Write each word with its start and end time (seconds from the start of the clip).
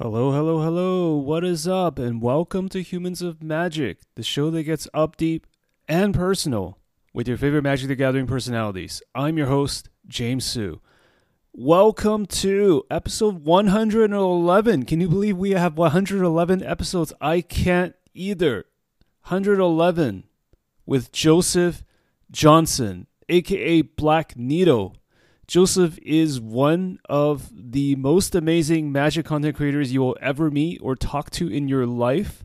Hello, 0.00 0.30
hello, 0.30 0.62
hello. 0.62 1.16
What 1.16 1.44
is 1.44 1.66
up? 1.66 1.98
And 1.98 2.22
welcome 2.22 2.68
to 2.68 2.84
Humans 2.84 3.20
of 3.20 3.42
Magic, 3.42 3.98
the 4.14 4.22
show 4.22 4.48
that 4.48 4.62
gets 4.62 4.86
up 4.94 5.16
deep 5.16 5.44
and 5.88 6.14
personal 6.14 6.78
with 7.12 7.26
your 7.26 7.36
favorite 7.36 7.62
Magic 7.62 7.88
the 7.88 7.96
Gathering 7.96 8.28
personalities. 8.28 9.02
I'm 9.12 9.36
your 9.36 9.48
host, 9.48 9.88
James 10.06 10.44
Hsu. 10.44 10.80
Welcome 11.52 12.26
to 12.26 12.84
episode 12.88 13.44
111. 13.44 14.84
Can 14.84 15.00
you 15.00 15.08
believe 15.08 15.36
we 15.36 15.50
have 15.50 15.76
111 15.76 16.62
episodes? 16.62 17.12
I 17.20 17.40
can't 17.40 17.96
either. 18.14 18.66
111 19.26 20.22
with 20.86 21.10
Joseph 21.10 21.82
Johnson, 22.30 23.08
aka 23.28 23.82
Black 23.82 24.36
Nito. 24.36 24.92
Joseph 25.48 25.98
is 26.02 26.38
one 26.38 26.98
of 27.08 27.50
the 27.50 27.96
most 27.96 28.34
amazing 28.34 28.92
magic 28.92 29.24
content 29.24 29.56
creators 29.56 29.94
you 29.94 30.00
will 30.00 30.16
ever 30.20 30.50
meet 30.50 30.78
or 30.82 30.94
talk 30.94 31.30
to 31.30 31.48
in 31.48 31.68
your 31.68 31.86
life. 31.86 32.44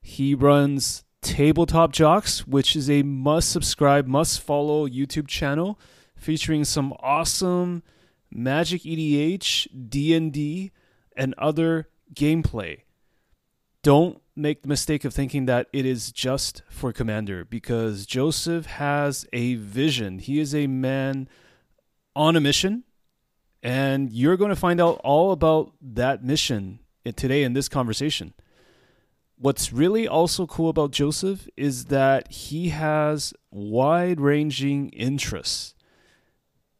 He 0.00 0.36
runs 0.36 1.02
Tabletop 1.20 1.90
Jocks, 1.90 2.46
which 2.46 2.76
is 2.76 2.88
a 2.88 3.02
must 3.02 3.50
subscribe, 3.50 4.06
must 4.06 4.40
follow 4.40 4.86
YouTube 4.86 5.26
channel 5.26 5.80
featuring 6.16 6.64
some 6.64 6.94
awesome 7.00 7.82
Magic 8.30 8.82
EDH, 8.82 9.90
D&D, 9.90 10.70
and 11.16 11.34
other 11.38 11.88
gameplay. 12.14 12.82
Don't 13.82 14.20
make 14.36 14.62
the 14.62 14.68
mistake 14.68 15.04
of 15.04 15.12
thinking 15.12 15.46
that 15.46 15.66
it 15.72 15.84
is 15.86 16.12
just 16.12 16.62
for 16.68 16.92
Commander 16.92 17.44
because 17.44 18.06
Joseph 18.06 18.66
has 18.66 19.26
a 19.32 19.56
vision. 19.56 20.20
He 20.20 20.38
is 20.38 20.54
a 20.54 20.68
man 20.68 21.28
on 22.16 22.36
a 22.36 22.40
mission, 22.40 22.84
and 23.62 24.12
you're 24.12 24.36
going 24.36 24.50
to 24.50 24.56
find 24.56 24.80
out 24.80 25.00
all 25.02 25.32
about 25.32 25.72
that 25.80 26.24
mission 26.24 26.80
today 27.16 27.42
in 27.42 27.52
this 27.52 27.68
conversation. 27.68 28.34
What's 29.36 29.72
really 29.72 30.06
also 30.06 30.46
cool 30.46 30.68
about 30.68 30.92
Joseph 30.92 31.48
is 31.56 31.86
that 31.86 32.30
he 32.30 32.68
has 32.68 33.34
wide 33.50 34.20
ranging 34.20 34.90
interests. 34.90 35.74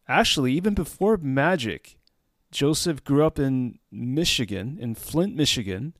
Actually, 0.07 0.53
even 0.53 0.73
before 0.73 1.17
magic, 1.17 1.97
Joseph 2.51 3.03
grew 3.03 3.25
up 3.25 3.37
in 3.37 3.79
Michigan, 3.91 4.77
in 4.79 4.95
Flint, 4.95 5.35
Michigan, 5.35 5.95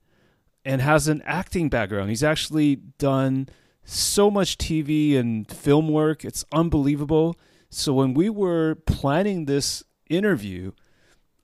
and 0.63 0.81
has 0.81 1.08
an 1.08 1.22
acting 1.25 1.69
background. 1.69 2.09
He's 2.09 2.23
actually 2.23 2.78
done 2.78 3.50
so 3.83 4.31
much 4.31 4.58
TV 4.58 5.17
and 5.17 5.50
film 5.52 5.89
work, 5.89 6.23
it's 6.23 6.45
unbelievable. 6.52 7.38
So 7.69 7.94
when 7.94 8.13
we 8.13 8.30
were 8.30 8.75
planning 8.85 9.45
this 9.45 9.83
interview, 10.09 10.71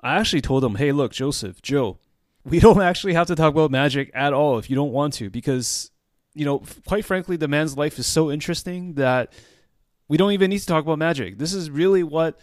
I 0.01 0.17
actually 0.17 0.41
told 0.41 0.63
him, 0.63 0.75
"Hey, 0.75 0.91
look, 0.91 1.11
Joseph, 1.11 1.61
Joe, 1.61 1.99
we 2.43 2.59
don't 2.65 2.81
actually 2.81 3.13
have 3.13 3.27
to 3.27 3.35
talk 3.35 3.51
about 3.51 3.71
magic 3.71 4.11
at 4.13 4.33
all 4.33 4.57
if 4.57 4.69
you 4.69 4.75
don't 4.75 4.91
want 4.91 5.13
to 5.15 5.29
because 5.29 5.91
you 6.33 6.45
know, 6.45 6.63
quite 6.87 7.05
frankly, 7.05 7.35
the 7.35 7.47
man's 7.47 7.77
life 7.77 7.99
is 7.99 8.07
so 8.07 8.31
interesting 8.31 8.93
that 8.93 9.33
we 10.07 10.17
don't 10.17 10.31
even 10.31 10.49
need 10.49 10.59
to 10.59 10.65
talk 10.65 10.83
about 10.83 10.97
magic. 10.97 11.37
This 11.37 11.53
is 11.53 11.69
really 11.69 12.03
what 12.03 12.39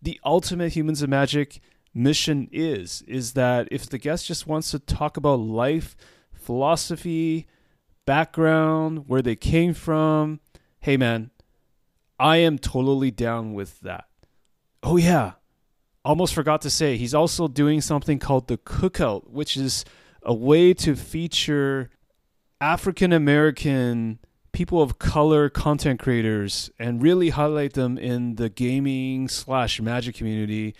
the 0.00 0.20
ultimate 0.24 0.72
humans 0.72 1.02
of 1.02 1.08
magic 1.08 1.60
mission 1.94 2.48
is 2.52 3.02
is 3.06 3.34
that 3.34 3.68
if 3.70 3.88
the 3.88 3.98
guest 3.98 4.26
just 4.26 4.46
wants 4.46 4.70
to 4.70 4.78
talk 4.78 5.16
about 5.16 5.40
life, 5.40 5.96
philosophy, 6.32 7.46
background, 8.06 9.08
where 9.08 9.22
they 9.22 9.36
came 9.36 9.74
from, 9.74 10.40
hey 10.80 10.96
man, 10.96 11.30
I 12.18 12.38
am 12.38 12.58
totally 12.58 13.10
down 13.10 13.54
with 13.54 13.80
that. 13.80 14.04
Oh, 14.82 14.96
yeah. 14.96 15.32
Almost 16.04 16.34
forgot 16.34 16.62
to 16.62 16.70
say, 16.70 16.96
he's 16.96 17.14
also 17.14 17.48
doing 17.48 17.80
something 17.80 18.18
called 18.18 18.48
the 18.48 18.58
Cookout, 18.58 19.30
which 19.30 19.56
is 19.56 19.84
a 20.22 20.34
way 20.34 20.74
to 20.74 20.96
feature 20.96 21.90
African 22.60 23.12
American 23.12 24.18
people 24.52 24.82
of 24.82 24.98
color 24.98 25.48
content 25.48 25.98
creators 25.98 26.70
and 26.78 27.02
really 27.02 27.30
highlight 27.30 27.72
them 27.72 27.96
in 27.98 28.36
the 28.36 28.48
gaming 28.48 29.28
slash 29.28 29.80
magic 29.80 30.14
community. 30.14 30.74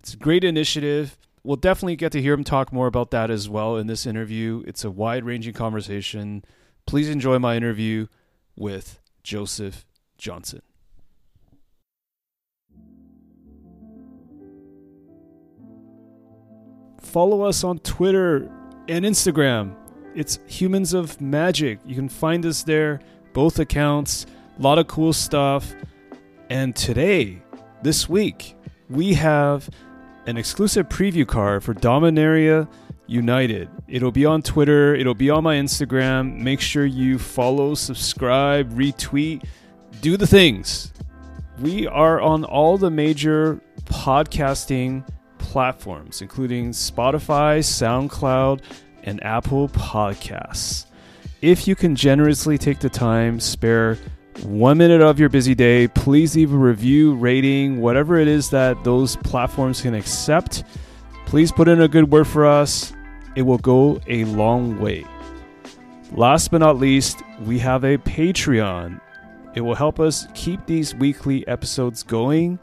It's 0.00 0.14
a 0.14 0.16
great 0.16 0.44
initiative. 0.44 1.16
We'll 1.44 1.56
definitely 1.56 1.96
get 1.96 2.12
to 2.12 2.20
hear 2.20 2.34
him 2.34 2.44
talk 2.44 2.72
more 2.72 2.86
about 2.86 3.10
that 3.12 3.30
as 3.30 3.48
well 3.48 3.76
in 3.76 3.86
this 3.86 4.06
interview. 4.06 4.62
It's 4.66 4.84
a 4.84 4.90
wide 4.90 5.24
ranging 5.24 5.54
conversation. 5.54 6.44
Please 6.86 7.08
enjoy 7.08 7.38
my 7.38 7.56
interview 7.56 8.08
with 8.56 9.00
Joseph 9.22 9.86
Johnson. 10.18 10.62
Follow 17.12 17.42
us 17.42 17.62
on 17.62 17.78
Twitter 17.80 18.48
and 18.88 19.04
Instagram. 19.04 19.74
It's 20.14 20.38
Humans 20.46 20.94
of 20.94 21.20
Magic. 21.20 21.78
You 21.84 21.94
can 21.94 22.08
find 22.08 22.46
us 22.46 22.62
there, 22.62 23.00
both 23.34 23.58
accounts. 23.58 24.24
A 24.58 24.62
lot 24.62 24.78
of 24.78 24.88
cool 24.88 25.12
stuff. 25.12 25.74
And 26.48 26.74
today, 26.74 27.42
this 27.82 28.08
week, 28.08 28.56
we 28.88 29.12
have 29.12 29.68
an 30.24 30.38
exclusive 30.38 30.88
preview 30.88 31.28
card 31.28 31.62
for 31.62 31.74
Dominaria 31.74 32.66
United. 33.06 33.68
It'll 33.88 34.10
be 34.10 34.24
on 34.24 34.40
Twitter, 34.40 34.94
it'll 34.94 35.14
be 35.14 35.28
on 35.28 35.44
my 35.44 35.56
Instagram. 35.56 36.38
Make 36.38 36.62
sure 36.62 36.86
you 36.86 37.18
follow, 37.18 37.74
subscribe, 37.74 38.72
retweet, 38.72 39.44
do 40.00 40.16
the 40.16 40.26
things. 40.26 40.94
We 41.60 41.86
are 41.86 42.22
on 42.22 42.44
all 42.44 42.78
the 42.78 42.90
major 42.90 43.60
podcasting 43.84 45.06
platforms, 45.52 46.22
including 46.22 46.70
Spotify, 46.70 47.58
SoundCloud, 47.58 48.62
and 49.02 49.22
Apple 49.22 49.68
Podcasts. 49.68 50.86
If 51.42 51.68
you 51.68 51.76
can 51.76 51.94
generously 51.94 52.56
take 52.56 52.78
the 52.78 52.88
time, 52.88 53.38
spare 53.38 53.98
one 54.44 54.78
minute 54.78 55.02
of 55.02 55.20
your 55.20 55.28
busy 55.28 55.54
day, 55.54 55.88
please 55.88 56.34
leave 56.34 56.54
a 56.54 56.56
review, 56.56 57.16
rating, 57.16 57.82
whatever 57.82 58.18
it 58.18 58.28
is 58.28 58.48
that 58.48 58.82
those 58.82 59.16
platforms 59.16 59.82
can 59.82 59.92
accept. 59.92 60.64
Please 61.26 61.52
put 61.52 61.68
in 61.68 61.82
a 61.82 61.88
good 61.88 62.10
word 62.10 62.26
for 62.26 62.46
us. 62.46 62.94
It 63.36 63.42
will 63.42 63.58
go 63.58 64.00
a 64.06 64.24
long 64.24 64.80
way. 64.80 65.04
Last 66.12 66.50
but 66.50 66.58
not 66.58 66.78
least, 66.78 67.22
we 67.44 67.58
have 67.58 67.84
a 67.84 67.98
Patreon. 67.98 68.98
It 69.54 69.60
will 69.60 69.74
help 69.74 70.00
us 70.00 70.26
keep 70.32 70.64
these 70.64 70.94
weekly 70.94 71.46
episodes 71.46 72.02
going. 72.02 72.58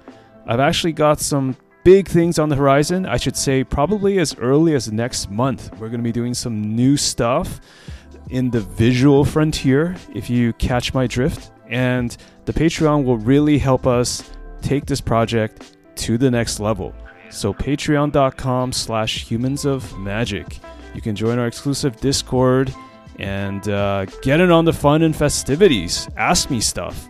I've 0.48 0.60
actually 0.60 0.94
got 0.94 1.20
some 1.20 1.56
big 1.84 2.08
things 2.08 2.40
on 2.40 2.50
the 2.50 2.56
horizon. 2.56 3.06
I 3.06 3.18
should 3.18 3.36
say, 3.36 3.64
probably 3.64 4.20
as 4.20 4.36
early 4.38 4.76
as 4.76 4.92
next 4.92 5.30
month. 5.30 5.72
We're 5.74 5.90
going 5.90 6.00
to 6.00 6.04
be 6.04 6.12
doing 6.12 6.34
some 6.34 6.76
new 6.76 6.98
stuff 6.98 7.62
in 8.30 8.50
the 8.50 8.62
visual 8.62 9.26
frontier, 9.26 9.96
if 10.14 10.30
you 10.30 10.54
catch 10.54 10.94
my 10.94 11.08
drift. 11.08 11.52
And 11.68 12.16
the 12.46 12.54
Patreon 12.54 13.04
will 13.04 13.18
really 13.18 13.58
help 13.58 13.88
us 13.88 14.30
take 14.62 14.86
this 14.86 15.02
project 15.02 15.78
to 15.98 16.18
the 16.18 16.32
next 16.32 16.60
level. 16.60 16.94
So 17.30 17.54
patreon.com 17.54 18.72
slash 18.72 19.24
humans 19.30 19.66
of 19.66 19.98
magic. 19.98 20.60
You 20.96 21.02
can 21.02 21.16
join 21.16 21.38
our 21.38 21.48
exclusive 21.48 21.98
Discord 21.98 22.74
and 23.20 23.68
uh, 23.68 24.06
get 24.22 24.40
in 24.40 24.52
on 24.52 24.66
the 24.66 24.74
fun 24.74 25.04
and 25.04 25.16
festivities. 25.16 26.10
Ask 26.18 26.50
me 26.50 26.60
stuff. 26.62 27.10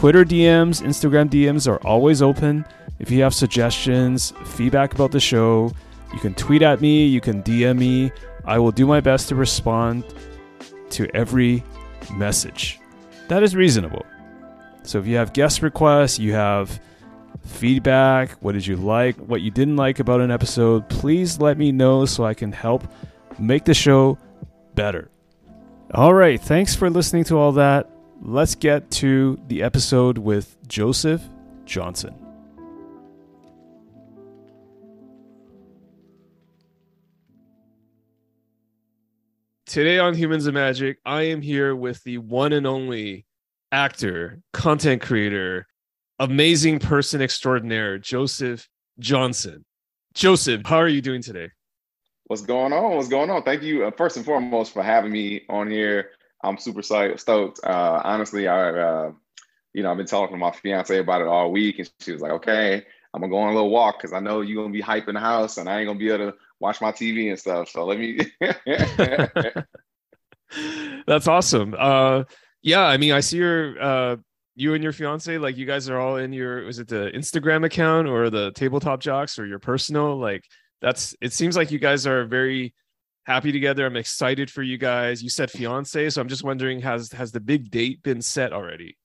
Twitter 0.00 0.24
DMs, 0.24 0.80
Instagram 0.80 1.28
DMs 1.28 1.68
are 1.68 1.76
always 1.86 2.22
open. 2.22 2.64
If 3.00 3.10
you 3.10 3.22
have 3.22 3.34
suggestions, 3.34 4.32
feedback 4.46 4.94
about 4.94 5.12
the 5.12 5.20
show, 5.20 5.72
you 6.14 6.18
can 6.18 6.32
tweet 6.32 6.62
at 6.62 6.80
me, 6.80 7.04
you 7.04 7.20
can 7.20 7.42
DM 7.42 7.76
me. 7.76 8.10
I 8.46 8.58
will 8.58 8.72
do 8.72 8.86
my 8.86 9.00
best 9.00 9.28
to 9.28 9.34
respond 9.34 10.04
to 10.88 11.06
every 11.14 11.62
message. 12.14 12.80
That 13.28 13.42
is 13.42 13.54
reasonable. 13.54 14.06
So 14.84 14.98
if 14.98 15.06
you 15.06 15.16
have 15.16 15.34
guest 15.34 15.60
requests, 15.60 16.18
you 16.18 16.32
have 16.32 16.80
feedback, 17.44 18.30
what 18.40 18.52
did 18.52 18.66
you 18.66 18.76
like, 18.76 19.16
what 19.16 19.42
you 19.42 19.50
didn't 19.50 19.76
like 19.76 19.98
about 19.98 20.22
an 20.22 20.30
episode, 20.30 20.88
please 20.88 21.38
let 21.42 21.58
me 21.58 21.72
know 21.72 22.06
so 22.06 22.24
I 22.24 22.32
can 22.32 22.52
help 22.52 22.90
make 23.38 23.66
the 23.66 23.74
show 23.74 24.16
better. 24.74 25.10
All 25.92 26.14
right, 26.14 26.40
thanks 26.40 26.74
for 26.74 26.88
listening 26.88 27.24
to 27.24 27.36
all 27.36 27.52
that. 27.52 27.99
Let's 28.22 28.54
get 28.54 28.90
to 28.92 29.40
the 29.48 29.62
episode 29.62 30.18
with 30.18 30.58
Joseph 30.68 31.22
Johnson. 31.64 32.14
Today 39.64 39.98
on 39.98 40.12
Humans 40.12 40.46
of 40.46 40.52
Magic, 40.52 40.98
I 41.06 41.22
am 41.22 41.40
here 41.40 41.74
with 41.74 42.04
the 42.04 42.18
one 42.18 42.52
and 42.52 42.66
only 42.66 43.24
actor, 43.72 44.42
content 44.52 45.00
creator, 45.00 45.66
amazing 46.18 46.78
person 46.78 47.22
extraordinaire, 47.22 47.96
Joseph 47.96 48.68
Johnson. 48.98 49.64
Joseph, 50.12 50.60
how 50.66 50.76
are 50.76 50.88
you 50.88 51.00
doing 51.00 51.22
today? 51.22 51.48
What's 52.26 52.42
going 52.42 52.74
on? 52.74 52.96
What's 52.96 53.08
going 53.08 53.30
on? 53.30 53.44
Thank 53.44 53.62
you, 53.62 53.86
uh, 53.86 53.90
first 53.92 54.18
and 54.18 54.26
foremost, 54.26 54.74
for 54.74 54.82
having 54.82 55.10
me 55.10 55.40
on 55.48 55.70
here. 55.70 56.10
I'm 56.42 56.58
super 56.58 56.82
stoked. 56.82 57.60
Uh, 57.64 58.00
honestly, 58.04 58.48
I, 58.48 58.70
uh, 58.70 59.12
you 59.72 59.82
know, 59.82 59.90
I've 59.90 59.96
been 59.96 60.06
talking 60.06 60.34
to 60.34 60.40
my 60.40 60.52
fiance 60.52 60.98
about 60.98 61.20
it 61.20 61.28
all 61.28 61.52
week, 61.52 61.78
and 61.78 61.90
she 62.00 62.12
was 62.12 62.22
like, 62.22 62.32
"Okay, 62.32 62.84
I'm 63.12 63.20
gonna 63.20 63.30
go 63.30 63.38
on 63.38 63.50
a 63.50 63.54
little 63.54 63.70
walk 63.70 63.98
because 63.98 64.12
I 64.12 64.20
know 64.20 64.40
you're 64.40 64.62
gonna 64.62 64.72
be 64.72 64.82
hyping 64.82 65.14
the 65.14 65.20
house, 65.20 65.58
and 65.58 65.68
I 65.68 65.78
ain't 65.78 65.88
gonna 65.88 65.98
be 65.98 66.10
able 66.10 66.32
to 66.32 66.38
watch 66.60 66.80
my 66.80 66.92
TV 66.92 67.28
and 67.28 67.38
stuff. 67.38 67.68
So 67.68 67.84
let 67.84 67.98
me. 67.98 68.18
That's 71.06 71.28
awesome. 71.28 71.74
Uh, 71.78 72.24
yeah, 72.62 72.82
I 72.82 72.96
mean, 72.96 73.12
I 73.12 73.20
see 73.20 73.38
your 73.38 73.80
uh, 73.80 74.16
you 74.54 74.74
and 74.74 74.82
your 74.82 74.92
fiance, 74.92 75.38
like 75.38 75.56
you 75.56 75.66
guys 75.66 75.88
are 75.88 75.98
all 75.98 76.16
in 76.16 76.32
your 76.32 76.64
was 76.64 76.78
it 76.78 76.88
the 76.88 77.10
Instagram 77.14 77.64
account 77.64 78.08
or 78.08 78.30
the 78.30 78.52
tabletop 78.52 79.00
jocks 79.00 79.38
or 79.38 79.46
your 79.46 79.58
personal? 79.58 80.16
Like 80.16 80.44
that's 80.80 81.14
it 81.20 81.32
seems 81.32 81.56
like 81.56 81.70
you 81.70 81.78
guys 81.78 82.06
are 82.06 82.24
very 82.24 82.74
happy 83.24 83.52
together. 83.52 83.86
I'm 83.86 83.96
excited 83.96 84.50
for 84.50 84.62
you 84.62 84.78
guys. 84.78 85.22
You 85.22 85.30
said 85.30 85.50
fiance, 85.50 86.10
so 86.10 86.20
I'm 86.20 86.28
just 86.28 86.44
wondering 86.44 86.80
has 86.80 87.12
has 87.12 87.32
the 87.32 87.40
big 87.40 87.70
date 87.70 88.02
been 88.02 88.22
set 88.22 88.52
already? 88.52 88.96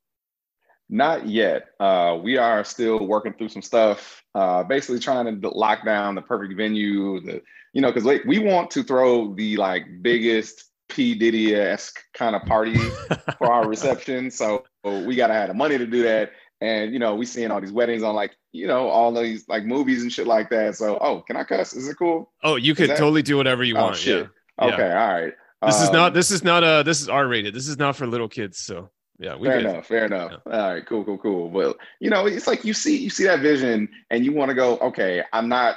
Not 0.89 1.27
yet. 1.27 1.67
Uh, 1.79 2.19
we 2.21 2.37
are 2.37 2.63
still 2.63 3.05
working 3.07 3.33
through 3.33 3.49
some 3.49 3.61
stuff. 3.61 4.23
Uh, 4.35 4.63
basically, 4.63 4.99
trying 4.99 5.41
to 5.41 5.49
lock 5.49 5.83
down 5.83 6.15
the 6.15 6.21
perfect 6.21 6.55
venue. 6.55 7.19
The 7.21 7.41
you 7.73 7.81
know, 7.81 7.89
because 7.89 8.05
like, 8.05 8.23
we 8.25 8.39
want 8.39 8.71
to 8.71 8.83
throw 8.83 9.33
the 9.33 9.57
like 9.57 9.83
biggest 10.01 10.65
P 10.89 11.15
Diddy 11.15 11.55
esque 11.55 11.99
kind 12.13 12.35
of 12.35 12.43
party 12.43 12.77
for 13.37 13.51
our 13.51 13.67
reception. 13.67 14.29
So 14.29 14.63
we 14.83 15.15
gotta 15.15 15.33
have 15.33 15.47
the 15.47 15.53
money 15.53 15.77
to 15.77 15.87
do 15.87 16.03
that. 16.03 16.31
And 16.61 16.93
you 16.93 16.99
know, 16.99 17.15
we 17.15 17.25
seeing 17.25 17.51
all 17.51 17.61
these 17.61 17.71
weddings 17.71 18.03
on 18.03 18.15
like 18.15 18.35
you 18.51 18.67
know 18.67 18.87
all 18.87 19.13
these 19.13 19.47
like 19.47 19.65
movies 19.65 20.03
and 20.03 20.11
shit 20.11 20.27
like 20.27 20.49
that. 20.49 20.75
So 20.75 20.97
oh, 20.99 21.21
can 21.21 21.35
I 21.35 21.43
cuss? 21.43 21.73
Is 21.73 21.87
it 21.87 21.95
cool? 21.95 22.31
Oh, 22.43 22.55
you 22.55 22.75
can 22.75 22.87
totally 22.89 23.21
do 23.21 23.37
whatever 23.37 23.63
you 23.63 23.75
oh, 23.77 23.83
want. 23.83 23.97
Shit. 23.97 24.29
Yeah. 24.59 24.65
Okay. 24.67 24.87
Yeah. 24.87 25.05
All 25.05 25.13
right. 25.13 25.33
This 25.65 25.77
um, 25.77 25.83
is 25.83 25.91
not. 25.91 26.13
This 26.13 26.31
is 26.31 26.43
not 26.43 26.63
a. 26.63 26.83
This 26.83 27.01
is 27.01 27.09
R 27.09 27.27
rated. 27.27 27.53
This 27.53 27.67
is 27.67 27.77
not 27.77 27.95
for 27.95 28.07
little 28.07 28.29
kids. 28.29 28.59
So 28.59 28.89
yeah, 29.19 29.37
fair 29.37 29.61
good. 29.61 29.65
enough. 29.65 29.87
Fair 29.87 30.05
enough. 30.05 30.31
Yeah. 30.31 30.53
All 30.53 30.73
right. 30.73 30.85
Cool. 30.85 31.03
Cool. 31.03 31.17
Cool. 31.17 31.49
Well, 31.49 31.75
you 31.99 32.09
know, 32.09 32.25
it's 32.25 32.47
like 32.47 32.63
you 32.63 32.73
see 32.73 32.97
you 32.97 33.09
see 33.09 33.25
that 33.25 33.41
vision 33.41 33.89
and 34.09 34.23
you 34.23 34.33
want 34.33 34.49
to 34.49 34.55
go. 34.55 34.77
Okay, 34.77 35.23
I'm 35.33 35.49
not 35.49 35.75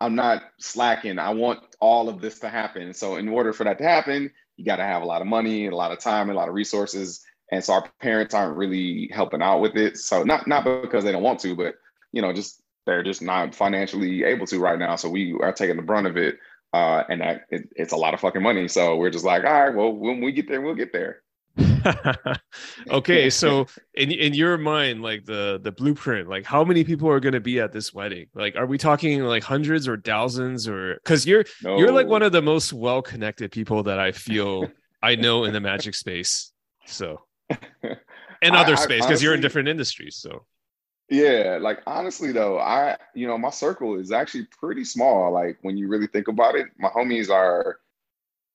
I'm 0.00 0.14
not 0.14 0.42
slacking. 0.58 1.18
I 1.18 1.30
want 1.30 1.60
all 1.80 2.08
of 2.08 2.20
this 2.20 2.40
to 2.40 2.48
happen. 2.48 2.94
So 2.94 3.16
in 3.16 3.28
order 3.28 3.52
for 3.52 3.64
that 3.64 3.78
to 3.78 3.84
happen, 3.84 4.30
you 4.56 4.64
got 4.64 4.76
to 4.76 4.84
have 4.84 5.02
a 5.02 5.06
lot 5.06 5.22
of 5.22 5.26
money 5.26 5.64
and 5.64 5.72
a 5.72 5.76
lot 5.76 5.92
of 5.92 6.00
time 6.00 6.28
and 6.28 6.36
a 6.36 6.38
lot 6.38 6.48
of 6.48 6.54
resources. 6.54 7.22
And 7.52 7.62
so 7.62 7.74
our 7.74 7.90
parents 8.00 8.34
aren't 8.34 8.56
really 8.56 9.10
helping 9.12 9.42
out 9.42 9.60
with 9.60 9.76
it. 9.76 9.98
So 9.98 10.22
not 10.22 10.46
not 10.46 10.64
because 10.64 11.04
they 11.04 11.12
don't 11.12 11.22
want 11.22 11.40
to, 11.40 11.54
but 11.54 11.74
you 12.12 12.22
know, 12.22 12.32
just 12.32 12.62
they're 12.86 13.02
just 13.02 13.22
not 13.22 13.54
financially 13.54 14.24
able 14.24 14.46
to 14.46 14.58
right 14.58 14.78
now. 14.78 14.96
So 14.96 15.08
we 15.08 15.36
are 15.40 15.52
taking 15.52 15.76
the 15.76 15.82
brunt 15.82 16.06
of 16.06 16.16
it. 16.16 16.38
Uh, 16.72 17.04
and 17.08 17.20
that 17.20 17.42
it, 17.50 17.68
it's 17.76 17.92
a 17.92 17.96
lot 17.96 18.12
of 18.12 18.20
fucking 18.20 18.42
money. 18.42 18.68
So 18.68 18.96
we're 18.96 19.10
just 19.10 19.24
like, 19.24 19.44
all 19.44 19.52
right, 19.52 19.74
well, 19.74 19.92
when 19.92 20.20
we 20.20 20.32
get 20.32 20.48
there, 20.48 20.60
we'll 20.60 20.74
get 20.74 20.92
there. 20.92 21.22
okay, 22.90 23.30
so 23.30 23.66
in 23.94 24.10
in 24.10 24.34
your 24.34 24.58
mind, 24.58 25.02
like 25.02 25.24
the 25.24 25.58
the 25.62 25.72
blueprint, 25.72 26.28
like 26.28 26.44
how 26.44 26.64
many 26.64 26.84
people 26.84 27.08
are 27.08 27.20
going 27.20 27.32
to 27.32 27.40
be 27.40 27.60
at 27.60 27.72
this 27.72 27.94
wedding? 27.94 28.26
Like, 28.34 28.56
are 28.56 28.66
we 28.66 28.76
talking 28.76 29.22
like 29.22 29.42
hundreds 29.42 29.88
or 29.88 29.96
thousands, 29.96 30.68
or 30.68 30.96
because 30.96 31.26
you're 31.26 31.44
no. 31.62 31.78
you're 31.78 31.92
like 31.92 32.08
one 32.08 32.22
of 32.22 32.32
the 32.32 32.42
most 32.42 32.72
well 32.72 33.00
connected 33.00 33.52
people 33.52 33.84
that 33.84 33.98
I 33.98 34.12
feel 34.12 34.68
I 35.02 35.14
know 35.14 35.44
in 35.44 35.52
the 35.52 35.60
magic 35.60 35.94
space. 35.94 36.52
So, 36.86 37.22
and 38.42 38.56
other 38.56 38.74
I, 38.74 38.76
space 38.76 39.04
because 39.04 39.22
you're 39.22 39.34
in 39.34 39.40
different 39.40 39.68
industries. 39.68 40.16
So, 40.16 40.44
yeah, 41.08 41.58
like 41.60 41.80
honestly 41.86 42.32
though, 42.32 42.58
I 42.58 42.96
you 43.14 43.26
know 43.26 43.38
my 43.38 43.50
circle 43.50 43.98
is 43.98 44.12
actually 44.12 44.46
pretty 44.58 44.84
small. 44.84 45.32
Like 45.32 45.58
when 45.62 45.76
you 45.76 45.88
really 45.88 46.06
think 46.06 46.28
about 46.28 46.54
it, 46.54 46.66
my 46.78 46.88
homies 46.88 47.30
are 47.30 47.78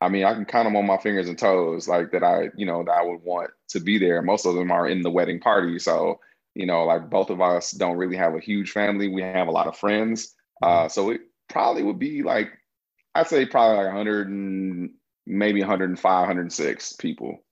I 0.01 0.09
mean, 0.09 0.25
I 0.25 0.33
can 0.33 0.45
count 0.45 0.65
them 0.65 0.75
on 0.75 0.87
my 0.87 0.97
fingers 0.97 1.29
and 1.29 1.37
toes, 1.37 1.87
like 1.87 2.11
that 2.11 2.23
I, 2.23 2.49
you 2.57 2.65
know, 2.65 2.83
that 2.83 2.91
I 2.91 3.03
would 3.03 3.21
want 3.21 3.51
to 3.69 3.79
be 3.79 3.99
there. 3.99 4.23
Most 4.23 4.47
of 4.47 4.55
them 4.55 4.71
are 4.71 4.87
in 4.87 5.03
the 5.03 5.11
wedding 5.11 5.39
party. 5.39 5.77
So, 5.77 6.19
you 6.55 6.65
know, 6.65 6.85
like 6.85 7.11
both 7.11 7.29
of 7.29 7.39
us 7.39 7.71
don't 7.71 7.97
really 7.97 8.17
have 8.17 8.33
a 8.33 8.39
huge 8.39 8.71
family. 8.71 9.07
We 9.07 9.21
have 9.21 9.47
a 9.47 9.51
lot 9.51 9.67
of 9.67 9.77
friends. 9.77 10.35
Uh, 10.63 10.87
so 10.89 11.11
it 11.11 11.21
probably 11.49 11.83
would 11.83 11.99
be 11.99 12.23
like, 12.23 12.49
I'd 13.13 13.27
say 13.27 13.45
probably 13.45 13.77
like 13.77 13.87
100 13.87 14.27
and 14.29 14.91
maybe 15.27 15.59
105, 15.59 16.03
106 16.03 16.93
people. 16.93 17.43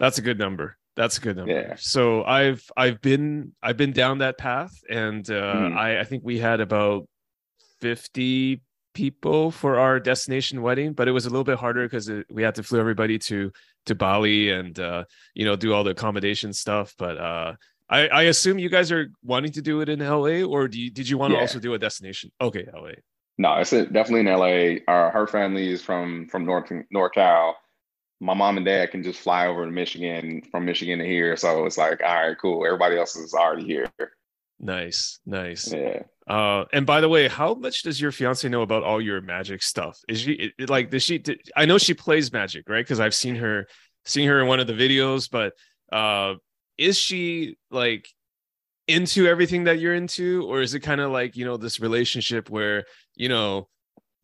That's 0.00 0.18
a 0.18 0.22
good 0.22 0.38
number. 0.38 0.76
That's 0.96 1.18
a 1.18 1.20
good 1.20 1.36
number. 1.36 1.52
Yeah. 1.52 1.74
So 1.78 2.24
I've 2.24 2.64
I've 2.76 3.00
been 3.00 3.52
I've 3.62 3.76
been 3.76 3.92
down 3.92 4.18
that 4.18 4.38
path, 4.38 4.72
and 4.90 5.28
uh, 5.30 5.54
mm. 5.54 5.76
I 5.76 6.00
I 6.00 6.04
think 6.04 6.24
we 6.24 6.38
had 6.38 6.60
about 6.60 7.06
50 7.80 8.60
people 8.92 9.50
for 9.50 9.78
our 9.78 10.00
destination 10.00 10.62
wedding, 10.62 10.92
but 10.94 11.06
it 11.06 11.12
was 11.12 11.26
a 11.26 11.30
little 11.30 11.44
bit 11.44 11.58
harder 11.58 11.84
because 11.84 12.10
we 12.30 12.42
had 12.42 12.56
to 12.56 12.62
fly 12.62 12.80
everybody 12.80 13.18
to 13.18 13.52
to 13.86 13.94
Bali 13.94 14.50
and 14.50 14.78
uh, 14.80 15.04
you 15.34 15.44
know 15.44 15.54
do 15.54 15.72
all 15.72 15.84
the 15.84 15.90
accommodation 15.90 16.52
stuff. 16.52 16.94
But 16.98 17.18
uh, 17.18 17.54
I, 17.88 18.08
I 18.08 18.22
assume 18.22 18.58
you 18.58 18.68
guys 18.68 18.90
are 18.90 19.10
wanting 19.22 19.52
to 19.52 19.62
do 19.62 19.80
it 19.82 19.88
in 19.88 20.00
LA, 20.00 20.42
or 20.42 20.66
do 20.66 20.80
you, 20.80 20.90
did 20.90 21.08
you 21.08 21.18
want 21.18 21.32
yeah. 21.32 21.38
to 21.38 21.42
also 21.42 21.58
do 21.58 21.74
a 21.74 21.78
destination? 21.78 22.32
Okay, 22.40 22.66
LA. 22.74 22.92
No, 23.38 23.54
it's 23.54 23.70
definitely 23.70 24.20
in 24.20 24.26
LA. 24.26 24.80
Our, 24.86 25.10
her 25.10 25.26
family 25.26 25.70
is 25.70 25.82
from 25.82 26.26
from 26.28 26.44
North 26.44 26.70
NorCal. 26.94 27.54
My 28.20 28.34
mom 28.34 28.56
and 28.56 28.66
dad 28.66 28.90
can 28.90 29.02
just 29.02 29.20
fly 29.20 29.46
over 29.46 29.64
to 29.64 29.70
Michigan 29.70 30.42
from 30.50 30.66
Michigan 30.66 30.98
to 30.98 31.06
here, 31.06 31.36
so 31.36 31.64
it's 31.64 31.78
like, 31.78 32.02
all 32.02 32.28
right, 32.28 32.36
cool. 32.40 32.66
Everybody 32.66 32.96
else 32.96 33.16
is 33.16 33.32
already 33.32 33.64
here. 33.64 33.90
Nice, 34.58 35.20
nice. 35.24 35.72
Yeah. 35.72 36.02
Uh, 36.28 36.64
and 36.72 36.84
by 36.84 37.00
the 37.00 37.08
way, 37.08 37.28
how 37.28 37.54
much 37.54 37.82
does 37.82 38.00
your 38.00 38.12
fiance 38.12 38.46
know 38.48 38.62
about 38.62 38.82
all 38.82 39.00
your 39.00 39.22
magic 39.22 39.62
stuff? 39.62 39.98
Is 40.06 40.20
she 40.20 40.52
it, 40.58 40.68
like 40.68 40.90
does 40.90 41.02
she? 41.02 41.18
Did, 41.18 41.40
I 41.56 41.64
know 41.64 41.78
she 41.78 41.94
plays 41.94 42.30
magic, 42.32 42.68
right? 42.68 42.84
Because 42.84 43.00
I've 43.00 43.14
seen 43.14 43.36
her, 43.36 43.66
seen 44.04 44.28
her 44.28 44.40
in 44.40 44.46
one 44.46 44.60
of 44.60 44.66
the 44.66 44.74
videos. 44.74 45.30
But 45.30 45.54
uh, 45.90 46.34
is 46.76 46.98
she 46.98 47.56
like 47.70 48.06
into 48.86 49.26
everything 49.26 49.64
that 49.64 49.80
you're 49.80 49.94
into, 49.94 50.46
or 50.46 50.60
is 50.60 50.74
it 50.74 50.80
kind 50.80 51.00
of 51.00 51.10
like 51.10 51.36
you 51.36 51.46
know 51.46 51.56
this 51.56 51.80
relationship 51.80 52.50
where 52.50 52.84
you 53.16 53.28
know, 53.28 53.68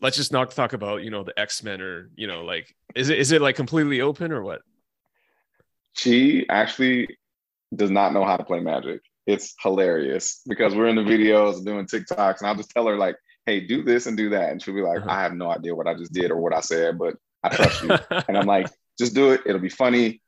let's 0.01 0.17
just 0.17 0.33
not 0.33 0.51
talk 0.51 0.73
about 0.73 1.03
you 1.03 1.11
know 1.11 1.25
the 1.25 1.39
X 1.39 1.63
Men 1.63 1.81
or 1.81 2.11
you 2.17 2.27
know 2.27 2.45
like 2.45 2.75
is 2.95 3.09
it 3.09 3.19
is 3.19 3.33
it 3.33 3.41
like 3.41 3.57
completely 3.57 4.01
open 4.01 4.33
or 4.33 4.43
what? 4.43 4.63
She 5.95 6.47
actually 6.49 7.09
does 7.75 7.91
not 7.91 8.13
know 8.13 8.25
how 8.25 8.37
to 8.37 8.45
play 8.45 8.61
magic 8.61 9.01
it's 9.27 9.55
hilarious 9.61 10.41
because 10.47 10.75
we're 10.75 10.87
in 10.87 10.97
the 10.97 11.03
videos 11.03 11.65
doing 11.65 11.87
TikToks, 11.87 12.39
and 12.39 12.49
I'll 12.49 12.55
just 12.55 12.71
tell 12.71 12.87
her 12.87 12.97
like, 12.97 13.17
"Hey, 13.45 13.61
do 13.61 13.83
this 13.83 14.07
and 14.07 14.17
do 14.17 14.31
that," 14.31 14.51
and 14.51 14.63
she'll 14.63 14.75
be 14.75 14.83
like, 14.83 15.01
uh-huh. 15.01 15.11
"I 15.11 15.23
have 15.23 15.35
no 15.35 15.51
idea 15.51 15.75
what 15.75 15.89
I 15.89 15.95
just 15.95 16.13
did 16.13 16.31
or 16.31 16.41
what 16.41 16.55
I 16.55 16.61
said, 16.61 16.99
but 16.99 17.17
I 17.43 17.49
trust 17.55 17.83
you." 17.83 17.91
and 18.29 18.39
I'm 18.39 18.47
like, 18.47 18.69
"Just 18.99 19.15
do 19.15 19.33
it. 19.33 19.43
It'll 19.45 19.61
be 19.61 19.69
funny. 19.69 20.23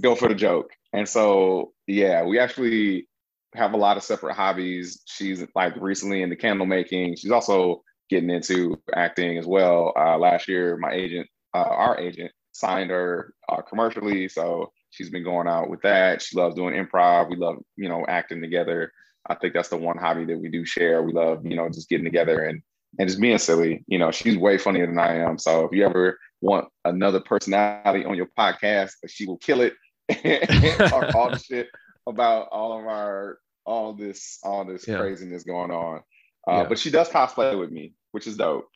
Go 0.00 0.14
for 0.14 0.28
the 0.28 0.34
joke." 0.34 0.70
And 0.92 1.08
so, 1.08 1.72
yeah, 1.86 2.22
we 2.22 2.38
actually 2.38 3.08
have 3.54 3.74
a 3.74 3.76
lot 3.76 3.96
of 3.96 4.04
separate 4.04 4.34
hobbies. 4.34 5.02
She's 5.06 5.44
like 5.54 5.74
recently 5.76 6.22
into 6.22 6.36
candle 6.36 6.66
making. 6.66 7.16
She's 7.16 7.32
also 7.32 7.82
getting 8.08 8.30
into 8.30 8.80
acting 8.94 9.38
as 9.38 9.46
well. 9.46 9.92
Uh, 9.96 10.18
last 10.18 10.48
year, 10.48 10.76
my 10.76 10.92
agent, 10.92 11.28
uh, 11.54 11.58
our 11.58 11.98
agent, 11.98 12.32
signed 12.52 12.90
her 12.90 13.34
uh, 13.48 13.60
commercially, 13.62 14.28
so 14.28 14.72
She's 14.96 15.10
been 15.10 15.24
going 15.24 15.46
out 15.46 15.68
with 15.68 15.82
that. 15.82 16.22
She 16.22 16.38
loves 16.38 16.54
doing 16.54 16.74
improv. 16.74 17.28
We 17.28 17.36
love, 17.36 17.56
you 17.76 17.86
know, 17.86 18.06
acting 18.08 18.40
together. 18.40 18.90
I 19.26 19.34
think 19.34 19.52
that's 19.52 19.68
the 19.68 19.76
one 19.76 19.98
hobby 19.98 20.24
that 20.24 20.38
we 20.38 20.48
do 20.48 20.64
share. 20.64 21.02
We 21.02 21.12
love, 21.12 21.44
you 21.44 21.54
know, 21.54 21.68
just 21.68 21.90
getting 21.90 22.06
together 22.06 22.44
and 22.44 22.62
and 22.98 23.06
just 23.06 23.20
being 23.20 23.36
silly. 23.36 23.84
You 23.88 23.98
know, 23.98 24.10
she's 24.10 24.38
way 24.38 24.56
funnier 24.56 24.86
than 24.86 24.98
I 24.98 25.16
am. 25.16 25.38
So 25.38 25.66
if 25.66 25.72
you 25.72 25.84
ever 25.84 26.18
want 26.40 26.68
another 26.86 27.20
personality 27.20 28.06
on 28.06 28.14
your 28.14 28.28
podcast, 28.38 28.92
she 29.06 29.26
will 29.26 29.36
kill 29.36 29.60
it 29.60 29.74
talk 30.88 31.14
all 31.14 31.30
the 31.30 31.38
shit 31.44 31.68
about 32.06 32.48
all 32.50 32.78
of 32.78 32.86
our 32.86 33.38
all 33.66 33.92
this 33.92 34.38
all 34.42 34.64
this 34.64 34.88
yeah. 34.88 34.96
craziness 34.96 35.42
going 35.42 35.72
on. 35.72 36.00
Uh, 36.48 36.58
yeah. 36.62 36.64
But 36.68 36.78
she 36.78 36.90
does 36.90 37.08
cosplay 37.08 37.58
with 37.58 37.70
me, 37.70 37.94
which 38.12 38.26
is 38.26 38.36
dope. 38.36 38.68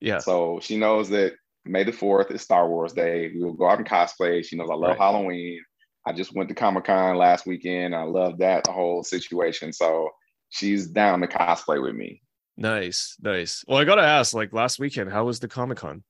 Yeah. 0.00 0.18
So 0.18 0.60
she 0.62 0.76
knows 0.76 1.08
that 1.10 1.34
May 1.64 1.84
the 1.84 1.92
4th 1.92 2.30
is 2.30 2.42
Star 2.42 2.68
Wars 2.68 2.92
Day. 2.92 3.32
We 3.34 3.42
will 3.42 3.54
go 3.54 3.68
out 3.68 3.78
and 3.78 3.88
cosplay. 3.88 4.44
She 4.44 4.56
knows 4.56 4.70
I 4.70 4.74
love 4.74 4.90
right. 4.90 4.98
Halloween. 4.98 5.60
I 6.06 6.12
just 6.12 6.34
went 6.34 6.48
to 6.50 6.54
Comic 6.54 6.84
Con 6.84 7.16
last 7.16 7.46
weekend. 7.46 7.94
I 7.94 8.02
love 8.02 8.38
that 8.38 8.64
the 8.64 8.72
whole 8.72 9.02
situation. 9.02 9.72
So 9.72 10.10
she's 10.50 10.86
down 10.86 11.20
to 11.20 11.26
cosplay 11.26 11.82
with 11.82 11.96
me. 11.96 12.22
Nice, 12.56 13.16
nice. 13.20 13.64
Well, 13.66 13.78
I 13.78 13.84
gotta 13.84 14.02
ask, 14.02 14.32
like 14.32 14.52
last 14.52 14.78
weekend, 14.78 15.10
how 15.10 15.24
was 15.24 15.40
the 15.40 15.48
Comic 15.48 15.78
Con? 15.78 16.04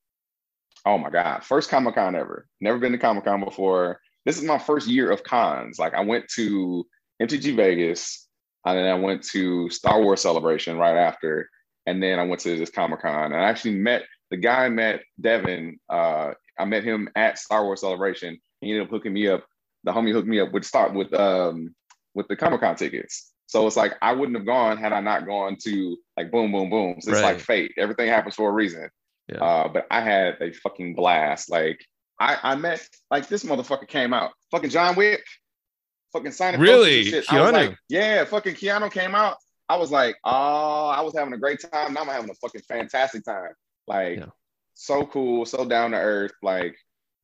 Oh 0.85 0.97
my 0.97 1.09
god, 1.09 1.43
first 1.43 1.69
Comic 1.69 1.95
Con 1.95 2.15
ever. 2.15 2.47
Never 2.61 2.77
been 2.77 2.91
to 2.93 2.97
Comic 2.97 3.25
Con 3.25 3.43
before. 3.43 3.99
This 4.25 4.37
is 4.37 4.43
my 4.43 4.57
first 4.57 4.87
year 4.87 5.11
of 5.11 5.23
cons. 5.23 5.79
Like 5.79 5.93
I 5.93 6.01
went 6.01 6.27
to 6.35 6.85
MTG 7.21 7.55
Vegas, 7.55 8.26
and 8.69 8.79
then 8.79 8.87
I 8.87 8.95
went 8.95 9.23
to 9.29 9.69
Star 9.69 10.01
Wars 10.01 10.21
Celebration 10.21 10.77
right 10.77 10.95
after, 10.97 11.49
and 11.85 12.01
then 12.01 12.19
I 12.19 12.23
went 12.23 12.41
to 12.41 12.57
this 12.57 12.69
Comic 12.69 13.01
Con. 13.01 13.33
And 13.33 13.35
I 13.35 13.49
actually 13.49 13.75
met 13.75 14.03
the 14.29 14.37
guy 14.37 14.65
I 14.65 14.69
met, 14.69 15.03
Devin, 15.19 15.79
uh, 15.89 16.31
I 16.59 16.65
met 16.65 16.83
him 16.83 17.09
at 17.15 17.37
Star 17.37 17.63
Wars 17.63 17.81
Celebration. 17.81 18.39
He 18.61 18.71
ended 18.71 18.87
up 18.87 18.89
hooking 18.89 19.13
me 19.13 19.27
up. 19.27 19.45
The 19.83 19.91
homie 19.91 20.11
hooked 20.11 20.27
me 20.27 20.39
up 20.39 20.51
with 20.51 20.65
start 20.65 20.93
with 20.93 21.13
um 21.13 21.75
with 22.13 22.27
the 22.27 22.35
Comic 22.35 22.61
Con 22.61 22.75
tickets. 22.75 23.31
So 23.45 23.65
it's 23.65 23.77
like 23.77 23.93
I 24.01 24.11
wouldn't 24.11 24.37
have 24.37 24.45
gone 24.45 24.77
had 24.77 24.91
I 24.91 24.99
not 24.99 25.25
gone 25.25 25.55
to 25.63 25.97
like 26.17 26.31
boom, 26.31 26.51
boom, 26.51 26.69
boom. 26.69 26.97
So 26.99 27.11
it's 27.11 27.21
right. 27.21 27.35
like 27.35 27.39
fate. 27.39 27.71
Everything 27.77 28.09
happens 28.09 28.35
for 28.35 28.49
a 28.49 28.53
reason. 28.53 28.89
Yeah. 29.29 29.37
Uh, 29.37 29.67
but 29.69 29.87
I 29.91 30.01
had 30.01 30.37
a 30.41 30.51
fucking 30.51 30.95
blast. 30.95 31.49
Like 31.49 31.85
I, 32.19 32.37
I 32.43 32.55
met 32.55 32.85
like 33.11 33.27
this 33.27 33.43
motherfucker 33.43 33.87
came 33.87 34.13
out. 34.13 34.31
Fucking 34.51 34.69
John 34.69 34.95
Wick. 34.95 35.23
Fucking 36.13 36.31
signing. 36.31 36.59
Really? 36.59 37.05
Keanu? 37.05 37.51
Like, 37.51 37.77
yeah, 37.89 38.23
fucking 38.25 38.55
Keanu 38.55 38.91
came 38.91 39.13
out. 39.15 39.37
I 39.69 39.75
was 39.77 39.91
like, 39.91 40.15
oh, 40.23 40.87
I 40.87 41.01
was 41.01 41.15
having 41.15 41.33
a 41.33 41.37
great 41.37 41.59
time. 41.59 41.93
Now 41.93 42.01
I'm 42.01 42.07
having 42.07 42.29
a 42.29 42.35
fucking 42.35 42.61
fantastic 42.61 43.25
time. 43.25 43.51
Like, 43.87 44.19
yeah. 44.19 44.25
so 44.73 45.05
cool, 45.05 45.45
so 45.45 45.65
down 45.65 45.91
to 45.91 45.97
earth. 45.97 46.31
Like, 46.41 46.75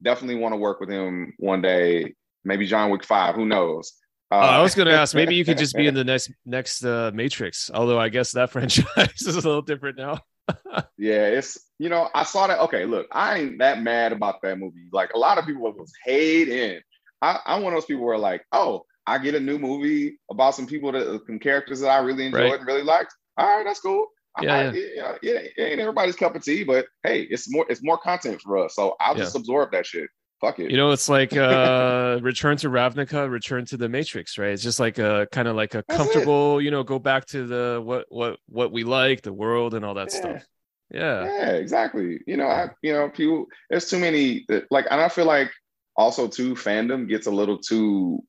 definitely 0.02 0.36
want 0.36 0.54
to 0.54 0.58
work 0.58 0.80
with 0.80 0.90
him 0.90 1.34
one 1.38 1.62
day. 1.62 2.14
Maybe 2.44 2.68
John 2.68 2.90
Wick 2.90 3.06
Five. 3.06 3.36
Who 3.36 3.46
knows? 3.46 3.94
Uh, 4.30 4.36
uh, 4.36 4.40
I 4.40 4.62
was 4.62 4.76
going 4.76 4.88
to 4.88 4.94
ask. 4.94 5.16
Maybe 5.16 5.36
you 5.36 5.46
could 5.46 5.58
just 5.58 5.76
be 5.76 5.88
in 5.88 5.94
the 5.96 6.04
next 6.04 6.32
next 6.46 6.84
uh, 6.84 7.12
Matrix. 7.14 7.72
Although 7.74 8.00
I 8.00 8.10
guess 8.10 8.32
that 8.32 8.50
franchise 8.52 9.22
is 9.22 9.36
a 9.36 9.42
little 9.42 9.62
different 9.62 9.98
now. 9.98 10.20
yeah, 10.98 11.28
it's 11.28 11.58
you 11.80 11.88
know 11.90 12.10
I 12.14 12.24
saw 12.24 12.48
that. 12.48 12.60
Okay, 12.60 12.86
look, 12.86 13.08
I 13.12 13.40
ain't 13.40 13.60
that 13.60 13.82
mad 13.82 14.12
about 14.12 14.42
that 14.42 14.60
movie. 14.60 14.90
Like 14.92 15.14
a 15.14 15.18
lot 15.18 15.38
of 15.38 15.46
people 15.46 15.62
was 15.62 15.94
hating. 16.04 16.82
I, 17.24 17.40
I'm 17.46 17.64
one 17.64 17.72
of 17.74 17.78
those 17.78 17.86
people 17.86 18.04
where 18.04 18.18
like, 18.18 18.46
oh, 18.52 18.86
I 19.08 19.18
get 19.18 19.34
a 19.34 19.40
new 19.40 19.58
movie 19.58 20.20
about 20.30 20.56
some 20.56 20.68
people 20.68 20.92
that 20.92 21.22
some 21.26 21.40
characters 21.40 21.80
that 21.80 21.88
I 21.88 22.00
really 22.00 22.26
enjoyed 22.26 22.52
right. 22.52 22.60
and 22.60 22.68
really 22.68 22.84
liked. 22.84 23.16
All 23.38 23.48
right, 23.48 23.66
that's 23.66 23.80
cool. 23.80 24.08
Yeah, 24.42 24.56
I, 24.56 24.62
yeah. 24.74 25.14
It, 25.22 25.54
it, 25.58 25.62
ain't 25.62 25.80
everybody's 25.80 26.16
cup 26.16 26.36
of 26.36 26.44
tea, 26.44 26.64
but 26.64 26.86
hey, 27.04 27.22
it's 27.22 27.50
more 27.50 27.66
it's 27.70 27.82
more 27.82 27.98
content 27.98 28.42
for 28.42 28.58
us. 28.58 28.76
So 28.76 28.96
I'll 29.00 29.16
yeah. 29.16 29.24
just 29.24 29.36
absorb 29.36 29.72
that 29.72 29.86
shit. 29.86 30.10
Fuck 30.42 30.60
it. 30.60 30.70
You 30.70 30.78
know, 30.78 30.92
it's 30.92 31.08
like 31.08 31.34
uh 31.38 32.20
Return 32.22 32.58
to 32.58 32.70
Ravnica, 32.70 33.30
Return 33.30 33.66
to 33.66 33.78
the 33.78 33.88
Matrix, 33.88 34.38
right? 34.38 34.50
It's 34.50 34.64
just 34.64 34.80
like 34.80 34.98
a 34.98 35.28
kind 35.32 35.48
of 35.48 35.56
like 35.56 35.76
a 35.76 35.84
That's 35.88 35.98
comfortable, 35.98 36.60
it. 36.60 36.64
you 36.64 36.72
know, 36.72 36.84
go 36.84 37.00
back 37.00 37.26
to 37.28 37.46
the 37.48 37.82
what 37.84 38.06
what 38.10 38.38
what 38.48 38.72
we 38.72 38.84
like, 38.84 39.22
the 39.22 39.34
world, 39.34 39.76
and 39.76 39.86
all 39.86 39.94
that 39.94 40.12
yeah. 40.12 40.20
stuff. 40.20 40.44
Yeah. 40.92 41.26
Yeah, 41.26 41.50
exactly. 41.52 42.20
You 42.28 42.38
know, 42.38 42.48
I 42.48 42.70
you 42.82 42.94
know, 42.94 43.10
people. 43.10 43.46
There's 43.70 43.90
too 43.90 44.00
many. 44.00 44.46
Like, 44.70 44.88
and 44.90 45.00
I 45.00 45.10
feel 45.10 45.26
like 45.26 45.52
also 45.96 46.28
too 46.28 46.56
fandom 46.56 47.08
gets 47.08 47.28
a 47.28 47.32
little 47.32 47.58
too. 47.58 48.24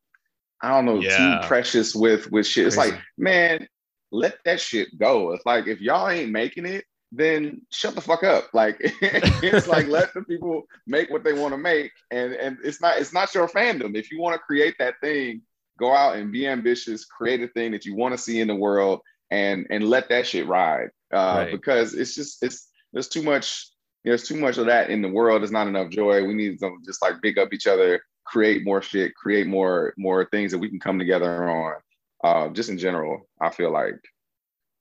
I 0.62 0.70
don't 0.70 0.86
know, 0.86 1.00
yeah. 1.00 1.40
too 1.40 1.46
precious 1.46 1.94
with 1.94 2.30
with 2.30 2.46
shit. 2.46 2.66
It's 2.66 2.76
like, 2.76 2.94
man, 3.18 3.68
let 4.12 4.36
that 4.44 4.60
shit 4.60 4.98
go. 4.98 5.32
It's 5.32 5.44
like 5.44 5.66
if 5.66 5.80
y'all 5.80 6.08
ain't 6.08 6.30
making 6.30 6.66
it, 6.66 6.84
then 7.12 7.62
shut 7.70 7.94
the 7.94 8.00
fuck 8.00 8.22
up. 8.22 8.48
Like 8.52 8.76
it's 8.80 9.66
like 9.66 9.88
let 9.88 10.14
the 10.14 10.22
people 10.22 10.62
make 10.86 11.10
what 11.10 11.24
they 11.24 11.32
want 11.32 11.52
to 11.52 11.58
make, 11.58 11.92
and 12.10 12.32
and 12.34 12.58
it's 12.64 12.80
not 12.80 12.98
it's 12.98 13.12
not 13.12 13.34
your 13.34 13.48
fandom. 13.48 13.96
If 13.96 14.10
you 14.10 14.20
want 14.20 14.34
to 14.34 14.38
create 14.40 14.76
that 14.78 14.94
thing, 15.00 15.42
go 15.78 15.94
out 15.94 16.16
and 16.16 16.32
be 16.32 16.46
ambitious, 16.46 17.04
create 17.04 17.42
a 17.42 17.48
thing 17.48 17.72
that 17.72 17.84
you 17.84 17.94
want 17.94 18.14
to 18.14 18.18
see 18.18 18.40
in 18.40 18.48
the 18.48 18.54
world, 18.54 19.00
and 19.30 19.66
and 19.70 19.88
let 19.88 20.08
that 20.08 20.26
shit 20.26 20.46
ride. 20.46 20.90
Uh, 21.12 21.44
right. 21.44 21.52
Because 21.52 21.94
it's 21.94 22.14
just 22.14 22.42
it's 22.42 22.68
there's 22.92 23.08
too 23.08 23.22
much 23.22 23.70
there's 24.04 24.26
too 24.26 24.36
much 24.36 24.58
of 24.58 24.66
that 24.66 24.90
in 24.90 25.02
the 25.02 25.08
world. 25.08 25.42
There's 25.42 25.50
not 25.50 25.66
enough 25.66 25.90
joy. 25.90 26.24
We 26.24 26.34
need 26.34 26.58
to 26.60 26.76
just 26.84 27.02
like 27.02 27.22
big 27.22 27.38
up 27.38 27.52
each 27.52 27.66
other, 27.66 28.02
create 28.24 28.64
more 28.64 28.82
shit, 28.82 29.14
create 29.14 29.46
more 29.46 29.94
more 29.96 30.26
things 30.26 30.52
that 30.52 30.58
we 30.58 30.68
can 30.68 30.80
come 30.80 30.98
together 30.98 31.48
on. 31.48 31.74
Uh, 32.22 32.48
just 32.48 32.70
in 32.70 32.78
general, 32.78 33.28
I 33.40 33.50
feel 33.50 33.72
like 33.72 34.00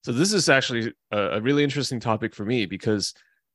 so 0.04 0.12
this 0.12 0.34
is 0.34 0.50
actually 0.50 0.94
a, 1.12 1.42
really 1.42 1.64
interesting 1.64 2.00
topic 2.00 2.36
for 2.36 2.44
me 2.44 2.66
because 2.66 3.14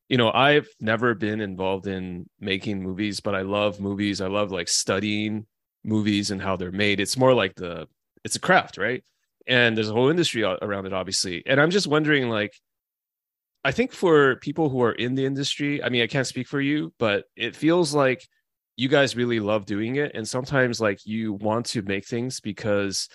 you 0.08 0.16
know 0.16 0.30
I've 0.32 0.68
never 0.80 1.14
been 1.14 1.40
involved 1.40 1.86
in 1.86 2.28
making 2.40 2.82
movies, 2.82 3.20
but 3.20 3.34
I 3.34 3.42
love 3.42 3.80
movies. 3.80 4.20
I 4.20 4.28
love 4.28 4.50
like 4.50 4.68
studying 4.68 5.46
movies 5.84 6.30
and 6.30 6.40
how 6.40 6.56
they're 6.56 6.72
made. 6.72 7.00
It's 7.00 7.18
more 7.18 7.34
like 7.34 7.54
the 7.54 7.86
it's 8.24 8.36
a 8.36 8.40
craft, 8.40 8.78
right? 8.78 9.04
And 9.46 9.76
there's 9.76 9.88
a 9.88 9.94
whole 9.94 10.08
industry 10.08 10.42
around 10.42 10.86
it, 10.86 10.92
obviously. 10.92 11.42
And 11.46 11.58
I'm 11.60 11.70
just 11.70 11.86
wondering, 11.86 12.28
like, 12.28 12.52
I 13.64 13.72
think 13.72 13.92
for 13.92 14.36
people 14.36 14.68
who 14.68 14.82
are 14.82 14.92
in 14.92 15.14
the 15.14 15.26
industry, 15.26 15.82
I 15.82 15.88
mean, 15.88 16.02
I 16.02 16.06
can't 16.06 16.26
speak 16.26 16.46
for 16.46 16.60
you, 16.60 16.92
but 16.98 17.24
it 17.36 17.56
feels 17.56 17.94
like 17.94 18.26
you 18.76 18.88
guys 18.88 19.16
really 19.16 19.40
love 19.40 19.66
doing 19.66 19.96
it. 19.96 20.12
And 20.14 20.26
sometimes, 20.26 20.80
like, 20.80 21.04
you 21.04 21.32
want 21.32 21.66
to 21.66 21.82
make 21.82 22.06
things 22.06 22.40
because 22.40 23.08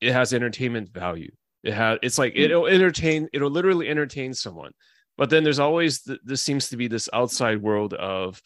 it 0.00 0.12
has 0.12 0.34
entertainment 0.34 0.92
value. 0.92 1.30
It 1.62 1.74
has 1.74 1.98
it's 2.02 2.18
like 2.18 2.34
hmm. 2.34 2.40
it'll 2.40 2.66
entertain, 2.66 3.28
it'll 3.32 3.50
literally 3.50 3.88
entertain 3.88 4.34
someone. 4.34 4.72
But 5.16 5.30
then 5.30 5.44
there's 5.44 5.58
always 5.58 6.02
th- 6.02 6.20
this 6.24 6.42
seems 6.42 6.70
to 6.70 6.76
be 6.76 6.88
this 6.88 7.08
outside 7.12 7.62
world 7.62 7.92
of, 7.94 8.40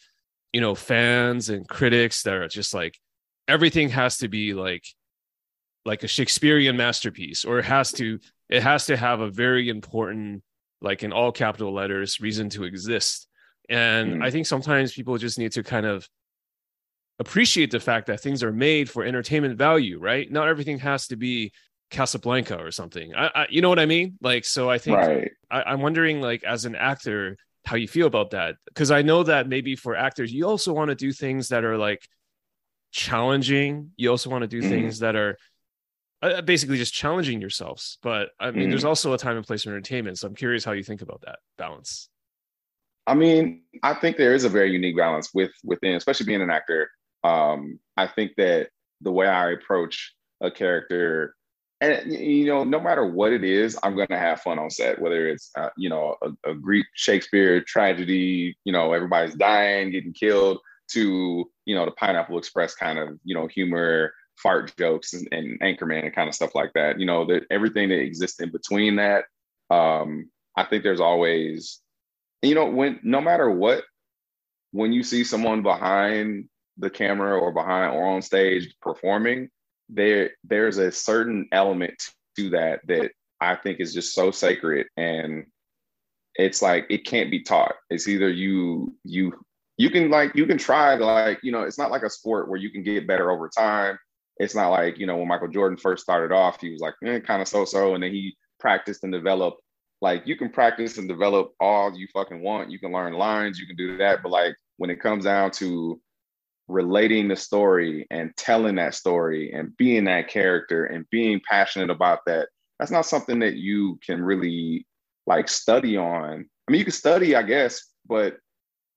you 0.51 0.61
know, 0.61 0.75
fans 0.75 1.49
and 1.49 1.67
critics 1.67 2.23
that 2.23 2.33
are 2.33 2.47
just 2.47 2.73
like 2.73 2.99
everything 3.47 3.89
has 3.89 4.17
to 4.17 4.27
be 4.27 4.53
like 4.53 4.85
like 5.85 6.03
a 6.03 6.07
Shakespearean 6.07 6.75
masterpiece, 6.75 7.45
or 7.45 7.59
it 7.59 7.65
has 7.65 7.91
to 7.93 8.19
it 8.49 8.61
has 8.61 8.87
to 8.87 8.97
have 8.97 9.21
a 9.21 9.29
very 9.29 9.69
important, 9.69 10.43
like 10.81 11.03
in 11.03 11.13
all 11.13 11.31
capital 11.31 11.73
letters, 11.73 12.19
reason 12.19 12.49
to 12.49 12.63
exist. 12.63 13.27
And 13.69 14.15
mm. 14.15 14.23
I 14.23 14.31
think 14.31 14.45
sometimes 14.45 14.93
people 14.93 15.17
just 15.17 15.39
need 15.39 15.53
to 15.53 15.63
kind 15.63 15.85
of 15.85 16.07
appreciate 17.19 17.71
the 17.71 17.79
fact 17.79 18.07
that 18.07 18.19
things 18.19 18.43
are 18.43 18.51
made 18.51 18.89
for 18.89 19.03
entertainment 19.03 19.57
value, 19.57 19.99
right? 19.99 20.29
Not 20.31 20.47
everything 20.47 20.79
has 20.79 21.07
to 21.07 21.15
be 21.15 21.51
Casablanca 21.89 22.57
or 22.57 22.71
something. 22.71 23.15
I, 23.15 23.31
I, 23.33 23.47
you 23.49 23.61
know 23.61 23.69
what 23.69 23.79
I 23.79 23.85
mean? 23.85 24.17
Like, 24.21 24.45
so 24.45 24.69
I 24.69 24.77
think 24.77 24.97
right. 24.97 25.31
I, 25.49 25.63
I'm 25.63 25.81
wondering, 25.81 26.21
like, 26.21 26.43
as 26.43 26.65
an 26.65 26.75
actor, 26.75 27.37
how 27.65 27.75
you 27.75 27.87
feel 27.87 28.07
about 28.07 28.31
that 28.31 28.55
because 28.65 28.91
I 28.91 29.01
know 29.01 29.23
that 29.23 29.47
maybe 29.47 29.75
for 29.75 29.95
actors, 29.95 30.31
you 30.31 30.45
also 30.45 30.71
want 30.71 30.89
to 30.89 30.95
do 30.95 31.11
things 31.11 31.49
that 31.49 31.63
are 31.63 31.77
like 31.77 32.07
challenging. 32.91 33.91
You 33.97 34.11
also 34.11 34.29
want 34.29 34.43
to 34.43 34.47
do 34.47 34.61
mm 34.61 34.69
things 34.69 34.99
that 34.99 35.15
are 35.15 35.37
uh, 36.33 36.41
basically 36.41 36.77
just 36.77 36.93
challenging 36.93 37.41
yourselves. 37.41 37.97
But 38.01 38.29
I 38.39 38.51
mean, 38.51 38.67
mm 38.67 38.69
there's 38.69 38.85
also 38.85 39.13
a 39.13 39.17
time 39.17 39.37
and 39.37 39.45
place 39.45 39.63
for 39.63 39.69
entertainment. 39.69 40.19
So 40.19 40.27
I'm 40.27 40.35
curious 40.35 40.63
how 40.65 40.73
you 40.73 40.83
think 40.83 41.01
about 41.01 41.21
that 41.21 41.39
balance. 41.57 42.09
I 43.07 43.13
mean, 43.13 43.61
I 43.83 43.93
think 43.93 44.17
there 44.17 44.33
is 44.33 44.43
a 44.43 44.49
very 44.49 44.71
unique 44.71 44.97
balance 44.97 45.33
with 45.33 45.51
within, 45.63 45.93
especially 45.95 46.25
being 46.25 46.41
an 46.41 46.49
actor. 46.49 46.89
Um, 47.23 47.79
I 47.97 48.07
think 48.07 48.31
that 48.37 48.69
the 49.01 49.11
way 49.11 49.27
I 49.27 49.51
approach 49.51 50.15
a 50.41 50.51
character 50.51 51.35
and 51.81 52.11
you 52.11 52.45
know, 52.45 52.63
no 52.63 52.79
matter 52.79 53.05
what 53.05 53.33
it 53.33 53.43
is, 53.43 53.77
I'm 53.83 53.95
going 53.95 54.07
to 54.07 54.17
have 54.17 54.41
fun 54.41 54.59
on 54.59 54.69
set. 54.69 54.99
Whether 54.99 55.27
it's 55.27 55.51
uh, 55.57 55.69
you 55.77 55.89
know 55.89 56.15
a, 56.21 56.51
a, 56.51 56.55
Greek 56.55 56.85
Shakespeare 56.93 57.61
tragedy, 57.61 58.55
you 58.63 58.71
know 58.71 58.93
everybody's 58.93 59.35
dying, 59.35 59.91
getting 59.91 60.13
killed, 60.13 60.59
to 60.91 61.45
you 61.65 61.75
know 61.75 61.85
the 61.85 61.91
Pineapple 61.91 62.37
Express 62.37 62.75
kind 62.75 62.97
of 62.97 63.19
you 63.23 63.35
know 63.35 63.47
humor, 63.47 64.13
fart 64.37 64.75
jokes, 64.77 65.13
and, 65.13 65.27
and 65.31 65.59
Anchorman 65.61 66.03
and 66.03 66.15
kind 66.15 66.27
of 66.27 66.35
stuff 66.35 66.55
like 66.55 66.73
that. 66.73 66.99
You 66.99 67.05
know 67.05 67.25
that 67.25 67.43
everything 67.49 67.89
that 67.89 67.99
exists 67.99 68.39
in 68.39 68.51
between 68.51 68.97
that. 68.97 69.25
Um, 69.69 70.29
I 70.55 70.63
think 70.63 70.83
there's 70.83 71.01
always, 71.01 71.81
you 72.41 72.55
know, 72.55 72.65
when 72.65 72.99
no 73.03 73.19
matter 73.19 73.49
what, 73.49 73.83
when 74.71 74.93
you 74.93 75.03
see 75.03 75.23
someone 75.23 75.63
behind 75.63 76.47
the 76.77 76.89
camera 76.89 77.37
or 77.37 77.51
behind 77.51 77.95
or 77.95 78.05
on 78.05 78.21
stage 78.21 78.75
performing, 78.81 79.49
there 79.89 80.31
there's 80.43 80.77
a 80.77 80.91
certain 80.91 81.47
element 81.51 82.01
to 82.37 82.49
that 82.51 82.81
that 82.87 83.11
I 83.39 83.55
think 83.55 83.79
is 83.79 83.93
just 83.93 84.13
so 84.13 84.31
sacred 84.31 84.87
and 84.97 85.45
it's 86.35 86.61
like 86.61 86.85
it 86.89 87.05
can't 87.05 87.31
be 87.31 87.41
taught. 87.41 87.75
It's 87.89 88.07
either 88.07 88.29
you 88.29 88.95
you 89.03 89.33
you 89.77 89.89
can 89.89 90.09
like 90.09 90.35
you 90.35 90.45
can 90.45 90.57
try 90.57 90.97
to 90.97 91.05
like 91.05 91.39
you 91.43 91.51
know 91.51 91.61
it's 91.61 91.77
not 91.77 91.91
like 91.91 92.03
a 92.03 92.09
sport 92.09 92.49
where 92.49 92.59
you 92.59 92.69
can 92.69 92.83
get 92.83 93.07
better 93.07 93.31
over 93.31 93.49
time. 93.49 93.97
It's 94.37 94.55
not 94.55 94.69
like 94.69 94.97
you 94.97 95.05
know 95.05 95.17
when 95.17 95.27
Michael 95.27 95.47
Jordan 95.47 95.77
first 95.77 96.03
started 96.03 96.33
off 96.33 96.59
he 96.59 96.71
was 96.71 96.81
like 96.81 96.95
eh, 97.03 97.19
kind 97.19 97.41
of 97.41 97.47
so 97.47 97.65
so 97.65 97.95
and 97.95 98.03
then 98.03 98.11
he 98.11 98.35
practiced 98.59 99.03
and 99.03 99.13
developed. 99.13 99.61
Like 100.01 100.27
you 100.27 100.35
can 100.35 100.49
practice 100.49 100.97
and 100.97 101.07
develop 101.07 101.53
all 101.59 101.97
you 101.97 102.07
fucking 102.13 102.41
want. 102.41 102.69
You 102.69 102.79
can 102.79 102.91
learn 102.91 103.13
lines. 103.13 103.57
You 103.57 103.65
can 103.65 103.77
do 103.77 103.97
that. 103.97 104.21
But 104.21 104.31
like 104.31 104.55
when 104.77 104.89
it 104.89 104.99
comes 104.99 105.23
down 105.23 105.51
to 105.51 105.99
relating 106.67 107.27
the 107.27 107.35
story 107.35 108.07
and 108.09 108.35
telling 108.37 108.75
that 108.75 108.95
story 108.95 109.53
and 109.53 109.75
being 109.77 110.05
that 110.05 110.27
character 110.27 110.85
and 110.85 111.09
being 111.11 111.39
passionate 111.47 111.91
about 111.91 112.19
that 112.25 112.47
that's 112.79 112.91
not 112.91 113.05
something 113.05 113.39
that 113.39 113.55
you 113.55 113.99
can 114.03 114.21
really 114.21 114.85
like 115.27 115.47
study 115.47 115.95
on 115.95 116.43
i 116.67 116.71
mean 116.71 116.79
you 116.79 116.85
can 116.85 116.91
study 116.91 117.35
i 117.35 117.43
guess 117.43 117.91
but 118.07 118.37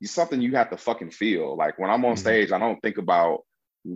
it's 0.01 0.13
something 0.13 0.41
you 0.41 0.57
have 0.57 0.71
to 0.71 0.79
fucking 0.79 1.11
feel 1.11 1.57
like 1.57 1.79
when 1.79 1.91
i'm 1.91 2.05
on 2.07 2.13
mm-hmm. 2.13 2.21
stage 2.21 2.53
i 2.53 2.59
don't 2.59 2.81
think 2.81 2.97
about 2.97 3.41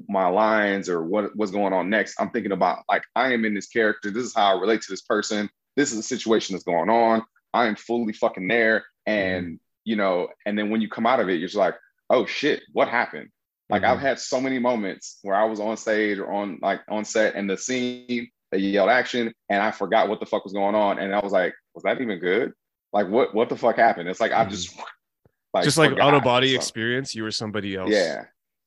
my 0.08 0.26
lines 0.26 0.88
or 0.88 1.04
what 1.04 1.34
what's 1.36 1.52
going 1.52 1.72
on 1.72 1.90
next 1.90 2.14
i'm 2.18 2.30
thinking 2.30 2.52
about 2.52 2.82
like 2.88 3.02
i 3.14 3.32
am 3.32 3.44
in 3.44 3.52
this 3.52 3.66
character 3.66 4.10
this 4.10 4.24
is 4.24 4.34
how 4.34 4.56
i 4.56 4.60
relate 4.60 4.80
to 4.80 4.90
this 4.90 5.02
person 5.02 5.50
this 5.76 5.90
is 5.90 5.96
the 5.96 6.02
situation 6.02 6.54
that's 6.54 6.64
going 6.64 6.88
on 6.88 7.22
i 7.52 7.66
am 7.66 7.76
fully 7.76 8.12
fucking 8.12 8.48
there 8.48 8.84
and 9.06 9.46
mm-hmm. 9.46 9.54
you 9.84 9.96
know 9.96 10.28
and 10.46 10.58
then 10.58 10.70
when 10.70 10.80
you 10.80 10.88
come 10.88 11.06
out 11.06 11.20
of 11.20 11.28
it 11.28 11.34
you're 11.34 11.48
just 11.48 11.56
like 11.56 11.74
oh 12.10 12.24
shit 12.24 12.62
what 12.72 12.88
happened 12.88 13.28
like 13.72 13.82
mm-hmm. 13.82 13.92
I've 13.92 14.00
had 14.00 14.18
so 14.18 14.38
many 14.38 14.58
moments 14.58 15.18
where 15.22 15.34
I 15.34 15.44
was 15.44 15.58
on 15.58 15.78
stage 15.78 16.18
or 16.18 16.30
on 16.30 16.58
like 16.60 16.82
on 16.88 17.06
set 17.06 17.34
and 17.36 17.48
the 17.48 17.56
scene 17.56 18.30
they 18.50 18.58
yelled 18.58 18.90
action 18.90 19.32
and 19.48 19.62
I 19.62 19.70
forgot 19.70 20.10
what 20.10 20.20
the 20.20 20.26
fuck 20.26 20.44
was 20.44 20.52
going 20.52 20.74
on 20.74 20.98
and 20.98 21.14
I 21.14 21.20
was 21.20 21.32
like, 21.32 21.54
was 21.74 21.84
that 21.84 21.98
even 22.02 22.18
good? 22.18 22.52
Like 22.92 23.08
what 23.08 23.34
what 23.34 23.48
the 23.48 23.56
fuck 23.56 23.76
happened? 23.76 24.10
It's 24.10 24.20
like 24.20 24.32
mm-hmm. 24.32 24.46
I 24.46 24.50
just 24.50 24.78
like 25.54 25.64
just 25.64 25.78
like 25.78 25.98
out 25.98 26.12
of 26.12 26.22
body 26.22 26.54
experience. 26.54 27.14
You 27.14 27.22
were 27.22 27.30
somebody 27.30 27.74
else. 27.74 27.88
Yeah. 27.90 28.24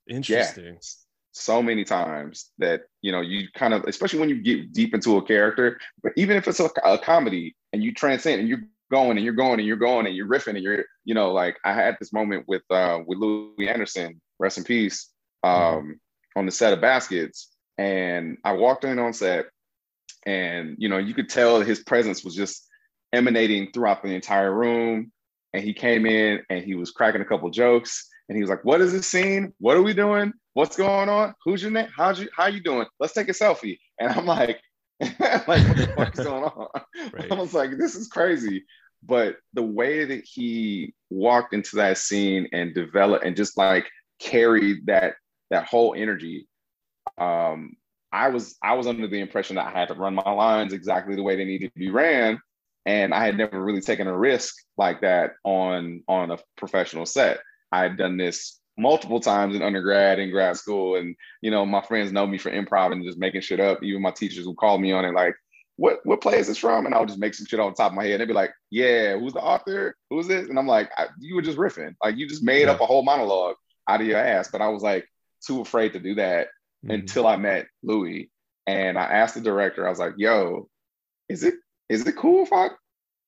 Interesting. 0.09 0.65
Yeah. 0.65 0.79
So 1.37 1.61
many 1.61 1.83
times 1.83 2.51
that 2.59 2.83
you 3.01 3.11
know 3.11 3.19
you 3.19 3.49
kind 3.53 3.73
of, 3.73 3.83
especially 3.83 4.19
when 4.19 4.29
you 4.29 4.41
get 4.41 4.71
deep 4.71 4.93
into 4.93 5.17
a 5.17 5.21
character, 5.21 5.77
but 6.01 6.13
even 6.15 6.37
if 6.37 6.47
it's 6.47 6.61
a, 6.61 6.69
a 6.85 6.97
comedy 6.97 7.57
and 7.73 7.83
you 7.83 7.93
transcend 7.93 8.39
and 8.39 8.47
you're 8.47 8.63
going 8.89 9.17
and 9.17 9.25
you're 9.25 9.33
going 9.33 9.59
and 9.59 9.67
you're 9.67 9.75
going 9.75 10.07
and 10.07 10.15
you're 10.15 10.29
riffing 10.29 10.55
and 10.55 10.63
you're, 10.63 10.85
you 11.03 11.13
know, 11.13 11.33
like 11.33 11.57
I 11.65 11.73
had 11.73 11.97
this 11.99 12.13
moment 12.13 12.45
with 12.47 12.61
uh 12.69 12.99
with 13.05 13.17
Louie 13.17 13.67
Anderson 13.67 14.21
rest 14.39 14.57
in 14.57 14.63
peace, 14.63 15.11
um, 15.43 15.99
on 16.37 16.45
the 16.45 16.53
set 16.53 16.71
of 16.71 16.79
Baskets. 16.79 17.49
And 17.77 18.37
I 18.45 18.53
walked 18.53 18.85
in 18.85 18.97
on 18.97 19.11
set 19.11 19.47
and 20.25 20.77
you 20.79 20.87
know 20.87 20.99
you 20.99 21.13
could 21.13 21.27
tell 21.27 21.59
his 21.59 21.83
presence 21.83 22.23
was 22.23 22.33
just 22.33 22.65
emanating 23.11 23.73
throughout 23.73 24.03
the 24.03 24.15
entire 24.15 24.53
room. 24.53 25.11
And 25.53 25.61
he 25.61 25.73
came 25.73 26.05
in 26.05 26.43
and 26.49 26.63
he 26.63 26.75
was 26.75 26.91
cracking 26.91 27.21
a 27.21 27.25
couple 27.25 27.49
jokes, 27.49 28.09
and 28.29 28.35
he 28.35 28.41
was 28.41 28.49
like, 28.49 28.65
"What 28.65 28.81
is 28.81 28.91
this 28.91 29.07
scene? 29.07 29.53
What 29.59 29.77
are 29.77 29.81
we 29.81 29.93
doing? 29.93 30.33
What's 30.53 30.75
going 30.75 31.09
on? 31.09 31.35
Who's 31.43 31.61
your 31.61 31.71
name? 31.71 31.89
How's 31.95 32.19
you 32.19 32.29
how 32.35 32.47
you 32.47 32.61
doing? 32.61 32.87
Let's 32.99 33.13
take 33.13 33.29
a 33.29 33.33
selfie." 33.33 33.77
And 33.99 34.11
I'm 34.11 34.25
like, 34.25 34.59
like 34.99 35.47
what 35.47 35.77
the 35.77 35.93
fuck 35.95 36.17
is 36.17 36.25
going 36.25 36.43
on? 36.43 36.67
Right. 37.11 37.31
I 37.31 37.35
was 37.35 37.53
like, 37.53 37.77
this 37.77 37.95
is 37.95 38.07
crazy. 38.07 38.65
But 39.03 39.37
the 39.53 39.63
way 39.63 40.05
that 40.05 40.23
he 40.25 40.93
walked 41.09 41.53
into 41.53 41.75
that 41.75 41.97
scene 41.97 42.47
and 42.53 42.73
developed 42.73 43.25
and 43.25 43.35
just 43.35 43.57
like 43.57 43.87
carried 44.19 44.85
that 44.87 45.15
that 45.51 45.67
whole 45.67 45.93
energy, 45.95 46.47
um, 47.17 47.75
I 48.11 48.29
was 48.29 48.55
I 48.63 48.73
was 48.73 48.87
under 48.87 49.07
the 49.07 49.19
impression 49.19 49.57
that 49.57 49.67
I 49.67 49.77
had 49.77 49.89
to 49.89 49.93
run 49.93 50.15
my 50.15 50.31
lines 50.31 50.73
exactly 50.73 51.15
the 51.15 51.23
way 51.23 51.35
they 51.35 51.45
needed 51.45 51.73
to 51.73 51.79
be 51.79 51.91
ran, 51.91 52.39
and 52.85 53.13
I 53.13 53.25
had 53.25 53.37
never 53.37 53.61
really 53.61 53.81
taken 53.81 54.07
a 54.07 54.17
risk 54.17 54.55
like 54.77 55.01
that 55.01 55.33
on 55.43 56.03
on 56.07 56.31
a 56.31 56.39
professional 56.55 57.05
set. 57.05 57.39
I 57.71 57.83
had 57.83 57.97
done 57.97 58.17
this 58.17 58.59
multiple 58.77 59.19
times 59.19 59.55
in 59.55 59.61
undergrad 59.61 60.19
and 60.19 60.31
grad 60.31 60.57
school. 60.57 60.95
And, 60.95 61.15
you 61.41 61.51
know, 61.51 61.65
my 61.65 61.81
friends 61.81 62.11
know 62.11 62.27
me 62.27 62.37
for 62.37 62.51
improv 62.51 62.91
and 62.91 63.03
just 63.03 63.17
making 63.17 63.41
shit 63.41 63.59
up. 63.59 63.83
Even 63.83 64.01
my 64.01 64.11
teachers 64.11 64.45
would 64.45 64.57
call 64.57 64.77
me 64.77 64.91
on 64.91 65.05
it 65.05 65.13
like, 65.13 65.35
what 65.77 65.99
what 66.05 66.21
play 66.21 66.39
is 66.39 66.47
this 66.47 66.57
from? 66.57 66.85
And 66.85 66.95
I'll 66.95 67.05
just 67.05 67.19
make 67.19 67.33
some 67.33 67.45
shit 67.45 67.59
on 67.59 67.73
top 67.73 67.91
of 67.91 67.95
my 67.95 68.03
head. 68.03 68.13
And 68.13 68.21
they'd 68.21 68.27
be 68.27 68.33
like, 68.33 68.53
yeah, 68.69 69.17
who's 69.17 69.33
the 69.33 69.41
author? 69.41 69.95
Who's 70.09 70.27
this? 70.27 70.47
And 70.47 70.57
I'm 70.57 70.67
like, 70.67 70.89
you 71.19 71.35
were 71.35 71.41
just 71.41 71.57
riffing. 71.57 71.95
Like 72.03 72.15
you 72.15 72.27
just 72.27 72.43
made 72.43 72.63
yeah. 72.63 72.71
up 72.71 72.81
a 72.81 72.85
whole 72.85 73.03
monologue 73.03 73.55
out 73.89 73.99
of 73.99 74.07
your 74.07 74.17
ass. 74.17 74.49
But 74.49 74.61
I 74.61 74.69
was 74.69 74.81
like 74.81 75.05
too 75.45 75.61
afraid 75.61 75.93
to 75.93 75.99
do 75.99 76.15
that 76.15 76.47
mm-hmm. 76.85 76.91
until 76.91 77.27
I 77.27 77.35
met 77.35 77.67
Louie. 77.83 78.29
And 78.67 78.97
I 78.97 79.03
asked 79.03 79.35
the 79.35 79.41
director, 79.41 79.85
I 79.85 79.89
was 79.89 79.99
like, 79.99 80.13
yo, 80.17 80.69
is 81.27 81.43
it 81.43 81.55
is 81.89 82.07
it 82.07 82.15
cool 82.15 82.43
if 82.43 82.53
I 82.53 82.69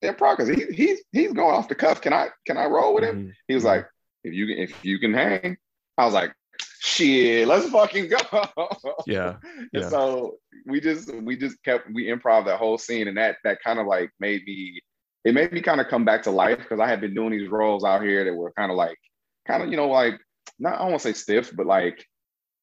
improv? 0.02 0.38
Because 0.38 0.48
he, 0.48 0.64
he's 0.72 1.02
he's 1.12 1.32
going 1.32 1.54
off 1.54 1.68
the 1.68 1.74
cuff. 1.74 2.00
Can 2.00 2.14
I 2.14 2.28
can 2.46 2.56
I 2.56 2.64
roll 2.64 2.94
with 2.94 3.04
him? 3.04 3.16
Mm-hmm. 3.16 3.30
He 3.46 3.54
was 3.54 3.64
like, 3.64 3.86
if 4.24 4.34
you 4.34 4.48
if 4.48 4.84
you 4.84 4.98
can 4.98 5.14
hang, 5.14 5.56
I 5.96 6.04
was 6.04 6.14
like, 6.14 6.32
shit, 6.80 7.46
let's 7.46 7.68
fucking 7.70 8.08
go. 8.08 8.48
Yeah. 9.06 9.36
yeah. 9.72 9.88
so 9.88 10.36
we 10.66 10.80
just 10.80 11.14
we 11.14 11.36
just 11.36 11.62
kept 11.64 11.88
we 11.92 12.06
improv 12.06 12.44
that 12.46 12.58
whole 12.58 12.78
scene, 12.78 13.08
and 13.08 13.16
that 13.16 13.36
that 13.44 13.62
kind 13.62 13.78
of 13.78 13.86
like 13.86 14.10
made 14.20 14.44
me 14.44 14.80
it 15.24 15.34
made 15.34 15.52
me 15.52 15.60
kind 15.60 15.80
of 15.80 15.88
come 15.88 16.04
back 16.04 16.22
to 16.24 16.30
life 16.30 16.58
because 16.58 16.80
I 16.80 16.88
had 16.88 17.00
been 17.00 17.14
doing 17.14 17.30
these 17.30 17.48
roles 17.48 17.84
out 17.84 18.02
here 18.02 18.24
that 18.24 18.34
were 18.34 18.52
kind 18.52 18.70
of 18.70 18.76
like 18.76 18.98
kind 19.46 19.62
of 19.62 19.70
you 19.70 19.76
know 19.76 19.88
like 19.88 20.14
not 20.58 20.80
I 20.80 20.84
won't 20.84 21.00
say 21.00 21.12
stiff, 21.12 21.54
but 21.54 21.66
like 21.66 22.04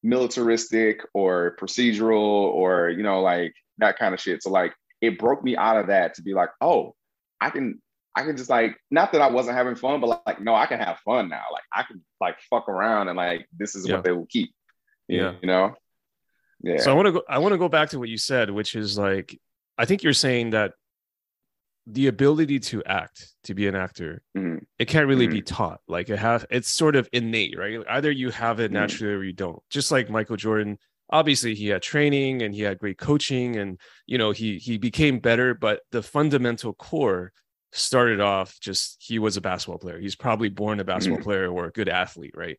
militaristic 0.02 1.00
or 1.14 1.56
procedural 1.60 2.20
or 2.20 2.90
you 2.90 3.02
know 3.02 3.22
like 3.22 3.54
that 3.78 3.98
kind 3.98 4.14
of 4.14 4.20
shit. 4.20 4.42
So 4.42 4.50
like 4.50 4.72
it 5.00 5.18
broke 5.18 5.42
me 5.42 5.56
out 5.56 5.78
of 5.78 5.88
that 5.88 6.14
to 6.14 6.22
be 6.22 6.34
like, 6.34 6.50
oh, 6.60 6.94
I 7.40 7.50
can 7.50 7.80
I 8.16 8.22
can 8.22 8.36
just 8.36 8.50
like 8.50 8.76
not 8.90 9.12
that 9.12 9.20
I 9.20 9.28
wasn't 9.28 9.56
having 9.56 9.76
fun, 9.76 10.00
but 10.00 10.22
like 10.26 10.40
no, 10.40 10.54
I 10.54 10.66
can 10.66 10.80
have 10.80 10.98
fun 11.00 11.28
now. 11.28 11.44
Like 11.52 11.64
I 11.72 11.82
can 11.82 12.02
like 12.20 12.36
fuck 12.50 12.68
around 12.68 13.08
and 13.08 13.16
like 13.16 13.46
this 13.56 13.74
is 13.74 13.86
yeah. 13.86 13.96
what 13.96 14.04
they 14.04 14.12
will 14.12 14.26
keep. 14.26 14.52
Yeah, 15.06 15.34
you 15.40 15.46
know. 15.46 15.74
Yeah. 16.62 16.78
So 16.78 16.90
I 16.90 16.94
want 16.94 17.06
to 17.06 17.12
go. 17.12 17.22
I 17.28 17.38
want 17.38 17.52
to 17.52 17.58
go 17.58 17.68
back 17.68 17.90
to 17.90 17.98
what 17.98 18.08
you 18.08 18.18
said, 18.18 18.50
which 18.50 18.74
is 18.74 18.98
like 18.98 19.38
I 19.78 19.84
think 19.84 20.02
you're 20.02 20.14
saying 20.14 20.50
that 20.50 20.72
the 21.86 22.08
ability 22.08 22.58
to 22.58 22.82
act, 22.84 23.32
to 23.44 23.54
be 23.54 23.68
an 23.68 23.76
actor, 23.76 24.22
mm-hmm. 24.36 24.58
it 24.78 24.86
can't 24.86 25.06
really 25.06 25.26
mm-hmm. 25.26 25.34
be 25.34 25.42
taught. 25.42 25.80
Like 25.86 26.08
it 26.08 26.18
has, 26.18 26.44
it's 26.50 26.68
sort 26.68 26.96
of 26.96 27.08
innate, 27.12 27.56
right? 27.56 27.78
Either 27.88 28.10
you 28.10 28.30
have 28.30 28.58
it 28.58 28.66
mm-hmm. 28.66 28.74
naturally 28.74 29.12
mm-hmm. 29.12 29.20
or 29.20 29.24
you 29.24 29.32
don't. 29.32 29.62
Just 29.70 29.92
like 29.92 30.10
Michael 30.10 30.36
Jordan, 30.36 30.78
obviously 31.10 31.54
he 31.54 31.68
had 31.68 31.82
training 31.82 32.42
and 32.42 32.54
he 32.54 32.62
had 32.62 32.78
great 32.78 32.98
coaching, 32.98 33.56
and 33.56 33.78
you 34.06 34.18
know 34.18 34.32
he 34.32 34.58
he 34.58 34.78
became 34.78 35.20
better. 35.20 35.54
But 35.54 35.80
the 35.92 36.02
fundamental 36.02 36.72
core 36.72 37.32
started 37.76 38.20
off 38.20 38.58
just 38.60 38.96
he 39.00 39.18
was 39.18 39.36
a 39.36 39.40
basketball 39.40 39.78
player. 39.78 39.98
He's 39.98 40.16
probably 40.16 40.48
born 40.48 40.80
a 40.80 40.84
basketball 40.84 41.18
mm-hmm. 41.18 41.24
player 41.24 41.50
or 41.50 41.66
a 41.66 41.72
good 41.72 41.88
athlete, 41.88 42.34
right? 42.36 42.58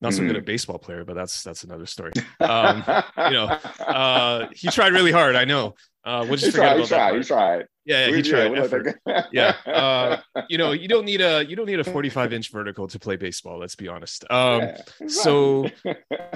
Not 0.00 0.12
so 0.12 0.20
mm-hmm. 0.20 0.28
good 0.28 0.36
a 0.36 0.42
baseball 0.42 0.78
player, 0.78 1.04
but 1.04 1.14
that's 1.14 1.42
that's 1.42 1.64
another 1.64 1.86
story. 1.86 2.12
Um, 2.40 2.82
you 3.26 3.32
know, 3.32 3.46
uh, 3.46 4.48
he 4.52 4.68
tried 4.68 4.92
really 4.92 5.12
hard. 5.12 5.34
I 5.34 5.44
know. 5.44 5.74
Uh, 6.04 6.24
we'll 6.26 6.38
just 6.38 6.46
he 6.46 6.52
tried. 6.52 6.80
He 6.80 6.86
tried. 6.86 7.16
He 7.16 7.22
tried. 7.22 7.66
Yeah, 7.84 8.06
yeah 8.06 8.16
he 8.16 8.22
tried. 8.22 8.94
yeah. 9.32 9.54
Uh, 9.66 10.20
you 10.48 10.56
know, 10.56 10.72
you 10.72 10.88
don't 10.88 11.04
need 11.04 11.20
a 11.20 11.44
you 11.44 11.56
don't 11.56 11.66
need 11.66 11.80
a 11.80 11.84
45 11.84 12.32
inch 12.32 12.50
vertical 12.50 12.86
to 12.88 12.98
play 12.98 13.16
baseball. 13.16 13.58
Let's 13.58 13.74
be 13.74 13.88
honest. 13.88 14.24
Um, 14.30 14.60
yeah. 14.60 14.76
so, 15.08 15.68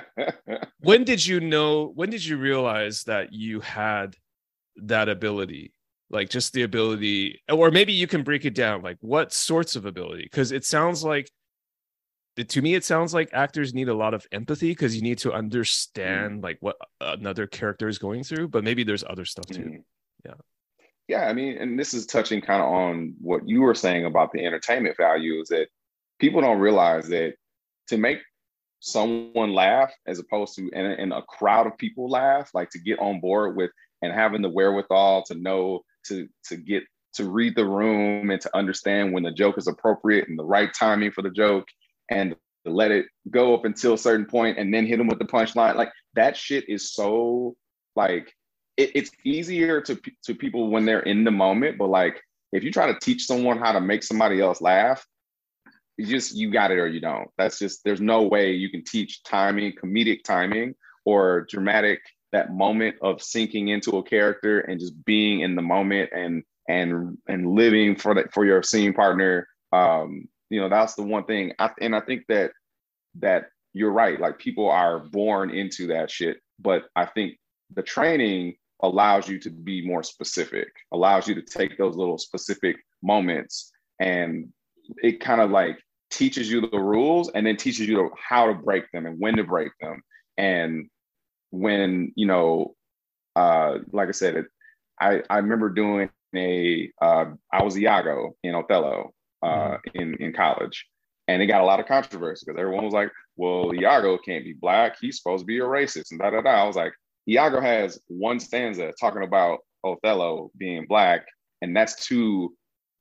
when 0.80 1.04
did 1.04 1.24
you 1.24 1.40
know? 1.40 1.87
When 1.87 2.11
did 2.11 2.24
you 2.24 2.37
realize 2.37 3.04
that 3.04 3.33
you 3.33 3.61
had 3.61 4.16
that 4.76 5.09
ability 5.09 5.72
like 6.12 6.29
just 6.29 6.53
the 6.53 6.62
ability 6.62 7.42
or 7.51 7.70
maybe 7.70 7.92
you 7.92 8.07
can 8.07 8.22
break 8.22 8.44
it 8.44 8.55
down 8.55 8.83
like 8.83 8.98
what 9.01 9.33
sorts 9.33 9.75
of 9.75 9.87
ability 9.87 10.22
because 10.25 10.53
it 10.53 10.64
sounds 10.64 11.03
like 11.03 11.29
to 12.37 12.62
me 12.62 12.75
it 12.75 12.85
sounds 12.85 13.12
like 13.12 13.29
actors 13.33 13.75
need 13.75 13.88
a 13.88 13.94
lot 13.94 14.14
of 14.14 14.27
empathy 14.31 14.70
because 14.70 14.94
you 14.94 15.03
need 15.03 15.18
to 15.18 15.33
understand 15.33 16.40
mm. 16.40 16.44
like 16.44 16.59
what 16.61 16.77
another 17.01 17.46
character 17.46 17.88
is 17.88 17.98
going 17.98 18.22
through 18.22 18.46
but 18.48 18.62
maybe 18.62 18.85
there's 18.85 19.05
other 19.05 19.25
stuff 19.25 19.46
too 19.46 19.61
mm. 19.61 19.83
yeah 20.25 20.35
yeah 21.09 21.27
i 21.29 21.33
mean 21.33 21.57
and 21.59 21.79
this 21.79 21.94
is 21.94 22.07
touching 22.07 22.40
kind 22.40 22.62
of 22.62 22.68
on 22.68 23.14
what 23.20 23.46
you 23.48 23.62
were 23.62 23.75
saying 23.75 24.05
about 24.05 24.33
the 24.33 24.44
entertainment 24.44 24.96
value 24.96 25.40
is 25.40 25.48
that 25.48 25.66
people 26.18 26.40
don't 26.40 26.61
realize 26.61 27.09
that 27.09 27.35
to 27.88 27.96
make 27.96 28.18
someone 28.81 29.53
laugh 29.53 29.92
as 30.07 30.18
opposed 30.18 30.55
to 30.57 30.68
in 30.70 30.85
in 30.85 31.12
a 31.12 31.22
crowd 31.22 31.66
of 31.66 31.79
people 31.79 32.09
laugh 32.09 32.51
like 32.53 32.68
to 32.68 32.81
get 32.81 32.98
on 32.98 33.20
board 33.20 33.57
with 33.57 33.70
and 34.03 34.12
having 34.12 34.42
the 34.42 34.48
wherewithal 34.48 35.22
to 35.22 35.35
know 35.35 35.83
to 36.08 36.28
to 36.46 36.56
get 36.56 36.84
to 37.14 37.28
read 37.28 37.54
the 37.54 37.64
room 37.64 38.30
and 38.30 38.40
to 38.40 38.56
understand 38.56 39.12
when 39.12 39.22
the 39.22 39.30
joke 39.30 39.58
is 39.58 39.66
appropriate 39.66 40.28
and 40.28 40.38
the 40.38 40.44
right 40.44 40.72
timing 40.72 41.10
for 41.10 41.22
the 41.22 41.30
joke 41.30 41.66
and 42.10 42.34
to 42.64 42.72
let 42.72 42.90
it 42.90 43.06
go 43.30 43.54
up 43.54 43.64
until 43.64 43.94
a 43.94 43.98
certain 43.98 44.24
point 44.24 44.58
and 44.58 44.72
then 44.72 44.86
hit 44.86 44.96
them 44.96 45.08
with 45.08 45.18
the 45.18 45.24
punchline. 45.24 45.74
Like 45.74 45.92
that 46.14 46.36
shit 46.36 46.68
is 46.68 46.92
so 46.92 47.54
like 47.96 48.32
it, 48.76 48.92
it's 48.94 49.10
easier 49.24 49.80
to 49.82 50.00
to 50.24 50.34
people 50.34 50.70
when 50.70 50.84
they're 50.84 51.00
in 51.00 51.24
the 51.24 51.30
moment 51.30 51.76
but 51.76 51.88
like 51.88 52.20
if 52.52 52.64
you 52.64 52.72
try 52.72 52.86
to 52.86 52.98
teach 52.98 53.26
someone 53.26 53.58
how 53.58 53.72
to 53.72 53.80
make 53.80 54.02
somebody 54.02 54.40
else 54.40 54.60
laugh 54.60 55.06
you 55.96 56.06
just 56.06 56.34
you 56.34 56.50
got 56.50 56.70
it 56.70 56.78
or 56.78 56.86
you 56.86 57.00
don't. 57.00 57.28
That's 57.38 57.58
just 57.58 57.84
there's 57.84 58.00
no 58.00 58.22
way 58.22 58.52
you 58.52 58.70
can 58.70 58.84
teach 58.84 59.22
timing 59.22 59.72
comedic 59.72 60.24
timing 60.24 60.74
or 61.04 61.46
dramatic 61.48 62.00
that 62.33 62.53
moment 62.53 62.97
of 63.03 63.23
sinking 63.23 63.68
into 63.68 63.99
a 63.99 64.03
character 64.03 64.61
and 64.61 64.81
just 64.81 65.05
being 65.05 65.40
in 65.40 65.55
the 65.55 65.62
moment 65.62 66.11
and 66.14 66.42
and 66.68 67.18
and 67.29 67.51
living 67.51 67.97
for 67.97 68.14
that 68.14 68.33
for 68.33 68.45
your 68.45 68.62
scene 68.62 68.92
partner 68.92 69.47
um 69.73 70.29
you 70.49 70.61
know 70.61 70.68
that's 70.68 70.95
the 70.95 71.03
one 71.03 71.25
thing. 71.25 71.53
I, 71.59 71.71
and 71.81 71.95
i 71.95 72.01
think 72.01 72.25
that 72.29 72.53
that 73.18 73.47
you're 73.75 73.92
right. 73.92 74.21
Like 74.21 74.38
people 74.38 74.68
are 74.68 74.99
born 74.99 75.51
into 75.51 75.87
that 75.88 76.11
shit 76.11 76.38
but 76.61 76.85
i 76.97 77.05
think 77.05 77.38
the 77.75 77.83
training 77.83 78.55
allows 78.83 79.29
you 79.29 79.38
to 79.40 79.51
be 79.51 79.87
more 79.87 80.03
specific 80.03 80.68
allows 80.92 81.27
you 81.27 81.35
to 81.35 81.42
take 81.42 81.79
those 81.79 81.97
little 81.97 82.18
specific 82.18 82.77
moments 83.03 83.73
and 84.01 84.49
it 85.03 85.21
kind 85.21 85.40
of 85.40 85.51
like 85.51 85.79
teaches 86.12 86.51
you 86.51 86.61
the 86.61 86.79
rules 86.79 87.31
and 87.35 87.47
then 87.47 87.57
teaches 87.57 87.88
you 87.88 88.11
how 88.16 88.47
to 88.47 88.55
break 88.55 88.85
them 88.92 89.07
and 89.07 89.18
when 89.18 89.37
to 89.37 89.45
break 89.45 89.73
them. 89.81 90.03
And 90.37 90.88
when 91.52 92.12
you 92.16 92.26
know, 92.26 92.74
uh, 93.36 93.78
like 93.92 94.08
I 94.08 94.12
said, 94.12 94.36
it, 94.36 94.46
I 95.00 95.22
I 95.30 95.38
remember 95.38 95.68
doing 95.68 96.10
a 96.34 96.90
uh, 97.00 97.26
I 97.52 97.62
was 97.62 97.78
Iago 97.78 98.34
in 98.42 98.54
Othello 98.54 99.12
uh, 99.42 99.46
mm-hmm. 99.46 100.00
in 100.00 100.14
in 100.16 100.32
college, 100.32 100.86
and 101.28 101.40
it 101.40 101.46
got 101.46 101.60
a 101.60 101.66
lot 101.66 101.78
of 101.78 101.86
controversy 101.86 102.44
because 102.44 102.58
everyone 102.58 102.84
was 102.84 102.94
like, 102.94 103.10
"Well, 103.36 103.72
Iago 103.74 104.18
can't 104.18 104.44
be 104.44 104.54
black; 104.54 104.96
he's 105.00 105.18
supposed 105.18 105.42
to 105.42 105.46
be 105.46 105.58
a 105.58 105.62
racist," 105.62 106.10
and 106.10 106.18
da 106.18 106.30
da 106.30 106.40
da. 106.40 106.50
I 106.50 106.66
was 106.66 106.76
like, 106.76 106.94
Iago 107.28 107.60
has 107.60 108.00
one 108.08 108.40
stanza 108.40 108.92
talking 108.98 109.22
about 109.22 109.60
Othello 109.84 110.50
being 110.56 110.86
black, 110.88 111.26
and 111.60 111.76
that's 111.76 112.06
to 112.06 112.54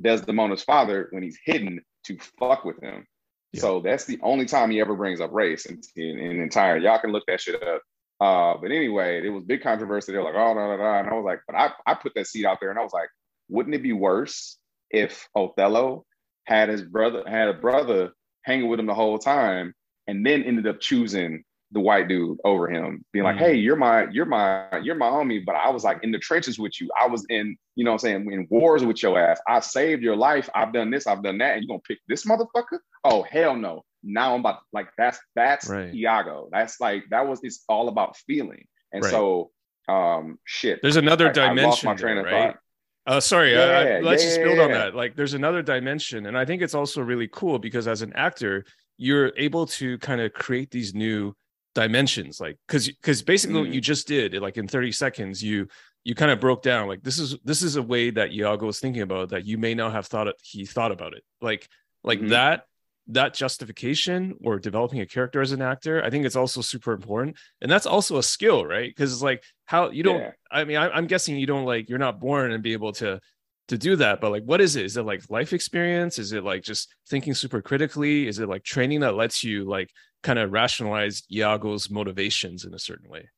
Desdemona's 0.04 0.64
father 0.64 1.08
when 1.12 1.24
he's 1.24 1.40
hidden 1.46 1.82
to 2.06 2.18
fuck 2.40 2.66
with 2.66 2.82
him. 2.82 3.06
Yeah. 3.54 3.62
So 3.62 3.80
that's 3.82 4.06
the 4.06 4.20
only 4.24 4.46
time 4.46 4.72
he 4.72 4.80
ever 4.80 4.96
brings 4.96 5.22
up 5.22 5.32
race 5.34 5.66
in, 5.66 5.82
in, 5.96 6.20
in 6.20 6.42
entire. 6.42 6.78
Y'all 6.78 7.00
can 7.00 7.12
look 7.12 7.26
that 7.28 7.42
shit 7.42 7.62
up. 7.62 7.82
Uh, 8.22 8.56
but 8.62 8.72
anyway, 8.72 9.20
it 9.26 9.30
was 9.30 9.44
big 9.44 9.64
controversy. 9.64 10.12
They're 10.12 10.24
like, 10.24 10.36
oh, 10.36 10.54
no, 10.54 10.68
no, 10.68 10.78
no. 10.78 10.94
And 10.94 11.10
I 11.10 11.14
was 11.14 11.26
like, 11.26 11.40
but 11.48 11.56
I, 11.56 11.72
I 11.88 11.96
put 11.96 12.14
that 12.16 12.28
seed 12.28 12.46
out 12.46 12.60
there 12.62 12.70
and 12.70 12.78
I 12.78 12.84
was 12.84 12.94
like, 12.94 13.10
wouldn't 13.50 13.74
it 13.74 13.82
be 13.82 13.94
worse 13.94 14.60
if 14.92 15.28
Othello 15.36 16.06
had 16.46 16.70
his 16.70 16.84
brother, 16.84 17.24
had 17.28 17.48
a 17.48 17.54
brother 17.54 18.12
hanging 18.46 18.70
with 18.70 18.80
him 18.80 18.86
the 18.86 18.94
whole 18.94 19.18
time 19.18 19.74
and 20.08 20.24
then 20.24 20.44
ended 20.44 20.68
up 20.68 20.80
choosing 20.80 21.44
the 21.72 21.80
white 21.80 22.08
dude 22.08 22.38
over 22.44 22.70
him, 22.70 23.04
being 23.14 23.24
like, 23.24 23.36
mm-hmm. 23.36 23.46
hey, 23.46 23.56
you're 23.56 23.76
my, 23.76 24.08
you're 24.12 24.26
my, 24.26 24.80
you're 24.80 24.96
my 24.96 25.08
homie. 25.08 25.44
But 25.46 25.56
I 25.56 25.70
was 25.70 25.84
like 25.84 26.00
in 26.04 26.12
the 26.12 26.20
trenches 26.20 26.60
with 26.60 26.80
you. 26.80 26.90
I 27.00 27.08
was 27.08 27.26
in, 27.30 27.58
you 27.76 27.86
know 27.86 27.94
I'm 27.94 28.00
saying, 28.00 28.32
in 28.32 28.48
wars 28.50 28.84
with 28.84 29.02
your 29.02 29.20
ass. 29.20 29.40
I 29.48 29.60
saved 29.62 30.04
your 30.04 30.16
life. 30.16 30.50
I've 30.54 30.74
done 30.74 30.92
this, 30.92 31.08
I've 31.08 31.24
done 31.24 31.38
that. 31.40 31.56
And 31.56 31.64
you're 31.64 31.70
gonna 31.70 31.82
pick 31.88 32.00
this 32.08 32.26
motherfucker? 32.26 32.80
Oh, 33.04 33.24
hell 33.24 33.56
no 33.56 33.84
now 34.04 34.34
I'm 34.34 34.40
about 34.40 34.62
like 34.74 34.88
that's 34.98 35.20
that's 35.36 35.70
right. 35.70 35.94
Iago. 35.94 36.50
That's 36.52 36.80
like 36.80 37.04
that 37.12 37.28
was 37.28 37.40
it's 37.44 37.64
all 37.70 37.88
about 37.88 38.18
feeling. 38.18 38.66
And 38.92 39.04
right. 39.04 39.12
so 39.12 39.52
um, 39.88 40.40
shit. 40.46 40.80
There's 40.82 40.96
another 40.96 41.28
I- 41.28 41.30
I 41.30 41.34
dimension, 41.34 41.88
my 41.88 41.96
train 41.96 42.16
there, 42.16 42.26
of 42.26 42.32
right? 42.32 42.54
thought. 42.54 42.60
Uh, 43.08 43.20
sorry, 43.20 43.58
I- 43.58 43.98
I- 43.98 44.00
let's 44.00 44.24
yeah, 44.24 44.30
just 44.30 44.40
yeah, 44.40 44.46
build 44.46 44.60
on 44.60 44.72
that. 44.72 44.96
Like, 44.96 45.16
there's 45.16 45.34
another 45.34 45.62
dimension, 45.62 46.28
and 46.28 46.38
I 46.38 46.46
think 46.46 46.62
it's 46.62 46.76
also 46.76 47.02
really 47.02 47.28
cool 47.28 47.58
because 47.58 47.88
as 47.88 48.02
an 48.02 48.14
actor, 48.14 48.64
you're 48.98 49.34
able 49.38 49.66
to 49.66 49.98
kind 49.98 50.22
of 50.22 50.34
create 50.34 50.70
these 50.70 50.94
new 50.94 51.36
dimensions, 51.76 52.40
like 52.40 52.58
because 52.68 52.88
because 52.88 53.22
basically 53.22 53.60
what 53.62 53.70
Mm. 53.70 53.74
you 53.76 53.82
just 53.82 54.08
did, 54.08 54.34
like 54.36 54.58
in 54.58 54.68
30 54.68 54.92
seconds, 54.92 55.44
you 55.44 55.68
you 56.04 56.16
kind 56.16 56.32
of 56.32 56.40
broke 56.40 56.64
down 56.64 56.88
like 56.88 57.04
this 57.04 57.20
is 57.20 57.38
this 57.44 57.62
is 57.62 57.76
a 57.76 57.82
way 57.84 58.10
that 58.10 58.34
Iago 58.34 58.66
was 58.66 58.80
thinking 58.80 59.04
about 59.04 59.30
that 59.30 59.46
you 59.46 59.58
may 59.58 59.74
not 59.76 59.92
have 59.92 60.08
thought 60.08 60.28
it 60.28 60.36
he 60.42 60.66
thought 60.66 60.92
about 60.92 61.14
it 61.14 61.24
like 61.42 61.68
like 62.04 62.20
Mhm. 62.20 62.30
that 62.30 62.66
that 63.08 63.34
justification 63.36 64.36
or 64.44 64.58
developing 64.60 65.00
a 65.02 65.06
character 65.06 65.42
as 65.42 65.52
an 65.52 65.62
actor 65.62 66.04
i 66.04 66.10
think 66.10 66.26
it's 66.26 66.36
also 66.36 66.62
super 66.62 66.92
important 66.94 67.36
and 67.62 67.70
that's 67.72 67.86
also 67.86 68.18
a 68.18 68.24
skill 68.24 68.66
right 68.66 68.90
because 68.90 69.12
it's 69.14 69.22
like 69.24 69.44
how 69.66 69.90
you 69.92 70.02
don't 70.04 70.20
Yeah. 70.22 70.32
i 70.52 70.64
mean 70.64 70.78
I, 70.78 70.90
i'm 70.90 71.06
guessing 71.08 71.36
you 71.38 71.46
don't 71.46 71.66
like 71.66 71.88
you're 71.90 72.00
not 72.00 72.20
born 72.20 72.52
and 72.52 72.64
be 72.64 72.74
able 72.74 72.94
to 72.94 73.20
to 73.68 73.78
do 73.78 73.96
that 73.98 74.22
but 74.22 74.32
like 74.32 74.44
what 74.44 74.60
is 74.62 74.76
it 74.76 74.86
is 74.86 74.98
it 74.98 75.04
like 75.04 75.22
life 75.30 75.52
experience 75.54 76.18
is 76.20 76.32
it 76.32 76.44
like 76.44 76.64
just 76.64 76.94
thinking 77.10 77.34
super 77.36 77.62
critically 77.62 78.28
is 78.28 78.40
it 78.40 78.50
like 78.50 78.64
training 78.64 79.02
that 79.02 79.16
lets 79.16 79.44
you 79.44 79.66
like 79.66 79.90
kind 80.24 80.40
of 80.40 80.52
rationalize 80.52 81.24
iago's 81.32 81.90
motivations 81.90 82.66
in 82.66 82.74
a 82.74 82.80
certain 82.80 83.10
way 83.10 83.30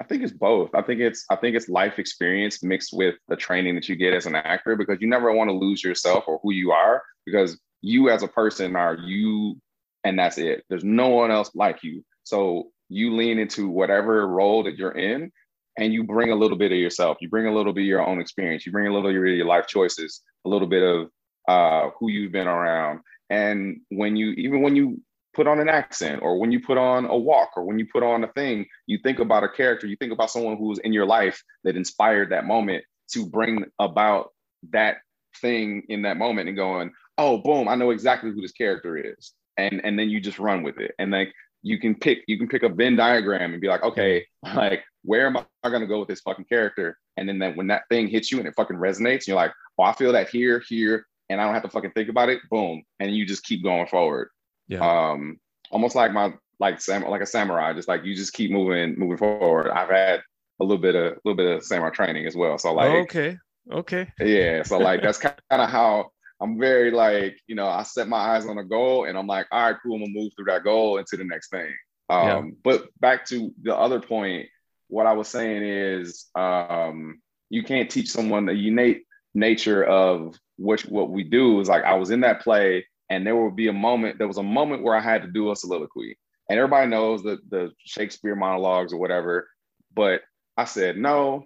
I 0.00 0.04
think 0.04 0.22
it's 0.22 0.32
both. 0.32 0.74
I 0.74 0.80
think 0.80 1.00
it's 1.00 1.26
I 1.30 1.36
think 1.36 1.54
it's 1.54 1.68
life 1.68 1.98
experience 1.98 2.62
mixed 2.62 2.90
with 2.94 3.16
the 3.28 3.36
training 3.36 3.74
that 3.74 3.86
you 3.86 3.96
get 3.96 4.14
as 4.14 4.24
an 4.24 4.34
actor 4.34 4.74
because 4.74 4.96
you 4.98 5.06
never 5.06 5.30
want 5.30 5.50
to 5.50 5.54
lose 5.54 5.84
yourself 5.84 6.24
or 6.26 6.40
who 6.42 6.52
you 6.52 6.72
are 6.72 7.02
because 7.26 7.60
you 7.82 8.08
as 8.08 8.22
a 8.22 8.28
person 8.28 8.76
are 8.76 8.96
you 8.96 9.60
and 10.04 10.18
that's 10.18 10.38
it. 10.38 10.64
There's 10.70 10.84
no 10.84 11.08
one 11.08 11.30
else 11.30 11.50
like 11.54 11.82
you. 11.82 12.02
So 12.24 12.70
you 12.88 13.14
lean 13.14 13.38
into 13.38 13.68
whatever 13.68 14.26
role 14.26 14.62
that 14.64 14.76
you're 14.76 14.92
in 14.92 15.30
and 15.78 15.92
you 15.92 16.04
bring 16.04 16.30
a 16.30 16.34
little 16.36 16.56
bit 16.56 16.72
of 16.72 16.78
yourself. 16.78 17.18
You 17.20 17.28
bring 17.28 17.46
a 17.46 17.54
little 17.54 17.72
bit 17.74 17.82
of 17.82 17.86
your 17.86 18.06
own 18.06 18.20
experience. 18.20 18.64
You 18.64 18.72
bring 18.72 18.86
a 18.86 18.92
little 18.92 19.10
bit 19.10 19.16
of 19.16 19.36
your 19.36 19.46
life 19.46 19.66
choices, 19.66 20.22
a 20.46 20.48
little 20.48 20.68
bit 20.68 20.82
of 20.82 21.10
uh, 21.46 21.90
who 21.98 22.10
you've 22.10 22.32
been 22.32 22.48
around. 22.48 23.00
And 23.28 23.80
when 23.90 24.16
you 24.16 24.30
even 24.32 24.62
when 24.62 24.76
you 24.76 25.00
put 25.34 25.46
on 25.46 25.60
an 25.60 25.68
accent 25.68 26.22
or 26.22 26.38
when 26.38 26.52
you 26.52 26.60
put 26.60 26.78
on 26.78 27.06
a 27.06 27.16
walk 27.16 27.50
or 27.56 27.64
when 27.64 27.78
you 27.78 27.86
put 27.92 28.02
on 28.02 28.24
a 28.24 28.32
thing, 28.32 28.66
you 28.86 28.98
think 29.02 29.18
about 29.18 29.44
a 29.44 29.48
character, 29.48 29.86
you 29.86 29.96
think 29.96 30.12
about 30.12 30.30
someone 30.30 30.56
who's 30.56 30.78
in 30.80 30.92
your 30.92 31.06
life 31.06 31.42
that 31.64 31.76
inspired 31.76 32.30
that 32.30 32.46
moment 32.46 32.84
to 33.12 33.26
bring 33.26 33.64
about 33.78 34.32
that 34.70 34.98
thing 35.40 35.82
in 35.88 36.02
that 36.02 36.16
moment 36.16 36.48
and 36.48 36.56
going, 36.56 36.92
oh, 37.18 37.38
boom, 37.38 37.68
I 37.68 37.74
know 37.74 37.90
exactly 37.90 38.30
who 38.30 38.40
this 38.40 38.52
character 38.52 38.96
is. 38.96 39.32
And 39.56 39.80
and 39.84 39.98
then 39.98 40.08
you 40.08 40.20
just 40.20 40.38
run 40.38 40.62
with 40.62 40.78
it. 40.78 40.92
And 40.98 41.10
like 41.10 41.32
you 41.62 41.78
can 41.78 41.94
pick, 41.94 42.20
you 42.26 42.38
can 42.38 42.48
pick 42.48 42.62
a 42.62 42.68
Venn 42.68 42.96
diagram 42.96 43.52
and 43.52 43.60
be 43.60 43.68
like, 43.68 43.82
okay, 43.82 44.26
like 44.54 44.82
where 45.02 45.26
am 45.26 45.36
I 45.36 45.70
gonna 45.70 45.86
go 45.86 46.00
with 46.00 46.08
this 46.08 46.20
fucking 46.20 46.46
character? 46.46 46.98
And 47.16 47.28
then 47.28 47.38
that 47.40 47.56
when 47.56 47.66
that 47.68 47.82
thing 47.90 48.08
hits 48.08 48.32
you 48.32 48.38
and 48.38 48.48
it 48.48 48.54
fucking 48.56 48.76
resonates, 48.76 49.26
you're 49.26 49.36
like, 49.36 49.52
oh, 49.78 49.84
I 49.84 49.92
feel 49.92 50.12
that 50.12 50.30
here, 50.30 50.62
here, 50.68 51.06
and 51.28 51.40
I 51.40 51.44
don't 51.44 51.54
have 51.54 51.62
to 51.64 51.68
fucking 51.68 51.92
think 51.92 52.08
about 52.08 52.30
it. 52.30 52.40
Boom. 52.50 52.82
And 52.98 53.14
you 53.14 53.26
just 53.26 53.44
keep 53.44 53.62
going 53.62 53.86
forward 53.86 54.30
yeah. 54.70 55.10
Um 55.12 55.38
almost 55.70 55.94
like 55.94 56.12
my 56.12 56.32
like 56.58 56.80
sam 56.80 57.02
like 57.08 57.22
a 57.22 57.26
samurai 57.26 57.72
just 57.72 57.88
like 57.88 58.04
you 58.04 58.14
just 58.14 58.32
keep 58.32 58.50
moving 58.50 58.98
moving 58.98 59.16
forward. 59.18 59.70
I've 59.70 59.88
had 59.90 60.20
a 60.60 60.64
little 60.64 60.80
bit 60.82 60.94
of 60.94 61.12
a 61.12 61.16
little 61.24 61.36
bit 61.36 61.56
of 61.56 61.64
samurai 61.64 61.90
training 61.90 62.26
as 62.26 62.36
well. 62.36 62.56
So 62.58 62.72
like 62.74 62.90
Oh, 62.90 62.98
okay. 63.02 63.36
Okay. 63.70 64.08
yeah 64.20 64.62
so 64.62 64.78
like 64.78 65.02
that's 65.02 65.18
kind 65.26 65.34
of 65.50 65.68
how 65.68 66.10
i'm 66.40 66.58
very 66.58 66.90
like 66.90 67.38
you 67.46 67.54
know 67.54 67.66
i 67.68 67.82
set 67.84 68.08
my 68.08 68.16
eyes 68.16 68.46
on 68.46 68.58
a 68.58 68.64
goal 68.64 69.04
and 69.04 69.16
i'm 69.18 69.26
like 69.26 69.46
all 69.52 69.62
right 69.70 69.76
cool 69.82 69.94
i'm 69.96 70.00
gonna 70.00 70.12
move 70.14 70.32
through 70.34 70.46
that 70.46 70.64
goal 70.64 70.98
into 70.98 71.16
the 71.16 71.24
next 71.24 71.50
thing. 71.50 71.72
Um 72.08 72.26
Yeah. 72.26 72.42
but 72.64 72.88
back 72.98 73.26
to 73.26 73.52
the 73.62 73.76
other 73.76 74.00
point 74.00 74.48
what 74.88 75.06
i 75.06 75.12
was 75.12 75.28
saying 75.28 75.62
is 75.62 76.26
um 76.34 77.20
you 77.50 77.62
can't 77.62 77.90
teach 77.90 78.10
someone 78.10 78.46
the 78.46 78.52
innate 78.68 79.02
nature 79.34 79.84
of 79.84 80.34
what 80.56 80.80
what 80.82 81.10
we 81.10 81.22
do 81.22 81.60
is 81.60 81.68
like 81.68 81.84
i 81.84 81.94
was 81.94 82.10
in 82.10 82.20
that 82.22 82.40
play 82.40 82.86
and 83.10 83.26
there 83.26 83.36
will 83.36 83.50
be 83.50 83.66
a 83.68 83.72
moment 83.72 84.16
there 84.16 84.28
was 84.28 84.38
a 84.38 84.42
moment 84.42 84.82
where 84.82 84.96
i 84.96 85.00
had 85.00 85.22
to 85.22 85.28
do 85.28 85.50
a 85.50 85.56
soliloquy. 85.56 86.16
And 86.48 86.58
everybody 86.58 86.88
knows 86.88 87.22
the 87.22 87.38
the 87.50 87.72
shakespeare 87.84 88.34
monologues 88.34 88.92
or 88.92 88.98
whatever. 88.98 89.48
But 89.94 90.22
i 90.56 90.64
said 90.64 90.96
no 90.96 91.44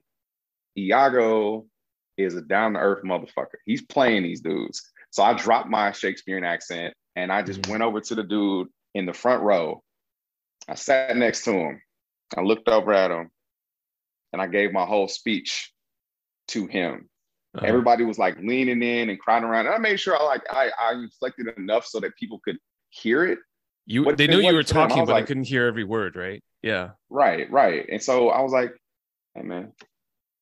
iago 0.78 1.66
is 2.16 2.36
a 2.36 2.42
down-to-earth 2.42 3.02
motherfucker. 3.02 3.58
He's 3.66 3.82
playing 3.82 4.22
these 4.22 4.40
dudes. 4.40 4.80
So 5.10 5.22
i 5.22 5.34
dropped 5.34 5.68
my 5.68 5.90
shakespearean 5.92 6.44
accent 6.44 6.94
and 7.16 7.32
i 7.32 7.42
just 7.42 7.62
Mhm. 7.62 7.70
went 7.70 7.82
over 7.82 8.00
to 8.00 8.14
the 8.14 8.22
dude 8.22 8.68
in 8.94 9.06
the 9.06 9.12
front 9.12 9.42
row. 9.42 9.82
I 10.68 10.74
sat 10.74 11.16
next 11.16 11.44
to 11.44 11.52
him. 11.52 11.82
I 12.36 12.40
looked 12.42 12.68
over 12.68 12.92
at 12.92 13.10
him 13.10 13.30
and 14.32 14.42
i 14.42 14.46
gave 14.46 14.72
my 14.72 14.84
whole 14.84 15.08
speech 15.08 15.72
to 16.48 16.66
him 16.66 17.08
Uh-huh. 17.56 17.66
everybody 17.66 18.04
was 18.04 18.18
like 18.18 18.36
leaning 18.40 18.82
in 18.82 19.10
and 19.10 19.18
crying 19.18 19.44
around. 19.44 19.66
And 19.66 19.74
I 19.74 19.78
made 19.78 19.98
sure 20.00 20.16
I 20.20 20.24
like 20.24 20.42
I, 20.50 20.70
I 20.80 20.90
reflected 20.92 21.46
enough 21.56 21.86
so 21.86 22.00
that 22.00 22.16
people 22.16 22.40
could 22.44 22.58
hear 22.90 23.24
it. 23.24 23.38
you 23.86 24.02
what- 24.04 24.16
they 24.16 24.26
knew 24.26 24.40
you 24.40 24.52
were 24.54 24.60
I 24.60 24.62
talking 24.62 25.04
but 25.04 25.12
like- 25.12 25.24
they 25.24 25.28
couldn't 25.28 25.44
hear 25.44 25.66
every 25.66 25.84
word 25.84 26.16
right 26.16 26.42
yeah 26.62 26.90
Right, 27.10 27.50
right. 27.50 27.86
And 27.88 28.02
so 28.02 28.30
I 28.30 28.40
was 28.40 28.50
like, 28.52 28.72
hey 29.34 29.42
man, 29.42 29.72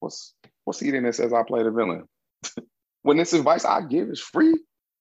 what's 0.00 0.34
what's 0.64 0.82
eating 0.82 1.02
that 1.02 1.14
says 1.14 1.32
I 1.32 1.42
play 1.42 1.62
the 1.62 1.70
villain? 1.70 2.04
when 3.02 3.16
this 3.18 3.32
advice 3.34 3.64
I 3.64 3.82
give 3.82 4.08
is 4.08 4.20
free 4.20 4.54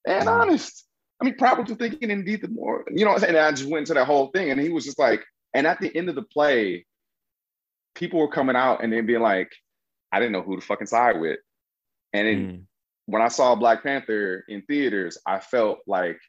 and 0.08 0.28
Mhm. 0.28 0.42
honest. 0.42 0.86
I 1.22 1.26
mean, 1.26 1.36
probably 1.38 1.66
to 1.66 1.76
thinking 1.76 2.10
indeed 2.10 2.42
the 2.42 2.48
more, 2.48 2.84
you 2.92 3.06
know 3.06 3.12
what 3.12 3.18
I'm 3.18 3.22
saying? 3.22 3.36
And 3.36 3.46
I 3.46 3.52
just 3.52 3.70
went 3.70 3.84
into 3.84 3.94
that 3.94 4.08
whole 4.08 4.28
thing 4.32 4.50
and 4.50 4.60
he 4.60 4.70
was 4.70 4.84
just 4.86 4.98
like, 4.98 5.24
and 5.54 5.68
at 5.68 5.80
the 5.80 5.96
end 5.96 6.10
of 6.10 6.16
the 6.16 6.24
play, 6.24 6.86
people 7.94 8.20
were 8.20 8.32
coming 8.32 8.56
out 8.56 8.84
and 8.84 8.92
then 8.92 9.06
being 9.06 9.22
like, 9.22 9.52
I 10.12 10.20
didn't 10.20 10.32
know 10.32 10.42
who 10.42 10.56
to 10.60 10.66
fucking 10.66 10.88
side 10.88 11.20
with. 11.22 11.38
And 12.14 12.28
then 12.28 12.38
Mm. 12.48 12.62
when 13.06 13.22
I 13.22 13.28
saw 13.30 13.56
Black 13.56 13.84
Panther 13.84 14.44
in 14.48 14.62
theaters, 14.64 15.18
I 15.26 15.40
felt 15.40 15.80
like 15.88 16.20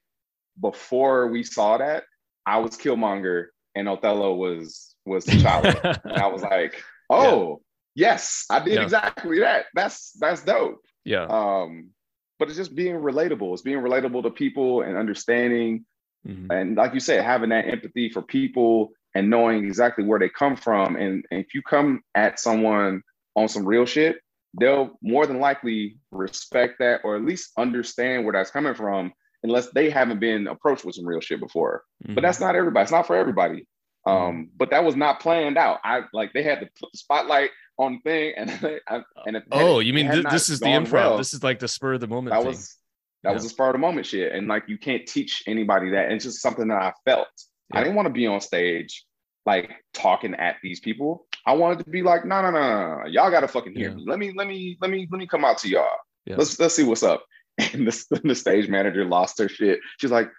before 0.60 1.28
we 1.28 1.42
saw 1.42 1.78
that, 1.78 2.04
I 2.46 2.58
was 2.58 2.76
Killmonger 2.76 3.46
and 3.74 3.88
Othello 3.88 4.34
was 4.34 4.94
was 5.04 5.26
T'Challa. 5.26 5.74
and 6.04 6.12
I 6.16 6.26
was 6.28 6.42
like, 6.42 6.82
oh 7.10 7.60
yes, 7.94 8.46
I 8.50 8.60
did 8.60 8.74
Yeah. 8.74 8.82
exactly 8.82 9.40
that. 9.40 9.66
That's 9.74 10.12
that's 10.12 10.42
dope. 10.44 10.80
yeah 11.04 11.24
Um, 11.24 11.90
but 12.38 12.48
it's 12.48 12.56
just 12.56 12.74
being 12.74 12.96
relatable. 12.96 13.52
It's 13.52 13.62
being 13.62 13.78
relatable 13.78 14.22
to 14.24 14.30
people 14.30 14.82
and 14.82 14.96
understanding, 14.96 15.84
Mhm. 16.26 16.46
and 16.52 16.76
like 16.76 16.94
you 16.94 17.00
said, 17.00 17.24
having 17.24 17.50
that 17.50 17.66
empathy 17.66 18.08
for 18.10 18.22
people 18.22 18.92
and 19.14 19.28
knowing 19.28 19.64
exactly 19.64 20.04
where 20.04 20.18
they 20.20 20.28
come 20.28 20.56
from. 20.56 20.96
And, 20.96 21.24
and 21.30 21.40
if 21.40 21.54
you 21.54 21.62
come 21.62 22.02
at 22.14 22.38
someone 22.40 23.02
on 23.36 23.48
some 23.48 23.64
real 23.66 23.84
shit, 23.86 24.20
they'll 24.58 24.98
more 25.02 25.26
than 25.26 25.40
likely 25.40 25.98
respect 26.10 26.78
that 26.78 27.00
or 27.04 27.16
at 27.16 27.24
least 27.24 27.52
understand 27.58 28.24
where 28.24 28.32
that's 28.32 28.50
coming 28.50 28.74
from, 28.74 29.12
unless 29.42 29.70
they 29.70 29.90
haven't 29.90 30.20
been 30.20 30.46
approached 30.46 30.84
with 30.84 30.94
some 30.94 31.06
real 31.06 31.20
shit 31.20 31.40
before. 31.40 31.84
Mhm. 32.06 32.14
But 32.14 32.22
that's 32.22 32.40
not 32.40 32.54
everybody. 32.56 32.82
It's 32.82 32.92
not 32.92 33.06
for 33.06 33.16
everybody. 33.16 33.66
Um, 34.06 34.50
but 34.56 34.70
that 34.70 34.84
was 34.84 34.96
not 34.96 35.20
planned 35.20 35.56
out. 35.56 35.78
I 35.84 36.02
like 36.12 36.32
they 36.32 36.42
had 36.42 36.60
to 36.60 36.66
put 36.80 36.90
the 36.92 36.98
spotlight 36.98 37.50
on 37.78 38.00
thing, 38.02 38.34
and 38.36 38.50
I, 38.88 39.02
and 39.26 39.42
oh 39.52 39.78
had 39.78 39.86
you 39.86 39.92
mean 39.94 40.06
not 40.08 40.30
this 40.32 40.48
is 40.48 40.58
the 40.60 40.66
improv 40.66 40.92
well, 40.92 41.16
this 41.18 41.32
is 41.32 41.42
like 41.44 41.60
the 41.60 41.68
spur 41.68 41.94
of 41.94 42.00
the 42.00 42.08
moment 42.08 42.32
that 42.34 42.40
thing. 42.40 42.48
was 42.48 42.76
that 43.22 43.32
was 43.32 43.44
Yeah. 43.44 43.46
a 43.46 43.50
spur 43.50 43.66
of 43.68 43.72
the 43.74 43.78
moment 43.78 44.06
shit, 44.06 44.32
and 44.32 44.48
like 44.48 44.64
you 44.66 44.76
can't 44.76 45.06
teach 45.06 45.44
anybody 45.46 45.90
that. 45.90 46.06
And 46.06 46.14
it's 46.14 46.24
just 46.24 46.42
something 46.42 46.66
that 46.68 46.82
I 46.82 46.92
felt. 47.04 47.28
I 47.72 47.78
didn't 47.82 47.94
want 47.94 48.06
to 48.06 48.12
be 48.12 48.26
on 48.26 48.40
stage 48.40 49.04
like 49.46 49.70
talking 49.94 50.34
at 50.34 50.56
these 50.62 50.80
people. 50.80 51.26
I 51.46 51.52
wanted 51.54 51.84
to 51.84 51.90
be 51.90 52.02
like, 52.02 52.24
no, 52.24 52.40
no, 52.42 52.50
no, 52.50 53.02
y'all 53.08 53.30
gotta 53.30 53.48
fucking 53.48 53.74
hear 53.74 53.90
Yeah. 53.90 53.96
me. 53.96 54.04
Let 54.06 54.18
me, 54.18 54.32
let 54.36 54.46
me, 54.46 54.78
let 54.80 54.90
me, 54.90 55.08
let 55.10 55.18
me 55.18 55.26
come 55.26 55.44
out 55.44 55.58
to 55.58 55.68
y'all. 55.68 55.88
Yeah. 56.24 56.36
Let's 56.36 56.58
let's 56.60 56.74
see 56.74 56.84
what's 56.84 57.02
up. 57.02 57.24
And 57.74 57.86
the, 57.86 58.20
the 58.24 58.34
stage 58.34 58.68
manager 58.68 59.04
lost 59.04 59.38
her 59.38 59.48
shit. 59.48 59.80
She's 59.98 60.10
like, 60.10 60.30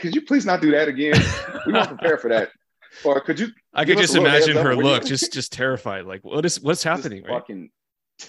could 0.00 0.14
you 0.14 0.22
please 0.22 0.44
not 0.44 0.60
do 0.60 0.70
that 0.72 0.88
again? 0.88 1.14
we 1.66 1.72
weren't 1.72 1.88
prepared 1.88 2.20
for 2.20 2.28
that. 2.30 2.50
Or 3.04 3.20
could 3.20 3.38
you 3.38 3.48
I 3.74 3.84
could 3.84 3.98
just 3.98 4.14
imagine 4.16 4.56
her 4.56 4.70
do 4.72 4.76
you- 4.78 4.82
look, 4.82 5.04
just 5.14 5.32
just 5.32 5.52
terrified. 5.52 6.06
Like, 6.06 6.24
what 6.24 6.44
is 6.46 6.60
what's 6.60 6.82
happening? 6.82 7.22
Right? 7.22 7.30
fucking 7.40 7.70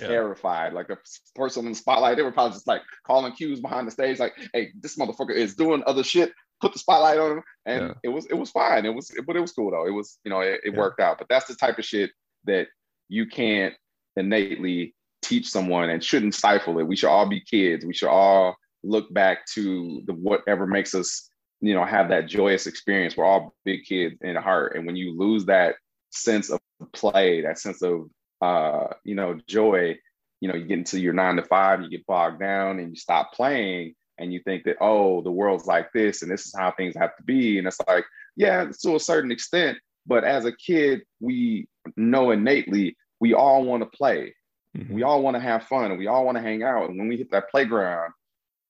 Yeah. 0.02 0.08
terrified. 0.08 0.74
Like 0.74 0.88
the 0.90 0.98
person 1.36 1.66
in 1.66 1.72
the 1.72 1.78
spotlight, 1.78 2.18
they 2.18 2.24
were 2.24 2.32
probably 2.32 2.54
just 2.54 2.68
like 2.68 2.82
calling 3.06 3.32
cues 3.34 3.60
behind 3.62 3.88
the 3.88 3.92
stage, 3.92 4.20
like, 4.20 4.34
"Hey, 4.54 4.70
this 4.82 4.98
motherfucker 4.98 5.34
is 5.34 5.56
doing 5.56 5.82
other 5.88 6.04
shit. 6.04 6.32
Put 6.62 6.74
the 6.74 6.80
spotlight 6.80 7.20
on 7.20 7.38
him." 7.38 7.44
And 7.66 7.82
Yeah. 7.88 7.94
it 8.04 8.10
was 8.10 8.26
it 8.28 8.36
was 8.36 8.52
fine. 8.52 8.86
It 8.86 8.94
was, 8.94 9.12
but 9.26 9.36
it 9.36 9.42
was 9.42 9.52
cool 9.52 9.72
though. 9.72 9.88
It 9.88 9.92
was 9.92 10.20
you 10.24 10.30
know 10.32 10.42
it, 10.42 10.62
it 10.64 10.74
Yeah. 10.74 10.80
worked 10.80 11.00
out. 11.00 11.18
But 11.18 11.28
that's 11.30 11.48
the 11.48 11.56
type 11.56 11.78
of 11.80 11.86
shit 11.86 12.12
that 12.46 12.68
you 13.10 13.28
can't 13.28 13.74
innately 14.16 14.96
teach 15.22 15.48
someone 15.48 15.90
and 15.90 16.04
shouldn't 16.04 16.36
stifle 16.36 16.80
it. 16.80 16.88
We 16.88 16.96
should 16.96 17.10
all 17.10 17.28
be 17.28 17.42
kids. 17.42 17.86
We 17.86 17.94
should 17.94 18.10
all 18.10 18.56
look 18.84 19.12
back 19.14 19.46
to 19.48 20.02
the 20.06 20.14
whatever 20.14 20.66
makes 20.68 20.94
us 20.96 21.30
you 21.62 21.74
know 21.74 21.86
have 21.86 22.10
that 22.10 22.28
joyous 22.28 22.68
experience. 22.68 23.18
We're 23.18 23.26
all 23.26 23.56
big 23.66 23.84
kids 23.86 24.16
in 24.22 24.36
heart, 24.36 24.76
and 24.76 24.86
when 24.86 24.96
you 24.96 25.18
lose 25.18 25.46
that 25.46 25.76
sense 26.12 26.50
of 26.50 26.60
play, 26.94 27.42
that 27.42 27.60
sense 27.60 27.82
of 27.82 28.10
uh, 28.42 28.88
you 29.04 29.16
know, 29.16 29.40
joy, 29.48 29.98
you 30.42 30.48
know, 30.48 30.56
you 30.56 30.66
get 30.66 30.78
into 30.78 31.00
your 31.00 31.14
nine 31.14 31.36
to 31.38 31.44
five, 31.44 31.82
you 31.82 31.90
get 31.90 32.06
bogged 32.06 32.40
down 32.40 32.80
and 32.80 32.92
you 32.92 32.96
stop 32.96 33.34
playing 33.34 33.96
and 34.18 34.34
you 34.34 34.40
think 34.42 34.64
that, 34.64 34.78
oh, 34.82 35.22
the 35.22 35.32
world's 35.32 35.66
like 35.66 35.92
this 35.94 36.22
and 36.22 36.32
this 36.32 36.46
is 36.46 36.56
how 36.58 36.72
things 36.72 36.96
have 36.96 37.16
to 37.18 37.24
be. 37.24 37.58
And 37.58 37.68
it's 37.68 37.80
like, 37.88 38.06
yeah, 38.36 38.66
to 38.82 38.96
a 38.96 39.00
certain 39.00 39.32
extent, 39.32 39.78
But 40.08 40.24
as 40.24 40.46
a 40.46 40.52
kid, 40.54 41.02
we 41.20 41.68
know 41.96 42.32
innately 42.32 42.98
we 43.20 43.34
all 43.34 43.64
want 43.64 43.84
to 43.84 43.98
play. 43.98 44.34
Mm-hmm. 44.76 44.94
We 44.94 45.04
all 45.04 45.22
want 45.22 45.36
to 45.36 45.42
have 45.42 45.64
fun 45.64 45.92
and 45.92 46.00
we 46.00 46.08
all 46.08 46.26
want 46.26 46.38
to 46.38 46.42
hang 46.42 46.64
out. 46.64 46.90
And 46.90 46.98
when 46.98 47.10
we 47.10 47.18
hit 47.18 47.30
that 47.32 47.52
playground, 47.52 48.14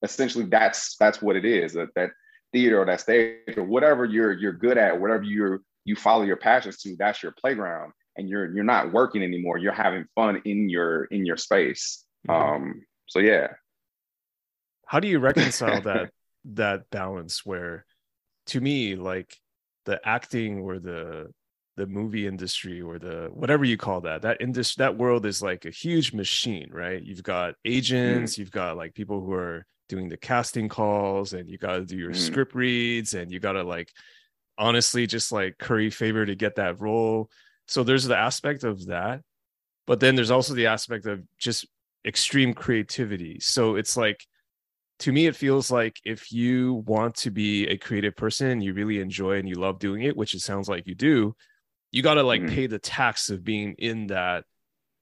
essentially 0.01 0.45
that's 0.45 0.95
that's 0.97 1.21
what 1.21 1.35
it 1.35 1.45
is. 1.45 1.73
That 1.73 1.89
that 1.95 2.11
theater 2.51 2.81
or 2.81 2.85
that 2.85 3.01
stage 3.01 3.55
or 3.55 3.63
whatever 3.63 4.05
you're 4.05 4.33
you're 4.33 4.53
good 4.53 4.77
at, 4.77 4.99
whatever 4.99 5.23
you're 5.23 5.61
you 5.85 5.95
follow 5.95 6.23
your 6.23 6.37
passions 6.37 6.77
to, 6.79 6.95
that's 6.97 7.21
your 7.21 7.33
playground. 7.33 7.93
And 8.17 8.27
you're 8.27 8.51
you're 8.51 8.63
not 8.63 8.91
working 8.91 9.21
anymore. 9.21 9.59
You're 9.59 9.73
having 9.73 10.05
fun 10.15 10.41
in 10.45 10.69
your 10.69 11.05
in 11.05 11.25
your 11.25 11.37
space. 11.37 12.03
Mm-hmm. 12.27 12.53
Um, 12.55 12.85
so 13.05 13.19
yeah. 13.19 13.49
How 14.87 14.99
do 14.99 15.07
you 15.07 15.19
reconcile 15.19 15.81
that 15.81 16.11
that 16.45 16.89
balance 16.89 17.45
where 17.45 17.85
to 18.47 18.61
me, 18.61 18.95
like 18.95 19.37
the 19.85 19.99
acting 20.07 20.59
or 20.59 20.79
the 20.79 21.31
the 21.77 21.85
movie 21.85 22.25
industry 22.25 22.81
or 22.81 22.97
the 22.97 23.29
whatever 23.31 23.63
you 23.63 23.77
call 23.77 24.01
that 24.01 24.23
that 24.23 24.41
industry 24.41 24.83
that 24.83 24.97
world 24.97 25.25
is 25.27 25.43
like 25.43 25.63
a 25.65 25.69
huge 25.69 26.11
machine 26.11 26.67
right 26.71 27.03
you've 27.03 27.21
got 27.21 27.53
agents 27.65 28.33
mm. 28.33 28.37
you've 28.39 28.51
got 28.51 28.75
like 28.75 28.95
people 28.95 29.21
who 29.21 29.31
are 29.31 29.63
doing 29.87 30.09
the 30.09 30.17
casting 30.17 30.67
calls 30.67 31.33
and 31.33 31.47
you 31.47 31.57
got 31.57 31.73
to 31.73 31.85
do 31.85 31.95
your 31.95 32.11
mm. 32.11 32.15
script 32.15 32.55
reads 32.55 33.13
and 33.13 33.31
you 33.31 33.39
got 33.39 33.53
to 33.53 33.63
like 33.63 33.91
honestly 34.57 35.05
just 35.05 35.31
like 35.31 35.55
curry 35.59 35.91
favor 35.91 36.25
to 36.25 36.35
get 36.35 36.55
that 36.55 36.81
role 36.81 37.29
so 37.67 37.83
there's 37.83 38.05
the 38.05 38.17
aspect 38.17 38.63
of 38.63 38.87
that 38.87 39.21
but 39.85 39.99
then 39.99 40.15
there's 40.15 40.31
also 40.31 40.55
the 40.55 40.65
aspect 40.65 41.05
of 41.05 41.21
just 41.37 41.67
extreme 42.03 42.55
creativity 42.55 43.39
so 43.39 43.75
it's 43.75 43.95
like 43.95 44.25
to 44.99 45.11
me 45.11 45.27
it 45.27 45.35
feels 45.35 45.69
like 45.69 45.99
if 46.03 46.31
you 46.31 46.83
want 46.87 47.15
to 47.15 47.31
be 47.31 47.67
a 47.67 47.77
creative 47.77 48.15
person 48.15 48.47
and 48.47 48.63
you 48.63 48.73
really 48.73 48.99
enjoy 48.99 49.37
and 49.37 49.47
you 49.47 49.55
love 49.55 49.79
doing 49.79 50.03
it 50.03 50.15
which 50.15 50.33
it 50.33 50.41
sounds 50.41 50.67
like 50.67 50.87
you 50.87 50.95
do 50.95 51.35
you 51.91 52.01
got 52.01 52.15
to 52.15 52.23
like 52.23 52.41
mm-hmm. 52.41 52.53
pay 52.53 52.67
the 52.67 52.79
tax 52.79 53.29
of 53.29 53.43
being 53.43 53.75
in 53.77 54.07
that 54.07 54.43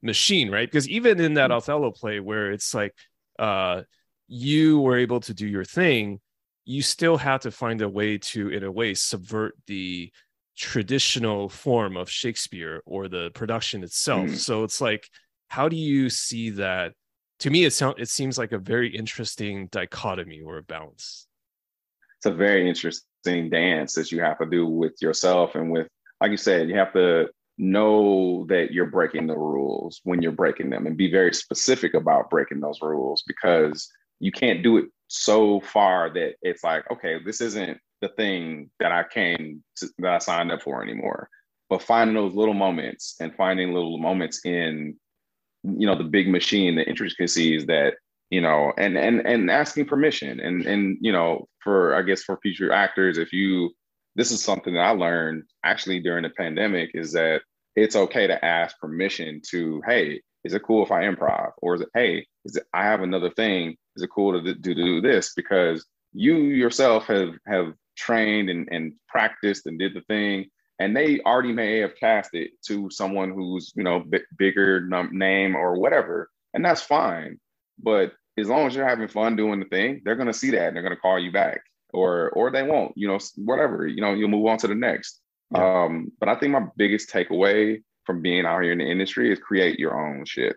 machine 0.02 0.50
right 0.50 0.70
because 0.70 0.88
even 0.88 1.20
in 1.20 1.34
that 1.34 1.50
mm-hmm. 1.50 1.56
othello 1.56 1.90
play 1.90 2.20
where 2.20 2.52
it's 2.52 2.74
like 2.74 2.94
uh 3.38 3.82
you 4.28 4.80
were 4.80 4.96
able 4.96 5.20
to 5.20 5.32
do 5.32 5.46
your 5.46 5.64
thing 5.64 6.20
you 6.64 6.82
still 6.82 7.16
have 7.16 7.40
to 7.40 7.50
find 7.50 7.80
a 7.80 7.88
way 7.88 8.18
to 8.18 8.50
in 8.50 8.64
a 8.64 8.70
way 8.70 8.92
subvert 8.92 9.54
the 9.66 10.10
traditional 10.56 11.48
form 11.48 11.96
of 11.96 12.10
shakespeare 12.10 12.82
or 12.86 13.08
the 13.08 13.30
production 13.34 13.82
itself 13.82 14.26
mm-hmm. 14.26 14.34
so 14.34 14.64
it's 14.64 14.80
like 14.80 15.08
how 15.48 15.68
do 15.68 15.76
you 15.76 16.10
see 16.10 16.50
that 16.50 16.92
to 17.40 17.50
me 17.50 17.64
it 17.64 17.72
sounds 17.72 17.96
it 17.98 18.08
seems 18.08 18.38
like 18.38 18.52
a 18.52 18.58
very 18.58 18.94
interesting 18.94 19.68
dichotomy 19.68 20.40
or 20.40 20.58
a 20.58 20.62
balance. 20.62 21.26
It's 22.18 22.26
a 22.26 22.32
very 22.32 22.68
interesting 22.68 23.50
dance 23.50 23.94
that 23.94 24.10
you 24.10 24.20
have 24.20 24.38
to 24.38 24.46
do 24.46 24.66
with 24.66 24.94
yourself 25.00 25.54
and 25.54 25.70
with 25.70 25.88
like 26.20 26.30
you 26.30 26.36
said 26.36 26.68
you 26.68 26.76
have 26.76 26.92
to 26.94 27.28
know 27.58 28.44
that 28.48 28.72
you're 28.72 28.90
breaking 28.90 29.26
the 29.26 29.36
rules 29.36 30.00
when 30.04 30.20
you're 30.20 30.32
breaking 30.32 30.68
them 30.68 30.86
and 30.86 30.96
be 30.96 31.10
very 31.10 31.32
specific 31.32 31.94
about 31.94 32.28
breaking 32.28 32.60
those 32.60 32.82
rules 32.82 33.22
because 33.26 33.88
you 34.20 34.30
can't 34.30 34.62
do 34.62 34.76
it 34.76 34.86
so 35.08 35.60
far 35.60 36.12
that 36.12 36.34
it's 36.42 36.64
like 36.64 36.90
okay 36.90 37.18
this 37.24 37.40
isn't 37.40 37.78
the 38.02 38.08
thing 38.10 38.68
that 38.78 38.92
i 38.92 39.02
came 39.02 39.62
to, 39.76 39.88
that 39.98 40.12
i 40.12 40.18
signed 40.18 40.52
up 40.52 40.62
for 40.62 40.82
anymore. 40.82 41.28
But 41.68 41.82
finding 41.82 42.14
those 42.14 42.34
little 42.34 42.54
moments 42.54 43.16
and 43.20 43.34
finding 43.34 43.72
little 43.72 43.98
moments 43.98 44.44
in 44.44 44.96
you 45.78 45.86
know 45.86 45.96
the 45.96 46.04
big 46.04 46.28
machine 46.28 46.76
the 46.76 46.88
intricacies 46.88 47.66
that 47.66 47.94
you 48.30 48.40
know 48.40 48.72
and 48.78 48.96
and 48.96 49.26
and 49.26 49.50
asking 49.50 49.86
permission. 49.86 50.40
And 50.40 50.64
and 50.66 50.98
you 51.00 51.12
know 51.12 51.48
for 51.60 51.94
i 51.96 52.02
guess 52.02 52.22
for 52.22 52.38
future 52.42 52.72
actors 52.72 53.18
if 53.18 53.32
you 53.32 53.70
this 54.14 54.30
is 54.30 54.42
something 54.42 54.74
that 54.74 54.80
i 54.80 54.90
learned 54.90 55.42
actually 55.64 56.00
during 56.00 56.22
the 56.22 56.30
pandemic 56.30 56.90
is 56.94 57.12
that 57.12 57.42
it's 57.74 57.96
okay 57.96 58.26
to 58.26 58.44
ask 58.44 58.78
permission 58.78 59.40
to 59.50 59.82
hey 59.86 60.20
is 60.44 60.54
it 60.54 60.62
cool 60.62 60.84
if 60.84 60.92
i 60.92 61.02
improv? 61.02 61.50
Or 61.58 61.74
is 61.74 61.80
it 61.80 61.88
hey 61.94 62.26
is 62.44 62.56
it 62.56 62.64
i 62.72 62.84
have 62.84 63.02
another 63.02 63.30
thing. 63.30 63.76
Is 63.96 64.02
it 64.02 64.10
cool 64.14 64.32
to 64.32 64.40
do, 64.40 64.54
to 64.54 64.74
do 64.74 65.00
this? 65.00 65.32
Because 65.34 65.84
you 66.12 66.36
yourself 66.36 67.06
have 67.06 67.34
have 67.46 67.74
trained 67.96 68.48
and, 68.50 68.68
and 68.70 68.92
practiced 69.08 69.66
and 69.66 69.78
did 69.78 69.94
the 69.94 70.02
thing 70.02 70.46
and 70.78 70.96
they 70.96 71.20
already 71.20 71.52
may 71.52 71.78
have 71.78 71.96
cast 71.96 72.34
it 72.34 72.50
to 72.66 72.90
someone 72.90 73.30
who's 73.30 73.72
you 73.76 73.82
know 73.82 74.00
b- 74.00 74.20
bigger 74.36 74.80
num- 74.80 75.16
name 75.16 75.54
or 75.56 75.78
whatever 75.78 76.30
and 76.54 76.64
that's 76.64 76.82
fine. 76.82 77.38
But 77.78 78.12
as 78.38 78.48
long 78.48 78.66
as 78.66 78.74
you're 78.74 78.88
having 78.88 79.08
fun 79.08 79.36
doing 79.36 79.60
the 79.60 79.66
thing 79.66 80.02
they're 80.04 80.16
going 80.16 80.26
to 80.26 80.32
see 80.32 80.50
that 80.50 80.68
and 80.68 80.76
they're 80.76 80.82
going 80.82 80.94
to 80.94 81.00
call 81.00 81.18
you 81.18 81.32
back 81.32 81.60
or 81.92 82.30
or 82.30 82.50
they 82.50 82.62
won't 82.62 82.92
you 82.96 83.08
know 83.08 83.18
whatever 83.36 83.86
you 83.86 84.00
know 84.00 84.14
you'll 84.14 84.28
move 84.28 84.46
on 84.46 84.58
to 84.58 84.66
the 84.68 84.74
next. 84.74 85.20
Yeah. 85.52 85.84
um 85.84 86.10
but 86.18 86.28
i 86.28 86.34
think 86.34 86.52
my 86.52 86.66
biggest 86.76 87.08
takeaway 87.08 87.80
from 88.04 88.22
being 88.22 88.46
out 88.46 88.62
here 88.62 88.72
in 88.72 88.78
the 88.78 88.90
industry 88.90 89.32
is 89.32 89.38
create 89.38 89.78
your 89.78 89.98
own 89.98 90.24
shit. 90.24 90.56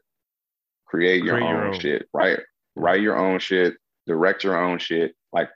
Create 0.86 1.24
your, 1.24 1.36
create 1.36 1.48
own, 1.48 1.56
your 1.56 1.68
own 1.68 1.80
shit. 1.80 2.10
Right 2.14 2.40
write 2.76 3.02
your 3.02 3.18
own 3.18 3.40
shit. 3.40 3.76
Direct 4.08 4.44
your 4.44 4.58
own 4.58 4.80
shit. 4.80 5.14
Like 5.34 5.50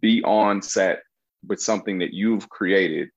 be 0.00 0.22
on 0.22 0.62
set 0.62 1.02
with 1.46 1.60
something 1.60 1.98
that 1.98 2.14
you've 2.14 2.48
created 2.48 3.10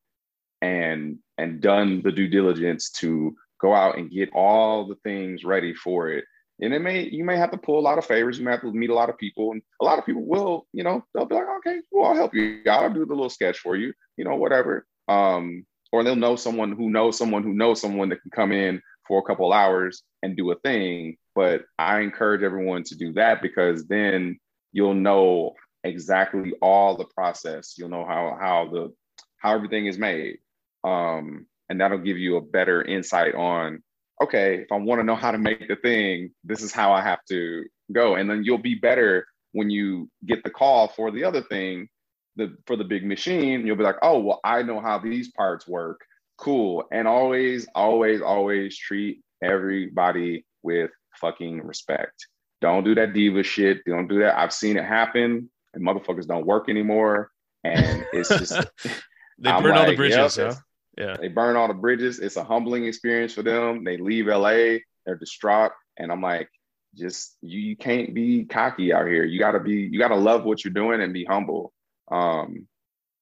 and 0.62 1.20
and 1.38 1.62
done 1.62 2.02
the 2.04 2.12
due 2.12 2.28
diligence 2.28 2.90
to 2.90 3.36
go 3.60 3.74
out 3.74 3.98
and 3.98 4.12
get 4.12 4.30
all 4.34 4.88
the 4.88 4.96
things 5.04 5.44
ready 5.44 5.74
for 5.74 6.10
it. 6.10 6.26
And 6.60 6.74
it 6.74 6.80
may 6.80 7.04
you 7.04 7.24
may 7.24 7.38
have 7.38 7.52
to 7.52 7.58
pull 7.58 7.80
a 7.80 7.82
lot 7.82 8.00
of 8.00 8.06
favors 8.06 8.40
you 8.40 8.46
may 8.46 8.52
have 8.52 8.62
to 8.62 8.74
meet 8.74 8.90
a 8.90 8.96
lot 8.96 9.10
of 9.10 9.18
people 9.18 9.52
and 9.52 9.62
a 9.80 9.86
lot 9.86 10.00
of 10.00 10.06
people 10.06 10.26
will 10.26 10.66
you 10.74 10.84
know 10.84 11.04
they'll 11.14 11.26
be 11.26 11.36
like 11.36 11.46
okay 11.60 11.80
well 11.92 12.10
i'll 12.10 12.16
help 12.16 12.34
you. 12.34 12.62
I'll 12.68 12.92
do 12.92 13.06
the 13.06 13.14
little 13.14 13.30
sketch 13.30 13.60
for 13.60 13.76
you 13.76 13.94
you 14.18 14.26
know 14.26 14.36
whatever. 14.36 14.86
Um 15.08 15.66
or 15.92 16.04
they'll 16.04 16.16
know 16.16 16.36
someone 16.36 16.72
who 16.72 16.90
knows 16.90 17.18
someone 17.18 17.44
who 17.44 17.54
knows 17.54 17.80
someone 17.80 18.10
that 18.10 18.22
can 18.22 18.32
come 18.32 18.52
in 18.52 18.82
for 19.08 19.20
a 19.20 19.24
couple 19.24 19.54
hours 19.54 20.02
and 20.24 20.36
do 20.36 20.52
a 20.52 20.60
thing. 20.60 21.18
But 21.36 21.66
i 21.78 22.00
encourage 22.00 22.42
everyone 22.42 22.84
to 22.86 22.96
do 22.96 23.14
that 23.14 23.44
because 23.44 23.86
then 23.86 24.40
you'll 24.72 24.96
know 24.96 25.54
exactly 25.84 26.54
all 26.60 26.98
the 26.98 27.06
process. 27.06 27.76
You'll 27.78 27.90
know 27.90 28.06
how 28.06 28.36
how 28.40 28.70
the 28.72 28.94
how 29.38 29.54
everything 29.54 29.86
is 29.86 30.00
made 30.00 30.40
um, 30.88 31.46
and 31.70 31.82
that'll 31.82 31.98
give 31.98 32.18
you 32.18 32.38
a 32.38 32.42
better 32.42 32.82
insight 32.82 33.36
on, 33.36 33.84
okay, 34.24 34.62
if 34.62 34.72
I 34.72 34.78
want 34.78 35.00
to 35.00 35.06
know 35.06 35.16
how 35.16 35.32
to 35.32 35.38
make 35.38 35.68
the 35.68 35.76
thing, 35.76 36.32
this 36.44 36.62
is 36.62 36.72
how 36.72 36.94
I 36.94 37.02
have 37.02 37.20
to 37.30 37.66
go. 37.92 38.16
And 38.16 38.30
then 38.30 38.44
you'll 38.44 38.58
be 38.58 38.76
better 38.76 39.28
when 39.52 39.70
you 39.70 40.10
get 40.26 40.44
the 40.44 40.50
call 40.50 40.88
for 40.88 41.12
the 41.12 41.24
other 41.24 41.42
thing, 41.42 41.90
the 42.36 42.56
for 42.66 42.76
the 42.76 42.84
big 42.84 43.06
machine, 43.06 43.66
you'll 43.66 43.76
be 43.76 43.84
like, 43.84 43.98
oh, 44.02 44.20
well, 44.20 44.40
I 44.44 44.62
know 44.62 44.80
how 44.80 45.00
these 45.00 45.32
parts 45.32 45.68
work. 45.68 46.00
Cool. 46.38 46.86
And 46.92 47.08
always, 47.08 47.68
always, 47.74 48.22
always 48.22 48.78
treat 48.78 49.22
everybody 49.44 50.46
with 50.64 50.92
fucking 51.20 51.66
respect. 51.66 52.28
Don't 52.62 52.84
do 52.84 52.96
that 52.96 53.14
diva 53.14 53.44
shit. 53.44 53.84
Don't 53.86 54.08
do 54.08 54.20
that. 54.20 54.38
I've 54.38 54.54
seen 54.54 54.78
it 54.78 54.86
happen 54.86 55.50
and 55.74 55.86
motherfuckers 55.86 56.28
don't 56.28 56.46
work 56.46 56.70
anymore. 56.70 57.32
And 57.64 58.06
it's 58.14 58.30
just 58.30 58.52
they 58.84 59.52
burn 59.52 59.64
like, 59.64 59.74
all 59.74 59.86
the 59.86 59.96
bridges, 59.96 60.38
yep, 60.38 60.54
huh? 60.54 60.60
Yeah. 60.98 61.16
They 61.20 61.28
burn 61.28 61.56
all 61.56 61.68
the 61.68 61.74
bridges. 61.74 62.20
It's 62.20 62.38
a 62.38 62.44
humbling 62.44 62.86
experience 62.86 63.34
for 63.34 63.44
them. 63.44 63.84
They 63.84 63.98
leave 63.98 64.28
LA, 64.28 64.80
they're 65.06 65.16
distraught. 65.20 65.72
And 65.98 66.12
I'm 66.12 66.22
like, 66.22 66.50
just 66.96 67.38
you, 67.42 67.60
you 67.60 67.76
can't 67.76 68.14
be 68.14 68.46
cocky 68.46 68.94
out 68.94 69.08
here. 69.08 69.24
You 69.24 69.40
gotta 69.40 69.60
be, 69.60 69.90
you 69.92 70.00
gotta 70.00 70.16
love 70.16 70.44
what 70.44 70.64
you're 70.64 70.74
doing 70.74 71.02
and 71.02 71.14
be 71.14 71.26
humble. 71.26 71.74
Um, 72.10 72.68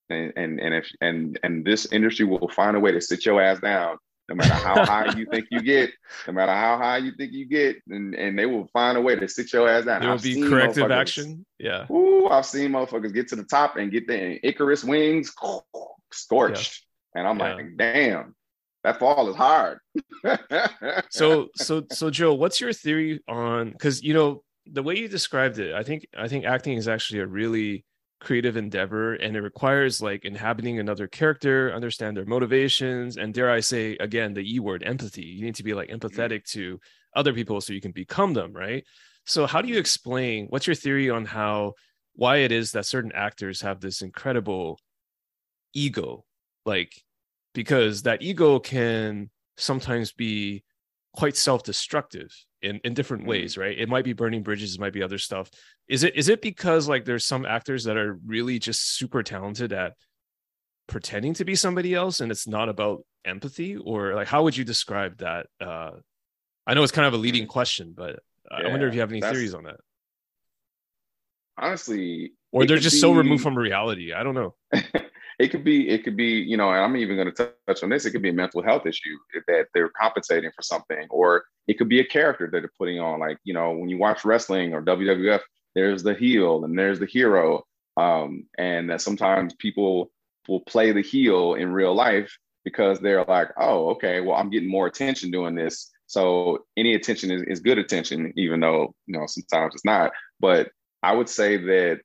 and 0.10 0.34
and 0.36 0.60
and 0.60 0.76
if 0.76 0.88
and 1.02 1.40
and 1.42 1.66
this 1.66 1.92
industry 1.92 2.26
will 2.26 2.48
find 2.50 2.78
a 2.78 2.80
way 2.80 2.92
to 2.92 3.02
sit 3.02 3.26
your 3.26 3.42
ass 3.42 3.60
down 3.60 3.98
no 4.30 4.36
matter 4.36 4.54
how 4.54 4.86
high 4.86 5.14
you 5.16 5.26
think 5.26 5.48
you 5.52 5.62
get, 5.62 5.92
no 6.28 6.34
matter 6.34 6.52
how 6.52 6.78
high 6.78 6.98
you 6.98 7.12
think 7.12 7.32
you 7.32 7.46
get, 7.46 7.78
and, 7.90 8.16
and 8.16 8.38
they 8.38 8.46
will 8.46 8.68
find 8.68 8.98
a 8.98 9.02
way 9.02 9.16
to 9.16 9.28
sit 9.28 9.52
your 9.54 9.70
ass 9.70 9.86
down. 9.86 10.02
There 10.02 10.10
will 10.10 10.20
be 10.20 10.42
corrective 10.48 10.92
action. 10.92 11.46
Yeah. 11.60 11.86
Ooh, 11.92 12.28
I've 12.28 12.46
seen 12.46 12.72
motherfuckers 12.72 13.14
get 13.14 13.28
to 13.30 13.36
the 13.36 13.44
top 13.44 13.78
and 13.78 13.92
get 13.92 14.08
the 14.08 14.46
Icarus 14.46 14.84
wings 14.84 15.34
scorched. 16.12 16.86
And 17.16 17.28
I'm 17.28 17.40
yeah. 17.40 17.56
like, 17.56 17.78
damn, 17.78 18.36
that 18.84 19.00
fall 19.00 19.30
is 19.30 19.36
hard. 19.36 19.80
so, 21.10 21.48
so, 21.56 21.84
so, 21.92 22.10
Joe, 22.10 22.34
what's 22.34 22.62
your 22.62 22.74
theory 22.74 23.22
on? 23.28 23.72
Because 23.72 24.04
you 24.04 24.14
know 24.14 24.44
the 24.68 24.84
way 24.84 24.98
you 24.98 25.08
described 25.08 25.58
it, 25.60 25.74
I 25.74 25.84
think, 25.84 26.06
I 26.18 26.28
think 26.28 26.46
acting 26.46 26.78
is 26.78 26.88
actually 26.88 27.22
a 27.22 27.28
really 27.28 27.86
creative 28.20 28.58
endeavor, 28.58 29.14
and 29.14 29.36
it 29.36 29.42
requires 29.42 30.02
like 30.02 30.26
inhabiting 30.26 30.80
another 30.80 31.08
character, 31.08 31.74
understand 31.74 32.18
their 32.18 32.26
motivations, 32.26 33.18
and 33.18 33.34
dare 33.34 33.52
I 33.52 33.62
say, 33.62 33.96
again, 34.00 34.34
the 34.34 34.56
E 34.56 34.60
word, 34.60 34.84
empathy. 34.86 35.24
You 35.24 35.46
need 35.46 35.56
to 35.56 35.64
be 35.64 35.74
like 35.74 35.90
mm-hmm. 35.90 36.06
empathetic 36.06 36.44
to 36.52 36.80
other 37.16 37.34
people 37.34 37.62
so 37.62 37.74
you 37.74 37.82
can 37.82 37.92
become 37.92 38.34
them, 38.34 38.52
right? 38.54 38.84
So, 39.26 39.48
how 39.48 39.62
do 39.62 39.70
you 39.70 39.78
explain? 39.78 40.48
What's 40.50 40.68
your 40.68 40.76
theory 40.76 41.10
on 41.10 41.26
how? 41.26 41.74
Why 42.18 42.38
it 42.38 42.52
is 42.54 42.72
that 42.72 42.86
certain 42.86 43.12
actors 43.14 43.62
have 43.62 43.82
this 43.82 44.02
incredible 44.02 44.80
ego 45.74 46.24
like 46.66 47.02
because 47.54 48.04
that 48.04 48.22
ego 48.22 48.60
can 48.60 49.30
sometimes 49.58 50.12
be 50.12 50.64
quite 51.14 51.38
self-destructive 51.38 52.30
in, 52.62 52.82
in 52.84 52.94
different 52.94 53.24
mm-hmm. 53.24 53.30
ways 53.30 53.58
right? 53.58 53.78
It 53.78 53.90
might 53.90 54.04
be 54.04 54.14
burning 54.14 54.44
bridges 54.44 54.76
it 54.76 54.82
might 54.82 54.94
be 54.94 55.04
other 55.04 55.18
stuff. 55.18 55.50
Is 55.88 56.04
it 56.04 56.16
is 56.16 56.30
it 56.30 56.42
because 56.42 56.88
like 56.88 57.06
there's 57.06 57.26
some 57.26 57.46
actors 57.46 57.86
that 57.86 57.98
are 57.98 58.20
really 58.26 58.60
just 58.60 58.96
super 58.96 59.24
talented 59.24 59.72
at 59.72 59.94
pretending 60.88 61.34
to 61.36 61.46
be 61.46 61.56
somebody 61.56 61.94
else 61.94 62.20
and 62.20 62.32
it's 62.32 62.48
not 62.48 62.70
about 62.70 63.06
empathy? 63.24 63.78
Or 63.78 64.16
like 64.16 64.28
how 64.28 64.44
would 64.44 64.58
you 64.58 64.64
describe 64.66 65.20
that 65.20 65.48
uh 65.62 65.92
i 66.68 66.74
know 66.74 66.84
it's 66.84 66.92
kind 66.92 67.08
of 67.08 67.14
a 67.14 67.18
leading 67.18 67.48
question 67.48 67.94
but 67.96 68.20
yeah, 68.52 68.68
i 68.68 68.70
wonder 68.70 68.88
if 68.88 68.94
you 68.94 69.00
have 69.00 69.12
any 69.12 69.22
theories 69.22 69.54
on 69.54 69.64
that. 69.64 69.78
Honestly 71.58 72.34
or 72.52 72.66
they're 72.66 72.78
just 72.78 72.96
be, 72.96 73.00
so 73.00 73.14
removed 73.14 73.44
from 73.44 73.58
reality 73.58 74.14
i 74.14 74.24
don't 74.24 74.36
know 74.36 74.56
it 75.40 75.50
could 75.50 75.64
be 75.64 75.90
it 75.90 76.04
could 76.04 76.16
be 76.16 76.26
you 76.26 76.58
know 76.58 76.70
and 76.70 76.80
i'm 76.80 76.96
even 76.96 77.16
going 77.16 77.32
to 77.32 77.52
touch 77.68 77.84
on 77.84 77.90
this 77.90 78.06
it 78.06 78.12
could 78.12 78.22
be 78.22 78.30
a 78.30 78.34
mental 78.34 78.64
health 78.64 78.86
issue 78.86 79.18
that 79.48 79.68
they're 79.74 79.90
compensating 79.90 80.52
for 80.56 80.62
something 80.62 81.08
or 81.10 81.44
it 81.68 81.78
could 81.78 81.90
be 81.90 82.00
a 82.00 82.06
character 82.06 82.50
that 82.52 82.60
they're 82.60 82.72
putting 82.78 83.00
on 83.00 83.20
like 83.20 83.38
you 83.44 83.54
know 83.54 83.72
when 83.72 83.90
you 83.90 83.98
watch 83.98 84.26
wrestling 84.26 84.74
or 84.74 84.82
wwf 84.82 85.42
there's 85.74 86.04
the 86.04 86.14
heel 86.14 86.64
and 86.64 86.78
there's 86.78 87.00
the 87.00 87.06
hero 87.06 87.64
um, 87.98 88.46
and 88.58 88.90
that 88.90 89.02
sometimes 89.02 89.54
people 89.56 90.12
will 90.48 90.62
play 90.62 90.92
the 90.92 91.02
heel 91.02 91.54
in 91.56 91.72
real 91.72 91.94
life 91.94 92.38
because 92.64 93.00
they're 93.00 93.24
like 93.26 93.50
oh 93.58 93.90
okay 93.90 94.22
well 94.22 94.36
i'm 94.36 94.50
getting 94.50 94.70
more 94.70 94.88
attention 94.88 95.32
doing 95.32 95.56
this. 95.56 95.92
So 96.08 96.66
any 96.78 96.94
attention 96.94 97.32
is, 97.32 97.42
is 97.44 97.60
good 97.62 97.80
attention 97.80 98.32
even 98.38 98.60
though 98.60 98.94
you 99.08 99.18
know 99.18 99.26
sometimes 99.28 99.74
it's 99.74 99.86
not 99.86 100.12
but 100.40 100.70
i 101.04 101.14
would 101.14 101.30
say 101.30 101.58
that 101.58 102.02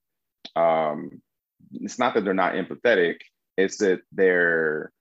um, 0.56 1.20
it's 1.72 1.98
not 1.98 2.14
that 2.14 2.24
they're 2.24 2.34
not 2.34 2.54
empathetic 2.54 3.16
it's 3.60 3.78
that 3.78 4.00
they're 4.12 4.92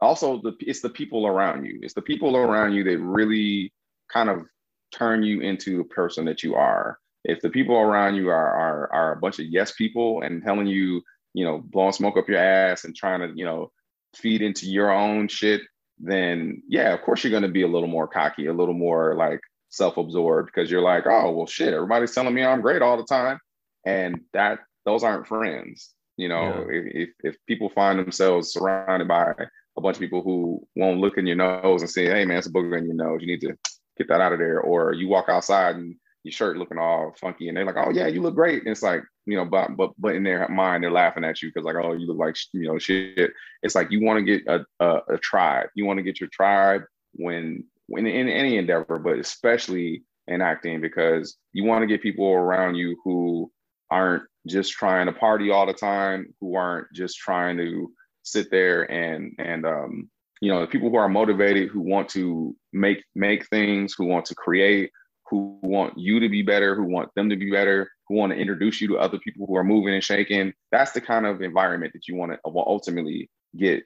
also 0.00 0.40
the 0.40 0.52
it's 0.60 0.80
the 0.80 0.88
people 0.88 1.26
around 1.26 1.66
you. 1.66 1.80
It's 1.82 1.94
the 1.94 2.02
people 2.02 2.36
around 2.36 2.72
you 2.72 2.84
that 2.84 2.98
really 2.98 3.72
kind 4.12 4.28
of 4.28 4.46
turn 4.92 5.22
you 5.22 5.40
into 5.40 5.78
the 5.78 5.84
person 5.84 6.24
that 6.26 6.42
you 6.42 6.54
are. 6.54 6.98
If 7.24 7.40
the 7.40 7.50
people 7.50 7.76
around 7.76 8.14
you 8.14 8.28
are 8.28 8.54
are, 8.54 8.92
are 8.92 9.12
a 9.12 9.20
bunch 9.20 9.38
of 9.38 9.46
yes 9.46 9.72
people 9.72 10.22
and 10.22 10.42
telling 10.42 10.66
you 10.66 11.02
you 11.34 11.44
know 11.44 11.58
blowing 11.58 11.92
smoke 11.92 12.16
up 12.16 12.28
your 12.28 12.38
ass 12.38 12.84
and 12.84 12.94
trying 12.94 13.20
to 13.20 13.36
you 13.36 13.44
know 13.44 13.70
feed 14.16 14.40
into 14.40 14.66
your 14.66 14.90
own 14.90 15.28
shit 15.28 15.60
then 15.98 16.62
yeah 16.66 16.94
of 16.94 17.02
course 17.02 17.22
you're 17.22 17.30
going 17.30 17.42
to 17.42 17.48
be 17.48 17.62
a 17.62 17.68
little 17.68 17.88
more 17.88 18.08
cocky 18.08 18.46
a 18.46 18.52
little 18.52 18.72
more 18.74 19.14
like 19.14 19.40
self-absorbed 19.68 20.46
because 20.46 20.70
you're 20.70 20.80
like 20.80 21.04
oh 21.06 21.30
well 21.32 21.46
shit 21.46 21.74
everybody's 21.74 22.14
telling 22.14 22.32
me 22.32 22.42
i'm 22.42 22.62
great 22.62 22.82
all 22.82 22.96
the 22.96 23.04
time. 23.04 23.38
And 23.84 24.20
that 24.32 24.60
those 24.88 25.04
aren't 25.04 25.26
friends 25.26 25.94
you 26.16 26.28
know 26.28 26.66
yeah. 26.70 26.90
if, 27.02 27.08
if 27.22 27.36
people 27.46 27.68
find 27.70 27.98
themselves 27.98 28.52
surrounded 28.52 29.08
by 29.08 29.32
a 29.78 29.80
bunch 29.80 29.96
of 29.96 30.00
people 30.00 30.22
who 30.22 30.66
won't 30.76 31.00
look 31.00 31.16
in 31.16 31.26
your 31.26 31.36
nose 31.36 31.80
and 31.80 31.90
say 31.90 32.06
hey 32.06 32.24
man 32.24 32.36
it's 32.36 32.48
a 32.48 32.52
booger 32.52 32.76
in 32.76 32.84
your 32.84 32.94
nose. 32.94 33.20
You 33.22 33.28
need 33.28 33.40
to 33.40 33.56
get 33.96 34.08
that 34.08 34.20
out 34.20 34.32
of 34.32 34.40
there. 34.40 34.60
Or 34.60 34.92
you 34.92 35.08
walk 35.08 35.26
outside 35.28 35.76
and 35.76 35.94
your 36.24 36.32
shirt 36.32 36.56
looking 36.56 36.78
all 36.78 37.14
funky 37.18 37.48
and 37.48 37.56
they're 37.56 37.64
like 37.64 37.76
oh 37.78 37.90
yeah 37.90 38.08
you 38.08 38.20
look 38.20 38.34
great. 38.34 38.62
And 38.62 38.70
it's 38.70 38.82
like 38.82 39.02
you 39.24 39.36
know 39.36 39.44
but 39.44 39.76
but 39.76 39.92
but 39.98 40.16
in 40.16 40.24
their 40.24 40.48
mind 40.48 40.82
they're 40.82 40.90
laughing 40.90 41.24
at 41.24 41.40
you 41.40 41.48
because 41.48 41.64
like 41.64 41.76
oh 41.76 41.92
you 41.92 42.06
look 42.06 42.18
like 42.18 42.36
you 42.52 42.66
know 42.66 42.78
shit. 42.78 43.30
It's 43.62 43.76
like 43.76 43.90
you 43.90 44.04
want 44.04 44.18
to 44.18 44.24
get 44.24 44.46
a, 44.48 44.66
a, 44.80 45.14
a 45.14 45.18
tribe. 45.18 45.68
You 45.74 45.86
want 45.86 45.98
to 45.98 46.02
get 46.02 46.20
your 46.20 46.28
tribe 46.30 46.82
when 47.14 47.64
when 47.86 48.06
in 48.06 48.28
any 48.28 48.58
endeavor 48.58 48.98
but 48.98 49.18
especially 49.18 50.02
in 50.26 50.42
acting 50.42 50.80
because 50.80 51.36
you 51.52 51.64
want 51.64 51.82
to 51.82 51.86
get 51.86 52.02
people 52.02 52.26
around 52.26 52.74
you 52.74 52.96
who 53.04 53.50
aren't 53.90 54.24
just 54.48 54.72
trying 54.72 55.06
to 55.06 55.12
party 55.12 55.50
all 55.50 55.66
the 55.66 55.72
time, 55.72 56.34
who 56.40 56.56
aren't 56.56 56.88
just 56.94 57.16
trying 57.16 57.56
to 57.58 57.90
sit 58.22 58.50
there 58.50 58.90
and 58.90 59.32
and 59.38 59.66
um, 59.66 60.10
you 60.40 60.52
know, 60.52 60.60
the 60.60 60.66
people 60.66 60.90
who 60.90 60.96
are 60.96 61.08
motivated, 61.08 61.68
who 61.68 61.80
want 61.80 62.08
to 62.10 62.54
make 62.72 63.02
make 63.14 63.46
things, 63.48 63.94
who 63.96 64.06
want 64.06 64.26
to 64.26 64.34
create, 64.34 64.90
who 65.30 65.58
want 65.62 65.98
you 65.98 66.20
to 66.20 66.28
be 66.28 66.42
better, 66.42 66.74
who 66.74 66.84
want 66.84 67.10
them 67.14 67.28
to 67.30 67.36
be 67.36 67.50
better, 67.50 67.90
who 68.08 68.16
want 68.16 68.32
to 68.32 68.38
introduce 68.38 68.80
you 68.80 68.88
to 68.88 68.98
other 68.98 69.18
people 69.18 69.46
who 69.46 69.56
are 69.56 69.64
moving 69.64 69.94
and 69.94 70.04
shaking. 70.04 70.52
That's 70.70 70.92
the 70.92 71.00
kind 71.00 71.26
of 71.26 71.42
environment 71.42 71.92
that 71.94 72.06
you 72.08 72.16
want 72.16 72.32
to 72.32 72.38
ultimately 72.44 73.30
get 73.56 73.82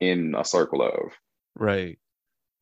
in 0.00 0.34
a 0.36 0.44
circle 0.44 0.82
of. 0.82 1.12
Right. 1.56 1.98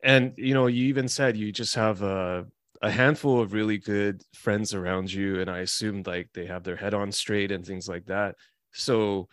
And 0.02 0.32
you 0.36 0.54
know, 0.54 0.66
you 0.66 0.86
even 0.86 1.08
said 1.08 1.36
you 1.36 1.52
just 1.52 1.74
have 1.74 2.02
a 2.02 2.46
a 2.82 2.90
handful 2.90 3.40
of 3.40 3.52
really 3.52 3.78
good 3.78 4.22
friends 4.34 4.74
around 4.74 5.12
you 5.12 5.40
and 5.40 5.50
i 5.50 5.58
assumed 5.60 6.06
like 6.06 6.28
they 6.34 6.46
have 6.46 6.64
their 6.64 6.76
head 6.76 6.94
on 6.94 7.12
straight 7.12 7.52
and 7.52 7.66
things 7.66 7.88
like 7.88 8.06
that. 8.06 8.34
So 8.72 9.28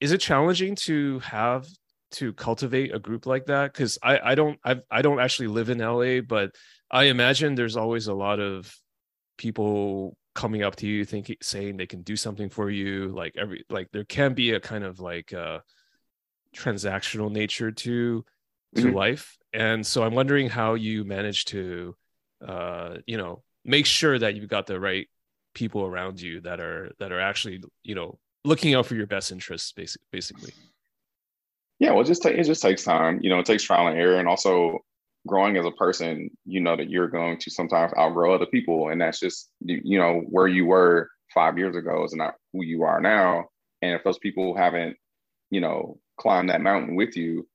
is 0.00 0.12
it 0.12 0.18
challenging 0.18 0.76
to 0.76 1.18
have 1.20 1.66
to 2.12 2.32
cultivate 2.32 2.94
a 2.94 2.98
group 2.98 3.26
like 3.26 3.46
that? 3.46 3.72
Because 3.72 3.98
i 4.02 4.18
i 4.32 4.34
don't 4.34 4.58
I've, 4.64 4.82
i 4.90 5.02
don't 5.02 5.20
actually 5.20 5.48
live 5.48 5.70
in 5.70 5.78
la 5.78 6.20
but 6.20 6.54
i 6.90 7.04
imagine 7.04 7.54
there's 7.54 7.76
always 7.76 8.06
a 8.06 8.14
lot 8.14 8.40
of 8.40 8.72
people 9.36 10.16
coming 10.34 10.62
up 10.62 10.76
to 10.76 10.86
you 10.86 11.04
thinking 11.04 11.36
saying 11.40 11.76
they 11.76 11.86
can 11.86 12.02
do 12.02 12.16
something 12.16 12.48
for 12.48 12.70
you 12.70 13.08
like 13.08 13.34
every 13.36 13.64
like 13.70 13.88
there 13.92 14.04
can 14.04 14.34
be 14.34 14.52
a 14.52 14.60
kind 14.60 14.84
of 14.84 15.00
like 15.00 15.32
uh 15.32 15.58
transactional 16.54 17.30
nature 17.30 17.70
to 17.70 18.24
to 18.76 18.82
mm-hmm. 18.82 18.96
life. 18.96 19.36
And 19.52 19.86
so 19.86 20.02
i'm 20.02 20.14
wondering 20.14 20.48
how 20.48 20.74
you 20.74 21.04
manage 21.04 21.44
to 21.46 21.96
uh, 22.46 22.96
you 23.06 23.16
know, 23.16 23.42
make 23.64 23.86
sure 23.86 24.18
that 24.18 24.34
you've 24.34 24.48
got 24.48 24.66
the 24.66 24.78
right 24.80 25.08
people 25.54 25.82
around 25.82 26.20
you 26.20 26.40
that 26.40 26.60
are 26.60 26.92
that 26.98 27.12
are 27.12 27.20
actually, 27.20 27.62
you 27.82 27.94
know, 27.94 28.18
looking 28.44 28.74
out 28.74 28.86
for 28.86 28.94
your 28.94 29.06
best 29.06 29.32
interests, 29.32 29.72
basic, 29.72 30.02
basically. 30.10 30.52
Yeah, 31.78 31.92
well, 31.92 32.04
just 32.04 32.24
it 32.24 32.44
just 32.44 32.62
takes 32.62 32.84
time. 32.84 33.20
You 33.22 33.30
know, 33.30 33.38
it 33.38 33.46
takes 33.46 33.62
trial 33.62 33.88
and 33.88 33.98
error, 33.98 34.18
and 34.18 34.28
also 34.28 34.78
growing 35.26 35.56
as 35.56 35.66
a 35.66 35.70
person. 35.72 36.30
You 36.44 36.60
know 36.60 36.76
that 36.76 36.90
you're 36.90 37.08
going 37.08 37.38
to 37.38 37.50
sometimes 37.50 37.92
outgrow 37.98 38.34
other 38.34 38.46
people, 38.46 38.90
and 38.90 39.00
that's 39.00 39.20
just 39.20 39.50
you 39.60 39.98
know 39.98 40.22
where 40.28 40.46
you 40.46 40.66
were 40.66 41.10
five 41.32 41.58
years 41.58 41.74
ago 41.74 42.04
is 42.04 42.14
not 42.14 42.34
who 42.52 42.64
you 42.64 42.84
are 42.84 43.00
now. 43.00 43.48
And 43.82 43.92
if 43.92 44.04
those 44.04 44.18
people 44.18 44.56
haven't, 44.56 44.96
you 45.50 45.60
know, 45.60 45.98
climbed 46.16 46.48
that 46.48 46.62
mountain 46.62 46.94
with 46.94 47.16
you, 47.16 47.46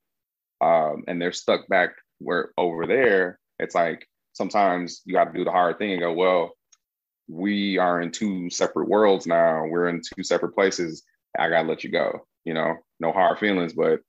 um, 0.61 1.03
and 1.07 1.21
they're 1.21 1.31
stuck 1.31 1.67
back 1.67 1.91
where 2.19 2.49
over 2.57 2.85
there, 2.85 3.39
it's 3.57 3.73
like 3.73 4.05
sometimes 4.33 5.01
you 5.05 5.13
got 5.13 5.25
to 5.25 5.37
do 5.37 5.43
the 5.43 5.51
hard 5.51 5.77
thing 5.77 5.91
and 5.91 6.01
go, 6.01 6.13
well, 6.13 6.51
we 7.29 7.77
are 7.77 8.01
in 8.01 8.11
two 8.11 8.49
separate 8.49 8.89
worlds 8.89 9.27
now. 9.27 9.65
We're 9.67 9.89
in 9.89 10.01
two 10.01 10.23
separate 10.23 10.53
places. 10.53 11.03
I 11.37 11.49
gotta 11.49 11.67
let 11.67 11.83
you 11.83 11.91
go. 11.91 12.25
You 12.43 12.55
know, 12.55 12.75
no 12.99 13.11
hard 13.11 13.37
feelings, 13.37 13.73
but 13.73 13.99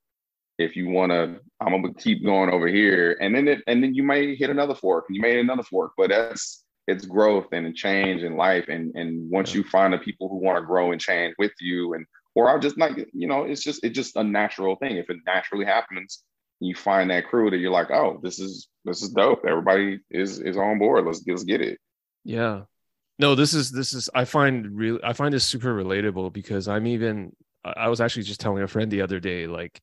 if 0.58 0.74
you 0.74 0.88
want 0.88 1.12
to, 1.12 1.38
I'm 1.60 1.82
gonna 1.82 1.94
keep 1.94 2.24
going 2.24 2.50
over 2.50 2.66
here, 2.66 3.16
and 3.20 3.34
then 3.34 3.46
it, 3.48 3.62
and 3.66 3.82
then 3.82 3.94
you 3.94 4.02
may 4.02 4.34
hit 4.34 4.50
another 4.50 4.74
fork. 4.74 5.04
You 5.10 5.20
may 5.20 5.32
hit 5.32 5.40
another 5.40 5.62
fork, 5.62 5.92
but 5.96 6.08
that's 6.08 6.64
it's 6.86 7.04
growth 7.04 7.48
and 7.52 7.74
change 7.74 8.22
in 8.22 8.36
life. 8.36 8.68
And 8.68 8.94
and 8.94 9.30
once 9.30 9.54
you 9.54 9.62
find 9.64 9.92
the 9.92 9.98
people 9.98 10.28
who 10.28 10.36
want 10.36 10.58
to 10.58 10.66
grow 10.66 10.92
and 10.92 11.00
change 11.00 11.34
with 11.38 11.52
you, 11.60 11.94
and 11.94 12.06
or 12.34 12.48
I'll 12.48 12.58
just 12.58 12.78
like 12.78 12.96
you 13.12 13.28
know, 13.28 13.44
it's 13.44 13.62
just 13.62 13.84
it's 13.84 13.94
just 13.94 14.16
a 14.16 14.24
natural 14.24 14.76
thing. 14.76 14.96
If 14.96 15.10
it 15.10 15.18
naturally 15.26 15.66
happens, 15.66 16.22
you 16.60 16.74
find 16.74 17.10
that 17.10 17.26
crew 17.26 17.50
that 17.50 17.56
you're 17.56 17.70
like, 17.70 17.90
oh, 17.90 18.20
this 18.22 18.38
is 18.38 18.68
this 18.84 19.02
is 19.02 19.10
dope. 19.10 19.44
Everybody 19.46 20.00
is 20.10 20.38
is 20.38 20.56
on 20.56 20.78
board. 20.78 21.06
Let's 21.06 21.22
let's 21.26 21.44
get 21.44 21.60
it. 21.60 21.78
Yeah. 22.24 22.62
No, 23.18 23.34
this 23.34 23.54
is 23.54 23.70
this 23.70 23.92
is 23.92 24.08
I 24.14 24.24
find 24.24 24.76
really 24.76 25.00
I 25.02 25.12
find 25.12 25.34
this 25.34 25.44
super 25.44 25.74
relatable 25.74 26.32
because 26.32 26.68
I'm 26.68 26.86
even 26.86 27.32
I 27.64 27.88
was 27.88 28.00
actually 28.00 28.22
just 28.22 28.40
telling 28.40 28.62
a 28.62 28.68
friend 28.68 28.90
the 28.90 29.02
other 29.02 29.20
day, 29.20 29.46
like 29.46 29.80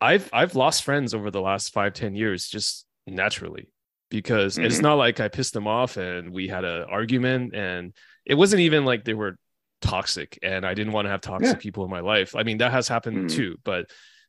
I've 0.00 0.28
I've 0.32 0.54
lost 0.54 0.84
friends 0.84 1.14
over 1.14 1.30
the 1.30 1.40
last 1.40 1.72
five, 1.72 1.94
ten 1.94 2.14
years 2.14 2.48
just 2.48 2.86
naturally 3.06 3.70
because 4.10 4.56
mm-hmm. 4.56 4.64
it's 4.64 4.80
not 4.80 4.94
like 4.94 5.20
I 5.20 5.28
pissed 5.28 5.54
them 5.54 5.66
off 5.66 5.96
and 5.96 6.32
we 6.32 6.48
had 6.48 6.64
an 6.64 6.84
argument 6.84 7.54
and 7.54 7.94
it 8.24 8.34
wasn't 8.34 8.60
even 8.60 8.84
like 8.84 9.04
they 9.04 9.14
were 9.14 9.36
toxic 9.80 10.38
and 10.42 10.66
I 10.66 10.74
didn't 10.74 10.92
want 10.92 11.06
to 11.06 11.10
have 11.10 11.20
toxic 11.20 11.56
yeah. 11.56 11.62
people 11.62 11.84
in 11.84 11.90
my 11.90 12.00
life. 12.00 12.34
I 12.34 12.42
mean, 12.42 12.58
that 12.58 12.72
has 12.72 12.88
happened 12.88 13.28
mm-hmm. 13.28 13.36
too, 13.36 13.56
but 13.64 13.86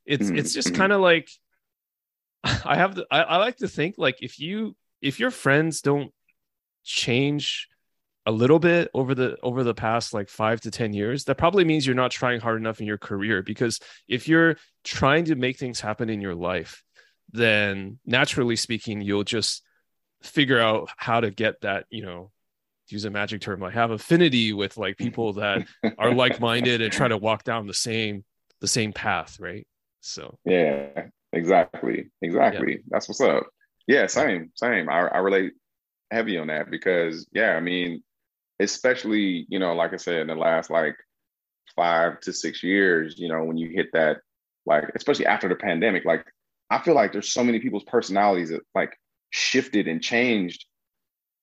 it's 0.10 0.26
mm-hmm. 0.26 0.38
it's 0.38 0.54
just 0.54 0.74
kind 0.74 0.92
of 0.92 1.00
like 1.00 1.30
I 2.44 2.76
have 2.76 2.96
the, 2.96 3.06
I, 3.12 3.22
I 3.22 3.38
like 3.38 3.58
to 3.58 3.68
think 3.68 3.96
like 3.98 4.18
if 4.22 4.40
you 4.40 4.76
if 5.02 5.20
your 5.20 5.32
friends 5.32 5.82
don't 5.82 6.12
change 6.84 7.68
a 8.26 8.32
little 8.32 8.60
bit 8.60 8.90
over 8.94 9.14
the 9.14 9.38
over 9.44 9.64
the 9.64 9.76
past 9.76 10.14
like 10.14 10.28
five 10.28 10.62
to 10.62 10.72
ten 10.72 10.94
years 10.94 11.26
that 11.26 11.38
probably 11.38 11.64
means 11.64 11.86
you're 11.86 11.96
not 11.96 12.12
trying 12.12 12.42
hard 12.42 12.60
enough 12.60 12.82
in 12.82 12.88
your 12.88 12.98
career 12.98 13.44
because 13.44 13.80
if 14.08 14.28
you're 14.28 14.58
trying 14.84 15.26
to 15.26 15.36
make 15.36 15.58
things 15.58 15.80
happen 15.80 16.10
in 16.10 16.22
your 16.22 16.36
life 16.36 16.84
then 17.32 18.00
naturally 18.06 18.56
speaking 18.56 19.02
you'll 19.02 19.24
just 19.24 19.64
figure 20.24 20.60
out 20.60 20.90
how 20.98 21.20
to 21.20 21.30
get 21.30 21.62
that 21.62 21.86
you 21.90 22.04
know 22.04 22.32
use 22.88 23.06
a 23.06 23.10
magic 23.10 23.42
term 23.42 23.60
like 23.60 23.74
have 23.74 23.92
affinity 23.92 24.54
with 24.54 24.76
like 24.76 24.98
people 24.98 25.34
that 25.34 25.68
are 25.98 26.14
like-minded 26.14 26.82
and 26.82 26.92
try 26.92 27.08
to 27.08 27.18
walk 27.18 27.44
down 27.44 27.68
the 27.68 27.74
same 27.74 28.24
the 28.60 28.68
same 28.68 28.92
path 28.92 29.40
right 29.40 29.68
so 30.02 30.38
yeah, 30.46 31.08
exactly, 31.34 32.10
exactly. 32.22 32.74
Yeah. 32.74 32.82
That's 32.90 33.08
what's 33.08 33.22
up. 33.22 33.48
Yeah, 33.88 34.08
same, 34.08 34.52
same. 34.56 34.90
I, 34.90 35.08
I 35.08 35.18
relate 35.18 35.54
heavy 36.12 36.38
on 36.38 36.48
that 36.48 36.70
because 36.70 37.28
yeah, 37.32 37.52
I 37.56 37.60
mean, 37.60 38.04
especially 38.60 39.46
you 39.50 39.60
know, 39.60 39.74
like 39.74 39.94
I 39.94 39.98
said, 39.98 40.22
in 40.22 40.28
the 40.28 40.36
last 40.36 40.70
like 40.70 40.96
five 41.76 42.20
to 42.22 42.34
six 42.34 42.64
years, 42.64 43.16
you 43.18 43.30
know, 43.30 43.44
when 43.44 43.58
you 43.58 43.70
hit 43.70 43.88
that, 43.94 44.18
like 44.66 44.86
especially 44.96 45.26
after 45.26 45.48
the 45.50 45.56
pandemic, 45.56 46.06
like 46.06 46.26
I 46.70 46.80
feel 46.80 46.96
like 46.96 47.12
there's 47.12 47.32
so 47.32 47.44
many 47.44 47.60
people's 47.60 47.84
personalities 47.84 48.50
that 48.50 48.62
like 48.76 48.96
shifted 49.32 49.88
and 49.88 50.02
changed 50.02 50.66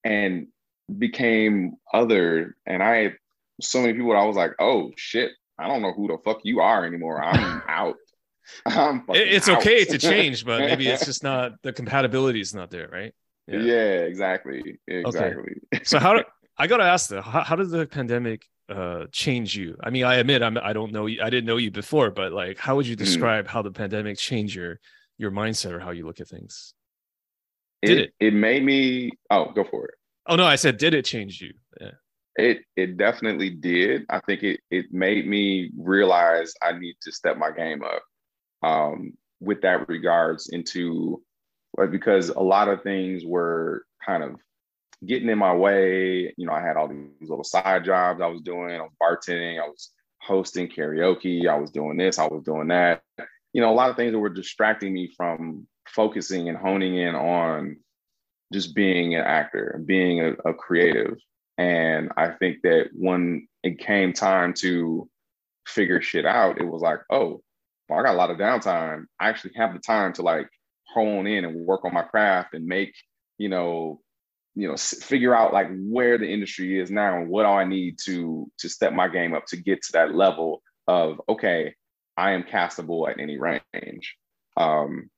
and 0.04 0.48
became 0.98 1.76
other. 1.92 2.57
And 2.66 2.82
I 2.82 3.14
so 3.61 3.80
many 3.80 3.94
people 3.94 4.16
I 4.16 4.24
was 4.24 4.36
like, 4.36 4.52
oh 4.61 4.92
shit, 4.96 5.32
I 5.59 5.68
don't 5.68 5.82
know 5.82 5.92
who 5.92 6.09
the 6.09 6.18
fuck 6.24 6.40
you 6.44 6.61
are 6.61 6.84
anymore. 6.84 7.22
I'm 7.22 7.62
out. 7.68 7.96
It's 9.09 9.49
out. 9.49 9.59
okay 9.59 9.84
to 9.84 9.99
change, 10.11 10.44
but 10.44 10.61
maybe 10.61 10.88
it's 10.88 11.05
just 11.11 11.22
not 11.22 11.53
the 11.62 11.72
compatibility 11.72 12.40
is 12.40 12.55
not 12.55 12.70
there, 12.70 12.88
right? 12.88 13.12
Yeah, 13.47 13.59
yeah 13.61 14.01
exactly. 14.01 14.78
Exactly. 14.86 15.55
Okay. 15.74 15.84
so 15.84 15.99
how 15.99 16.14
do 16.14 16.24
I 16.59 16.66
gotta 16.66 16.84
ask 16.84 17.09
though, 17.09 17.22
how, 17.22 17.42
how 17.42 17.57
did 17.57 17.70
the 17.70 17.86
pandemic 17.86 18.47
uh 18.68 19.07
change 19.12 19.57
you? 19.57 19.76
I 19.82 19.90
mean, 19.90 20.05
I 20.05 20.16
admit 20.16 20.42
I'm 20.42 20.59
I 20.59 20.72
don't 20.72 20.92
know 20.92 21.07
you 21.07 21.20
I 21.22 21.30
didn't 21.30 21.47
know 21.47 21.57
you 21.57 21.70
before, 21.70 22.11
but 22.11 22.32
like 22.32 22.59
how 22.59 22.76
would 22.76 22.86
you 22.86 22.97
mm. 22.97 23.01
describe 23.01 23.47
mm. 23.47 23.49
how 23.49 23.62
the 23.62 23.72
pandemic 23.72 24.18
changed 24.18 24.55
your 24.55 24.80
your 25.18 25.30
mindset 25.30 25.72
or 25.72 25.80
how 25.80 25.90
you 25.90 26.07
look 26.07 26.20
at 26.20 26.28
things? 26.28 26.74
Did 27.82 27.99
it, 27.99 28.12
it? 28.20 28.26
It 28.28 28.34
made 28.34 28.64
me 28.64 29.12
oh 29.30 29.53
go 29.55 29.64
for 29.64 29.86
it. 29.86 29.94
Oh 30.26 30.36
no, 30.36 30.44
I 30.44 30.57
said 30.57 30.78
did 30.78 30.94
it 30.94 31.05
change 31.05 31.40
you? 31.40 31.53
Yeah. 31.80 31.92
It 32.36 32.59
it 32.76 32.97
definitely 32.97 33.51
did. 33.51 34.05
I 34.11 34.20
think 34.20 34.42
it 34.42 34.61
it 34.70 34.86
made 34.92 35.26
me 35.26 35.70
realize 35.78 36.53
I 36.62 36.78
need 36.78 36.97
to 37.03 37.12
step 37.12 37.38
my 37.38 37.51
game 37.51 37.82
up. 37.82 38.03
Um, 38.66 39.12
with 39.40 39.60
that 39.62 39.88
regards 39.88 40.48
into 40.48 41.22
like 41.76 41.90
because 41.90 42.30
a 42.30 42.40
lot 42.40 42.68
of 42.68 42.82
things 42.82 43.24
were 43.24 43.84
kind 44.04 44.22
of 44.22 44.36
getting 45.04 45.28
in 45.28 45.38
my 45.38 45.54
way. 45.54 46.32
You 46.36 46.46
know, 46.46 46.52
I 46.52 46.60
had 46.60 46.76
all 46.76 46.88
these 46.88 47.28
little 47.28 47.44
side 47.44 47.84
jobs 47.84 48.20
I 48.20 48.26
was 48.26 48.40
doing. 48.40 48.74
I 48.74 48.82
was 48.82 48.92
bartending. 49.00 49.60
I 49.62 49.68
was 49.68 49.90
hosting 50.22 50.68
karaoke. 50.68 51.48
I 51.48 51.56
was 51.56 51.70
doing 51.70 51.96
this. 51.96 52.18
I 52.18 52.26
was 52.26 52.42
doing 52.44 52.68
that. 52.68 53.02
You 53.52 53.60
know, 53.60 53.70
a 53.70 53.74
lot 53.74 53.90
of 53.90 53.96
things 53.96 54.12
that 54.12 54.18
were 54.18 54.28
distracting 54.28 54.92
me 54.92 55.12
from 55.16 55.66
focusing 55.88 56.48
and 56.48 56.58
honing 56.58 56.96
in 56.96 57.14
on 57.14 57.76
just 58.52 58.74
being 58.74 59.14
an 59.14 59.22
actor, 59.22 59.80
being 59.84 60.20
a, 60.20 60.32
a 60.48 60.54
creative. 60.54 61.18
And 61.58 62.10
I 62.16 62.30
think 62.30 62.58
that 62.62 62.88
when 62.92 63.48
it 63.62 63.78
came 63.78 64.12
time 64.12 64.52
to 64.54 65.08
figure 65.66 66.00
shit 66.00 66.26
out, 66.26 66.60
it 66.60 66.66
was 66.66 66.82
like, 66.82 67.00
oh, 67.10 67.42
well, 67.89 67.99
I 67.99 68.03
got 68.03 68.14
a 68.14 68.18
lot 68.18 68.30
of 68.30 68.39
downtime. 68.39 69.05
I 69.20 69.28
actually 69.28 69.53
have 69.57 69.72
the 69.72 69.78
time 69.78 70.12
to 70.14 70.22
like 70.22 70.49
hone 70.89 71.26
in 71.26 71.45
and 71.45 71.66
work 71.66 71.84
on 71.84 71.95
my 71.95 72.03
craft 72.03 72.55
and 72.55 72.66
make, 72.66 72.95
you 73.39 73.49
know, 73.49 74.01
you 74.55 74.68
know, 74.68 74.76
figure 74.76 75.34
out 75.34 75.53
like 75.53 75.68
where 75.70 76.16
the 76.16 76.28
industry 76.28 76.80
is 76.80 76.91
now 76.91 77.18
and 77.18 77.28
what 77.28 77.43
do 77.43 77.49
I 77.49 77.64
need 77.64 77.99
to 78.07 78.51
to 78.59 78.68
step 78.68 78.93
my 78.93 79.09
game 79.09 79.34
up 79.34 79.45
to 79.47 79.57
get 79.57 79.82
to 79.82 79.93
that 79.93 80.14
level 80.14 80.62
of 80.89 81.20
okay, 81.28 81.74
I 82.16 82.32
am 82.32 82.43
castable 82.43 83.09
at 83.11 83.20
any 83.20 83.39
range. 83.39 84.16
Um, 84.57 85.11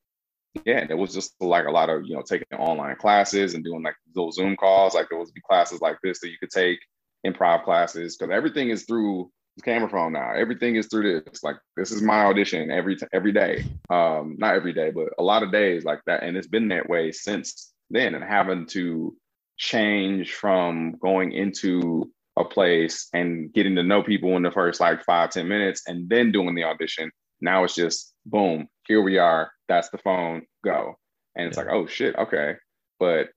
yeah, 0.65 0.79
and 0.79 0.91
it 0.91 0.99
was 0.99 1.15
just 1.15 1.35
like 1.41 1.67
a 1.67 1.71
lot 1.71 1.91
of 1.91 2.05
you 2.05 2.17
know 2.17 2.23
taking 2.23 2.59
online 2.59 2.97
classes 2.97 3.55
and 3.55 3.65
doing 3.65 3.83
like 3.83 3.95
those 4.15 4.35
Zoom 4.35 4.57
calls. 4.57 4.95
Like 4.95 5.09
there 5.09 5.19
was 5.19 5.31
be 5.31 5.41
classes 5.41 5.81
like 5.81 5.99
this 6.03 6.21
that 6.21 6.31
you 6.31 6.39
could 6.39 6.51
take, 6.51 6.81
improv 7.27 7.65
classes, 7.65 8.17
because 8.17 8.33
everything 8.35 8.71
is 8.71 8.85
through 8.85 9.31
camera 9.63 9.89
phone 9.89 10.13
now. 10.13 10.33
Everything 10.35 10.77
is 10.77 10.87
through 10.87 11.23
this. 11.25 11.43
Like 11.43 11.57
this 11.77 11.91
is 11.91 12.03
my 12.03 12.25
audition 12.25 12.71
every 12.71 12.97
t- 12.97 13.07
every 13.13 13.33
day. 13.33 13.65
Um, 13.91 14.37
not 14.39 14.55
every 14.55 14.73
day, 14.73 14.91
but 14.91 15.09
a 15.19 15.23
lot 15.23 15.43
of 15.43 15.53
days 15.53 15.85
like 15.85 16.01
that. 16.07 16.23
And 16.23 16.37
it's 16.37 16.47
been 16.47 16.69
that 16.69 16.89
way 16.89 17.13
since 17.13 17.73
then. 17.91 18.15
And 18.15 18.25
having 18.25 18.67
to 18.69 19.17
change 19.57 20.33
from 20.35 20.93
going 21.03 21.33
into 21.33 22.11
a 22.39 22.45
place 22.45 23.09
and 23.13 23.53
getting 23.53 23.75
to 23.75 23.83
know 23.83 24.03
people 24.03 24.37
in 24.37 24.43
the 24.43 24.51
first 24.51 24.81
like 24.81 25.05
five 25.05 25.31
ten 25.31 25.49
minutes 25.49 25.83
and 25.87 26.09
then 26.09 26.33
doing 26.33 26.55
the 26.55 26.65
audition. 26.65 27.11
Now 27.41 27.65
it's 27.65 27.75
just 27.75 28.15
boom, 28.27 28.69
here 28.87 29.03
we 29.03 29.19
are. 29.19 29.51
That's 29.69 29.91
the 29.91 29.99
phone, 29.99 30.43
go. 30.65 30.95
And 31.37 31.49
it's 31.49 31.57
yeah. 31.57 31.65
like, 31.65 31.73
oh 31.73 31.87
shit, 31.87 32.17
okay. 32.17 32.55
But 32.99 33.29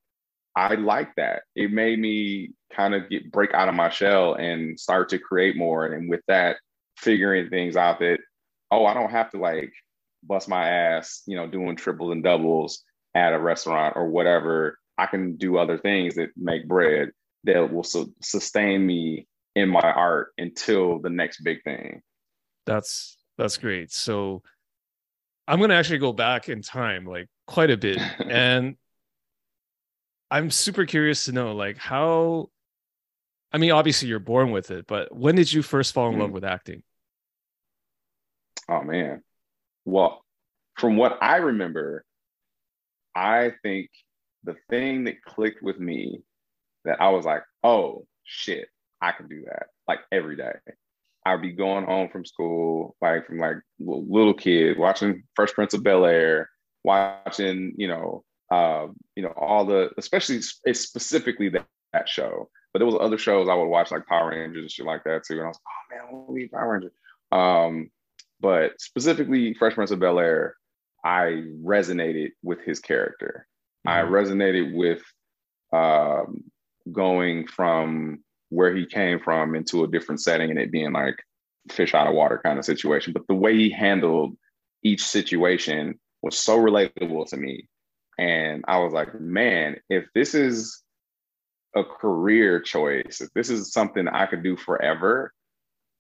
I 0.55 0.75
like 0.75 1.15
that. 1.15 1.43
It 1.55 1.71
made 1.71 1.99
me 1.99 2.51
kind 2.73 2.93
of 2.93 3.09
get 3.09 3.31
break 3.31 3.53
out 3.53 3.69
of 3.69 3.75
my 3.75 3.89
shell 3.89 4.35
and 4.35 4.79
start 4.79 5.09
to 5.09 5.19
create 5.19 5.55
more. 5.55 5.85
And 5.85 6.09
with 6.09 6.21
that, 6.27 6.57
figuring 6.97 7.49
things 7.49 7.75
out 7.75 7.99
that, 7.99 8.19
oh, 8.69 8.85
I 8.85 8.93
don't 8.93 9.11
have 9.11 9.29
to 9.31 9.37
like 9.37 9.71
bust 10.23 10.49
my 10.49 10.67
ass, 10.67 11.23
you 11.25 11.35
know, 11.35 11.47
doing 11.47 11.75
triples 11.75 12.11
and 12.11 12.23
doubles 12.23 12.83
at 13.15 13.33
a 13.33 13.39
restaurant 13.39 13.95
or 13.95 14.09
whatever. 14.09 14.77
I 14.97 15.05
can 15.05 15.35
do 15.37 15.57
other 15.57 15.77
things 15.77 16.15
that 16.15 16.29
make 16.35 16.67
bread 16.67 17.11
that 17.45 17.71
will 17.71 17.83
su- 17.83 18.13
sustain 18.21 18.85
me 18.85 19.27
in 19.55 19.69
my 19.69 19.79
art 19.81 20.29
until 20.37 20.99
the 20.99 21.09
next 21.09 21.41
big 21.41 21.63
thing. 21.63 22.01
That's 22.65 23.17
that's 23.37 23.57
great. 23.57 23.91
So 23.91 24.43
I'm 25.47 25.59
going 25.59 25.69
to 25.69 25.75
actually 25.75 25.99
go 25.99 26.13
back 26.13 26.49
in 26.49 26.61
time 26.61 27.05
like 27.05 27.27
quite 27.47 27.71
a 27.71 27.77
bit 27.77 27.97
and 28.29 28.75
I'm 30.31 30.49
super 30.49 30.85
curious 30.85 31.25
to 31.25 31.33
know 31.33 31.53
like 31.53 31.77
how 31.77 32.49
I 33.51 33.57
mean 33.57 33.71
obviously 33.71 34.07
you're 34.07 34.19
born 34.19 34.51
with 34.51 34.71
it, 34.71 34.87
but 34.87 35.13
when 35.15 35.35
did 35.35 35.51
you 35.51 35.61
first 35.61 35.93
fall 35.93 36.09
in 36.09 36.15
mm 36.15 36.19
love 36.19 36.31
with 36.31 36.45
acting? 36.45 36.83
Oh 38.69 38.81
man. 38.83 39.23
Well, 39.85 40.23
from 40.77 40.95
what 40.97 41.17
I 41.21 41.37
remember, 41.37 42.05
I 43.15 43.53
think 43.61 43.89
the 44.43 44.55
thing 44.69 45.03
that 45.05 45.21
clicked 45.23 45.61
with 45.61 45.79
me 45.79 46.21
that 46.85 47.01
I 47.01 47.09
was 47.09 47.25
like, 47.25 47.43
"Oh 47.63 48.07
shit, 48.23 48.69
I 49.01 49.11
can 49.11 49.27
do 49.27 49.43
that." 49.47 49.67
Like 49.87 49.99
every 50.11 50.37
day. 50.37 50.53
I'd 51.25 51.41
be 51.41 51.51
going 51.51 51.85
home 51.85 52.09
from 52.09 52.25
school, 52.25 52.95
like 53.01 53.27
from 53.27 53.37
like 53.37 53.57
little 53.79 54.33
kid, 54.33 54.77
watching 54.79 55.23
Fresh 55.35 55.53
Prince 55.53 55.73
of 55.73 55.83
Bel 55.83 56.05
Air, 56.05 56.49
watching, 56.83 57.73
you 57.77 57.87
know, 57.87 58.23
uh, 58.51 58.87
you 59.15 59.23
know, 59.23 59.33
all 59.35 59.65
the, 59.65 59.89
especially 59.97 60.41
specifically 60.41 61.49
that, 61.49 61.65
that 61.93 62.09
show. 62.09 62.49
But 62.73 62.79
there 62.79 62.85
was 62.85 62.97
other 62.99 63.17
shows 63.17 63.47
I 63.49 63.55
would 63.55 63.65
watch 63.65 63.91
like 63.91 64.05
Power 64.05 64.29
Rangers 64.29 64.61
and 64.61 64.71
shit 64.71 64.85
like 64.85 65.03
that 65.05 65.23
too. 65.25 65.35
And 65.35 65.43
I 65.43 65.47
was 65.47 65.57
like, 65.57 65.63
oh 65.67 65.95
man, 65.95 66.07
I 66.09 66.13
want 66.13 66.39
to 66.39 66.47
Power 66.49 66.73
Rangers. 66.73 66.91
Um, 67.31 67.91
but 68.39 68.79
specifically 68.79 69.53
Fresh 69.53 69.75
Prince 69.75 69.91
of 69.91 69.99
Bel 69.99 70.19
Air, 70.19 70.55
I 71.03 71.43
resonated 71.63 72.31
with 72.43 72.59
his 72.61 72.79
character. 72.79 73.47
Mm-hmm. 73.87 73.97
I 73.97 74.09
resonated 74.09 74.73
with 74.73 75.01
um, 75.73 76.43
going 76.91 77.47
from 77.47 78.23
where 78.49 78.75
he 78.75 78.85
came 78.85 79.19
from 79.19 79.55
into 79.55 79.83
a 79.83 79.87
different 79.87 80.21
setting 80.21 80.49
and 80.49 80.59
it 80.59 80.71
being 80.71 80.91
like 80.91 81.15
fish 81.69 81.93
out 81.93 82.07
of 82.07 82.13
water 82.13 82.41
kind 82.43 82.59
of 82.59 82.65
situation. 82.65 83.13
But 83.13 83.27
the 83.27 83.35
way 83.35 83.55
he 83.55 83.69
handled 83.69 84.35
each 84.83 85.03
situation 85.03 85.99
was 86.21 86.37
so 86.37 86.57
relatable 86.57 87.27
to 87.29 87.37
me 87.37 87.67
and 88.21 88.63
I 88.67 88.77
was 88.77 88.93
like, 88.93 89.19
man, 89.19 89.77
if 89.89 90.05
this 90.13 90.35
is 90.35 90.83
a 91.75 91.83
career 91.83 92.59
choice, 92.59 93.19
if 93.19 93.33
this 93.33 93.49
is 93.49 93.73
something 93.73 94.07
I 94.07 94.27
could 94.27 94.43
do 94.43 94.55
forever, 94.55 95.33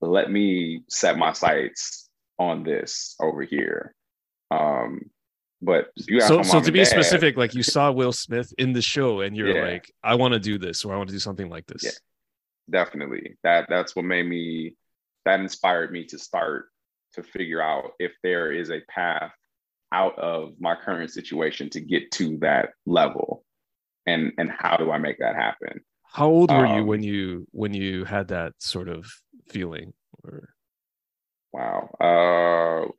let 0.01 0.29
me 0.29 0.83
set 0.87 1.17
my 1.17 1.33
sights 1.33 2.07
on 2.37 2.63
this 2.63 3.15
over 3.19 3.41
here. 3.41 3.95
Um, 4.51 5.09
but 5.63 5.89
so, 6.19 6.43
so 6.43 6.61
to 6.61 6.71
be 6.71 6.79
dad, 6.79 6.87
specific, 6.89 7.37
like 7.37 7.55
you 7.55 7.63
saw 7.63 7.91
Will 7.91 8.11
Smith 8.11 8.53
in 8.59 8.73
the 8.73 8.83
show 8.83 9.21
and 9.21 9.35
you're 9.35 9.57
yeah. 9.57 9.71
like, 9.71 9.91
I 10.03 10.13
want 10.13 10.35
to 10.35 10.39
do 10.39 10.59
this 10.59 10.85
or 10.85 10.93
I 10.93 10.97
want 10.97 11.09
to 11.09 11.15
do 11.15 11.19
something 11.19 11.49
like 11.49 11.65
this. 11.65 11.83
Yeah, 11.83 11.91
definitely. 12.69 13.35
That 13.43 13.65
that's 13.67 13.95
what 13.95 14.05
made 14.05 14.27
me 14.27 14.75
that 15.25 15.39
inspired 15.39 15.91
me 15.91 16.05
to 16.05 16.19
start 16.19 16.65
to 17.13 17.23
figure 17.23 17.63
out 17.63 17.93
if 17.97 18.11
there 18.21 18.51
is 18.51 18.69
a 18.69 18.81
path 18.89 19.31
out 19.91 20.17
of 20.17 20.53
my 20.59 20.75
current 20.75 21.11
situation 21.11 21.69
to 21.71 21.81
get 21.81 22.11
to 22.13 22.37
that 22.39 22.69
level? 22.85 23.43
And 24.07 24.31
and 24.37 24.49
how 24.49 24.77
do 24.77 24.91
i 24.91 24.97
make 24.97 25.19
that 25.19 25.35
happen? 25.35 25.81
How 26.03 26.27
old 26.27 26.51
were 26.51 26.65
um, 26.65 26.77
you 26.77 26.85
when 26.85 27.03
you 27.03 27.47
when 27.51 27.73
you 27.73 28.03
had 28.03 28.29
that 28.29 28.53
sort 28.59 28.89
of 28.89 29.05
feeling 29.47 29.93
or? 30.23 30.49
Wow 31.53 31.89
uh 31.99 32.91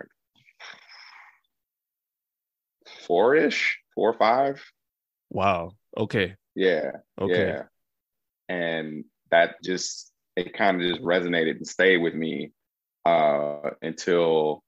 four-ish 3.07 3.78
four 3.95 4.11
or 4.11 4.18
five. 4.18 4.62
Wow 5.30 5.72
okay. 5.97 6.36
Yeah 6.55 6.93
okay. 7.20 7.49
yeah. 7.49 7.62
and 8.49 9.05
that 9.30 9.62
just 9.62 10.12
it 10.36 10.55
kind 10.55 10.80
of 10.80 10.88
just 10.88 11.03
resonated 11.03 11.57
and 11.57 11.66
stayed 11.66 11.99
with 11.99 12.14
me 12.14 12.53
uh 13.05 13.70
until 13.82 14.62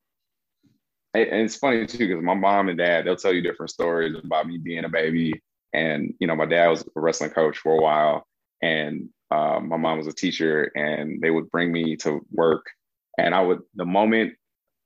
and 1.15 1.43
it's 1.43 1.57
funny 1.57 1.87
too 1.87 2.09
because 2.09 2.23
my 2.23 2.35
mom 2.35 2.69
and 2.69 2.79
dad 2.79 3.07
they'll 3.07 3.17
tell 3.17 3.33
you 3.33 3.43
different 3.43 3.71
stories 3.71 4.17
about 4.17 4.47
me 4.47 4.59
being 4.59 4.85
a 4.85 4.89
baby. 4.89 5.41
And 5.73 6.15
you 6.19 6.27
know 6.27 6.37
my 6.37 6.47
dad 6.47 6.69
was 6.69 6.83
a 6.83 7.01
wrestling 7.01 7.31
coach 7.31 7.59
for 7.59 7.75
a 7.75 7.83
while. 7.83 8.27
And 8.63 9.09
uh, 9.31 9.61
my 9.61 9.77
mom 9.77 9.99
was 9.99 10.07
a 10.07 10.13
teacher 10.13 10.71
and 10.75 11.21
they 11.21 11.31
would 11.31 11.51
bring 11.51 11.73
me 11.73 11.97
to 11.97 12.21
work. 12.31 12.67
And 13.19 13.35
i 13.35 13.41
would 13.41 13.61
the 13.75 13.85
moment 13.85 14.35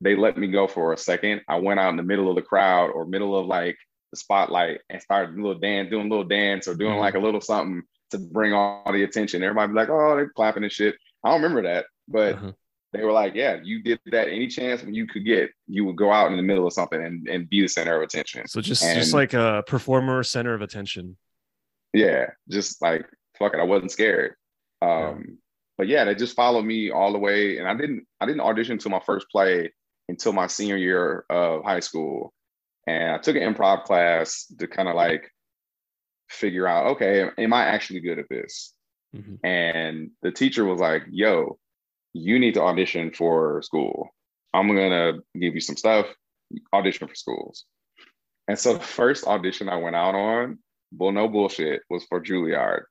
they 0.01 0.15
let 0.15 0.37
me 0.37 0.49
go 0.49 0.69
for 0.69 0.93
a 0.93 0.99
second 0.99 1.41
i 1.49 1.57
went 1.57 1.81
out 1.81 1.91
in 1.91 1.97
the 1.97 2.03
middle 2.03 2.29
of 2.29 2.37
the 2.37 2.43
crowd 2.43 2.91
or 2.91 3.05
middle 3.05 3.37
of 3.37 3.47
like 3.47 3.77
the 4.13 4.17
spotlight 4.17 4.81
and 4.91 5.03
started 5.03 5.35
a 5.35 5.43
little 5.43 5.59
dance 5.59 5.91
doing 5.91 6.07
a 6.07 6.09
little 6.11 6.25
dance 6.25 6.69
or 6.69 6.75
doing 6.75 6.99
like 6.99 7.15
a 7.15 7.19
little 7.19 7.41
something 7.41 7.83
to 8.11 8.19
bring 8.19 8.55
all 8.55 8.91
the 8.91 9.03
attention. 9.03 9.43
Everybody 9.43 9.73
be 9.73 9.79
like 9.79 9.89
oh 9.89 10.15
they're 10.15 10.29
clapping 10.29 10.63
and 10.63 10.73
shit. 10.73 10.95
I 11.25 11.31
don't 11.31 11.43
remember 11.43 11.63
that 11.63 11.87
but 12.07 12.35
uh-huh 12.35 12.53
they 12.99 13.05
were 13.05 13.13
like, 13.13 13.35
yeah, 13.35 13.59
you 13.63 13.83
did 13.83 14.01
that 14.07 14.29
any 14.29 14.49
chance 14.49 14.83
when 14.83 14.95
you 14.95 15.07
could 15.07 15.25
get, 15.25 15.51
you 15.67 15.85
would 15.85 15.97
go 15.97 16.13
out 16.13 16.31
in 16.31 16.37
the 16.37 16.43
middle 16.43 16.67
of 16.67 16.73
something 16.73 17.03
and, 17.03 17.29
and 17.29 17.49
be 17.49 17.63
the 17.63 17.69
center 17.69 17.97
of 17.97 18.03
attention. 18.03 18.47
So 18.49 18.61
just 18.61 18.83
and, 18.83 18.99
just 18.99 19.15
like 19.15 19.35
a 19.35 19.63
performer 19.67 20.23
center 20.23 20.55
of 20.55 20.63
attention. 20.63 21.17
Yeah, 21.93 22.27
just 22.49 22.83
like 22.83 23.07
fuck 23.39 23.55
it, 23.55 23.61
I 23.61 23.65
wasn't 23.65 23.93
scared. 23.93 24.35
Um, 24.83 25.39
but 25.77 25.89
yeah, 25.89 26.05
they 26.05 26.15
just 26.15 26.37
followed 26.37 26.65
me 26.65 26.91
all 26.91 27.13
the 27.13 27.19
way. 27.19 27.59
And 27.59 27.69
I 27.69 27.75
didn't 27.75 28.07
I 28.21 28.27
didn't 28.27 28.41
audition 28.41 28.73
until 28.73 28.91
my 28.91 29.01
first 29.07 29.29
play 29.31 29.73
until 30.09 30.33
my 30.33 30.47
senior 30.47 30.77
year 30.77 31.25
of 31.31 31.65
high 31.65 31.81
school. 31.81 32.33
And 32.87 33.13
I 33.13 33.19
took 33.19 33.37
an 33.37 33.43
improv 33.43 33.85
class 33.85 34.47
to 34.59 34.67
kind 34.67 34.89
of 34.89 34.95
like 34.95 35.31
figure 36.29 36.67
out, 36.67 36.93
okay, 36.93 37.29
am 37.39 37.53
I 37.53 37.65
actually 37.65 38.01
good 38.01 38.19
at 38.19 38.29
this? 38.29 38.75
Mm-hmm. 39.15 39.47
And 39.47 40.11
the 40.23 40.31
teacher 40.31 40.65
was 40.65 40.81
like, 40.81 41.05
yo, 41.11 41.59
you 42.13 42.39
need 42.39 42.55
to 42.55 42.63
audition 42.63 43.13
for 43.13 43.63
school. 43.63 44.09
I'm 44.55 44.69
gonna 44.69 45.19
give 45.39 45.55
you 45.55 45.61
some 45.61 45.77
stuff, 45.77 46.07
audition 46.73 47.09
for 47.09 47.15
schools. 47.15 47.65
And 48.49 48.59
so 48.59 48.75
the 48.75 48.81
first 48.81 49.27
audition 49.27 49.69
I 49.69 49.77
went 49.77 49.97
out 49.97 50.15
on, 50.15 50.59
well, 50.93 51.13
no 51.13 51.29
bullshit, 51.29 51.83
was 51.91 52.05
for 52.05 52.23
Juilliard. 52.23 52.83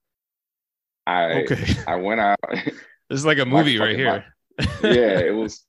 I 1.07 1.43
okay. 1.43 1.75
I 1.87 1.95
went 1.95 2.21
out. 2.21 2.37
This 3.09 3.19
is 3.19 3.25
like 3.25 3.37
a 3.37 3.45
movie 3.45 3.79
right 3.79 3.95
here. 3.95 4.25
yeah, 4.83 5.19
it 5.19 5.33
was 5.35 5.63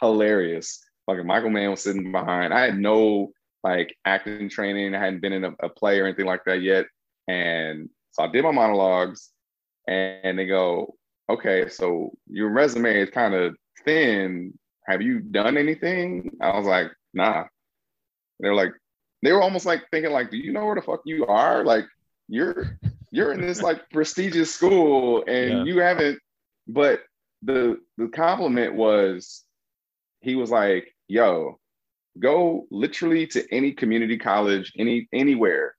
hilarious. 0.00 0.82
Fucking 1.06 1.24
Michael 1.24 1.50
Mann 1.50 1.70
was 1.70 1.82
sitting 1.82 2.10
behind. 2.10 2.52
I 2.52 2.62
had 2.62 2.76
no 2.76 3.30
like 3.62 3.96
acting 4.04 4.48
training. 4.48 4.96
I 4.96 4.98
hadn't 4.98 5.20
been 5.20 5.32
in 5.32 5.44
a, 5.44 5.52
a 5.62 5.68
play 5.68 6.00
or 6.00 6.06
anything 6.06 6.26
like 6.26 6.42
that 6.46 6.62
yet. 6.62 6.86
And 7.28 7.90
so 8.10 8.24
I 8.24 8.26
did 8.26 8.42
my 8.42 8.50
monologues 8.50 9.30
and 9.86 10.36
they 10.36 10.46
go, 10.46 10.96
okay, 11.30 11.68
so 11.68 12.12
your 12.26 12.50
resume 12.50 13.00
is 13.00 13.10
kind 13.10 13.34
of 13.34 13.56
thin. 13.84 14.58
Have 14.86 15.02
you 15.02 15.20
done 15.20 15.56
anything? 15.56 16.36
I 16.40 16.56
was 16.56 16.66
like, 16.66 16.88
nah. 17.14 17.44
They're 18.40 18.54
like, 18.54 18.72
they 19.22 19.32
were 19.32 19.42
almost 19.42 19.66
like 19.66 19.82
thinking, 19.90 20.12
like, 20.12 20.30
do 20.30 20.36
you 20.36 20.52
know 20.52 20.64
where 20.64 20.74
the 20.74 20.82
fuck 20.82 21.02
you 21.04 21.26
are? 21.26 21.64
Like, 21.64 21.84
you're 22.28 22.78
you're 23.10 23.32
in 23.32 23.40
this 23.40 23.62
like 23.68 23.90
prestigious 23.90 24.54
school 24.54 25.24
and 25.26 25.50
yeah. 25.50 25.64
you 25.64 25.80
haven't. 25.80 26.18
But 26.66 27.00
the 27.42 27.78
the 27.96 28.08
compliment 28.08 28.74
was, 28.74 29.44
he 30.20 30.36
was 30.36 30.50
like, 30.50 30.94
yo, 31.08 31.58
go 32.18 32.66
literally 32.70 33.26
to 33.28 33.44
any 33.52 33.72
community 33.72 34.18
college, 34.18 34.72
any 34.78 35.08
anywhere 35.12 35.74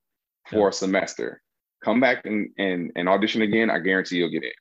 for 0.49 0.68
yeah. 0.68 0.70
a 0.70 0.74
semester. 0.74 1.41
Come 1.84 1.99
back 1.99 2.26
and, 2.26 2.49
and 2.58 2.91
and 2.95 3.10
audition 3.10 3.41
again. 3.41 3.70
I 3.72 3.80
guarantee 3.80 4.18
you'll 4.18 4.30
get 4.30 4.43
in. 4.43 4.52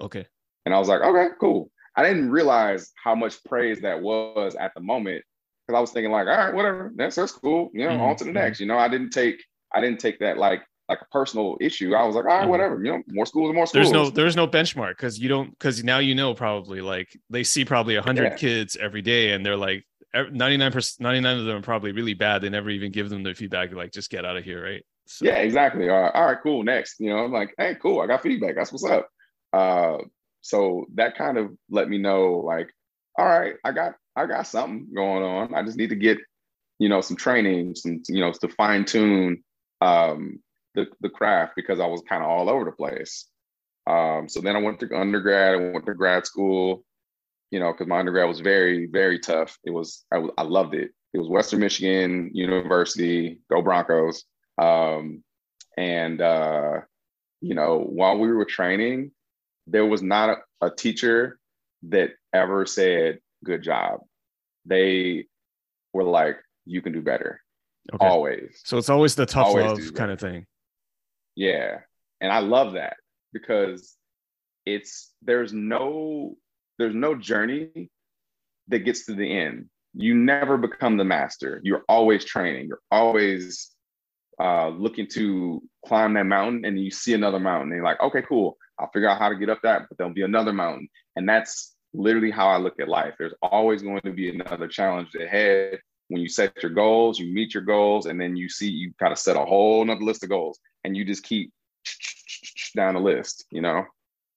Okay. 0.00 0.26
And 0.68 0.74
I 0.74 0.78
was 0.78 0.88
like, 0.88 1.00
okay, 1.00 1.28
cool. 1.40 1.70
I 1.96 2.02
didn't 2.02 2.30
realize 2.30 2.92
how 3.02 3.14
much 3.14 3.42
praise 3.44 3.80
that 3.80 4.02
was 4.02 4.54
at 4.54 4.74
the 4.74 4.82
moment 4.82 5.24
because 5.66 5.78
I 5.78 5.80
was 5.80 5.92
thinking 5.92 6.12
like, 6.12 6.26
all 6.26 6.36
right, 6.36 6.52
whatever, 6.52 6.92
that's 6.94 7.16
that's 7.16 7.32
cool. 7.32 7.70
You 7.72 7.86
know, 7.86 7.92
mm-hmm. 7.92 8.02
on 8.02 8.16
to 8.16 8.24
the 8.24 8.30
mm-hmm. 8.30 8.38
next. 8.38 8.60
You 8.60 8.66
know, 8.66 8.76
I 8.76 8.86
didn't 8.86 9.08
take 9.08 9.42
I 9.72 9.80
didn't 9.80 9.98
take 9.98 10.18
that 10.18 10.36
like 10.36 10.60
like 10.90 11.00
a 11.00 11.06
personal 11.06 11.56
issue. 11.58 11.94
I 11.94 12.04
was 12.04 12.16
like, 12.16 12.26
all 12.26 12.32
right, 12.32 12.40
mm-hmm. 12.42 12.50
whatever. 12.50 12.84
You 12.84 12.92
know, 12.92 13.02
more 13.08 13.24
schools, 13.24 13.54
more 13.54 13.66
schools. 13.66 13.90
There's 13.90 13.90
no 13.90 14.10
there's 14.10 14.36
no 14.36 14.46
benchmark 14.46 14.90
because 14.90 15.18
you 15.18 15.30
don't 15.30 15.52
because 15.52 15.82
now 15.82 16.00
you 16.00 16.14
know 16.14 16.34
probably 16.34 16.82
like 16.82 17.18
they 17.30 17.44
see 17.44 17.64
probably 17.64 17.96
hundred 17.96 18.32
yeah. 18.32 18.36
kids 18.36 18.76
every 18.76 19.00
day 19.00 19.32
and 19.32 19.44
they're 19.44 19.56
like 19.56 19.86
99 20.12 20.70
percent 20.70 21.02
99 21.02 21.38
of 21.38 21.44
them 21.46 21.56
are 21.56 21.62
probably 21.62 21.92
really 21.92 22.12
bad. 22.12 22.42
They 22.42 22.50
never 22.50 22.68
even 22.68 22.92
give 22.92 23.08
them 23.08 23.22
the 23.22 23.32
feedback 23.32 23.72
like 23.72 23.92
just 23.92 24.10
get 24.10 24.26
out 24.26 24.36
of 24.36 24.44
here, 24.44 24.62
right? 24.62 24.84
So. 25.06 25.24
Yeah, 25.24 25.36
exactly. 25.36 25.88
All 25.88 26.02
right, 26.02 26.14
all 26.14 26.26
right, 26.26 26.38
cool. 26.42 26.62
Next, 26.62 27.00
you 27.00 27.08
know, 27.08 27.24
I'm 27.24 27.32
like, 27.32 27.54
hey, 27.56 27.76
cool. 27.80 28.02
I 28.02 28.06
got 28.06 28.22
feedback. 28.22 28.54
That's 28.54 28.70
what's 28.70 28.84
up. 28.84 29.08
Uh, 29.54 29.96
so 30.48 30.86
that 30.94 31.14
kind 31.14 31.36
of 31.36 31.50
let 31.68 31.90
me 31.90 31.98
know, 31.98 32.38
like, 32.38 32.70
all 33.18 33.26
right, 33.26 33.56
I 33.64 33.72
got 33.72 33.96
I 34.16 34.24
got 34.24 34.46
something 34.46 34.88
going 34.94 35.22
on. 35.22 35.54
I 35.54 35.62
just 35.62 35.76
need 35.76 35.90
to 35.90 35.96
get, 35.96 36.16
you 36.78 36.88
know, 36.88 37.02
some 37.02 37.18
training, 37.18 37.74
some 37.74 38.02
you 38.08 38.20
know, 38.20 38.32
to 38.32 38.48
fine 38.48 38.86
tune 38.86 39.44
um, 39.82 40.40
the 40.74 40.86
the 41.02 41.10
craft 41.10 41.52
because 41.54 41.80
I 41.80 41.86
was 41.86 42.02
kind 42.08 42.22
of 42.22 42.30
all 42.30 42.48
over 42.48 42.64
the 42.64 42.72
place. 42.72 43.26
Um, 43.86 44.26
so 44.26 44.40
then 44.40 44.56
I 44.56 44.62
went 44.62 44.80
to 44.80 44.98
undergrad. 44.98 45.54
I 45.54 45.70
went 45.70 45.84
to 45.84 45.92
grad 45.92 46.24
school. 46.24 46.82
You 47.50 47.60
know, 47.60 47.72
because 47.72 47.86
my 47.86 47.98
undergrad 47.98 48.28
was 48.28 48.40
very 48.40 48.86
very 48.86 49.18
tough. 49.18 49.58
It 49.64 49.70
was 49.70 50.06
I, 50.10 50.26
I 50.38 50.44
loved 50.44 50.72
it. 50.74 50.92
It 51.12 51.18
was 51.18 51.28
Western 51.28 51.60
Michigan 51.60 52.30
University. 52.32 53.40
Go 53.50 53.60
Broncos. 53.60 54.24
Um, 54.56 55.22
and 55.76 56.22
uh, 56.22 56.80
you 57.42 57.54
know, 57.54 57.80
while 57.80 58.18
we 58.18 58.32
were 58.32 58.46
training, 58.46 59.10
there 59.68 59.86
was 59.86 60.02
not 60.02 60.30
a, 60.30 60.66
a 60.66 60.70
teacher 60.70 61.38
that 61.84 62.10
ever 62.32 62.66
said 62.66 63.18
good 63.44 63.62
job. 63.62 64.00
They 64.64 65.26
were 65.92 66.04
like, 66.04 66.38
you 66.66 66.82
can 66.82 66.92
do 66.92 67.02
better. 67.02 67.40
Okay. 67.92 68.06
Always. 68.06 68.60
So 68.64 68.76
it's 68.78 68.90
always 68.90 69.14
the 69.14 69.26
tough 69.26 69.46
always 69.46 69.64
love 69.64 69.94
kind 69.94 70.10
of 70.10 70.20
thing. 70.20 70.46
Yeah. 71.34 71.78
And 72.20 72.32
I 72.32 72.40
love 72.40 72.74
that 72.74 72.96
because 73.32 73.94
it's 74.66 75.14
there's 75.22 75.52
no 75.52 76.36
there's 76.78 76.94
no 76.94 77.14
journey 77.14 77.90
that 78.68 78.80
gets 78.80 79.06
to 79.06 79.14
the 79.14 79.30
end. 79.38 79.66
You 79.94 80.14
never 80.14 80.58
become 80.58 80.96
the 80.96 81.04
master. 81.04 81.60
You're 81.64 81.84
always 81.88 82.24
training. 82.24 82.68
You're 82.68 82.82
always 82.90 83.70
uh, 84.40 84.68
looking 84.68 85.08
to 85.08 85.62
climb 85.86 86.14
that 86.14 86.26
mountain 86.26 86.64
and 86.64 86.78
you 86.78 86.90
see 86.90 87.14
another 87.14 87.40
mountain 87.40 87.68
and 87.68 87.76
you're 87.76 87.84
like, 87.84 88.00
okay, 88.00 88.22
cool. 88.28 88.56
I'll 88.78 88.90
figure 88.92 89.08
out 89.08 89.18
how 89.18 89.28
to 89.28 89.36
get 89.36 89.50
up 89.50 89.60
that, 89.62 89.88
but 89.88 89.98
there'll 89.98 90.12
be 90.12 90.22
another 90.22 90.52
mountain. 90.52 90.88
And 91.16 91.28
that's 91.28 91.74
literally 91.92 92.30
how 92.30 92.48
I 92.48 92.58
look 92.58 92.80
at 92.80 92.88
life. 92.88 93.14
There's 93.18 93.34
always 93.42 93.82
going 93.82 94.02
to 94.02 94.12
be 94.12 94.30
another 94.30 94.68
challenge 94.68 95.14
ahead. 95.14 95.80
When 96.08 96.22
you 96.22 96.28
set 96.28 96.62
your 96.62 96.72
goals, 96.72 97.18
you 97.18 97.32
meet 97.32 97.52
your 97.52 97.64
goals, 97.64 98.06
and 98.06 98.20
then 98.20 98.36
you 98.36 98.48
see 98.48 98.70
you 98.70 98.92
kind 98.98 99.12
of 99.12 99.18
set 99.18 99.36
a 99.36 99.44
whole 99.44 99.82
another 99.82 100.00
list 100.00 100.22
of 100.22 100.30
goals 100.30 100.58
and 100.84 100.96
you 100.96 101.04
just 101.04 101.22
keep 101.22 101.52
down 102.76 102.94
the 102.94 103.00
list, 103.00 103.44
you 103.50 103.60
know? 103.60 103.84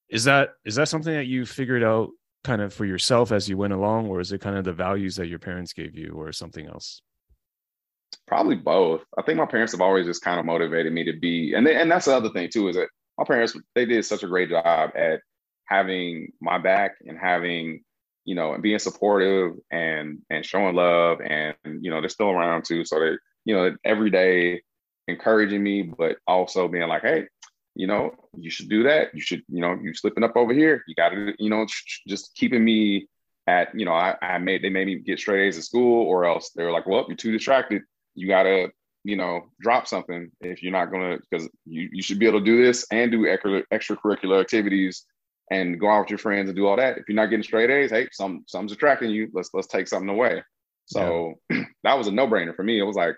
Is 0.10 0.26
that 0.26 0.56
is 0.66 0.76
that 0.76 0.89
something 0.89 1.14
that 1.14 1.26
you 1.26 1.46
figured 1.46 1.84
out 1.84 2.10
kind 2.44 2.62
of 2.62 2.74
for 2.74 2.86
yourself 2.86 3.32
as 3.32 3.48
you 3.48 3.58
went 3.58 3.74
along, 3.74 4.08
or 4.08 4.20
is 4.20 4.32
it 4.32 4.42
kind 4.42 4.58
of 4.58 4.66
the 4.66 4.74
values 4.74 5.16
that 5.16 5.28
your 5.28 5.39
parents 5.39 5.74
gave 5.74 5.96
you 5.96 6.14
or 6.16 6.32
something 6.32 6.68
else? 6.68 7.02
Probably 8.28 8.56
both. 8.56 9.04
I 9.18 9.22
think 9.22 9.38
my 9.38 9.46
parents 9.46 9.72
have 9.72 9.82
always 9.82 10.06
just 10.06 10.22
kind 10.22 10.39
of 10.39 10.46
motivated 10.46 10.92
me 10.92 11.06
to 11.06 11.14
be, 11.14 11.54
and 11.54 11.66
they, 11.66 11.76
and 11.76 11.89
that's 11.89 12.06
the 12.06 12.16
other 12.16 12.30
thing 12.30 12.50
too 12.52 12.68
is 12.68 12.76
that 12.76 12.89
my 13.22 13.26
parents 13.26 13.55
they 13.76 13.86
did 13.86 14.03
such 14.03 14.24
a 14.24 14.28
great 14.28 14.49
job 14.49 14.91
at 14.95 15.22
having 15.65 16.32
my 16.41 16.57
back 16.57 16.93
and 17.05 17.19
having 17.19 17.84
you 18.26 18.34
know 18.34 18.53
and 18.53 18.63
being 18.63 18.80
supportive 18.80 19.53
and 19.69 20.19
and 20.32 20.43
showing 20.43 20.76
love 20.76 21.19
and 21.22 21.55
you 21.63 21.91
know 21.91 22.01
they're 22.01 22.09
still 22.09 22.32
around 22.32 22.65
too. 22.65 22.84
So 22.84 22.99
they 22.99 23.11
you 23.45 23.55
know 23.55 23.76
every 23.86 24.09
day 24.09 24.63
encouraging 25.07 25.61
me 25.61 25.84
but 25.84 26.17
also 26.28 26.67
being 26.67 26.88
like 26.88 27.01
hey 27.01 27.26
you 27.76 27.86
know 27.86 28.11
you 28.38 28.49
should 28.49 28.69
do 28.69 28.84
that. 28.84 29.13
You 29.13 29.22
should 29.22 29.43
you 29.47 29.61
know 29.61 29.78
you 29.82 29.93
slipping 29.93 30.24
up 30.24 30.36
over 30.36 30.53
here. 30.53 30.84
You 30.88 30.95
got 30.95 31.09
to 31.09 31.34
you 31.38 31.49
know 31.49 31.67
just 32.07 32.34
keeping 32.36 32.65
me 32.65 33.07
at 33.45 33.67
you 33.78 33.86
know 33.86 33.93
I, 33.93 34.15
I 34.22 34.39
made 34.39 34.63
they 34.63 34.69
made 34.69 34.88
me 34.88 34.95
get 34.95 35.19
straight 35.19 35.47
A's 35.47 35.59
at 35.59 35.63
school 35.63 36.07
or 36.07 36.26
else 36.26 36.51
they 36.55 36.63
were 36.63 36.72
like 36.72 36.88
well 36.88 37.05
you're 37.07 37.17
too 37.17 37.32
distracted. 37.32 37.84
You 38.15 38.28
gotta 38.28 38.72
you 39.04 39.16
know 39.16 39.41
drop 39.60 39.88
something 39.88 40.32
if 40.41 40.62
you're 40.62 40.72
not 40.72 40.91
gonna 40.91 41.18
because 41.30 41.49
you, 41.66 41.89
you 41.91 42.04
should 42.04 42.20
be 42.20 42.28
able 42.28 42.39
to 42.39 42.45
do 42.45 42.64
this 42.64 42.86
and 42.91 43.12
do 43.12 43.28
extra 43.28 43.64
extracurricular 43.74 44.39
activities 44.39 45.06
and 45.49 45.80
go 45.80 45.89
out 45.89 46.02
with 46.02 46.10
your 46.10 46.20
friends 46.20 46.47
and 46.49 46.56
do 46.56 46.68
all 46.68 46.78
that. 46.78 46.97
If 46.97 47.10
you're 47.10 47.16
not 47.16 47.28
getting 47.28 47.43
straight 47.43 47.70
a's 47.70 47.91
hey 47.91 48.08
some 48.12 48.43
something's 48.47 48.72
attracting 48.72 49.10
you. 49.10 49.30
Let's 49.34 49.49
let's 49.54 49.68
take 49.68 49.88
something 49.88 50.10
away. 50.10 50.43
So 50.86 51.36
yeah. 51.49 51.64
that 51.84 51.97
was 51.97 52.08
a 52.08 52.12
no-brainer 52.12 52.56
for 52.56 52.64
me. 52.64 52.80
It 52.80 52.84
was 52.84 52.95
like 52.95 53.16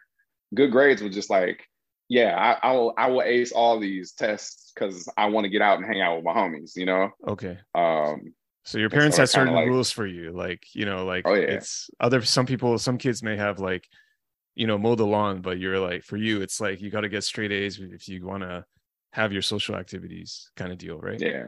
good 0.53 0.71
grades 0.71 1.01
was 1.01 1.13
just 1.13 1.29
like 1.29 1.63
yeah 2.09 2.35
i, 2.61 2.69
I 2.69 2.71
will 2.73 2.93
i 2.97 3.09
will 3.09 3.21
ace 3.21 3.51
all 3.51 3.79
these 3.79 4.11
tests 4.11 4.71
because 4.73 5.07
i 5.17 5.25
want 5.27 5.45
to 5.45 5.49
get 5.49 5.61
out 5.61 5.77
and 5.77 5.85
hang 5.85 6.01
out 6.01 6.17
with 6.17 6.25
my 6.25 6.33
homies 6.33 6.73
you 6.75 6.85
know? 6.85 7.09
Okay. 7.27 7.57
Um 7.73 8.33
so 8.65 8.77
your 8.77 8.89
parents 8.89 9.17
so 9.17 9.23
had 9.23 9.29
certain 9.29 9.53
like, 9.53 9.67
rules 9.67 9.91
for 9.91 10.05
you 10.05 10.31
like 10.31 10.63
you 10.73 10.85
know 10.85 11.05
like 11.05 11.27
oh, 11.27 11.33
yeah. 11.33 11.47
it's 11.47 11.89
other 11.99 12.21
some 12.21 12.45
people 12.45 12.77
some 12.77 12.97
kids 12.97 13.23
may 13.23 13.35
have 13.35 13.59
like 13.59 13.87
you 14.55 14.67
know 14.67 14.77
mow 14.77 14.95
the 14.95 15.05
lawn 15.05 15.41
but 15.41 15.57
you're 15.59 15.79
like 15.79 16.03
for 16.03 16.17
you 16.17 16.41
it's 16.41 16.59
like 16.61 16.81
you 16.81 16.89
got 16.89 17.01
to 17.01 17.09
get 17.09 17.23
straight 17.23 17.51
a's 17.51 17.79
if 17.79 18.07
you 18.07 18.25
want 18.25 18.43
to 18.43 18.63
have 19.11 19.31
your 19.31 19.41
social 19.41 19.75
activities 19.75 20.49
kind 20.55 20.71
of 20.71 20.77
deal 20.77 20.99
right? 20.99 21.21
Yeah. 21.21 21.45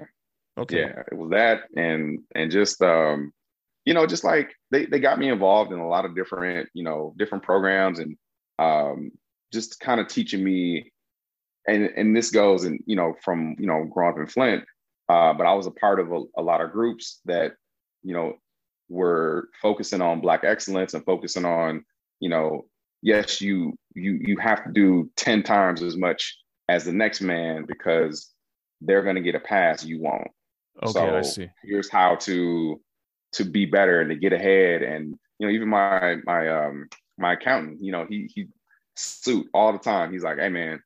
Okay. 0.58 0.82
Yeah 0.82 1.04
it 1.12 1.18
was 1.18 1.32
that 1.32 1.64
and 1.76 2.20
and 2.36 2.52
just 2.52 2.82
um 2.82 3.32
you 3.86 3.94
know 3.94 4.06
just 4.06 4.24
like 4.24 4.54
they, 4.72 4.86
they 4.86 5.00
got 5.00 5.20
me 5.20 5.30
involved 5.30 5.72
in 5.72 5.80
a 5.80 5.88
lot 5.88 6.06
of 6.06 6.16
different 6.16 6.70
you 6.74 6.84
know 6.84 7.14
different 7.18 7.44
programs 7.44 8.00
and 8.00 8.18
um 8.60 9.12
just 9.52 9.80
kind 9.80 10.00
of 10.00 10.08
teaching 10.08 10.44
me 10.44 10.92
and 11.68 11.86
and 11.96 12.16
this 12.16 12.32
goes 12.32 12.64
and 12.64 12.80
you 12.86 12.96
know 12.96 13.16
from 13.24 13.56
you 13.60 13.68
know 13.68 13.84
growing 13.86 14.14
up 14.14 14.20
in 14.20 14.28
flint 14.28 14.64
uh 15.10 15.34
but 15.34 15.46
i 15.46 15.54
was 15.54 15.68
a 15.68 15.72
part 15.72 16.00
of 16.00 16.12
a, 16.12 16.22
a 16.38 16.42
lot 16.42 16.62
of 16.62 16.72
groups 16.72 17.20
that 17.26 17.54
you 18.04 18.14
know 18.14 18.34
were 18.90 19.50
focusing 19.62 20.02
on 20.02 20.22
black 20.22 20.44
excellence 20.44 20.94
and 20.94 21.06
focusing 21.06 21.46
on 21.46 21.84
you 22.20 22.30
know 22.30 22.66
yes, 23.06 23.40
you 23.40 23.78
you 23.94 24.20
you 24.22 24.38
have 24.38 24.64
to 24.66 24.72
do 24.72 25.10
10 25.16 25.44
times 25.44 25.82
as 25.82 25.96
much 25.96 26.38
as 26.68 26.84
the 26.84 26.92
next 26.92 27.22
man 27.22 27.66
because 27.66 28.32
they're 28.82 29.04
gonna 29.04 29.22
get 29.22 29.36
a 29.36 29.40
pass, 29.40 29.86
you 29.86 30.02
won't. 30.02 30.28
Okay, 30.84 30.92
so 30.92 31.18
I 31.18 31.22
see. 31.22 31.48
Here's 31.64 31.90
how 31.90 32.16
to 32.16 32.82
to 33.34 33.46
be 33.46 33.66
better 33.66 34.02
and 34.02 34.10
to 34.10 34.16
get 34.16 34.34
ahead. 34.34 34.82
And 34.82 35.16
you 35.40 35.48
know, 35.48 35.54
even 35.54 35.70
my 35.70 36.18
my 36.26 36.50
um 36.50 36.90
my 37.18 37.34
accountant, 37.34 37.82
you 37.82 37.92
know, 37.92 38.06
he 38.10 38.30
he 38.34 38.48
suit 38.96 39.48
all 39.54 39.72
the 39.72 39.80
time. 39.80 40.12
He's 40.12 40.24
like, 40.24 40.40
hey 40.40 40.50
man, 40.50 40.82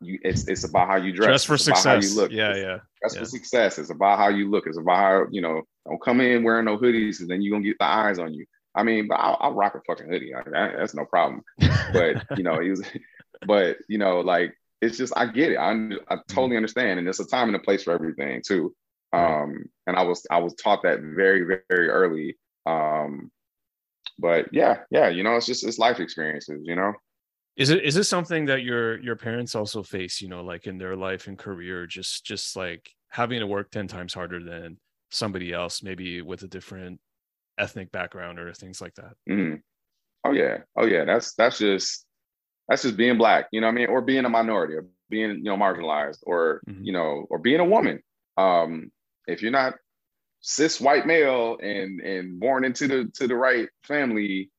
you, 0.00 0.18
it's 0.22 0.48
it's 0.48 0.64
about 0.64 0.86
how 0.86 0.96
you 0.96 1.12
dress. 1.12 1.26
Dress 1.26 1.44
for 1.44 1.54
it's 1.54 1.64
success. 1.64 2.10
You 2.10 2.20
look. 2.20 2.30
Yeah, 2.30 2.50
it's, 2.50 2.58
yeah. 2.58 2.78
Dress 3.02 3.14
yeah. 3.14 3.20
for 3.20 3.24
success. 3.26 3.78
It's 3.78 3.90
about 3.90 4.18
how 4.18 4.28
you 4.28 4.48
look. 4.48 4.66
It's 4.66 4.78
about 4.78 4.96
how 4.96 5.26
you 5.30 5.42
know. 5.42 5.62
Don't 5.86 6.02
come 6.02 6.20
in 6.20 6.42
wearing 6.42 6.64
no 6.64 6.78
hoodies, 6.78 7.20
and 7.20 7.30
then 7.30 7.42
you're 7.42 7.52
gonna 7.52 7.64
get 7.64 7.78
the 7.78 7.84
eyes 7.84 8.18
on 8.18 8.34
you. 8.34 8.44
I 8.76 8.82
mean, 8.84 9.08
I'll, 9.12 9.38
I'll 9.40 9.54
rock 9.54 9.74
a 9.74 9.80
fucking 9.86 10.08
hoodie. 10.08 10.34
I, 10.34 10.42
that's 10.76 10.94
no 10.94 11.04
problem. 11.06 11.42
But 11.88 12.18
you 12.36 12.42
know, 12.44 12.60
he 12.60 12.70
was, 12.70 12.82
but 13.42 13.78
you 13.88 13.98
know, 13.98 14.20
like 14.20 14.54
it's 14.82 14.98
just 14.98 15.12
I 15.16 15.26
get 15.26 15.52
it. 15.52 15.56
I, 15.58 15.72
I 16.10 16.16
Mm-hmm. 16.30 16.34
totally 16.34 16.56
understand, 16.56 16.98
and 16.98 17.06
there's 17.06 17.20
a 17.20 17.26
time 17.26 17.48
and 17.48 17.56
a 17.56 17.60
place 17.60 17.84
for 17.84 17.92
everything 17.92 18.42
too. 18.46 18.74
Um, 19.12 19.66
and 19.86 19.96
I 19.96 20.02
was 20.02 20.26
I 20.30 20.38
was 20.38 20.54
taught 20.54 20.82
that 20.84 21.00
very 21.00 21.44
very 21.70 21.88
early. 21.88 22.36
Um, 22.66 23.30
but 24.18 24.52
yeah, 24.52 24.78
yeah, 24.90 25.08
you 25.08 25.22
know, 25.22 25.36
it's 25.36 25.46
just 25.46 25.64
it's 25.66 25.78
life 25.78 26.00
experiences, 26.00 26.62
you 26.64 26.76
know. 26.76 26.94
Is 27.56 27.70
it 27.70 27.84
is 27.84 27.94
this 27.94 28.08
something 28.08 28.46
that 28.46 28.62
your 28.62 28.98
your 29.00 29.16
parents 29.16 29.54
also 29.54 29.82
face, 29.82 30.20
you 30.20 30.28
know, 30.28 30.44
like 30.44 30.66
in 30.66 30.76
their 30.78 30.94
life 30.96 31.26
and 31.26 31.38
career, 31.38 31.86
just 31.86 32.24
just 32.24 32.54
like 32.56 32.90
having 33.08 33.40
to 33.40 33.46
work 33.46 33.70
10 33.70 33.88
times 33.88 34.12
harder 34.12 34.42
than 34.42 34.78
somebody 35.10 35.52
else, 35.52 35.82
maybe 35.82 36.20
with 36.20 36.42
a 36.42 36.48
different 36.48 37.00
ethnic 37.58 37.92
background 37.92 38.38
or 38.38 38.52
things 38.52 38.80
like 38.80 38.94
that? 38.94 39.14
Mm. 39.28 39.62
Oh 40.24 40.32
yeah, 40.32 40.58
oh 40.76 40.86
yeah. 40.86 41.04
That's 41.04 41.34
that's 41.34 41.58
just 41.58 42.06
that's 42.68 42.82
just 42.82 42.96
being 42.96 43.18
black, 43.18 43.48
you 43.52 43.60
know 43.60 43.68
what 43.68 43.72
I 43.74 43.76
mean, 43.76 43.88
or 43.88 44.02
being 44.02 44.24
a 44.24 44.28
minority, 44.30 44.74
or 44.74 44.86
being 45.10 45.30
you 45.38 45.44
know 45.44 45.56
marginalized, 45.56 46.18
or 46.24 46.62
Mhm. 46.68 46.84
you 46.84 46.92
know, 46.92 47.26
or 47.30 47.38
being 47.38 47.60
a 47.60 47.64
woman. 47.64 48.02
Um, 48.36 48.92
if 49.28 49.42
you're 49.42 49.52
not 49.52 49.74
cis 50.40 50.80
white 50.80 51.06
male 51.06 51.58
and 51.62 52.00
and 52.00 52.40
born 52.40 52.64
into 52.64 52.88
the 52.88 53.10
to 53.14 53.28
the 53.28 53.36
right 53.36 53.68
family, 53.84 54.50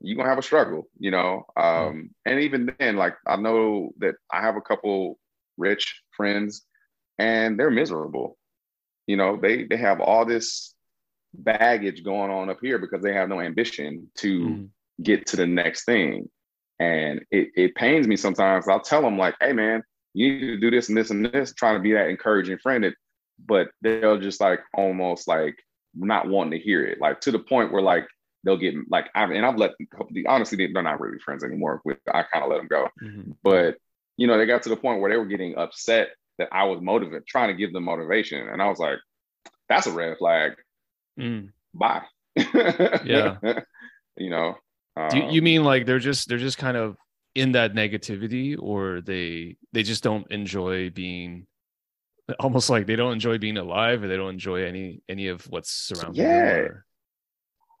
you're 0.00 0.16
gonna 0.16 0.28
have 0.28 0.38
a 0.38 0.42
struggle, 0.42 0.88
you 0.98 1.10
know. 1.10 1.44
Um, 1.56 2.10
and 2.24 2.40
even 2.40 2.74
then, 2.78 2.96
like 2.96 3.16
I 3.26 3.36
know 3.36 3.92
that 3.98 4.16
I 4.32 4.42
have 4.42 4.56
a 4.56 4.60
couple 4.62 5.18
rich 5.58 6.02
friends, 6.16 6.66
and 7.18 7.58
they're 7.58 7.70
miserable. 7.70 8.38
You 9.08 9.16
know, 9.16 9.36
they 9.36 9.64
they 9.64 9.76
have 9.78 10.00
all 10.00 10.24
this 10.26 10.75
baggage 11.38 12.04
going 12.04 12.30
on 12.30 12.50
up 12.50 12.58
here 12.60 12.78
because 12.78 13.02
they 13.02 13.12
have 13.12 13.28
no 13.28 13.40
ambition 13.40 14.10
to 14.16 14.40
Mhm. 14.40 14.68
get 15.02 15.26
to 15.26 15.36
the 15.36 15.46
next 15.46 15.84
thing. 15.84 16.28
And 16.78 17.24
it, 17.30 17.50
it 17.56 17.74
pains 17.74 18.06
me 18.06 18.16
sometimes. 18.16 18.68
I'll 18.68 18.80
tell 18.80 19.02
them 19.02 19.18
like, 19.18 19.34
hey 19.40 19.52
man, 19.52 19.82
you 20.14 20.32
need 20.32 20.46
to 20.46 20.58
do 20.58 20.70
this 20.70 20.88
and 20.88 20.96
this 20.96 21.10
and 21.10 21.24
this, 21.24 21.54
trying 21.54 21.76
to 21.76 21.82
be 21.82 21.92
that 21.92 22.08
encouraging 22.08 22.58
friend. 22.58 22.94
But 23.44 23.68
they'll 23.82 24.18
just 24.18 24.40
like 24.40 24.60
almost 24.74 25.28
like 25.28 25.56
not 25.94 26.28
wanting 26.28 26.52
to 26.52 26.64
hear 26.64 26.84
it, 26.84 27.00
like 27.00 27.20
to 27.22 27.30
the 27.30 27.38
point 27.38 27.72
where 27.72 27.82
like 27.82 28.06
they'll 28.44 28.56
get 28.56 28.74
like, 28.90 29.08
I've 29.14 29.30
and 29.30 29.44
I've 29.44 29.56
let 29.56 29.72
the 30.10 30.26
honestly 30.26 30.70
they're 30.72 30.82
not 30.82 31.00
really 31.00 31.18
friends 31.18 31.44
anymore. 31.44 31.80
With 31.84 31.98
I 32.08 32.22
kind 32.22 32.44
of 32.44 32.50
let 32.50 32.58
them 32.58 32.68
go, 32.68 32.88
Mhm. 33.02 33.36
but 33.42 33.76
you 34.16 34.26
know 34.26 34.38
they 34.38 34.46
got 34.46 34.62
to 34.62 34.68
the 34.70 34.76
point 34.76 35.00
where 35.00 35.10
they 35.10 35.16
were 35.16 35.26
getting 35.26 35.56
upset 35.56 36.10
that 36.38 36.48
I 36.52 36.64
was 36.64 36.80
motivated, 36.80 37.26
trying 37.26 37.48
to 37.48 37.54
give 37.54 37.72
them 37.72 37.84
motivation, 37.84 38.48
and 38.48 38.60
I 38.62 38.68
was 38.68 38.78
like, 38.78 38.98
that's 39.68 39.86
a 39.86 39.92
red 39.92 40.18
flag. 40.18 40.52
Mm. 41.18 41.50
Bye. 41.74 42.02
Yeah. 43.04 43.36
you 44.16 44.30
know. 44.30 44.56
Do 45.10 45.18
you, 45.18 45.40
um, 45.40 45.44
mean 45.44 45.64
like 45.64 45.84
they're 45.86 45.98
just 45.98 46.28
they're 46.28 46.38
just 46.38 46.56
kind 46.58 46.76
of 46.76 46.96
in 47.34 47.52
that 47.52 47.74
negativity 47.74 48.56
or 48.58 49.02
they 49.02 49.56
they 49.72 49.82
just 49.82 50.02
don't 50.02 50.30
enjoy 50.32 50.88
being 50.90 51.46
almost 52.40 52.70
like 52.70 52.86
they 52.86 52.96
don't 52.96 53.12
enjoy 53.12 53.36
being 53.38 53.58
alive 53.58 54.02
or 54.02 54.08
they 54.08 54.16
don't 54.16 54.30
enjoy 54.30 54.64
any 54.64 55.02
any 55.08 55.28
of 55.28 55.44
what's 55.50 55.70
surrounding 55.70 56.22
Yeah. 56.24 56.52
them 56.54 56.64
or- 56.64 56.84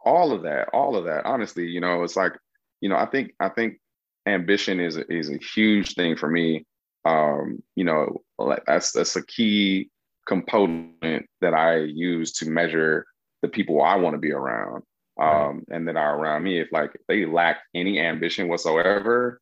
all 0.04 0.30
of 0.32 0.42
that 0.42 0.68
all 0.74 0.94
of 0.94 1.06
that 1.06 1.24
honestly 1.26 1.64
you 1.66 1.80
know 1.80 2.02
it's 2.04 2.14
like 2.16 2.32
you 2.80 2.88
know 2.88 2.96
i 2.96 3.06
think 3.06 3.32
i 3.40 3.48
think 3.48 3.80
ambition 4.28 4.78
is 4.78 4.96
is 5.08 5.30
a 5.30 5.38
huge 5.38 5.94
thing 5.94 6.14
for 6.16 6.28
me 6.30 6.64
um 7.06 7.60
you 7.74 7.82
know 7.84 8.20
like 8.38 8.62
that's 8.66 8.92
that's 8.92 9.16
a 9.16 9.26
key 9.26 9.90
component 10.28 11.26
that 11.40 11.54
i 11.54 11.78
use 11.78 12.32
to 12.34 12.48
measure 12.48 13.04
the 13.42 13.48
people 13.48 13.82
i 13.82 13.96
want 13.96 14.14
to 14.14 14.18
be 14.18 14.32
around 14.32 14.82
um 15.20 15.62
and 15.70 15.88
that 15.88 15.96
are 15.96 16.18
around 16.18 16.42
me 16.42 16.58
if 16.60 16.68
like 16.72 16.92
if 16.94 17.00
they 17.08 17.24
lack 17.24 17.58
any 17.74 17.98
ambition 18.00 18.48
whatsoever 18.48 19.40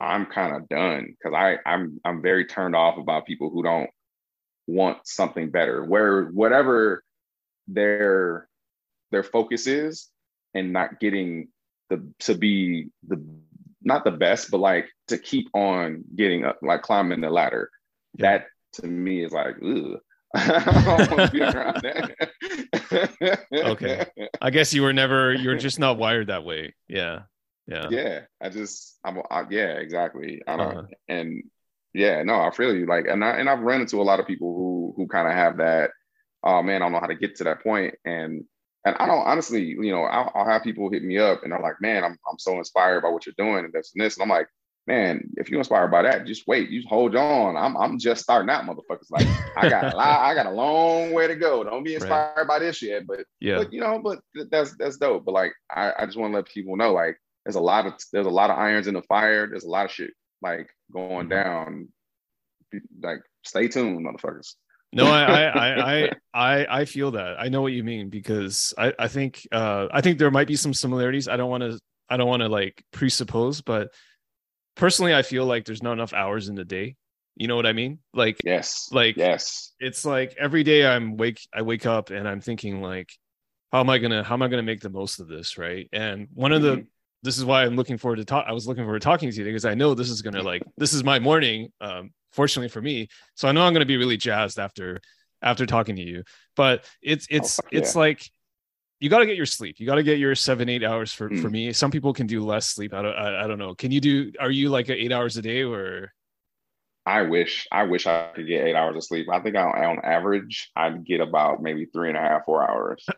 i'm 0.00 0.26
kind 0.26 0.54
of 0.54 0.68
done 0.68 1.06
because 1.18 1.34
i 1.34 1.58
i'm 1.66 2.00
i'm 2.04 2.22
very 2.22 2.44
turned 2.44 2.76
off 2.76 2.98
about 2.98 3.26
people 3.26 3.50
who 3.50 3.62
don't 3.62 3.90
want 4.66 4.98
something 5.04 5.50
better 5.50 5.84
where 5.84 6.24
whatever 6.26 7.02
their 7.68 8.48
their 9.10 9.22
focus 9.22 9.66
is 9.66 10.08
and 10.54 10.72
not 10.72 11.00
getting 11.00 11.48
the 11.90 12.04
to 12.18 12.34
be 12.34 12.88
the 13.06 13.24
not 13.82 14.04
the 14.04 14.10
best 14.10 14.50
but 14.50 14.58
like 14.58 14.88
to 15.08 15.18
keep 15.18 15.48
on 15.54 16.02
getting 16.14 16.44
up 16.44 16.58
like 16.62 16.82
climbing 16.82 17.20
the 17.20 17.30
ladder 17.30 17.70
Yeah. 18.18 18.30
that 18.38 18.46
to 18.74 18.86
me 18.86 19.24
is 19.24 19.32
like 19.32 19.56
ugh. 19.64 19.98
I 20.34 21.04
don't 21.06 21.10
want 21.18 21.30
to 21.30 21.30
be 21.32 21.42
around 21.42 21.82
that. 21.82 23.46
Okay. 23.52 24.06
I 24.40 24.50
guess 24.50 24.74
you 24.74 24.82
were 24.82 24.92
never 24.92 25.32
you're 25.34 25.56
just 25.56 25.78
not 25.78 25.98
wired 25.98 26.28
that 26.28 26.44
way. 26.44 26.74
Yeah. 26.88 27.22
Yeah. 27.68 27.88
yeah 27.90 28.20
i 28.40 28.48
just 28.48 28.96
i'm 29.04 29.18
I, 29.28 29.42
yeah 29.50 29.72
exactly 29.82 30.40
i 30.46 30.56
don't 30.56 30.76
Uh-huh. 30.76 30.86
and 31.08 31.42
yeah 31.94 32.22
no 32.22 32.40
i 32.40 32.52
feel 32.52 32.72
you 32.72 32.86
like 32.86 33.06
and 33.08 33.24
i 33.24 33.30
and 33.38 33.50
i've 33.50 33.58
run 33.58 33.80
into 33.80 34.00
a 34.00 34.04
lot 34.06 34.20
of 34.20 34.26
people 34.28 34.54
who 34.54 34.94
who 34.96 35.08
kind 35.08 35.26
of 35.26 35.34
have 35.34 35.56
that 35.56 35.90
oh 36.44 36.62
man 36.62 36.76
i 36.80 36.84
don't 36.84 36.92
know 36.92 37.00
how 37.00 37.08
to 37.08 37.16
get 37.16 37.34
to 37.38 37.42
that 37.44 37.64
point 37.64 37.96
and 38.04 38.44
and 38.84 38.94
i 39.00 39.06
don't 39.06 39.26
honestly 39.26 39.64
you 39.64 39.90
know 39.90 40.04
i'll, 40.04 40.30
I'll 40.36 40.46
have 40.48 40.62
people 40.62 40.88
hit 40.92 41.02
me 41.02 41.18
up 41.18 41.42
and 41.42 41.50
they're 41.50 41.58
like 41.58 41.80
man 41.80 42.04
i'm, 42.04 42.16
I'm 42.30 42.38
so 42.38 42.56
inspired 42.58 43.00
by 43.02 43.08
what 43.08 43.26
you're 43.26 43.34
doing 43.36 43.64
and 43.64 43.72
this 43.72 43.90
and 43.96 44.04
this 44.04 44.14
and 44.16 44.22
i'm 44.22 44.28
like 44.28 44.46
man 44.86 45.28
if 45.36 45.48
you're 45.50 45.58
inspired 45.58 45.90
by 45.90 46.02
that 46.02 46.26
just 46.26 46.46
wait 46.46 46.70
you 46.70 46.82
hold 46.88 47.16
on 47.16 47.56
i'm, 47.56 47.76
I'm 47.76 47.98
just 47.98 48.22
starting 48.22 48.48
out 48.50 48.64
motherfuckers 48.64 49.10
like 49.10 49.26
i 49.56 49.68
got 49.68 49.92
a 49.92 49.96
lot, 49.96 50.20
i 50.20 50.32
got 50.34 50.46
a 50.46 50.50
long 50.50 51.12
way 51.12 51.26
to 51.26 51.34
go 51.34 51.64
don't 51.64 51.82
be 51.82 51.90
Right. 51.90 52.02
inspired 52.02 52.46
by 52.46 52.58
this 52.60 52.80
yet 52.82 53.06
but 53.06 53.24
Yeah. 53.40 53.58
but 53.58 53.72
you 53.72 53.80
know, 53.80 53.98
but 53.98 54.20
that's 54.50 54.76
that's 54.76 54.96
dope. 54.98 55.24
But 55.24 55.32
like, 55.34 55.52
I, 55.70 55.92
I 55.98 56.06
just 56.06 56.16
want 56.16 56.32
to 56.32 56.36
let 56.36 56.46
people 56.46 56.76
know, 56.76 56.92
like, 56.92 57.16
there's 57.44 57.56
a 57.56 57.60
lot 57.60 57.86
of 57.86 57.94
there's 58.12 58.26
a 58.26 58.30
lot 58.30 58.50
of 58.50 58.58
irons 58.58 58.86
in 58.86 58.94
the 58.94 59.02
fire. 59.02 59.46
There's 59.48 59.64
a 59.64 59.68
lot 59.68 59.86
of 59.86 59.90
shit 59.92 60.10
like 60.42 60.68
going 60.92 61.26
Mhm. 61.26 61.30
down. 61.30 61.88
Like, 63.02 63.20
stay 63.44 63.68
tuned, 63.68 64.04
motherfuckers. 64.06 64.54
No, 64.92 65.06
I, 65.06 65.22
I, 65.22 65.42
I, 65.44 65.68
I, 66.04 66.10
I, 66.34 66.80
I 66.80 66.84
feel 66.84 67.10
that. 67.12 67.36
I 67.38 67.48
know 67.48 67.62
what 67.62 67.72
you 67.72 67.84
mean 67.84 68.08
because 68.08 68.72
I, 68.78 68.92
I 68.98 69.08
think, 69.08 69.46
uh, 69.52 69.88
I 69.90 70.00
think 70.00 70.18
there 70.18 70.30
might 70.30 70.48
be 70.48 70.56
some 70.56 70.72
similarities. 70.74 71.28
I 71.28 71.36
don't 71.36 71.50
want 71.50 71.62
to, 71.62 71.78
I 72.08 72.16
don't 72.16 72.28
want 72.28 72.42
to 72.42 72.48
like 72.48 72.82
presuppose, 72.92 73.60
but 73.60 73.88
personally, 74.76 75.14
I 75.14 75.22
feel 75.22 75.44
like 75.46 75.64
there's 75.64 75.82
not 75.82 75.92
enough 75.94 76.12
hours 76.12 76.48
in 76.48 76.54
the 76.54 76.64
day. 76.64 76.96
You 77.34 77.48
know 77.48 77.56
what 77.56 77.66
I 77.66 77.72
mean? 77.72 77.98
Like, 78.14 78.40
Yes, 78.44 78.88
Like- 78.92 79.16
yes, 79.16 79.74
it's 79.80 80.04
like 80.04 80.34
every 80.38 80.62
day 80.62 80.86
I'm 80.86 81.16
wake, 81.16 81.40
I 81.52 81.62
wake 81.62 81.84
up 81.84 82.10
and 82.10 82.26
I'm 82.26 82.40
thinking 82.40 82.80
like, 82.80 83.10
how 83.72 83.80
am 83.80 83.90
I 83.90 83.98
gonna, 83.98 84.22
how 84.22 84.34
am 84.34 84.42
I 84.42 84.48
gonna 84.48 84.62
make 84.62 84.80
the 84.80 84.90
most 84.90 85.18
of 85.20 85.28
this, 85.28 85.58
right? 85.58 85.88
And 85.92 86.28
one 86.32 86.52
of 86.52 86.62
the, 86.62 86.76
Mhm. 86.76 86.86
this 87.22 87.36
is 87.36 87.44
why 87.44 87.64
I'm 87.64 87.76
looking 87.76 87.98
forward 87.98 88.16
to 88.16 88.24
talk. 88.24 88.46
I 88.48 88.52
was 88.52 88.66
looking 88.66 88.84
forward 88.84 89.00
to 89.00 89.04
talking 89.04 89.30
to 89.30 89.36
you 89.36 89.44
because 89.44 89.64
I 89.66 89.74
know 89.74 89.94
this 89.94 90.08
is 90.08 90.22
gonna 90.22 90.42
like, 90.42 90.62
this 90.78 90.94
is 90.94 91.04
my 91.04 91.18
morning. 91.18 91.72
Um, 91.80 92.12
fortunately 92.32 92.68
for 92.68 92.80
me, 92.80 93.08
so 93.34 93.48
I 93.48 93.52
know 93.52 93.66
I'm 93.66 93.72
gonna 93.72 93.84
be 93.84 93.96
really 93.98 94.16
jazzed 94.16 94.58
after 94.58 95.00
after 95.42 95.66
talking 95.66 95.96
to 95.96 96.02
you. 96.02 96.22
But 96.54 96.84
it's 97.02 97.26
it's 97.28 97.56
fuck 97.56 97.66
it's 97.72 97.94
yeah. 97.94 98.00
like 98.00 98.30
you 99.00 99.08
got 99.10 99.18
to 99.18 99.26
get 99.26 99.36
your 99.36 99.46
sleep. 99.46 99.76
You 99.78 99.86
got 99.86 99.96
to 99.96 100.02
get 100.02 100.18
your 100.18 100.34
seven 100.34 100.68
eight 100.68 100.82
hours 100.84 101.12
for 101.12 101.28
for 101.28 101.48
Mm. 101.48 101.52
me. 101.52 101.72
Some 101.72 101.90
people 101.90 102.12
can 102.12 102.26
do 102.26 102.44
less 102.44 102.66
sleep. 102.66 102.94
I 102.94 103.02
don't 103.02 103.14
I, 103.14 103.44
I 103.44 103.46
don't 103.46 103.58
know. 103.58 103.74
Can 103.74 103.90
you 103.90 104.00
do? 104.00 104.32
Are 104.40 104.50
you 104.50 104.68
like 104.70 104.88
eight 104.88 105.12
hours 105.12 105.36
a 105.36 105.42
day 105.42 105.62
or? 105.62 106.12
I 107.08 107.22
wish 107.22 107.68
I 107.70 107.84
wish 107.84 108.06
I 108.08 108.30
could 108.34 108.48
get 108.48 108.64
eight 108.66 108.74
hours 108.74 108.96
of 108.96 109.04
sleep. 109.04 109.28
I 109.32 109.38
think 109.40 109.54
on, 109.56 109.66
on 109.68 110.00
average 110.04 110.70
I'd 110.74 111.04
get 111.04 111.20
about 111.20 111.62
maybe 111.62 111.86
three 111.86 112.08
and 112.08 112.16
a 112.18 112.20
half, 112.20 112.44
four 112.44 112.68
hours. 112.68 113.04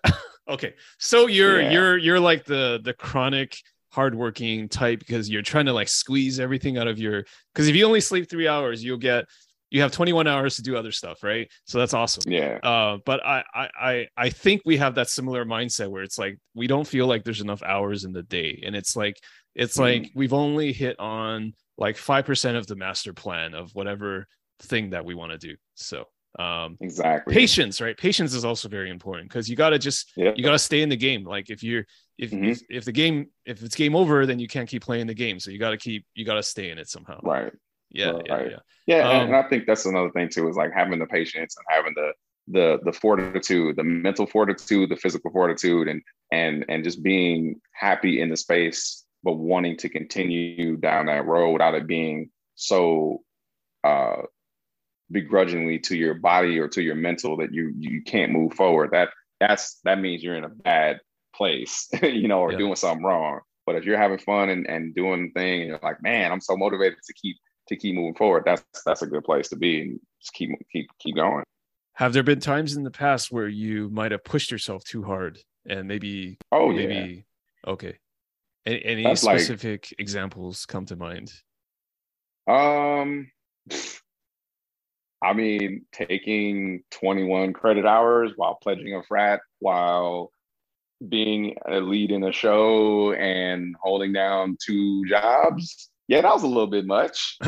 Okay, 0.49 0.73
so 0.99 1.27
you're 1.27 1.61
Yeah. 1.61 1.71
you're 1.73 1.97
you're 1.99 2.21
like 2.21 2.47
the 2.47 2.81
the 2.83 2.95
chronic 2.95 3.59
hardworking 3.93 4.69
type 4.71 4.99
because 4.99 5.29
you're 5.29 5.43
trying 5.43 5.67
to 5.67 5.75
like 5.75 5.89
squeeze 5.89 6.41
everything 6.41 6.79
out 6.79 6.87
of 6.89 6.99
your 6.99 7.25
because 7.53 7.69
if 7.69 7.77
you 7.77 7.85
only 7.85 8.01
sleep 8.01 8.31
three 8.31 8.49
hours, 8.49 8.83
you'll 8.83 8.97
get 8.97 9.27
you 9.71 9.81
have 9.83 9.93
21 9.93 10.27
hours 10.27 10.57
to 10.57 10.63
do 10.63 10.77
other 10.77 10.93
stuff, 10.93 11.23
right? 11.23 11.51
So 11.65 11.79
that's 11.79 11.95
awesome. 11.95 12.31
Yeah, 12.31 12.59
Uh, 12.63 12.99
but 13.05 13.25
I, 13.25 13.45
I 13.55 13.69
I 13.81 14.07
I 14.17 14.31
think 14.31 14.63
we 14.65 14.77
have 14.79 14.95
that 14.97 15.09
similar 15.09 15.45
mindset 15.45 15.91
where 15.91 16.03
it's 16.03 16.19
like 16.19 16.39
we 16.55 16.67
don't 16.67 16.87
feel 16.87 17.07
like 17.07 17.25
there's 17.25 17.41
enough 17.41 17.63
hours 17.63 18.05
in 18.05 18.13
the 18.13 18.23
day, 18.23 18.63
and 18.65 18.75
it's 18.75 18.97
like 18.97 19.17
it's 19.55 19.77
Mhm. 19.77 19.81
like 19.81 20.11
we've 20.15 20.33
only 20.33 20.73
hit 20.73 20.99
on 20.99 21.55
like 21.77 21.97
five 21.97 22.25
percent 22.27 22.57
of 22.57 22.67
the 22.67 22.77
master 22.77 23.13
plan 23.13 23.55
of 23.55 23.71
whatever 23.75 24.27
thing 24.61 24.91
that 24.91 25.05
we 25.05 25.15
want 25.15 25.33
to 25.33 25.39
do. 25.39 25.55
So 25.75 26.05
um 26.39 26.77
exactly. 26.83 27.33
patience 27.35 27.81
right 27.81 27.97
patience 27.97 28.35
is 28.35 28.45
also 28.45 28.69
very 28.69 28.91
important 28.91 29.29
because 29.31 29.49
you 29.49 29.57
got 29.57 29.71
to 29.71 29.79
just 29.79 30.13
Yeah. 30.15 30.33
you 30.37 30.43
got 30.45 30.53
to 30.53 30.59
stay 30.59 30.83
in 30.83 30.91
the 30.91 30.97
game 30.97 31.25
like 31.25 31.49
if 31.49 31.63
you're 31.63 31.85
if, 32.19 32.31
Mhm. 32.31 32.51
if 32.51 32.61
if 32.69 32.85
the 32.85 32.93
game 32.93 33.31
if 33.47 33.63
it's 33.63 33.75
game 33.75 33.97
over 33.97 34.27
then 34.27 34.39
you 34.39 34.47
can't 34.47 34.69
keep 34.69 34.83
playing 34.85 35.07
the 35.07 35.15
game 35.15 35.41
so 35.41 35.51
you 35.51 35.59
got 35.59 35.71
to 35.71 35.79
keep 35.79 36.05
you 36.15 36.27
got 36.27 36.35
to 36.35 36.43
stay 36.43 36.69
in 36.71 36.79
it 36.79 36.87
somehow 36.89 37.19
Right. 37.23 37.53
Yeah 37.91 38.13
yeah 38.27 38.35
right. 38.35 38.51
yeah 38.51 38.59
Yeah, 38.87 39.09
and- 39.11 39.23
Um, 39.23 39.27
and 39.29 39.37
I 39.37 39.49
think 39.49 39.67
that's 39.67 39.87
another 39.87 40.11
thing 40.11 40.29
too 40.29 40.49
is 40.49 40.57
like 40.57 40.73
having 40.73 40.99
the 40.99 41.07
patience 41.07 41.57
and 41.57 41.67
having 41.69 41.95
the 41.95 42.13
the 42.51 42.79
the 42.85 42.93
fortitude, 42.93 43.77
the 43.77 43.85
mental 43.85 44.27
fortitude, 44.27 44.89
the 44.89 44.97
physical 44.97 45.31
fortitude, 45.31 45.87
and 45.89 46.03
and 46.33 46.65
and 46.69 46.85
just 46.85 47.03
being 47.03 47.61
happy 47.73 48.21
in 48.23 48.31
the 48.31 48.37
space, 48.37 49.05
but 49.23 49.35
wanting 49.35 49.77
to 49.79 49.89
continue 49.89 50.77
down 50.77 51.07
that 51.07 51.27
road 51.27 51.53
without 51.53 51.75
it 51.75 51.87
being 51.87 52.31
so 52.55 53.23
uh, 53.85 54.23
begrudgingly 55.11 55.79
to 55.79 55.97
your 55.97 56.15
body 56.15 56.59
or 56.59 56.69
to 56.69 56.83
your 56.83 56.95
mental 56.95 57.37
that 57.37 57.53
you 57.53 57.73
you 57.79 58.03
can't 58.03 58.33
move 58.33 58.55
forward, 58.55 58.91
that 58.93 59.11
that's 59.41 59.79
that 59.85 60.01
means 60.01 60.23
you're 60.23 60.37
in 60.37 60.45
a 60.45 60.49
bad 60.49 61.01
place, 61.35 61.89
you 62.03 62.29
know, 62.29 62.41
or 62.41 62.53
yeah. 62.53 62.59
doing 62.59 62.77
something 62.77 63.05
wrong. 63.05 63.41
But 63.67 63.77
if 63.77 63.85
you're 63.85 63.99
having 63.99 64.19
fun 64.19 64.49
and, 64.49 64.67
and 64.67 64.95
doing 64.95 65.27
the 65.35 65.39
thing, 65.39 65.61
and 65.61 65.69
you're 65.69 65.81
like, 65.83 66.03
man, 66.03 66.33
I'm 66.33 66.41
so 66.41 66.57
motivated 66.57 66.99
to 67.07 67.13
keep 67.13 67.37
to 67.69 67.77
keep 67.77 67.95
moving 67.95 68.15
forward. 68.15 68.45
That's 68.45 68.65
that's 68.85 69.03
a 69.03 69.07
good 69.07 69.25
place 69.25 69.49
to 69.49 69.57
be, 69.57 69.83
and 69.83 70.01
just 70.21 70.33
keep 70.33 70.51
keep 70.73 70.91
keep 70.99 71.17
going. 71.17 71.45
Have 71.95 72.13
there 72.13 72.23
been 72.23 72.41
times 72.41 72.77
in 72.77 72.85
the 72.85 72.91
past 72.91 73.33
where 73.33 73.49
you 73.49 73.89
might 73.91 74.13
have 74.13 74.23
pushed 74.23 74.51
yourself 74.51 74.85
too 74.85 75.03
hard 75.03 75.41
and 75.69 75.87
maybe 75.87 76.39
oh 76.51 76.73
maybe 76.73 77.25
yeah. 77.65 77.71
okay 77.71 77.99
any, 78.67 78.85
any 78.85 79.03
That's 79.05 79.23
specific 79.23 79.89
like, 79.91 80.01
examples 80.01 80.67
come 80.67 80.87
to 80.87 80.97
mind 80.97 81.33
um 82.49 83.31
i 85.23 85.33
mean 85.35 85.85
taking 85.93 86.83
21 86.93 87.53
credit 87.53 87.85
hours 87.85 88.33
while 88.37 88.59
pledging 88.63 88.95
a 88.95 89.03
frat 89.03 89.41
while 89.59 90.33
being 91.07 91.57
a 91.69 91.79
lead 91.79 92.11
in 92.11 92.25
a 92.25 92.33
show 92.33 93.13
and 93.13 93.77
holding 93.81 94.13
down 94.13 94.57
two 94.65 95.07
jobs 95.07 95.88
yeah 96.09 96.21
that 96.21 96.35
was 96.35 96.43
a 96.43 96.47
little 96.47 96.67
bit 96.67 96.87
much 96.87 97.37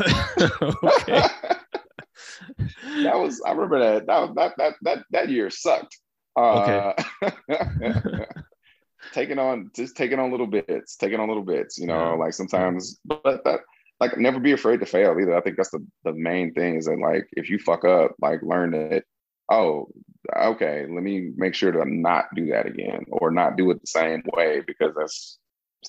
that 3.03 3.17
was 3.17 3.41
I 3.45 3.51
remember 3.51 3.79
that 3.79 4.07
that 4.07 4.35
that 4.35 4.53
that 4.57 4.73
that, 4.81 5.05
that 5.11 5.29
year 5.29 5.49
sucked. 5.49 5.97
Uh, 6.37 6.93
okay. 7.21 8.25
taking 9.13 9.39
on 9.39 9.71
just 9.75 9.97
taking 9.97 10.19
on 10.19 10.31
little 10.31 10.47
bits, 10.47 10.95
taking 10.95 11.19
on 11.19 11.27
little 11.27 11.43
bits, 11.43 11.77
you 11.77 11.87
know, 11.87 12.15
like 12.15 12.33
sometimes 12.33 12.99
but 13.05 13.43
that 13.43 13.61
like 13.99 14.17
never 14.17 14.39
be 14.39 14.53
afraid 14.53 14.79
to 14.79 14.85
fail 14.85 15.17
either. 15.19 15.35
I 15.35 15.41
think 15.41 15.57
that's 15.57 15.71
the 15.71 15.85
the 16.03 16.13
main 16.13 16.53
thing 16.53 16.75
is 16.75 16.85
that 16.85 16.99
like 16.99 17.27
if 17.33 17.49
you 17.49 17.59
fuck 17.59 17.85
up, 17.85 18.15
like 18.21 18.41
learn 18.41 18.71
that 18.71 19.03
oh, 19.51 19.87
okay, 20.35 20.85
let 20.89 21.03
me 21.03 21.31
make 21.35 21.53
sure 21.53 21.71
to 21.71 21.83
not 21.85 22.25
do 22.35 22.47
that 22.47 22.65
again 22.65 23.03
or 23.09 23.31
not 23.31 23.57
do 23.57 23.69
it 23.71 23.81
the 23.81 23.87
same 23.87 24.23
way 24.33 24.61
because 24.65 24.93
that's 24.97 25.39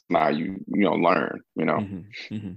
not 0.09 0.37
you 0.37 0.65
you 0.67 0.85
know 0.85 0.95
learn, 0.95 1.41
you 1.57 1.65
know. 1.65 1.79
Mm-hmm. 1.79 2.35
Mm-hmm. 2.35 2.53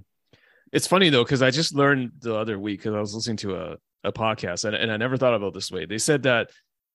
It's 0.72 0.86
funny 0.86 1.10
though 1.10 1.24
because 1.24 1.42
I 1.42 1.50
just 1.50 1.74
learned 1.74 2.12
the 2.20 2.34
other 2.34 2.58
week 2.58 2.80
because 2.80 2.94
I 2.94 3.00
was 3.00 3.14
listening 3.14 3.38
to 3.38 3.56
a 3.56 3.76
a 4.04 4.12
podcast 4.12 4.64
and, 4.64 4.74
and 4.74 4.90
I 4.90 4.96
never 4.96 5.16
thought 5.16 5.34
about 5.34 5.54
this 5.54 5.70
way. 5.70 5.84
They 5.84 5.98
said 5.98 6.22
that 6.24 6.50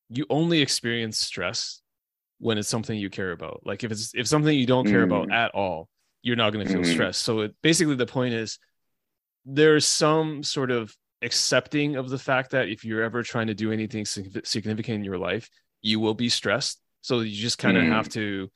you 0.10 0.26
only 0.30 0.62
experience 0.62 1.20
stress 1.20 1.82
when 2.39 2.58
it's 2.58 2.70
something 2.70 2.98
you 2.98 3.10
care 3.10 3.32
about. 3.32 3.62
Like 3.66 3.84
if 3.84 3.92
it's 3.92 4.14
if 4.16 4.28
something 4.28 4.58
you 4.58 4.66
don't 4.66 4.88
care 4.88 5.02
mm. 5.02 5.06
about 5.06 5.32
at 5.32 5.52
all, 5.52 5.89
you're 6.22 6.36
not 6.36 6.52
going 6.52 6.66
to 6.66 6.72
feel 6.72 6.82
mm. 6.82 6.92
stressed. 6.92 7.22
So 7.22 7.42
it, 7.42 7.56
basically 7.62 7.96
the 7.96 8.06
point 8.06 8.34
is 8.34 8.60
there's 9.46 9.88
some 9.88 10.44
sort 10.44 10.72
of 10.72 10.96
accepting 11.22 11.96
of 11.96 12.10
the 12.10 12.18
fact 12.18 12.52
that 12.52 12.70
if 12.70 12.84
you're 12.84 13.04
ever 13.04 13.24
trying 13.24 13.48
to 13.48 13.54
do 13.54 13.72
anything 13.72 14.06
significant 14.06 14.96
in 14.96 15.04
your 15.04 15.18
life, 15.18 15.50
you 15.82 16.00
will 16.00 16.14
be 16.14 16.30
stressed. 16.30 16.80
So 17.02 17.20
you 17.20 17.36
just 17.36 17.58
kind 17.58 17.78
of 17.78 17.84
mm. 17.84 17.89
have 17.89 18.10
to 18.10 18.50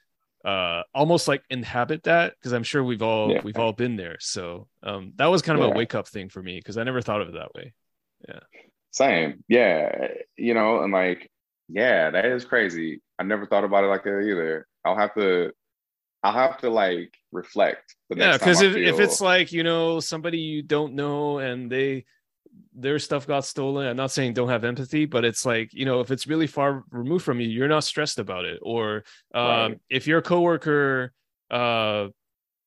uh 0.46 0.84
almost 0.94 1.28
like 1.28 1.44
inhabit 1.50 2.04
that 2.04 2.36
because 2.38 2.54
I'm 2.54 2.64
sure 2.64 2.84
we've 2.84 3.02
all 3.02 3.32
yeah. 3.32 3.42
we've 3.44 3.58
all 3.58 3.74
been 3.74 3.96
there. 3.96 4.18
So 4.20 4.68
um 4.84 5.14
that 5.16 5.28
was 5.28 5.42
kind 5.42 5.60
of 5.60 5.66
yeah. 5.66 5.74
a 5.74 5.78
wake 5.78 5.96
up 5.96 6.08
thing 6.08 6.30
for 6.30 6.42
me 6.42 6.58
because 6.58 6.78
I 6.78 6.84
never 6.84 7.02
thought 7.02 7.22
of 7.22 7.30
it 7.30 7.34
that 7.34 7.54
way. 7.56 7.74
Yeah. 8.28 8.40
Same. 8.92 9.44
Yeah. 9.48 10.08
You 10.38 10.54
know, 10.54 10.82
and 10.82 10.94
like, 10.94 11.30
yeah, 11.68 12.12
that 12.12 12.26
is 12.26 12.46
crazy. 12.46 13.02
I 13.20 13.24
never 13.24 13.46
thought 13.46 13.64
about 13.64 13.84
it 13.84 13.88
like 13.88 14.04
that 14.04 14.20
either. 14.20 14.68
I'll 14.86 14.98
have 14.98 15.14
to 15.16 15.52
I'll 16.24 16.34
have 16.34 16.58
to 16.60 16.70
like 16.70 17.14
reflect. 17.32 17.96
yeah, 18.10 18.34
because 18.34 18.62
if, 18.62 18.74
feel... 18.74 18.88
if 18.88 19.00
it's 19.00 19.22
like, 19.22 19.52
you 19.52 19.64
know, 19.64 20.00
somebody 20.00 20.40
you 20.40 20.64
don't 20.64 20.94
know 20.94 21.40
and 21.40 21.72
they 21.72 22.06
their 22.74 23.00
stuff 23.00 23.26
got 23.26 23.46
stolen. 23.46 23.88
I'm 23.88 23.98
not 23.98 24.12
saying 24.12 24.34
don't 24.34 24.50
have 24.50 24.64
empathy, 24.64 25.06
but 25.06 25.24
it's 25.26 25.46
like, 25.46 25.74
you 25.74 25.86
know, 25.86 26.02
if 26.02 26.12
it's 26.12 26.28
really 26.28 26.48
far 26.48 26.84
removed 26.92 27.24
from 27.24 27.40
you, 27.40 27.48
you're 27.48 27.68
not 27.68 27.84
stressed 27.84 28.20
about 28.20 28.46
it. 28.46 28.60
Or 28.62 29.04
um, 29.34 29.44
right. 29.44 29.80
if 29.90 30.08
your 30.08 30.22
coworker 30.22 31.14
uh 31.52 32.08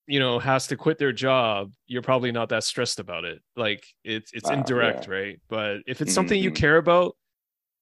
you 0.08 0.18
know 0.18 0.38
has 0.38 0.66
to 0.68 0.76
quit 0.76 0.98
their 0.98 1.12
job 1.12 1.70
you're 1.86 2.02
probably 2.02 2.32
not 2.32 2.48
that 2.48 2.64
stressed 2.64 2.98
about 2.98 3.24
it 3.24 3.40
like 3.56 3.84
it's 4.04 4.32
it's 4.32 4.48
indirect 4.48 5.06
yeah. 5.06 5.14
right 5.14 5.40
but 5.48 5.78
if 5.86 6.00
it's 6.00 6.14
something 6.14 6.38
mm-hmm. 6.38 6.44
you 6.44 6.50
care 6.50 6.78
about 6.78 7.14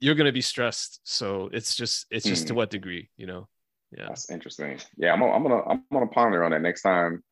you're 0.01 0.15
going 0.15 0.27
to 0.27 0.33
be 0.33 0.43
stressed 0.43 1.01
so 1.05 1.49
it's 1.53 1.75
just 1.75 2.07
it's 2.11 2.27
just 2.27 2.43
mm-hmm. 2.43 2.49
to 2.49 2.55
what 2.55 2.71
degree 2.71 3.09
you 3.17 3.27
know 3.27 3.49
yeah 3.97 4.09
that's 4.09 4.31
interesting 4.31 4.79
yeah 4.97 5.13
i'm 5.13 5.21
gonna 5.21 5.33
i'm 5.33 5.43
gonna 5.43 5.63
i'm 5.69 5.83
gonna 5.93 6.07
ponder 6.09 6.43
on 6.43 6.51
that 6.51 6.61
next 6.61 6.83
time 6.83 7.23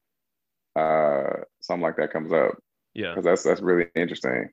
uh 0.76 1.24
something 1.60 1.82
like 1.82 1.96
that 1.96 2.12
comes 2.12 2.32
up 2.32 2.54
yeah 2.94 3.10
because 3.10 3.24
that's 3.24 3.42
that's 3.42 3.60
really 3.60 3.86
interesting 3.96 4.48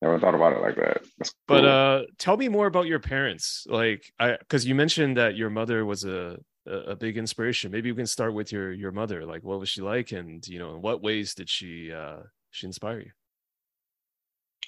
never 0.00 0.18
thought 0.18 0.34
about 0.34 0.52
it 0.52 0.60
like 0.60 0.76
that 0.76 1.00
cool. 1.02 1.30
but 1.46 1.64
uh 1.64 2.02
tell 2.18 2.36
me 2.36 2.48
more 2.48 2.66
about 2.66 2.86
your 2.86 3.00
parents 3.00 3.66
like 3.68 4.12
i 4.20 4.36
because 4.38 4.66
you 4.66 4.74
mentioned 4.74 5.16
that 5.16 5.36
your 5.36 5.50
mother 5.50 5.84
was 5.84 6.04
a 6.04 6.38
a, 6.68 6.96
big 6.96 7.16
inspiration. 7.16 7.70
Maybe 7.70 7.90
we 7.90 7.96
can 7.96 8.06
start 8.06 8.34
with 8.34 8.52
your 8.52 8.72
your 8.72 8.92
mother. 8.92 9.24
Like, 9.24 9.42
what 9.42 9.58
was 9.58 9.68
she 9.68 9.80
like, 9.80 10.12
and 10.12 10.46
you 10.46 10.58
know, 10.58 10.74
in 10.74 10.82
what 10.82 11.02
ways 11.02 11.34
did 11.34 11.48
she 11.48 11.92
uh, 11.92 12.18
she 12.50 12.66
inspire 12.66 13.00
you? 13.00 13.10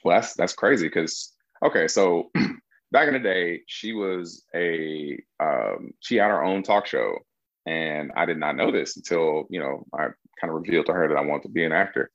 Well, 0.05 0.20
that's 0.20 0.35
that's 0.35 0.55
crazy 0.55 0.87
because 0.87 1.33
okay, 1.64 1.89
so 1.89 2.31
back 2.93 3.09
in 3.09 3.14
the 3.14 3.20
day, 3.20 3.62
she 3.66 3.93
was 3.93 4.45
a 4.55 5.18
um, 5.41 5.93
she 6.01 6.16
had 6.16 6.28
her 6.28 6.43
own 6.43 6.62
talk 6.62 6.87
show, 6.87 7.18
and 7.66 8.11
I 8.16 8.26
did 8.26 8.39
not 8.39 8.57
know 8.57 8.70
this 8.70 8.97
until 8.97 9.47
you 9.51 9.61
know 9.61 9.85
I 9.95 10.09
kind 10.41 10.51
of 10.51 10.55
revealed 10.55 10.87
to 10.87 10.93
her 10.93 11.09
that 11.09 11.18
I 11.18 11.24
wanted 11.24 11.45
to 11.45 11.51
be 11.51 11.64
an 11.64 11.72
actor. 11.72 12.11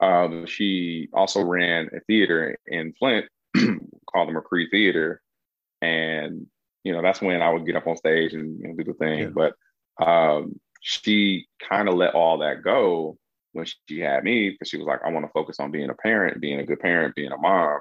Um, 0.00 0.46
she 0.46 1.08
also 1.12 1.42
ran 1.42 1.90
a 1.94 2.00
theater 2.00 2.56
in 2.66 2.94
Flint 2.98 3.26
called 3.56 4.28
the 4.28 4.32
McCree 4.32 4.70
Theater, 4.70 5.20
and 5.82 6.46
you 6.84 6.92
know, 6.92 7.02
that's 7.02 7.20
when 7.20 7.42
I 7.42 7.50
would 7.50 7.66
get 7.66 7.76
up 7.76 7.86
on 7.86 7.96
stage 7.96 8.32
and 8.32 8.58
you 8.60 8.68
know, 8.68 8.74
do 8.74 8.84
the 8.84 8.94
thing. 8.94 9.18
Yeah. 9.18 9.28
But 9.28 9.54
um, 10.04 10.58
she 10.80 11.46
kind 11.68 11.88
of 11.88 11.94
let 11.94 12.14
all 12.14 12.38
that 12.38 12.62
go 12.62 13.18
when 13.52 13.66
she 13.88 14.00
had 14.00 14.24
me 14.24 14.50
because 14.50 14.68
she 14.68 14.78
was 14.78 14.86
like, 14.86 15.00
I 15.04 15.10
want 15.10 15.26
to 15.26 15.32
focus 15.32 15.60
on 15.60 15.70
being 15.70 15.90
a 15.90 15.94
parent, 15.94 16.40
being 16.40 16.60
a 16.60 16.66
good 16.66 16.80
parent, 16.80 17.14
being 17.14 17.32
a 17.32 17.36
mom. 17.36 17.80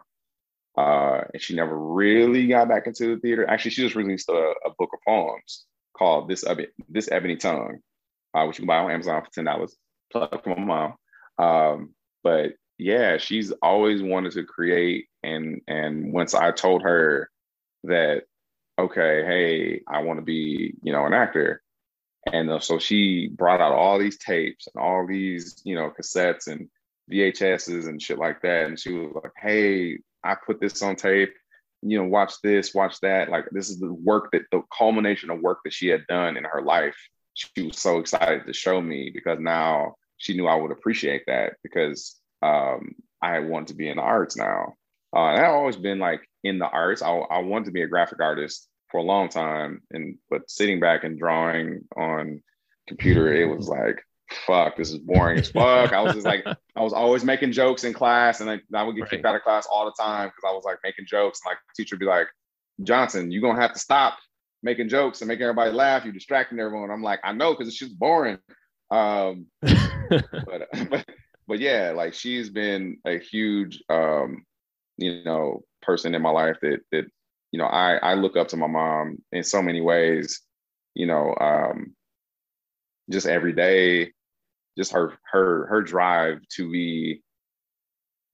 Uh, 0.78 1.22
and 1.34 1.42
she 1.42 1.56
never 1.56 1.78
really 1.78 2.48
got 2.48 2.70
back 2.70 2.88
into 2.88 3.16
the 3.16 3.22
theater. 3.22 3.48
Actually, 3.48 3.72
she 3.72 3.82
just 3.82 3.96
released 3.96 4.30
a, 4.30 4.54
a 4.66 4.70
book 4.78 4.90
of 4.94 5.00
poems 5.06 5.66
called 5.98 6.30
"This 6.30 6.44
This 6.88 7.10
Ebony 7.12 7.36
Tongue," 7.36 7.80
uh, 8.34 8.46
which 8.46 8.58
you 8.58 8.64
can 8.64 8.68
buy 8.68 8.78
on 8.78 8.92
Amazon 8.92 9.22
for 9.22 9.32
ten 9.32 9.46
dollars. 9.46 9.76
Plug 10.12 10.44
for 10.44 10.56
my 10.56 10.64
mom. 10.64 10.94
Um, 11.38 11.94
but 12.24 12.54
yeah, 12.78 13.18
she's 13.18 13.52
always 13.62 14.02
wanted 14.02 14.34
to 14.34 14.44
create, 14.44 15.08
and 15.24 15.62
and 15.68 16.14
once 16.14 16.34
I 16.34 16.52
told 16.52 16.84
her 16.84 17.30
that 17.84 18.24
okay, 18.80 19.24
hey, 19.26 19.82
I 19.88 20.04
want 20.04 20.20
to 20.20 20.26
be, 20.26 20.74
you 20.82 20.94
know, 20.94 21.06
an 21.06 21.14
actor. 21.14 21.62
And 22.32 22.50
uh, 22.50 22.60
so 22.60 22.80
she 22.80 23.28
brought 23.28 23.62
out 23.62 23.74
all 23.74 24.00
these 24.00 24.18
tapes 24.18 24.68
and 24.68 24.82
all 24.82 25.06
these, 25.06 25.62
you 25.66 25.76
know, 25.76 25.92
cassettes 25.92 26.48
and 26.48 26.70
VHSs 27.12 27.88
and 27.88 28.02
shit 28.02 28.18
like 28.18 28.42
that. 28.42 28.68
And 28.68 28.80
she 28.80 28.94
was 28.94 29.12
like, 29.16 29.34
hey, 29.38 30.00
I 30.24 30.36
put 30.36 30.62
this 30.62 30.82
on 30.82 30.96
tape, 30.96 31.34
you 31.82 31.98
know, 31.98 32.08
watch 32.08 32.36
this, 32.42 32.74
watch 32.74 33.00
that. 33.02 33.30
Like, 33.30 33.46
this 33.52 33.70
is 33.70 33.80
the 33.80 33.92
work 33.92 34.30
that 34.32 34.44
the 34.52 34.62
culmination 34.76 35.30
of 35.30 35.42
work 35.42 35.60
that 35.66 35.74
she 35.74 35.88
had 35.88 36.08
done 36.08 36.38
in 36.38 36.44
her 36.44 36.62
life. 36.62 36.96
She 37.34 37.64
was 37.64 37.80
so 37.80 38.00
excited 38.00 38.46
to 38.46 38.54
show 38.54 38.82
me 38.82 39.12
because 39.14 39.40
now 39.40 39.96
she 40.20 40.36
knew 40.36 40.48
I 40.48 40.56
would 40.56 40.72
appreciate 40.72 41.24
that 41.28 41.54
because 41.64 42.16
um, 42.44 42.94
I 43.22 43.40
wanted 43.40 43.70
to 43.70 43.74
be 43.74 43.90
in 43.90 43.98
the 43.98 44.04
arts 44.04 44.38
now. 44.38 44.76
Uh, 45.16 45.30
and 45.30 45.46
I've 45.46 45.54
always 45.54 45.78
been 45.78 45.98
like 45.98 46.22
in 46.44 46.60
the 46.60 46.68
arts. 46.68 47.02
I, 47.02 47.10
I 47.10 47.40
wanted 47.40 47.66
to 47.66 47.72
be 47.72 47.82
a 47.82 47.88
graphic 47.88 48.20
artist 48.22 48.68
for 48.92 49.00
a 49.00 49.04
long 49.04 49.30
time, 49.30 49.82
and 49.92 50.18
but 50.30 50.50
sitting 50.50 50.80
back 50.80 51.04
and 51.04 51.18
drawing 51.18 51.82
on 51.98 52.44
computer, 52.88 53.34
it 53.34 53.46
was 53.46 53.68
like, 53.80 54.04
fuck, 54.46 54.78
this 54.78 54.92
is 54.92 55.00
boring 55.00 55.40
as 55.40 55.50
fuck. 55.50 55.94
I 55.94 56.02
was 56.02 56.14
just 56.14 56.26
like, 56.26 56.46
I 56.76 56.82
was 56.82 56.94
always 56.94 57.24
making 57.24 57.54
jokes 57.54 57.84
in 57.84 57.94
class, 57.94 58.42
and 58.42 58.50
I, 58.50 58.60
I 58.74 58.84
would 58.84 58.96
get 58.96 59.04
right. 59.04 59.12
kicked 59.12 59.26
out 59.26 59.36
of 59.36 59.42
class 59.42 59.68
all 59.72 59.86
the 59.86 59.96
time 60.00 60.28
because 60.28 60.48
I 60.48 60.54
was 60.54 60.64
like 60.64 60.78
making 60.84 61.06
jokes. 61.08 61.40
And 61.44 61.52
like 61.52 61.58
the 61.58 61.84
teacher 61.84 61.96
would 61.96 62.02
be 62.02 62.06
like, 62.06 62.28
Johnson, 62.84 63.32
you're 63.32 63.42
gonna 63.42 63.62
have 63.62 63.74
to 63.74 63.80
stop 63.80 64.18
making 64.62 64.90
jokes 64.90 65.22
and 65.22 65.28
making 65.28 65.44
everybody 65.44 65.72
laugh. 65.72 66.04
You're 66.04 66.14
distracting 66.14 66.60
everyone. 66.60 66.92
I'm 66.92 67.04
like, 67.04 67.20
I 67.24 67.32
know 67.32 67.54
because 67.54 67.68
it's 67.68 67.78
just 67.78 67.98
boring. 67.98 68.38
Um, 68.92 69.48
but, 69.62 70.68
but 70.90 71.06
but 71.48 71.60
yeah, 71.60 71.94
like 71.96 72.14
she's 72.14 72.50
been 72.50 72.98
a 73.06 73.18
huge 73.18 73.84
um, 73.90 74.46
you 74.98 75.24
know, 75.24 75.64
person 75.82 76.16
in 76.16 76.22
my 76.22 76.30
life 76.30 76.58
that 76.62 76.80
that 76.92 77.06
you 77.52 77.60
know 77.60 77.66
I 77.66 77.96
I 77.98 78.14
look 78.16 78.38
up 78.38 78.50
to 78.50 78.58
my 78.58 78.68
mom 78.68 79.18
in 79.32 79.44
so 79.44 79.62
many 79.62 79.82
ways. 79.82 80.42
You 80.96 81.06
know, 81.06 81.36
um, 81.40 81.96
just 83.10 83.28
every 83.28 83.54
day, 83.54 84.12
just 84.78 84.92
her 84.94 85.18
her 85.32 85.68
her 85.68 85.82
drive 85.82 86.40
to 86.56 86.72
be 86.72 87.22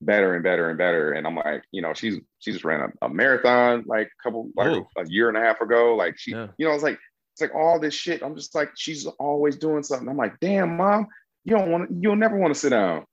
better 0.02 0.34
and 0.36 0.44
better 0.44 0.70
and 0.70 0.78
better. 0.78 1.14
And 1.14 1.26
I'm 1.26 1.36
like, 1.36 1.64
you 1.72 1.82
know, 1.82 1.94
she's 1.94 2.20
she 2.40 2.52
just 2.52 2.66
ran 2.66 2.82
a, 3.02 3.06
a 3.06 3.10
marathon 3.10 3.84
like 3.88 4.08
a 4.08 4.24
couple 4.24 4.50
like 4.56 4.68
Ooh. 4.68 4.88
a 4.98 5.08
year 5.08 5.30
and 5.30 5.38
a 5.38 5.42
half 5.42 5.62
ago. 5.62 5.96
Like 5.96 6.18
she, 6.18 6.32
yeah. 6.32 6.48
you 6.58 6.68
know, 6.68 6.74
it's 6.74 6.84
like 6.84 7.00
it's 7.36 7.42
like 7.42 7.54
all 7.54 7.80
this 7.82 7.94
shit. 7.94 8.24
I'm 8.24 8.36
just 8.36 8.56
like, 8.56 8.72
she's 8.78 9.06
always 9.20 9.58
doing 9.58 9.84
something. 9.84 10.08
I'm 10.08 10.18
like, 10.18 10.40
damn, 10.40 10.78
mom, 10.78 11.08
you 11.44 11.56
don't 11.58 11.70
want 11.70 11.90
to, 11.90 11.96
you'll 12.00 12.16
never 12.16 12.38
want 12.38 12.54
to 12.54 12.60
sit 12.60 12.70
down. 12.70 13.06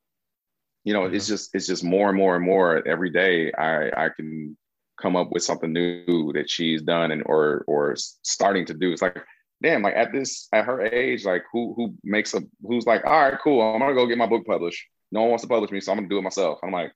you 0.84 0.92
know, 0.94 1.04
it's 1.06 1.26
just 1.26 1.50
it's 1.54 1.66
just 1.66 1.84
more 1.84 2.08
and 2.08 2.18
more 2.18 2.36
and 2.36 2.44
more 2.44 2.86
every 2.86 3.10
day. 3.10 3.52
I 3.52 4.06
I 4.06 4.08
can 4.10 4.56
come 5.00 5.16
up 5.16 5.30
with 5.32 5.42
something 5.42 5.72
new 5.72 6.32
that 6.34 6.50
she's 6.50 6.82
done 6.82 7.10
and 7.12 7.22
or 7.26 7.64
or 7.66 7.94
starting 8.22 8.66
to 8.66 8.74
do. 8.74 8.92
It's 8.92 9.02
like, 9.02 9.16
damn, 9.62 9.82
like 9.82 9.94
at 9.96 10.12
this 10.12 10.48
at 10.52 10.64
her 10.64 10.82
age, 10.82 11.24
like 11.24 11.44
who 11.52 11.74
who 11.76 11.94
makes 12.04 12.34
a 12.34 12.42
who's 12.62 12.86
like, 12.86 13.04
all 13.04 13.12
right, 13.12 13.38
cool, 13.42 13.60
I'm 13.62 13.80
gonna 13.80 13.94
go 13.94 14.06
get 14.06 14.18
my 14.18 14.26
book 14.26 14.46
published. 14.46 14.84
No 15.12 15.22
one 15.22 15.30
wants 15.30 15.42
to 15.42 15.48
publish 15.48 15.70
me, 15.70 15.80
so 15.80 15.92
I'm 15.92 15.98
gonna 15.98 16.08
do 16.08 16.18
it 16.18 16.22
myself. 16.22 16.58
I'm 16.62 16.72
like, 16.72 16.92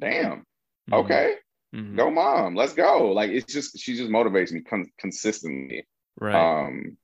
damn, 0.00 0.38
mm-hmm. 0.40 0.94
okay, 0.94 1.34
mm-hmm. 1.74 1.96
go 1.96 2.10
mom, 2.10 2.54
let's 2.54 2.74
go. 2.74 3.12
Like 3.12 3.30
it's 3.30 3.52
just 3.52 3.78
she 3.78 3.96
just 3.96 4.10
motivates 4.10 4.52
me 4.52 4.62
con- 4.62 4.90
consistently. 4.98 5.86
Right. 6.20 6.34
Um 6.34 6.96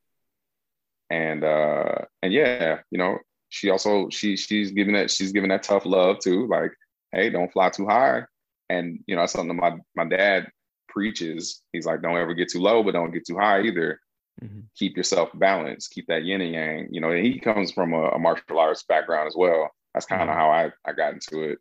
and 1.11 1.45
uh 1.45 2.05
and 2.23 2.33
yeah, 2.33 2.81
you 2.91 2.99
know, 2.99 3.19
she 3.49 3.71
also 3.71 4.09
she 4.11 4.37
she's 4.37 4.71
giving 4.73 4.95
that 4.95 5.11
she's 5.11 5.33
giving 5.33 5.51
that 5.51 5.63
tough 5.63 5.87
love 5.87 6.19
too. 6.21 6.47
Like, 6.47 6.73
hey, 7.13 7.31
don't 7.31 7.53
fly 7.53 7.71
too 7.71 7.87
high. 7.87 8.25
And 8.69 9.01
you 9.07 9.15
know, 9.15 9.23
that's 9.23 9.33
something 9.33 9.57
my 9.57 9.77
my 9.97 10.05
dad 10.05 10.49
preaches. 10.89 11.63
He's 11.73 11.87
like, 11.87 12.03
don't 12.03 12.17
ever 12.17 12.35
get 12.35 12.51
too 12.51 12.61
low, 12.61 12.83
but 12.83 12.93
don't 12.93 13.13
get 13.13 13.27
too 13.27 13.39
high 13.39 13.63
either. 13.63 14.01
Mm-hmm. 14.43 14.61
Keep 14.77 14.97
yourself 14.97 15.31
balanced. 15.35 15.91
Keep 15.91 16.07
that 16.09 16.25
yin 16.25 16.41
and 16.41 16.53
yang. 16.53 16.89
You 16.91 17.01
know, 17.01 17.11
and 17.11 17.25
he 17.25 17.39
comes 17.39 17.73
from 17.73 17.93
a, 17.93 18.09
a 18.11 18.19
martial 18.19 18.59
arts 18.59 18.85
background 18.85 19.27
as 19.27 19.35
well. 19.37 19.71
That's 19.95 20.07
kind 20.07 20.23
of 20.23 20.29
mm-hmm. 20.29 20.39
how 20.39 20.51
I 20.51 20.73
I 20.85 20.93
got 20.93 21.15
into 21.15 21.51
it. 21.51 21.59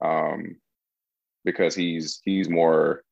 Um, 0.00 0.56
because 1.44 1.74
he's 1.74 2.20
he's 2.24 2.48
more 2.48 3.02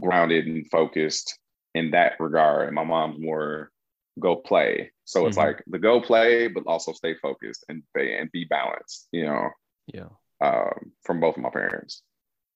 grounded 0.00 0.46
and 0.46 0.68
focused 0.70 1.38
in 1.74 1.90
that 1.90 2.14
regard, 2.20 2.66
and 2.66 2.74
my 2.74 2.84
mom's 2.84 3.20
more 3.20 3.70
go 4.18 4.36
play. 4.36 4.92
So 5.04 5.26
it's 5.26 5.36
mm-hmm. 5.36 5.48
like 5.48 5.64
the 5.66 5.78
go 5.78 6.00
play, 6.00 6.48
but 6.48 6.64
also 6.66 6.92
stay 6.92 7.14
focused 7.20 7.64
and 7.68 7.82
be, 7.94 8.14
and 8.14 8.30
be 8.32 8.44
balanced. 8.44 9.08
You 9.12 9.26
know. 9.26 9.48
Yeah. 9.86 10.08
Um, 10.40 10.92
from 11.04 11.20
both 11.20 11.36
of 11.36 11.42
my 11.42 11.50
parents. 11.50 12.02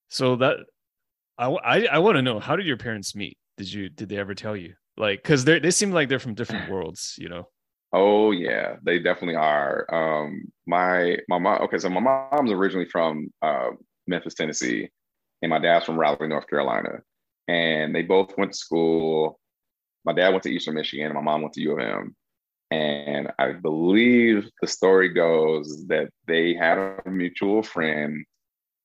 So 0.09 0.37
that 0.37 0.59
I 1.37 1.47
I, 1.47 1.87
I 1.93 1.99
want 1.99 2.17
to 2.17 2.23
know 2.23 2.41
how 2.41 2.57
did 2.57 2.67
your 2.67 2.77
parents 2.77 3.15
meet? 3.15 3.39
Did 3.57 3.73
you 3.73 3.89
did 3.89 4.09
they 4.09 4.19
ever 4.19 4.35
tell 4.35 4.57
you? 4.57 4.75
Like, 4.97 5.23
because 5.23 5.45
they 5.45 5.59
they 5.59 5.71
seem 5.71 5.93
like 5.93 6.09
they're 6.09 6.19
from 6.19 6.35
different 6.35 6.71
worlds. 6.71 7.15
You 7.19 7.29
know. 7.29 7.49
Oh 7.93 8.33
yeah, 8.33 8.77
they 8.83 8.99
definitely 8.99 9.37
are. 9.37 9.87
Um, 9.93 10.53
my 10.67 11.19
my 11.29 11.39
mom. 11.39 11.63
Okay, 11.63 11.79
so 11.79 11.89
my 11.89 12.01
mom's 12.01 12.53
originally 12.53 12.89
from 12.89 13.31
uh, 13.43 13.71
Memphis, 14.07 14.35
Tennessee, 14.35 14.91
and 15.43 15.51
my 15.51 15.59
dad's 15.59 15.87
from 15.87 15.99
Raleigh, 15.99 16.29
North 16.29 16.49
Carolina, 16.49 17.01
and 17.49 17.95
they 17.95 18.03
both 18.03 18.37
went 18.39 18.53
to 18.53 18.59
school 18.59 19.41
my 20.09 20.15
dad 20.15 20.31
went 20.31 20.43
to 20.45 20.51
Eastern 20.51 20.75
Michigan 20.75 21.07
and 21.07 21.15
my 21.15 21.21
mom 21.21 21.43
went 21.43 21.53
to 21.55 21.61
U 21.61 21.73
of 21.73 21.81
M. 21.81 22.17
And 22.71 23.31
I 23.39 23.53
believe 23.53 24.49
the 24.63 24.67
story 24.67 25.11
goes 25.11 25.87
that 25.89 26.09
they 26.27 26.55
had 26.55 26.79
a 26.79 27.11
mutual 27.11 27.63
friend 27.63 28.25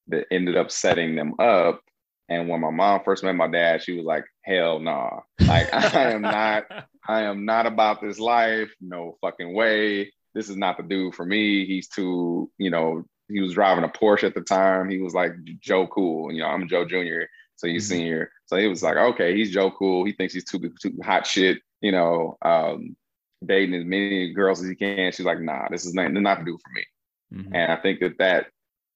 that 0.08 0.26
ended 0.32 0.58
up 0.58 0.70
setting 0.70 1.16
them 1.16 1.36
up. 1.40 1.80
And 2.28 2.50
when 2.50 2.60
my 2.60 2.72
mom 2.72 3.02
first 3.06 3.24
met 3.24 3.36
my 3.36 3.48
dad, 3.48 3.84
she 3.84 3.96
was 3.96 4.06
like, 4.06 4.26
hell 4.42 4.80
nah. 4.80 5.22
Like 5.40 5.74
I 5.74 6.12
am 6.12 6.22
not, 6.22 6.66
I 7.08 7.24
am 7.24 7.46
not 7.46 7.68
about 7.68 8.02
this 8.02 8.20
life. 8.20 8.74
No 8.82 9.18
fucking 9.22 9.54
way. 9.54 10.12
This 10.34 10.50
is 10.50 10.58
not 10.58 10.76
the 10.76 10.84
dude 10.84 11.16
for 11.16 11.26
me. 11.26 11.66
He's 11.66 11.88
too, 11.88 12.52
you 12.58 12.70
know, 12.70 13.06
he 13.30 13.40
was 13.40 13.54
driving 13.54 13.86
a 13.86 13.88
Porsche 13.88 14.26
at 14.26 14.36
the 14.36 14.42
time. 14.42 14.90
He 14.90 15.00
was 15.00 15.14
like 15.14 15.34
Joe 15.62 15.88
Cool. 15.88 16.34
You 16.34 16.42
know, 16.42 16.48
I'm 16.48 16.68
Joe 16.68 16.84
Jr. 16.84 17.28
So 17.64 17.70
he's 17.70 17.86
mm-hmm. 17.86 17.98
senior. 17.98 18.32
So 18.48 18.58
he 18.58 18.68
was 18.68 18.84
like, 18.84 18.98
okay, 18.98 19.34
he's 19.38 19.50
Joe 19.50 19.72
Cool. 19.72 20.04
He 20.04 20.12
thinks 20.12 20.34
he's 20.34 20.44
too, 20.44 20.60
too 20.82 21.00
hot 21.02 21.26
shit, 21.26 21.60
you 21.80 21.94
know, 21.94 22.36
um, 22.42 22.98
dating 23.46 23.74
as 23.76 23.86
many 23.86 24.34
girls 24.34 24.62
as 24.62 24.68
he 24.68 24.76
can. 24.76 25.14
She's 25.14 25.26
like, 25.26 25.40
nah, 25.40 25.70
this 25.70 25.86
is 25.86 25.94
not, 25.94 26.12
not 26.12 26.40
to 26.40 26.44
do 26.44 26.58
for 26.58 26.72
me. 26.74 27.42
Mm-hmm. 27.42 27.56
And 27.56 27.72
I 27.72 27.78
think 27.78 28.02
that 28.02 28.18
that 28.20 28.48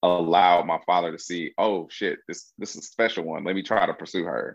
allowed 0.03 0.68
my 0.68 0.80
father 0.86 1.13
to 1.13 1.18
see, 1.18 1.53
oh 1.57 1.88
shit, 1.89 2.20
this 2.28 2.51
this 2.57 2.76
is 2.76 2.84
a 2.84 2.88
special 2.88 3.24
one. 3.24 3.45
Let 3.45 3.55
me 3.55 3.63
try 3.63 3.86
to 3.86 3.93
pursue 3.93 4.26
her. 4.26 4.53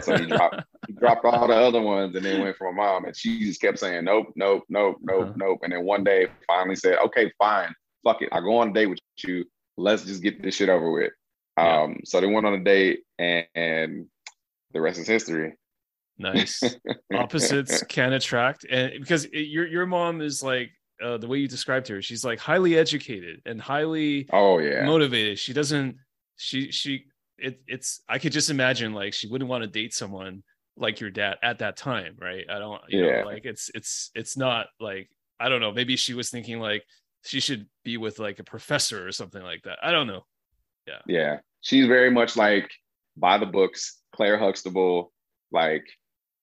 so 0.00 0.16
he 0.16 0.24
dropped 0.24 0.62
he 0.88 0.94
dropped 0.94 1.26
all 1.26 1.46
the 1.46 1.54
other 1.54 1.82
ones 1.82 2.16
and 2.16 2.24
then 2.24 2.40
went 2.40 2.56
for 2.56 2.72
my 2.72 2.82
mom. 2.82 3.04
And 3.04 3.14
she 3.14 3.40
just 3.40 3.60
kept 3.60 3.78
saying, 3.78 4.04
nope, 4.04 4.28
nope, 4.36 4.64
nope, 4.70 4.96
nope, 5.02 5.22
uh-huh. 5.22 5.32
nope. 5.36 5.58
And 5.64 5.74
then 5.74 5.84
one 5.84 6.02
day 6.02 6.28
finally 6.46 6.76
said, 6.76 6.96
okay, 7.04 7.30
fine, 7.38 7.74
fuck 8.04 8.22
it. 8.22 8.30
I'll 8.32 8.40
go 8.40 8.56
on 8.56 8.70
a 8.70 8.72
date 8.72 8.86
with 8.86 9.00
you. 9.18 9.44
Let's 9.76 10.04
just 10.04 10.22
get 10.22 10.42
this 10.42 10.54
shit 10.54 10.70
over 10.70 10.90
with. 10.90 11.12
Yeah. 11.64 11.82
Um, 11.82 12.00
so 12.04 12.20
they 12.20 12.26
went 12.26 12.46
on 12.46 12.54
a 12.54 12.64
date 12.64 13.00
and, 13.18 13.46
and 13.54 14.06
the 14.72 14.80
rest 14.80 14.98
is 14.98 15.06
history. 15.06 15.54
Nice. 16.18 16.62
Opposites 17.14 17.82
can 17.84 18.12
attract, 18.12 18.64
and 18.70 18.92
because 19.00 19.24
it, 19.24 19.48
your 19.48 19.66
your 19.66 19.86
mom 19.86 20.20
is 20.20 20.42
like 20.42 20.70
uh, 21.02 21.16
the 21.16 21.26
way 21.26 21.38
you 21.38 21.48
described 21.48 21.88
her, 21.88 22.02
she's 22.02 22.24
like 22.24 22.38
highly 22.38 22.76
educated 22.76 23.40
and 23.46 23.60
highly 23.60 24.28
oh 24.32 24.58
yeah 24.58 24.84
motivated. 24.84 25.38
She 25.38 25.54
doesn't 25.54 25.96
she 26.36 26.70
she 26.72 27.04
it, 27.38 27.60
it's 27.66 28.02
I 28.06 28.18
could 28.18 28.32
just 28.32 28.50
imagine 28.50 28.92
like 28.92 29.14
she 29.14 29.28
wouldn't 29.28 29.48
want 29.48 29.62
to 29.62 29.68
date 29.68 29.94
someone 29.94 30.42
like 30.76 31.00
your 31.00 31.10
dad 31.10 31.36
at 31.42 31.60
that 31.60 31.78
time, 31.78 32.16
right? 32.20 32.44
I 32.50 32.58
don't 32.58 32.82
you 32.88 33.04
yeah. 33.04 33.22
know 33.22 33.26
like 33.26 33.46
it's 33.46 33.70
it's 33.74 34.10
it's 34.14 34.36
not 34.36 34.66
like 34.78 35.08
I 35.38 35.48
don't 35.48 35.62
know. 35.62 35.72
Maybe 35.72 35.96
she 35.96 36.12
was 36.12 36.28
thinking 36.28 36.60
like 36.60 36.84
she 37.24 37.40
should 37.40 37.66
be 37.82 37.96
with 37.96 38.18
like 38.18 38.38
a 38.40 38.44
professor 38.44 39.06
or 39.06 39.12
something 39.12 39.42
like 39.42 39.62
that. 39.62 39.78
I 39.82 39.90
don't 39.90 40.06
know. 40.06 40.24
Yeah. 40.90 41.02
Yeah. 41.06 41.38
She's 41.60 41.86
very 41.86 42.10
much 42.10 42.36
like 42.36 42.70
by 43.16 43.38
the 43.38 43.46
books, 43.46 43.98
Claire 44.14 44.38
Huxtable, 44.38 45.12
like 45.52 45.86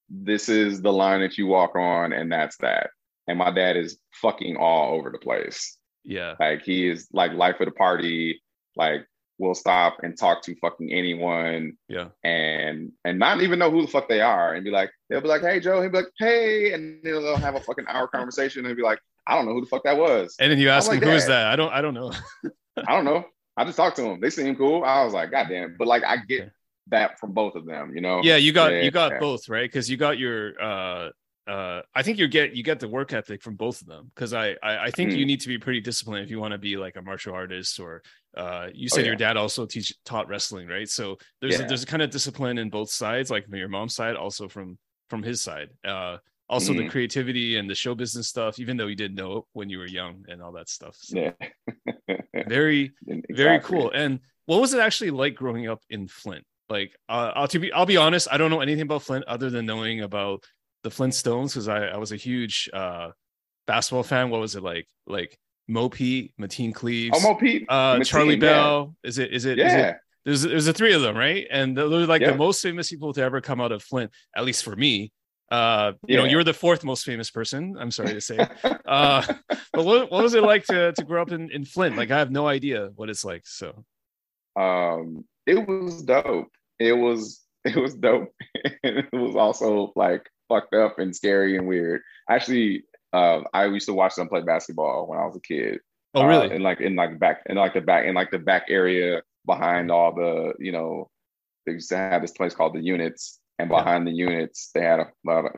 this 0.10 0.50
is 0.50 0.82
the 0.82 0.94
line 0.94 1.22
that 1.22 1.38
you 1.38 1.48
walk 1.48 1.76
on, 1.76 2.14
and 2.14 2.32
that's 2.32 2.58
that. 2.58 2.92
And 3.28 3.38
my 3.38 3.52
dad 3.52 3.76
is 3.76 3.98
fucking 4.14 4.56
all 4.56 4.96
over 4.96 5.10
the 5.10 5.18
place. 5.18 5.78
Yeah. 6.04 6.36
Like 6.40 6.62
he 6.64 6.88
is 6.88 7.08
like 7.12 7.34
life 7.34 7.60
of 7.60 7.66
the 7.66 7.72
party, 7.72 8.42
like 8.76 9.06
will 9.40 9.54
stop 9.54 9.98
and 10.02 10.18
talk 10.18 10.42
to 10.44 10.56
fucking 10.56 10.92
anyone. 10.92 11.74
Yeah. 11.90 12.10
And 12.24 12.94
and 13.04 13.20
not 13.20 13.42
even 13.42 13.60
know 13.60 13.70
who 13.70 13.82
the 13.82 13.88
fuck 13.88 14.08
they 14.08 14.22
are 14.22 14.54
and 14.54 14.64
be 14.64 14.72
like, 14.72 14.92
they'll 15.10 15.22
be 15.22 15.28
like, 15.28 15.42
hey 15.42 15.60
Joe, 15.60 15.82
he'll 15.82 15.92
be 15.92 15.98
like, 15.98 16.12
hey, 16.18 16.74
and 16.74 17.04
they'll 17.04 17.36
have 17.36 17.56
a 17.56 17.60
fucking 17.60 17.86
hour 17.88 18.08
conversation 18.08 18.66
and 18.66 18.76
be 18.78 18.84
like, 18.84 19.00
I 19.28 19.36
don't 19.36 19.46
know 19.46 19.54
who 19.54 19.62
the 19.62 19.68
fuck 19.68 19.84
that 19.84 19.98
was. 19.98 20.36
And 20.40 20.52
then 20.52 20.60
you 20.60 20.70
ask 20.70 20.90
him, 20.90 21.00
like, 21.00 21.04
who 21.04 21.12
is 21.12 21.28
that? 21.28 21.48
I 21.48 21.56
don't 21.58 21.74
I 21.74 21.82
don't 21.82 21.94
know. 21.94 22.14
I 22.78 22.96
don't 22.96 23.06
know. 23.06 23.26
I 23.58 23.66
just 23.66 23.78
talked 23.78 23.96
to 23.96 24.04
them. 24.04 24.20
They 24.22 24.30
seem 24.30 24.56
cool. 24.56 24.84
I 24.84 25.04
was 25.04 25.14
like, 25.14 25.32
God 25.32 25.48
damn. 25.50 25.76
But 25.78 25.88
like 25.88 26.04
I 26.04 26.18
get 26.18 26.52
that 26.88 27.20
from 27.20 27.34
both 27.34 27.56
of 27.56 27.66
them, 27.66 27.94
you 27.96 28.02
know? 28.02 28.22
Yeah, 28.24 28.38
you 28.38 28.54
got 28.54 28.72
yeah, 28.72 28.82
you 28.82 28.92
got 28.92 29.14
yeah. 29.14 29.20
both, 29.20 29.50
right? 29.50 29.70
Because 29.70 29.90
you 29.90 29.98
got 29.98 30.20
your 30.20 30.62
uh 30.62 31.10
uh 31.48 31.82
I 31.96 32.04
think 32.04 32.20
you 32.20 32.28
get 32.28 32.56
you 32.56 32.64
get 32.64 32.80
the 32.80 32.88
work 32.88 33.14
ethic 33.14 33.42
from 33.42 33.56
both 33.56 33.82
of 33.82 33.88
them. 33.88 34.12
Because 34.14 34.34
I, 34.34 34.56
I, 34.62 34.86
I 34.86 34.92
think 34.92 35.12
mm. 35.12 35.18
you 35.18 35.26
need 35.26 35.42
to 35.42 35.48
be 35.48 35.58
pretty 35.58 35.82
disciplined 35.82 36.24
if 36.24 36.30
you 36.30 36.40
want 36.40 36.52
to 36.52 36.60
be 36.60 36.78
like 36.78 36.98
a 36.98 37.02
martial 37.02 37.34
artist 37.34 37.80
or 37.80 38.04
uh 38.36 38.68
you 38.74 38.90
said 38.90 39.00
oh, 39.00 39.02
yeah. 39.02 39.08
your 39.08 39.16
dad 39.16 39.38
also 39.38 39.66
teach 39.66 39.94
taught 40.06 40.28
wrestling, 40.28 40.68
right? 40.68 40.88
So 40.88 41.18
there's 41.42 41.60
a, 41.60 41.64
there's 41.64 41.84
a 41.84 41.88
kind 41.88 42.04
of 42.04 42.12
discipline 42.12 42.60
in 42.60 42.70
both 42.70 42.92
sides, 42.92 43.32
like 43.32 43.46
from 43.46 43.56
your 43.56 43.70
mom's 43.70 43.96
side, 43.96 44.16
also 44.16 44.48
from 44.48 44.78
from 45.10 45.24
his 45.24 45.42
side. 45.42 45.70
Uh 45.84 46.18
also 46.50 46.74
mm. 46.74 46.78
the 46.78 46.90
creativity 46.90 47.58
and 47.58 47.70
the 47.70 47.76
show 47.76 47.96
business 47.96 48.28
stuff, 48.28 48.60
even 48.60 48.78
though 48.78 48.88
you 48.88 48.96
didn't 48.96 49.16
know 49.16 49.38
it 49.38 49.44
when 49.54 49.70
you 49.70 49.80
were 49.80 49.88
young 49.88 50.26
and 50.28 50.42
all 50.42 50.54
that 50.54 50.70
stuff. 50.70 50.96
So 51.00 51.20
yeah. 51.20 52.16
very, 52.48 52.92
exactly. 53.06 53.36
very 53.36 53.60
cool. 53.60 53.92
And 53.92 54.20
what 54.46 54.62
was 54.62 54.74
it 54.74 54.80
actually 54.80 55.12
like 55.12 55.36
growing 55.36 55.68
up 55.68 55.82
in 55.90 56.08
Flint? 56.08 56.46
Like, 56.70 56.96
uh, 57.10 57.32
I'll 57.36 57.48
to 57.50 57.60
be, 57.60 57.72
I'll 57.72 57.86
be 57.86 57.98
honest, 57.98 58.28
I 58.32 58.38
don't 58.38 58.52
know 58.52 58.62
anything 58.62 58.84
about 58.84 59.04
Flint 59.04 59.26
other 59.26 59.50
than 59.50 59.66
knowing 59.66 60.02
about 60.02 60.44
the 60.84 60.90
Flintstones 60.90 61.50
because 61.50 61.68
I, 61.68 61.88
I 61.88 61.98
was 61.98 62.12
a 62.12 62.18
huge 62.18 62.70
uh, 62.74 63.12
basketball 63.66 64.04
fan. 64.04 64.30
What 64.30 64.42
was 64.42 64.56
it 64.56 64.64
like? 64.64 64.88
Like 65.06 65.38
Mo 65.68 65.90
Pete, 65.90 66.34
Mateen 66.40 66.74
Cleaves, 66.74 67.18
oh, 67.18 67.22
Mo 67.22 67.36
Pete, 67.36 67.66
uh, 67.70 67.96
Mateen, 67.96 68.06
Charlie 68.06 68.36
Bell. 68.38 68.96
Is 69.04 69.18
it? 69.18 69.34
Is 69.34 69.46
it? 69.46 69.58
Yeah. 69.58 69.68
Is 69.68 69.74
it, 69.74 69.98
there's 70.26 70.42
there's 70.42 70.66
the 70.66 70.74
three 70.74 70.94
of 70.94 71.02
them, 71.02 71.16
right? 71.16 71.48
And 71.50 71.78
they're 71.78 71.88
like 71.88 72.22
yeah. 72.22 72.32
the 72.32 72.38
most 72.38 72.62
famous 72.62 72.90
people 72.90 73.14
to 73.14 73.22
ever 73.22 73.40
come 73.40 73.62
out 73.62 73.72
of 73.72 73.82
Flint, 73.82 74.12
at 74.36 74.44
least 74.44 74.64
for 74.64 74.76
me. 74.76 75.12
Uh, 75.50 75.94
you 76.06 76.16
yeah. 76.16 76.22
know, 76.22 76.30
you're 76.30 76.44
the 76.44 76.54
fourth 76.54 76.84
most 76.84 77.06
famous 77.06 77.32
person. 77.32 77.78
I'm 77.80 77.92
sorry 77.92 78.14
to 78.14 78.22
say. 78.22 78.38
uh, 78.86 79.26
but 79.74 79.86
what, 79.86 80.12
what 80.12 80.24
was 80.24 80.34
it 80.34 80.44
like 80.44 80.66
to 80.66 80.92
to 80.94 81.04
grow 81.04 81.22
up 81.22 81.32
in 81.32 81.50
in 81.52 81.66
Flint? 81.66 81.96
Like, 81.96 82.12
I 82.12 82.20
have 82.20 82.32
no 82.32 82.48
idea 82.48 82.92
what 82.96 83.10
it's 83.10 83.24
like. 83.24 83.46
So, 83.46 83.84
um, 84.60 85.24
it 85.46 85.68
was 85.68 86.04
dope. 86.04 86.52
It 86.80 86.94
was 86.94 87.42
it 87.64 87.76
was 87.76 87.96
dope. 87.96 88.34
it 88.84 89.06
was 89.14 89.36
also 89.36 89.94
like 89.96 90.30
fucked 90.50 90.74
up 90.74 91.00
and 91.00 91.16
scary 91.16 91.58
and 91.58 91.68
weird. 91.68 92.02
Actually, 92.30 92.84
uh, 93.14 93.42
I 93.54 93.66
used 93.66 93.88
to 93.88 93.94
watch 93.94 94.16
them 94.16 94.28
play 94.28 94.42
basketball 94.42 95.08
when 95.08 95.20
I 95.20 95.26
was 95.26 95.38
a 95.38 95.42
kid. 95.42 95.80
Oh, 96.14 96.26
really? 96.26 96.50
Uh, 96.50 96.56
and 96.56 96.64
like 96.64 96.82
in 96.82 96.96
like 96.96 97.20
back 97.20 97.44
in 97.48 97.56
like 97.56 97.74
the 97.74 97.82
back 97.82 98.06
in 98.06 98.16
like 98.16 98.32
the 98.32 98.40
back 98.40 98.66
area 98.70 99.22
behind 99.46 99.92
all 99.92 100.14
the 100.14 100.54
you 100.60 100.72
know 100.72 101.10
they 101.66 101.74
used 101.74 101.90
to 101.90 101.98
have 101.98 102.22
this 102.22 102.32
place 102.32 102.54
called 102.54 102.74
the 102.74 102.82
units 102.82 103.40
and 103.60 103.70
behind 103.70 104.08
yeah. 104.08 104.12
the 104.12 104.18
units 104.18 104.70
they 104.74 104.82
had 104.82 105.00
a 105.00 105.08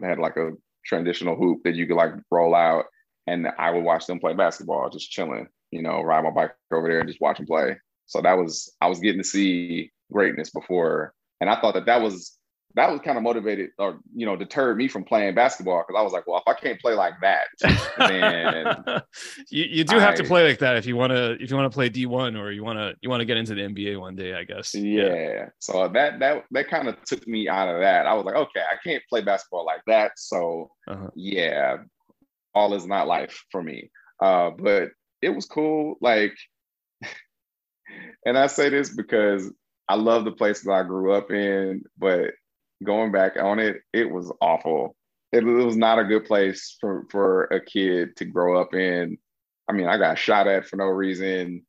they 0.01 0.07
had 0.07 0.19
like 0.19 0.37
a 0.37 0.51
traditional 0.85 1.35
hoop 1.35 1.61
that 1.63 1.75
you 1.75 1.87
could 1.87 1.97
like 1.97 2.13
roll 2.31 2.55
out. 2.55 2.85
And 3.27 3.47
I 3.59 3.69
would 3.69 3.83
watch 3.83 4.07
them 4.07 4.19
play 4.19 4.33
basketball 4.33 4.89
just 4.89 5.11
chilling 5.11 5.47
you 5.71 5.81
know 5.81 6.01
ride 6.01 6.23
my 6.23 6.31
bike 6.31 6.55
over 6.71 6.87
there 6.87 6.99
and 6.99 7.09
just 7.09 7.21
watch 7.21 7.37
them 7.37 7.45
play. 7.45 7.77
So 8.07 8.21
that 8.21 8.37
was 8.37 8.73
I 8.81 8.87
was 8.87 8.99
getting 8.99 9.21
to 9.21 9.27
see 9.27 9.91
greatness 10.11 10.49
before. 10.49 11.13
And 11.41 11.49
I 11.49 11.59
thought 11.59 11.75
that 11.75 11.85
that 11.85 12.01
was 12.01 12.37
that 12.75 12.91
was 12.91 13.01
kind 13.01 13.17
of 13.17 13.23
motivated 13.23 13.71
or 13.79 13.99
you 14.13 14.25
know 14.25 14.35
deterred 14.35 14.77
me 14.77 14.87
from 14.87 15.03
playing 15.03 15.33
basketball 15.33 15.83
because 15.85 15.99
I 15.99 16.03
was 16.03 16.13
like, 16.13 16.27
well, 16.27 16.37
if 16.37 16.47
I 16.47 16.59
can't 16.59 16.79
play 16.79 16.93
like 16.93 17.15
that, 17.21 17.47
then 17.97 19.01
you, 19.49 19.63
you 19.65 19.83
do 19.83 19.97
have 19.97 20.15
to 20.15 20.23
play 20.23 20.47
like 20.47 20.59
that 20.59 20.77
if 20.77 20.85
you 20.85 20.95
want 20.95 21.11
to 21.11 21.31
if 21.41 21.49
you 21.49 21.55
want 21.55 21.71
to 21.71 21.75
play 21.75 21.89
D 21.89 22.05
one 22.05 22.35
or 22.35 22.51
you 22.51 22.63
want 22.63 22.77
to 22.77 22.95
you 23.01 23.09
want 23.09 23.21
to 23.21 23.25
get 23.25 23.37
into 23.37 23.55
the 23.55 23.61
NBA 23.61 23.99
one 23.99 24.15
day, 24.15 24.35
I 24.35 24.43
guess. 24.43 24.75
Yeah. 24.75 25.13
yeah. 25.13 25.45
So 25.59 25.87
that 25.87 26.19
that 26.19 26.45
that 26.51 26.67
kind 26.69 26.87
of 26.87 27.03
took 27.05 27.27
me 27.27 27.49
out 27.49 27.69
of 27.69 27.81
that. 27.81 28.05
I 28.05 28.13
was 28.13 28.25
like, 28.25 28.35
okay, 28.35 28.61
I 28.61 28.75
can't 28.83 29.03
play 29.09 29.21
basketball 29.21 29.65
like 29.65 29.81
that. 29.87 30.11
So 30.17 30.69
uh-huh. 30.87 31.09
yeah, 31.15 31.77
all 32.53 32.73
is 32.75 32.85
not 32.85 33.07
life 33.07 33.43
for 33.51 33.63
me. 33.63 33.89
Uh, 34.21 34.51
but 34.51 34.89
it 35.21 35.29
was 35.29 35.45
cool. 35.45 35.97
Like, 36.01 36.35
and 38.25 38.37
I 38.37 38.45
say 38.47 38.69
this 38.69 38.95
because 38.95 39.51
I 39.87 39.95
love 39.95 40.23
the 40.23 40.31
place 40.31 40.61
that 40.61 40.71
I 40.71 40.83
grew 40.83 41.13
up 41.13 41.31
in, 41.31 41.83
but 41.97 42.31
going 42.83 43.11
back 43.11 43.37
on 43.37 43.59
it, 43.59 43.81
it 43.93 44.09
was 44.09 44.31
awful. 44.41 44.95
It, 45.31 45.43
it, 45.43 45.43
was 45.43 45.75
not 45.75 45.99
a 45.99 46.05
good 46.05 46.25
place 46.25 46.75
for 46.79 47.05
for 47.11 47.43
a 47.45 47.59
kid 47.59 48.15
to 48.17 48.25
grow 48.25 48.59
up 48.59 48.73
in. 48.73 49.17
I 49.67 49.73
mean, 49.73 49.87
I 49.87 49.97
got 49.97 50.17
shot 50.17 50.47
at 50.47 50.65
for 50.65 50.77
no 50.77 50.85
reason. 50.85 51.65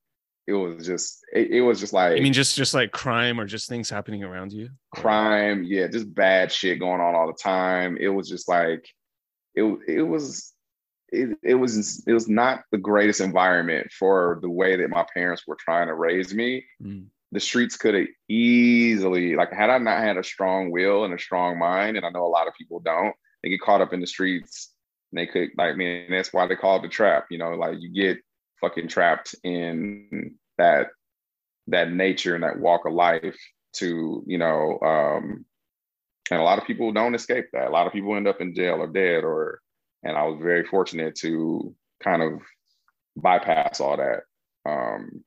It 0.47 0.55
was 0.55 0.87
just 0.87 1.19
it, 1.33 1.51
it 1.51 1.61
was 1.61 1.79
just 1.79 1.93
like 1.93 2.17
I 2.17 2.21
mean 2.21 2.33
just 2.33 2.57
just 2.57 2.75
like 2.75 2.93
crime 2.93 3.39
or 3.39 3.45
just 3.45 3.69
things 3.69 3.91
happening 3.91 4.25
around 4.25 4.53
you? 4.53 4.71
Crime, 4.95 5.63
yeah, 5.65 5.87
just 5.89 6.13
bad 6.15 6.51
shit 6.51 6.81
going 6.81 7.01
on 7.01 7.15
all 7.15 7.27
the 7.27 7.35
time. 7.35 7.99
It 8.01 8.09
was 8.09 8.29
just 8.29 8.49
like 8.49 8.89
it 9.55 9.65
it 9.87 10.03
was 10.03 10.55
it, 11.13 11.37
it 11.43 11.55
was 11.55 12.03
it 12.07 12.13
was 12.13 12.29
not 12.29 12.63
the 12.73 12.79
greatest 12.79 13.21
environment 13.21 13.93
for 13.93 14.39
the 14.43 14.51
way 14.51 14.77
that 14.77 14.91
my 14.91 15.05
parents 15.13 15.43
were 15.47 15.57
trying 15.61 15.89
to 15.89 15.95
raise 15.95 16.33
me. 16.33 16.65
Mm 16.83 17.07
the 17.33 17.41
streets 17.41 17.77
could 17.77 17.95
have 17.95 18.07
easily 18.29 19.37
like 19.37 19.53
had 19.53 19.71
I 19.71 19.79
not 19.79 19.99
had 19.99 20.17
a 20.17 20.25
strong 20.25 20.71
will 20.71 21.05
and 21.05 21.15
a 21.15 21.19
strong 21.19 21.59
mind, 21.59 21.97
and 21.97 22.05
I 22.05 22.11
know 22.11 22.25
a 22.25 22.29
lot 22.29 22.49
of 22.49 22.55
people 22.55 22.81
don't, 22.81 23.15
they 23.43 23.51
get 23.51 23.61
caught 23.61 23.81
up 23.81 23.93
in 23.93 24.01
the 24.01 24.07
streets 24.07 24.73
and 25.13 25.19
they 25.19 25.27
could 25.27 25.51
like 25.57 25.73
I 25.73 25.77
mean 25.77 26.11
that's 26.11 26.33
why 26.33 26.47
they 26.47 26.57
call 26.57 26.77
it 26.77 26.83
the 26.83 26.89
trap, 26.89 27.27
you 27.31 27.39
know, 27.39 27.51
like 27.51 27.77
you 27.81 27.93
get 27.93 28.19
fucking 28.61 28.89
trapped 28.89 29.35
in 29.45 30.35
that 30.59 30.89
that 31.69 31.93
nature 31.93 32.35
and 32.35 32.45
that 32.45 32.59
walk 32.59 32.87
of 32.87 32.93
life 32.93 33.39
to, 33.75 34.23
you 34.27 34.39
know, 34.39 34.79
um 34.81 35.45
and 36.31 36.41
a 36.41 36.45
lot 36.45 36.59
of 36.59 36.67
people 36.67 36.93
don't 36.93 37.15
escape 37.15 37.47
that. 37.53 37.69
A 37.69 37.71
lot 37.71 37.87
of 37.87 37.93
people 37.93 38.17
end 38.17 38.29
up 38.29 38.41
in 38.41 38.55
jail 38.55 38.77
or 38.77 38.87
dead 38.87 39.25
or 39.25 39.61
and 40.03 40.17
I 40.17 40.25
was 40.25 40.41
very 40.41 40.65
fortunate 40.65 41.15
to 41.17 41.75
kind 42.03 42.23
of 42.23 42.41
bypass 43.17 43.81
all 43.81 43.97
that. 43.97 44.23
Um 44.69 45.25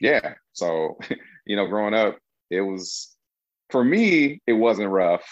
yeah. 0.00 0.34
So, 0.52 0.98
you 1.46 1.56
know, 1.56 1.66
growing 1.66 1.94
up, 1.94 2.18
it 2.50 2.60
was 2.60 3.14
for 3.70 3.84
me, 3.84 4.40
it 4.46 4.54
wasn't 4.54 4.90
rough, 4.90 5.24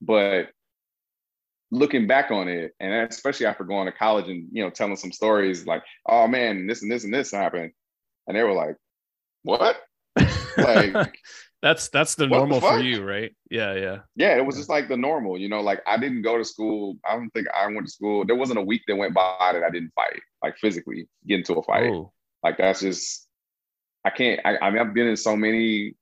but 0.00 0.48
looking 1.70 2.06
back 2.06 2.30
on 2.30 2.48
it, 2.48 2.72
and 2.80 2.92
especially 3.10 3.46
after 3.46 3.64
going 3.64 3.86
to 3.86 3.92
college 3.92 4.28
and 4.28 4.48
you 4.52 4.62
know 4.62 4.70
telling 4.70 4.96
some 4.96 5.12
stories 5.12 5.66
like, 5.66 5.82
oh 6.06 6.26
man, 6.26 6.66
this 6.66 6.82
and 6.82 6.90
this 6.90 7.04
and 7.04 7.14
this 7.14 7.30
happened, 7.30 7.72
and 8.26 8.36
they 8.36 8.42
were 8.42 8.52
like, 8.52 8.76
what? 9.42 9.76
like 10.56 11.18
that's 11.62 11.88
that's 11.88 12.14
the 12.14 12.26
normal 12.26 12.60
the 12.60 12.66
for 12.66 12.78
you, 12.78 13.02
right? 13.02 13.34
Yeah, 13.50 13.74
yeah. 13.74 13.98
Yeah, 14.16 14.36
it 14.36 14.46
was 14.46 14.56
yeah. 14.56 14.60
just 14.60 14.70
like 14.70 14.88
the 14.88 14.96
normal, 14.96 15.38
you 15.38 15.48
know. 15.48 15.60
Like 15.60 15.82
I 15.86 15.96
didn't 15.98 16.22
go 16.22 16.38
to 16.38 16.44
school. 16.44 16.96
I 17.08 17.14
don't 17.14 17.30
think 17.30 17.46
I 17.54 17.66
went 17.66 17.86
to 17.86 17.92
school. 17.92 18.24
There 18.24 18.36
wasn't 18.36 18.58
a 18.58 18.62
week 18.62 18.82
that 18.86 18.96
went 18.96 19.14
by 19.14 19.50
that 19.52 19.62
I 19.62 19.70
didn't 19.70 19.92
fight, 19.94 20.20
like 20.42 20.56
physically 20.58 21.08
get 21.26 21.40
into 21.40 21.54
a 21.54 21.62
fight. 21.62 21.90
Oh. 21.90 22.12
Like 22.42 22.58
that's 22.58 22.80
just 22.80 23.23
I 24.04 24.10
can't. 24.10 24.40
I, 24.44 24.58
I 24.58 24.70
mean, 24.70 24.80
I've 24.80 24.94
been 24.94 25.06
in 25.06 25.16
so 25.16 25.36
many 25.36 25.94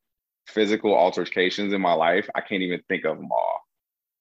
physical 0.46 0.94
altercations 0.94 1.72
in 1.72 1.80
my 1.80 1.92
life. 1.92 2.28
I 2.34 2.40
can't 2.40 2.62
even 2.62 2.80
think 2.88 3.04
of 3.04 3.16
them 3.16 3.30
all. 3.30 3.60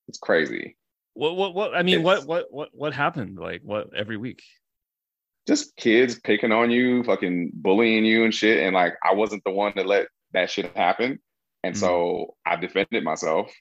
It's 0.08 0.18
crazy. 0.18 0.76
What? 1.14 1.36
What? 1.36 1.54
What? 1.54 1.74
I 1.74 1.82
mean, 1.82 1.96
it's, 1.96 2.04
what? 2.04 2.26
What? 2.26 2.52
What? 2.52 2.68
What 2.72 2.94
happened? 2.94 3.38
Like 3.38 3.62
what? 3.64 3.94
Every 3.94 4.16
week? 4.16 4.42
Just 5.46 5.76
kids 5.76 6.20
picking 6.20 6.52
on 6.52 6.70
you, 6.70 7.02
fucking 7.02 7.50
bullying 7.54 8.04
you 8.04 8.24
and 8.24 8.32
shit. 8.32 8.64
And 8.64 8.74
like, 8.74 8.94
I 9.04 9.14
wasn't 9.14 9.42
the 9.44 9.50
one 9.50 9.72
to 9.74 9.82
let 9.82 10.06
that 10.32 10.50
shit 10.50 10.76
happen. 10.76 11.18
And 11.64 11.74
mm-hmm. 11.74 11.80
so 11.80 12.34
I 12.46 12.56
defended 12.56 13.02
myself. 13.02 13.52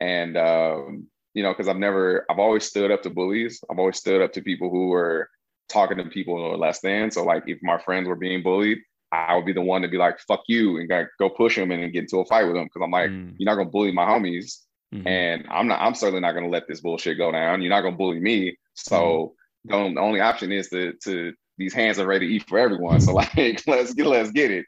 And 0.00 0.36
um, 0.36 1.08
you 1.34 1.42
know, 1.42 1.52
because 1.52 1.68
I've 1.68 1.76
never, 1.76 2.24
I've 2.30 2.38
always 2.38 2.64
stood 2.64 2.90
up 2.90 3.02
to 3.02 3.10
bullies. 3.10 3.60
I've 3.70 3.78
always 3.78 3.96
stood 3.96 4.22
up 4.22 4.32
to 4.34 4.42
people 4.42 4.70
who 4.70 4.88
were 4.88 5.28
talking 5.68 5.98
to 5.98 6.04
people 6.04 6.36
who 6.36 6.44
are 6.44 6.56
less 6.56 6.80
than. 6.80 7.10
So 7.10 7.24
like, 7.24 7.44
if 7.46 7.58
my 7.62 7.78
friends 7.78 8.08
were 8.08 8.16
being 8.16 8.42
bullied, 8.42 8.78
I 9.12 9.34
would 9.34 9.46
be 9.46 9.52
the 9.52 9.62
one 9.62 9.82
to 9.82 9.88
be 9.88 9.96
like, 9.96 10.18
fuck 10.20 10.42
you, 10.48 10.78
and 10.78 10.90
go 11.18 11.30
push 11.30 11.56
him 11.56 11.70
and 11.70 11.92
get 11.92 12.00
into 12.00 12.18
a 12.18 12.26
fight 12.26 12.44
with 12.44 12.56
him. 12.56 12.68
Cause 12.68 12.82
I'm 12.84 12.90
like, 12.90 13.10
mm. 13.10 13.34
you're 13.38 13.50
not 13.50 13.56
gonna 13.56 13.70
bully 13.70 13.92
my 13.92 14.04
homies. 14.04 14.58
Mm-hmm. 14.94 15.06
And 15.06 15.46
I'm 15.50 15.66
not, 15.66 15.80
I'm 15.80 15.94
certainly 15.94 16.20
not 16.20 16.32
gonna 16.32 16.48
let 16.48 16.68
this 16.68 16.80
bullshit 16.80 17.18
go 17.18 17.32
down. 17.32 17.62
You're 17.62 17.70
not 17.70 17.82
gonna 17.82 17.96
bully 17.96 18.20
me. 18.20 18.56
So 18.74 19.34
mm. 19.66 19.94
the, 19.94 20.00
only 20.00 20.20
option 20.20 20.52
is 20.52 20.68
to 20.70 20.92
to 21.04 21.32
these 21.56 21.74
hands 21.74 21.98
are 21.98 22.06
ready 22.06 22.28
to 22.28 22.34
eat 22.34 22.48
for 22.48 22.58
everyone. 22.58 23.00
So 23.00 23.12
like 23.14 23.66
let's 23.66 23.94
get 23.94 24.06
let's 24.06 24.30
get 24.30 24.50
it. 24.50 24.66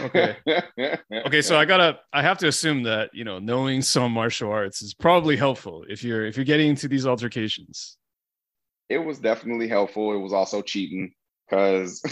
okay. 0.00 0.36
Okay. 1.26 1.42
So 1.42 1.58
I 1.58 1.64
gotta 1.64 1.98
I 2.12 2.22
have 2.22 2.38
to 2.38 2.48
assume 2.48 2.82
that, 2.82 3.10
you 3.14 3.24
know, 3.24 3.38
knowing 3.38 3.80
some 3.80 4.12
martial 4.12 4.50
arts 4.50 4.82
is 4.82 4.92
probably 4.92 5.36
helpful 5.36 5.84
if 5.88 6.04
you're 6.04 6.26
if 6.26 6.36
you're 6.36 6.44
getting 6.44 6.68
into 6.68 6.88
these 6.88 7.06
altercations. 7.06 7.96
It 8.90 8.98
was 8.98 9.18
definitely 9.18 9.68
helpful. 9.68 10.14
It 10.14 10.18
was 10.18 10.32
also 10.32 10.62
cheating 10.62 11.12
because 11.48 12.02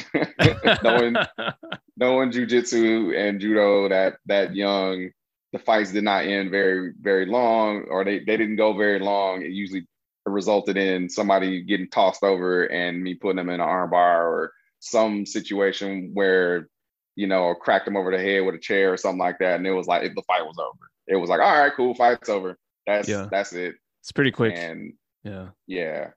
knowing 0.82 1.16
knowing 1.96 2.30
jujitsu 2.30 3.16
and 3.16 3.40
judo 3.40 3.88
that 3.88 4.16
that 4.26 4.54
young, 4.54 5.10
the 5.52 5.58
fights 5.58 5.92
did 5.92 6.04
not 6.04 6.24
end 6.24 6.50
very 6.50 6.92
very 7.00 7.26
long, 7.26 7.84
or 7.90 8.04
they 8.04 8.18
they 8.20 8.36
didn't 8.36 8.56
go 8.56 8.76
very 8.76 8.98
long. 8.98 9.42
It 9.42 9.50
usually 9.50 9.86
resulted 10.24 10.76
in 10.76 11.08
somebody 11.08 11.62
getting 11.62 11.88
tossed 11.88 12.24
over 12.24 12.64
and 12.64 13.02
me 13.02 13.14
putting 13.14 13.36
them 13.36 13.48
in 13.48 13.60
an 13.60 13.66
armbar 13.66 14.24
or 14.24 14.52
some 14.80 15.24
situation 15.24 16.10
where 16.14 16.68
you 17.14 17.26
know 17.26 17.54
cracked 17.54 17.84
them 17.84 17.96
over 17.96 18.10
the 18.10 18.18
head 18.18 18.44
with 18.44 18.54
a 18.54 18.58
chair 18.58 18.92
or 18.92 18.96
something 18.96 19.18
like 19.18 19.38
that, 19.40 19.56
and 19.56 19.66
it 19.66 19.72
was 19.72 19.86
like 19.86 20.02
the 20.02 20.22
fight 20.22 20.44
was 20.44 20.58
over. 20.58 20.90
It 21.06 21.16
was 21.16 21.30
like 21.30 21.40
all 21.40 21.58
right, 21.58 21.72
cool, 21.76 21.94
fight's 21.94 22.28
over. 22.28 22.58
That's 22.86 23.08
yeah. 23.08 23.28
that's 23.30 23.52
it. 23.52 23.74
It's 24.02 24.12
pretty 24.12 24.32
quick. 24.32 24.54
And 24.56 24.94
yeah, 25.24 25.48
yeah. 25.66 26.10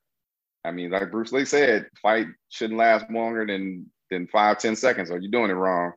I 0.66 0.72
mean, 0.72 0.91
like 0.91 1.12
Bruce 1.12 1.32
Lee 1.32 1.45
said, 1.45 1.88
fight 2.01 2.28
shouldn't 2.49 2.80
last 2.80 3.10
longer 3.10 3.45
than 3.45 3.89
than 4.10 4.28
five 4.28 4.60
ten 4.60 4.76
seconds, 4.76 5.10
or 5.10 5.20
you're 5.20 5.32
doing 5.32 5.51
it 5.51 5.53
wrong. 5.53 5.93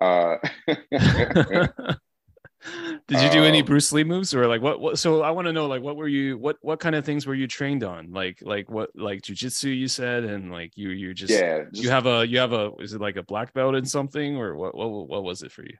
Uh, 0.00 0.36
Did 3.08 3.20
you 3.20 3.30
do 3.30 3.44
any 3.44 3.60
um, 3.60 3.66
Bruce 3.66 3.92
Lee 3.92 4.04
moves 4.04 4.34
or 4.34 4.46
like 4.46 4.62
what, 4.62 4.80
what 4.80 4.98
so 4.98 5.20
I 5.22 5.30
want 5.32 5.46
to 5.46 5.52
know 5.52 5.66
like 5.66 5.82
what 5.82 5.96
were 5.96 6.08
you 6.08 6.38
what 6.38 6.56
what 6.62 6.80
kind 6.80 6.94
of 6.94 7.04
things 7.04 7.26
were 7.26 7.34
you 7.34 7.46
trained 7.46 7.84
on? 7.84 8.10
Like 8.12 8.38
like 8.40 8.70
what 8.70 8.90
like 8.94 9.20
jujitsu 9.20 9.76
you 9.76 9.86
said 9.86 10.24
and 10.24 10.50
like 10.50 10.76
you 10.76 10.88
you 10.88 11.12
just 11.12 11.30
yeah 11.30 11.64
just, 11.70 11.82
you 11.82 11.90
have 11.90 12.06
a 12.06 12.26
you 12.26 12.38
have 12.38 12.52
a 12.52 12.72
is 12.80 12.94
it 12.94 13.02
like 13.02 13.16
a 13.16 13.22
black 13.22 13.52
belt 13.52 13.74
in 13.74 13.84
something 13.84 14.36
or 14.38 14.56
what 14.56 14.74
what 14.74 14.88
what 14.88 15.22
was 15.24 15.42
it 15.42 15.52
for 15.52 15.62
you? 15.62 15.76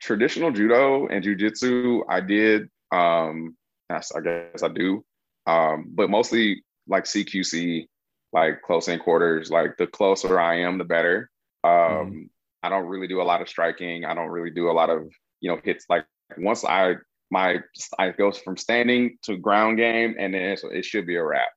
Traditional 0.00 0.50
judo 0.50 1.06
and 1.06 1.24
jujitsu 1.24 2.02
I 2.08 2.20
did 2.20 2.68
um 2.90 3.56
I 3.88 4.20
guess 4.20 4.62
I 4.64 4.68
do 4.68 5.04
um 5.46 5.86
but 5.94 6.10
mostly 6.10 6.64
like 6.88 7.04
CQC, 7.04 7.86
like 8.32 8.62
close 8.62 8.88
in 8.88 8.98
quarters. 8.98 9.50
Like 9.50 9.76
the 9.76 9.86
closer 9.86 10.38
I 10.38 10.60
am, 10.60 10.78
the 10.78 10.84
better. 10.84 11.30
Um, 11.64 11.70
mm. 11.70 12.28
I 12.62 12.68
don't 12.68 12.86
really 12.86 13.08
do 13.08 13.20
a 13.20 13.24
lot 13.24 13.40
of 13.40 13.48
striking. 13.48 14.04
I 14.04 14.14
don't 14.14 14.30
really 14.30 14.50
do 14.50 14.70
a 14.70 14.72
lot 14.72 14.90
of 14.90 15.08
you 15.40 15.50
know 15.50 15.60
hits. 15.62 15.86
Like 15.88 16.06
once 16.36 16.64
I 16.64 16.96
my 17.30 17.60
I 17.98 18.10
goes 18.10 18.38
from 18.38 18.56
standing 18.56 19.18
to 19.24 19.36
ground 19.36 19.76
game, 19.76 20.16
and 20.18 20.34
then 20.34 20.56
it 20.72 20.84
should 20.84 21.06
be 21.06 21.16
a 21.16 21.24
wrap. 21.24 21.48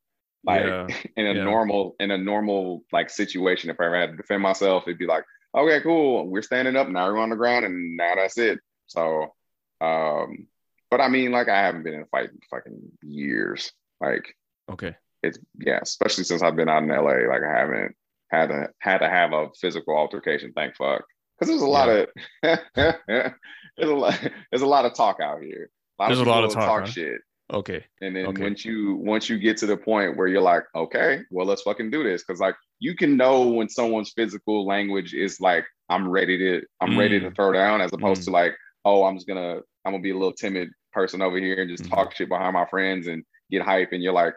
Like 0.43 0.65
yeah. 0.65 0.87
in 1.17 1.27
a 1.27 1.33
yeah. 1.33 1.43
normal 1.43 1.95
in 1.99 2.11
a 2.11 2.17
normal 2.17 2.83
like 2.91 3.09
situation, 3.09 3.69
if 3.69 3.79
I 3.79 3.85
ever 3.85 3.99
had 3.99 4.11
to 4.11 4.17
defend 4.17 4.43
myself, 4.43 4.83
it'd 4.85 4.97
be 4.97 5.05
like, 5.05 5.23
okay, 5.55 5.81
cool, 5.81 6.27
we're 6.27 6.41
standing 6.41 6.75
up 6.75 6.89
now, 6.89 7.07
we're 7.07 7.19
on 7.19 7.29
the 7.29 7.35
ground, 7.35 7.65
and 7.65 7.97
now 7.97 8.15
that's 8.15 8.37
it. 8.37 8.59
So, 8.87 9.33
um, 9.79 10.47
but 10.89 11.01
I 11.01 11.07
mean, 11.07 11.31
like 11.31 11.47
I 11.47 11.61
haven't 11.61 11.83
been 11.83 11.93
in 11.93 12.01
a 12.01 12.05
fight 12.07 12.29
in 12.29 12.39
fucking 12.49 12.91
years. 13.01 13.71
Like, 13.99 14.35
okay, 14.69 14.95
it's 15.23 15.39
yeah, 15.59 15.79
especially 15.81 16.23
since 16.23 16.41
I've 16.41 16.55
been 16.55 16.69
out 16.69 16.83
in 16.83 16.89
LA, 16.89 17.27
like 17.29 17.43
I 17.43 17.59
haven't 17.59 17.95
had 18.29 18.47
to 18.47 18.69
had 18.79 18.99
to 18.99 19.09
have 19.09 19.33
a 19.33 19.49
physical 19.59 19.95
altercation. 19.95 20.53
Thank 20.55 20.75
fuck, 20.75 21.03
because 21.37 21.49
there's 21.49 21.61
a 21.61 21.67
lot 21.67 21.89
of 21.89 22.07
there's 22.43 23.35
a 23.79 23.85
lot 23.85 24.19
there's 24.51 24.61
a 24.61 24.67
lot 24.67 24.85
of 24.85 24.93
talk 24.93 25.19
out 25.21 25.41
here. 25.41 25.69
A 25.99 26.07
there's 26.07 26.19
a 26.19 26.23
lot 26.23 26.43
of 26.43 26.51
talk, 26.51 26.85
talk 26.85 26.87
shit. 26.87 27.21
Okay. 27.51 27.83
And 27.99 28.15
then 28.15 28.27
okay. 28.27 28.43
once 28.43 28.63
you 28.63 28.95
once 28.95 29.29
you 29.29 29.37
get 29.37 29.57
to 29.57 29.65
the 29.65 29.75
point 29.75 30.15
where 30.15 30.27
you're 30.27 30.41
like, 30.41 30.63
okay, 30.73 31.21
well 31.31 31.45
let's 31.45 31.63
fucking 31.63 31.91
do 31.91 32.03
this, 32.03 32.23
because 32.23 32.39
like 32.39 32.55
you 32.79 32.95
can 32.95 33.17
know 33.17 33.47
when 33.47 33.69
someone's 33.69 34.13
physical 34.15 34.65
language 34.65 35.13
is 35.13 35.41
like, 35.41 35.65
I'm 35.89 36.07
ready 36.07 36.37
to 36.37 36.61
I'm 36.79 36.91
mm. 36.91 36.97
ready 36.97 37.19
to 37.19 37.29
mm. 37.29 37.35
throw 37.35 37.51
down, 37.51 37.81
as 37.81 37.91
opposed 37.91 38.21
mm. 38.21 38.25
to 38.25 38.31
like, 38.31 38.55
oh, 38.85 39.03
I'm 39.03 39.15
just 39.15 39.27
gonna 39.27 39.59
I'm 39.85 39.91
gonna 39.91 39.99
be 39.99 40.11
a 40.11 40.17
little 40.17 40.33
timid 40.33 40.69
person 40.93 41.21
over 41.21 41.37
here 41.37 41.61
and 41.61 41.69
just 41.69 41.83
mm. 41.83 41.89
talk 41.89 42.15
shit 42.15 42.29
behind 42.29 42.53
my 42.53 42.65
friends 42.65 43.07
and 43.07 43.23
get 43.49 43.61
hype, 43.61 43.91
and 43.91 44.01
you're 44.01 44.13
like, 44.13 44.33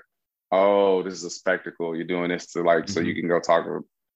oh, 0.55 1.03
this 1.03 1.15
is 1.15 1.25
a 1.25 1.31
spectacle. 1.31 1.97
You're 1.97 2.07
doing 2.07 2.29
this 2.29 2.47
to 2.53 2.63
like 2.63 2.85
mm-hmm. 2.85 2.93
so 2.93 3.01
you 3.01 3.13
mm-hmm. 3.13 3.21
can 3.21 3.29
go 3.29 3.41
talk 3.41 3.67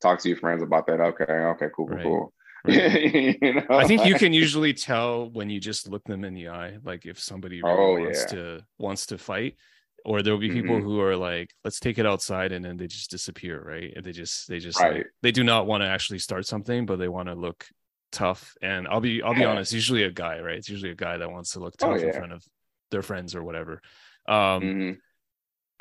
talk 0.00 0.20
to 0.20 0.28
your 0.28 0.38
friends 0.38 0.62
about 0.62 0.86
that. 0.86 1.00
Okay, 1.00 1.24
okay, 1.24 1.66
cool, 1.74 1.86
cool, 1.86 1.96
right. 1.96 2.04
cool. 2.04 2.32
Right. 2.64 3.38
you 3.42 3.54
know? 3.54 3.66
I 3.70 3.86
think 3.86 4.04
you 4.04 4.14
can 4.14 4.32
usually 4.32 4.74
tell 4.74 5.30
when 5.30 5.48
you 5.48 5.60
just 5.60 5.88
look 5.88 6.04
them 6.04 6.24
in 6.24 6.34
the 6.34 6.48
eye, 6.48 6.78
like 6.82 7.06
if 7.06 7.20
somebody 7.20 7.62
really 7.62 7.76
oh, 7.76 8.00
wants 8.00 8.20
yeah. 8.20 8.38
to 8.38 8.60
wants 8.78 9.06
to 9.06 9.18
fight, 9.18 9.56
or 10.04 10.22
there 10.22 10.32
will 10.32 10.40
be 10.40 10.50
people 10.50 10.76
mm-hmm. 10.76 10.86
who 10.86 11.00
are 11.00 11.16
like, 11.16 11.50
let's 11.64 11.80
take 11.80 11.98
it 11.98 12.06
outside, 12.06 12.52
and 12.52 12.64
then 12.64 12.76
they 12.76 12.86
just 12.86 13.10
disappear, 13.10 13.62
right? 13.62 13.92
And 13.94 14.04
they 14.04 14.12
just 14.12 14.48
they 14.48 14.58
just 14.58 14.80
right. 14.80 14.98
like, 14.98 15.06
they 15.22 15.32
do 15.32 15.44
not 15.44 15.66
want 15.66 15.82
to 15.82 15.88
actually 15.88 16.18
start 16.18 16.46
something, 16.46 16.86
but 16.86 16.98
they 16.98 17.08
want 17.08 17.28
to 17.28 17.34
look 17.34 17.66
tough. 18.12 18.54
And 18.62 18.88
I'll 18.88 19.00
be 19.00 19.22
I'll 19.22 19.34
be 19.34 19.40
yeah. 19.40 19.50
honest, 19.50 19.72
usually 19.72 20.04
a 20.04 20.10
guy, 20.10 20.40
right? 20.40 20.56
It's 20.56 20.68
usually 20.68 20.92
a 20.92 20.96
guy 20.96 21.16
that 21.16 21.30
wants 21.30 21.52
to 21.52 21.60
look 21.60 21.74
oh, 21.80 21.86
tough 21.86 22.00
oh, 22.00 22.00
yeah. 22.00 22.08
in 22.08 22.12
front 22.12 22.32
of 22.32 22.44
their 22.90 23.02
friends 23.02 23.34
or 23.34 23.42
whatever. 23.42 23.80
Um, 24.26 24.62
mm-hmm. 24.62 24.90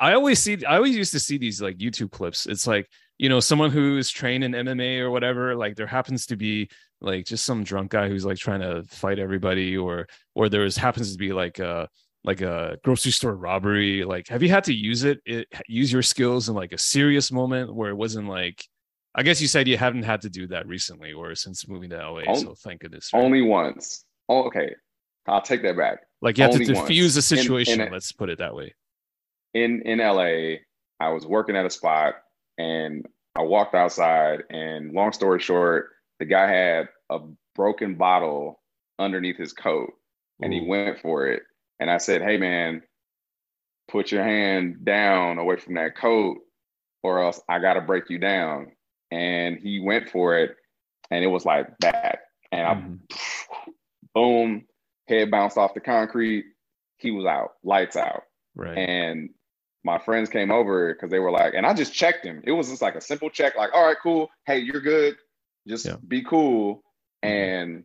I 0.00 0.14
always 0.14 0.38
see 0.38 0.64
I 0.64 0.76
always 0.76 0.96
used 0.96 1.12
to 1.12 1.20
see 1.20 1.38
these 1.38 1.60
like 1.60 1.78
YouTube 1.78 2.10
clips. 2.10 2.46
It's 2.46 2.66
like, 2.66 2.88
you 3.18 3.28
know, 3.28 3.40
someone 3.40 3.70
who's 3.70 4.10
trained 4.10 4.44
in 4.44 4.52
MMA 4.52 5.00
or 5.00 5.10
whatever, 5.10 5.56
like 5.56 5.74
there 5.74 5.86
happens 5.86 6.26
to 6.26 6.36
be 6.36 6.70
like 7.00 7.26
just 7.26 7.44
some 7.44 7.64
drunk 7.64 7.90
guy 7.90 8.08
who's 8.08 8.24
like 8.24 8.38
trying 8.38 8.60
to 8.60 8.84
fight 8.84 9.18
everybody 9.18 9.76
or 9.76 10.06
or 10.34 10.48
there's 10.48 10.76
happens 10.76 11.12
to 11.12 11.18
be 11.18 11.32
like 11.32 11.58
a 11.58 11.88
like 12.24 12.42
a 12.42 12.78
grocery 12.84 13.10
store 13.10 13.34
robbery. 13.34 14.04
Like 14.04 14.28
have 14.28 14.42
you 14.42 14.50
had 14.50 14.64
to 14.64 14.74
use 14.74 15.02
it, 15.02 15.20
it 15.24 15.48
use 15.66 15.92
your 15.92 16.02
skills 16.02 16.48
in 16.48 16.54
like 16.54 16.72
a 16.72 16.78
serious 16.78 17.32
moment 17.32 17.74
where 17.74 17.90
it 17.90 17.96
wasn't 17.96 18.28
like 18.28 18.64
I 19.16 19.22
guess 19.24 19.40
you 19.40 19.48
said 19.48 19.66
you 19.66 19.76
haven't 19.76 20.04
had 20.04 20.20
to 20.20 20.30
do 20.30 20.46
that 20.48 20.68
recently 20.68 21.12
or 21.12 21.34
since 21.34 21.66
moving 21.66 21.90
to 21.90 21.96
LA. 21.96 22.22
Only, 22.28 22.40
so 22.40 22.54
thank 22.54 22.82
goodness. 22.82 23.10
Only 23.12 23.42
once. 23.42 24.04
Oh, 24.28 24.44
okay. 24.44 24.76
I'll 25.26 25.42
take 25.42 25.62
that 25.62 25.76
back. 25.76 26.00
Like 26.22 26.38
you 26.38 26.42
have 26.42 26.52
only 26.52 26.66
to 26.66 26.74
diffuse 26.74 27.16
once. 27.16 27.32
a 27.32 27.36
situation. 27.36 27.80
In, 27.80 27.88
in 27.88 27.92
let's 27.92 28.12
put 28.12 28.28
it 28.28 28.38
that 28.38 28.54
way 28.54 28.74
in 29.54 29.82
in 29.82 29.98
LA, 29.98 30.58
I 31.00 31.10
was 31.10 31.26
working 31.26 31.56
at 31.56 31.66
a 31.66 31.70
spot 31.70 32.14
and 32.58 33.06
I 33.36 33.42
walked 33.42 33.74
outside 33.74 34.42
and 34.50 34.92
long 34.92 35.12
story 35.12 35.40
short, 35.40 35.90
the 36.18 36.24
guy 36.24 36.48
had 36.48 36.88
a 37.10 37.20
broken 37.54 37.94
bottle 37.94 38.60
underneath 38.98 39.36
his 39.36 39.52
coat 39.52 39.92
and 40.40 40.52
he 40.52 40.60
went 40.60 41.00
for 41.00 41.26
it. 41.26 41.42
And 41.80 41.90
I 41.90 41.98
said, 41.98 42.22
Hey 42.22 42.36
man, 42.36 42.82
put 43.88 44.10
your 44.10 44.24
hand 44.24 44.84
down 44.84 45.38
away 45.38 45.56
from 45.56 45.74
that 45.74 45.96
coat 45.96 46.38
or 47.02 47.22
else 47.22 47.40
I 47.48 47.60
gotta 47.60 47.80
break 47.80 48.10
you 48.10 48.18
down. 48.18 48.72
And 49.10 49.58
he 49.58 49.80
went 49.80 50.10
for 50.10 50.36
it 50.36 50.56
and 51.10 51.24
it 51.24 51.28
was 51.28 51.44
like 51.44 51.68
that. 51.80 52.20
And 52.50 52.66
I 52.66 52.74
mm-hmm. 52.74 53.70
boom, 54.14 54.66
head 55.08 55.30
bounced 55.30 55.58
off 55.58 55.74
the 55.74 55.80
concrete. 55.80 56.44
He 56.96 57.12
was 57.12 57.26
out, 57.26 57.52
lights 57.62 57.96
out. 57.96 58.24
Right. 58.56 58.76
And 58.76 59.30
my 59.88 59.98
friends 59.98 60.28
came 60.28 60.50
over 60.50 60.92
because 60.92 61.10
they 61.10 61.18
were 61.18 61.30
like, 61.30 61.54
and 61.54 61.64
I 61.64 61.72
just 61.72 61.94
checked 61.94 62.22
him. 62.22 62.42
It 62.44 62.52
was 62.52 62.68
just 62.68 62.82
like 62.82 62.94
a 62.94 63.00
simple 63.00 63.30
check, 63.30 63.56
like, 63.56 63.70
all 63.72 63.86
right, 63.86 63.96
cool. 64.02 64.28
Hey, 64.44 64.58
you're 64.58 64.82
good. 64.82 65.16
Just 65.66 65.86
yeah. 65.86 65.96
be 66.06 66.22
cool. 66.22 66.82
And 67.22 67.84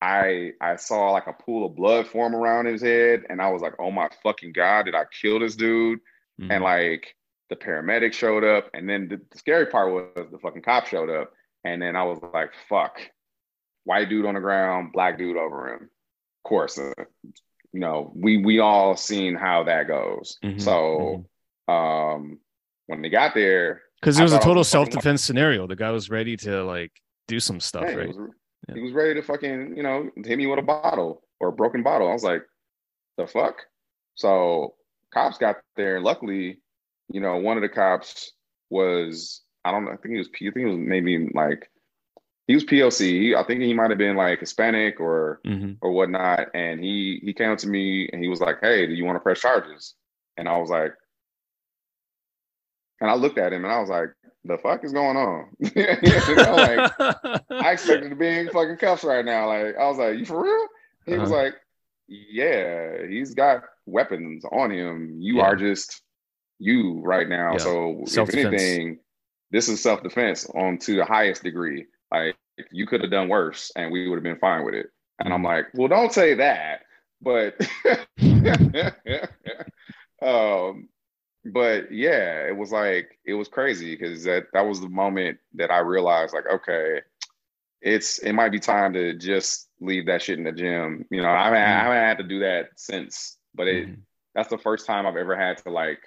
I 0.00 0.52
I 0.62 0.76
saw 0.76 1.10
like 1.10 1.26
a 1.26 1.34
pool 1.34 1.66
of 1.66 1.76
blood 1.76 2.06
form 2.06 2.34
around 2.34 2.66
his 2.66 2.80
head, 2.80 3.24
and 3.28 3.42
I 3.42 3.50
was 3.50 3.60
like, 3.60 3.74
oh 3.78 3.90
my 3.90 4.08
fucking 4.22 4.54
god, 4.54 4.84
did 4.86 4.94
I 4.94 5.04
kill 5.20 5.40
this 5.40 5.56
dude? 5.56 5.98
Mm-hmm. 6.40 6.50
And 6.50 6.64
like 6.64 7.14
the 7.50 7.56
paramedic 7.56 8.14
showed 8.14 8.42
up, 8.42 8.70
and 8.72 8.88
then 8.88 9.08
the, 9.08 9.16
the 9.30 9.38
scary 9.38 9.66
part 9.66 9.92
was 9.92 10.26
the 10.32 10.38
fucking 10.38 10.62
cop 10.62 10.86
showed 10.86 11.10
up, 11.10 11.32
and 11.64 11.82
then 11.82 11.96
I 11.96 12.04
was 12.04 12.18
like, 12.32 12.52
fuck, 12.70 12.98
white 13.84 14.08
dude 14.08 14.24
on 14.24 14.34
the 14.34 14.40
ground, 14.40 14.92
black 14.94 15.18
dude 15.18 15.36
over 15.36 15.74
him. 15.74 15.82
Of 15.82 16.48
course, 16.48 16.78
uh, 16.78 16.94
you 17.74 17.80
know, 17.80 18.12
we 18.14 18.36
we 18.36 18.60
all 18.60 18.96
seen 18.96 19.34
how 19.34 19.64
that 19.64 19.88
goes. 19.88 20.38
Mm-hmm, 20.44 20.60
so 20.60 21.26
mm-hmm. 21.68 21.74
um 21.74 22.38
when 22.86 23.02
they 23.02 23.08
got 23.08 23.34
there, 23.34 23.82
because 24.00 24.16
it 24.18 24.22
was 24.22 24.32
a 24.32 24.38
total 24.38 24.62
self 24.62 24.90
defense 24.90 25.24
scenario. 25.24 25.66
The 25.66 25.74
guy 25.74 25.90
was 25.90 26.08
ready 26.08 26.36
to 26.38 26.62
like 26.62 26.92
do 27.26 27.40
some 27.40 27.58
stuff, 27.58 27.82
right? 27.82 28.02
He 28.02 28.06
was, 28.06 28.30
yeah. 28.68 28.74
he 28.76 28.80
was 28.80 28.92
ready 28.92 29.14
to 29.14 29.22
fucking, 29.22 29.76
you 29.76 29.82
know, 29.82 30.08
hit 30.24 30.38
me 30.38 30.46
with 30.46 30.60
a 30.60 30.62
bottle 30.62 31.24
or 31.40 31.48
a 31.48 31.52
broken 31.52 31.82
bottle. 31.82 32.08
I 32.08 32.12
was 32.12 32.22
like, 32.22 32.42
the 33.16 33.26
fuck? 33.26 33.56
So 34.14 34.74
cops 35.12 35.38
got 35.38 35.56
there. 35.74 36.00
Luckily, 36.00 36.60
you 37.08 37.20
know, 37.20 37.38
one 37.38 37.56
of 37.56 37.62
the 37.62 37.68
cops 37.68 38.32
was 38.70 39.42
I 39.64 39.72
don't 39.72 39.84
know, 39.84 39.90
I 39.90 39.96
think 39.96 40.12
he 40.12 40.18
was 40.18 40.28
I 40.28 40.38
think 40.38 40.56
it 40.56 40.66
was 40.66 40.78
maybe 40.78 41.28
like 41.34 41.68
he 42.46 42.54
was 42.54 42.64
POC. 42.64 43.34
I 43.34 43.42
think 43.44 43.62
he 43.62 43.72
might 43.72 43.90
have 43.90 43.98
been 43.98 44.16
like 44.16 44.40
Hispanic 44.40 45.00
or 45.00 45.40
mm-hmm. 45.46 45.72
or 45.80 45.92
whatnot. 45.92 46.48
And 46.54 46.82
he 46.82 47.20
he 47.22 47.32
came 47.32 47.56
to 47.56 47.68
me 47.68 48.08
and 48.12 48.22
he 48.22 48.28
was 48.28 48.40
like, 48.40 48.58
"Hey, 48.60 48.86
do 48.86 48.92
you 48.92 49.04
want 49.04 49.16
to 49.16 49.20
press 49.20 49.40
charges?" 49.40 49.94
And 50.36 50.48
I 50.48 50.58
was 50.58 50.68
like, 50.68 50.92
and 53.00 53.10
I 53.10 53.14
looked 53.14 53.38
at 53.38 53.52
him 53.52 53.64
and 53.64 53.72
I 53.72 53.80
was 53.80 53.88
like, 53.88 54.10
"The 54.44 54.58
fuck 54.58 54.84
is 54.84 54.92
going 54.92 55.16
on?" 55.16 55.48
like 55.60 55.80
I 57.50 57.72
expected 57.72 58.10
to 58.10 58.16
be 58.16 58.28
in 58.28 58.50
fucking 58.50 58.76
cuffs 58.76 59.04
right 59.04 59.24
now. 59.24 59.48
Like 59.48 59.76
I 59.76 59.88
was 59.88 59.98
like, 59.98 60.18
"You 60.18 60.26
for 60.26 60.42
real?" 60.42 60.66
He 61.06 61.14
uh-huh. 61.14 61.22
was 61.22 61.30
like, 61.30 61.54
"Yeah, 62.08 63.06
he's 63.08 63.34
got 63.34 63.62
weapons 63.86 64.44
on 64.52 64.70
him. 64.70 65.16
You 65.18 65.38
yeah. 65.38 65.44
are 65.44 65.56
just 65.56 66.02
you 66.58 67.00
right 67.00 67.28
now. 67.28 67.52
Yeah. 67.52 67.58
So 67.58 68.04
if 68.06 68.34
anything." 68.34 68.98
This 69.50 69.68
is 69.68 69.80
self 69.80 70.02
defense 70.02 70.50
on 70.52 70.78
to 70.78 70.96
the 70.96 71.04
highest 71.04 71.44
degree 71.44 71.86
like 72.18 72.36
you 72.70 72.86
could 72.86 73.02
have 73.02 73.10
done 73.10 73.28
worse 73.28 73.72
and 73.76 73.90
we 73.90 74.08
would 74.08 74.16
have 74.16 74.22
been 74.22 74.38
fine 74.38 74.64
with 74.64 74.74
it. 74.74 74.86
And 75.18 75.32
I'm 75.32 75.40
mm-hmm. 75.40 75.46
like, 75.46 75.66
well, 75.74 75.88
don't 75.88 76.12
say 76.12 76.34
that. 76.34 76.82
But 77.20 77.56
um, 80.22 80.88
but 81.44 81.92
yeah, 81.92 82.46
it 82.46 82.56
was 82.56 82.72
like 82.72 83.18
it 83.24 83.34
was 83.34 83.48
crazy 83.48 83.96
because 83.96 84.24
that 84.24 84.46
that 84.52 84.66
was 84.66 84.80
the 84.80 84.88
moment 84.88 85.38
that 85.54 85.70
I 85.70 85.78
realized 85.78 86.34
like, 86.34 86.46
okay, 86.50 87.02
it's 87.80 88.18
it 88.18 88.32
might 88.32 88.52
be 88.52 88.60
time 88.60 88.92
to 88.94 89.14
just 89.14 89.68
leave 89.80 90.06
that 90.06 90.22
shit 90.22 90.38
in 90.38 90.44
the 90.44 90.52
gym. 90.52 91.06
You 91.10 91.22
know, 91.22 91.30
I 91.30 91.44
haven't, 91.44 91.60
mm. 91.60 91.64
I 91.64 91.82
haven't 91.82 91.96
had 91.96 92.18
to 92.18 92.24
do 92.24 92.40
that 92.40 92.68
since, 92.76 93.38
but 93.54 93.68
it 93.68 93.88
mm. 93.88 93.96
that's 94.34 94.48
the 94.48 94.58
first 94.58 94.86
time 94.86 95.06
I've 95.06 95.16
ever 95.16 95.36
had 95.36 95.58
to 95.64 95.70
like 95.70 96.00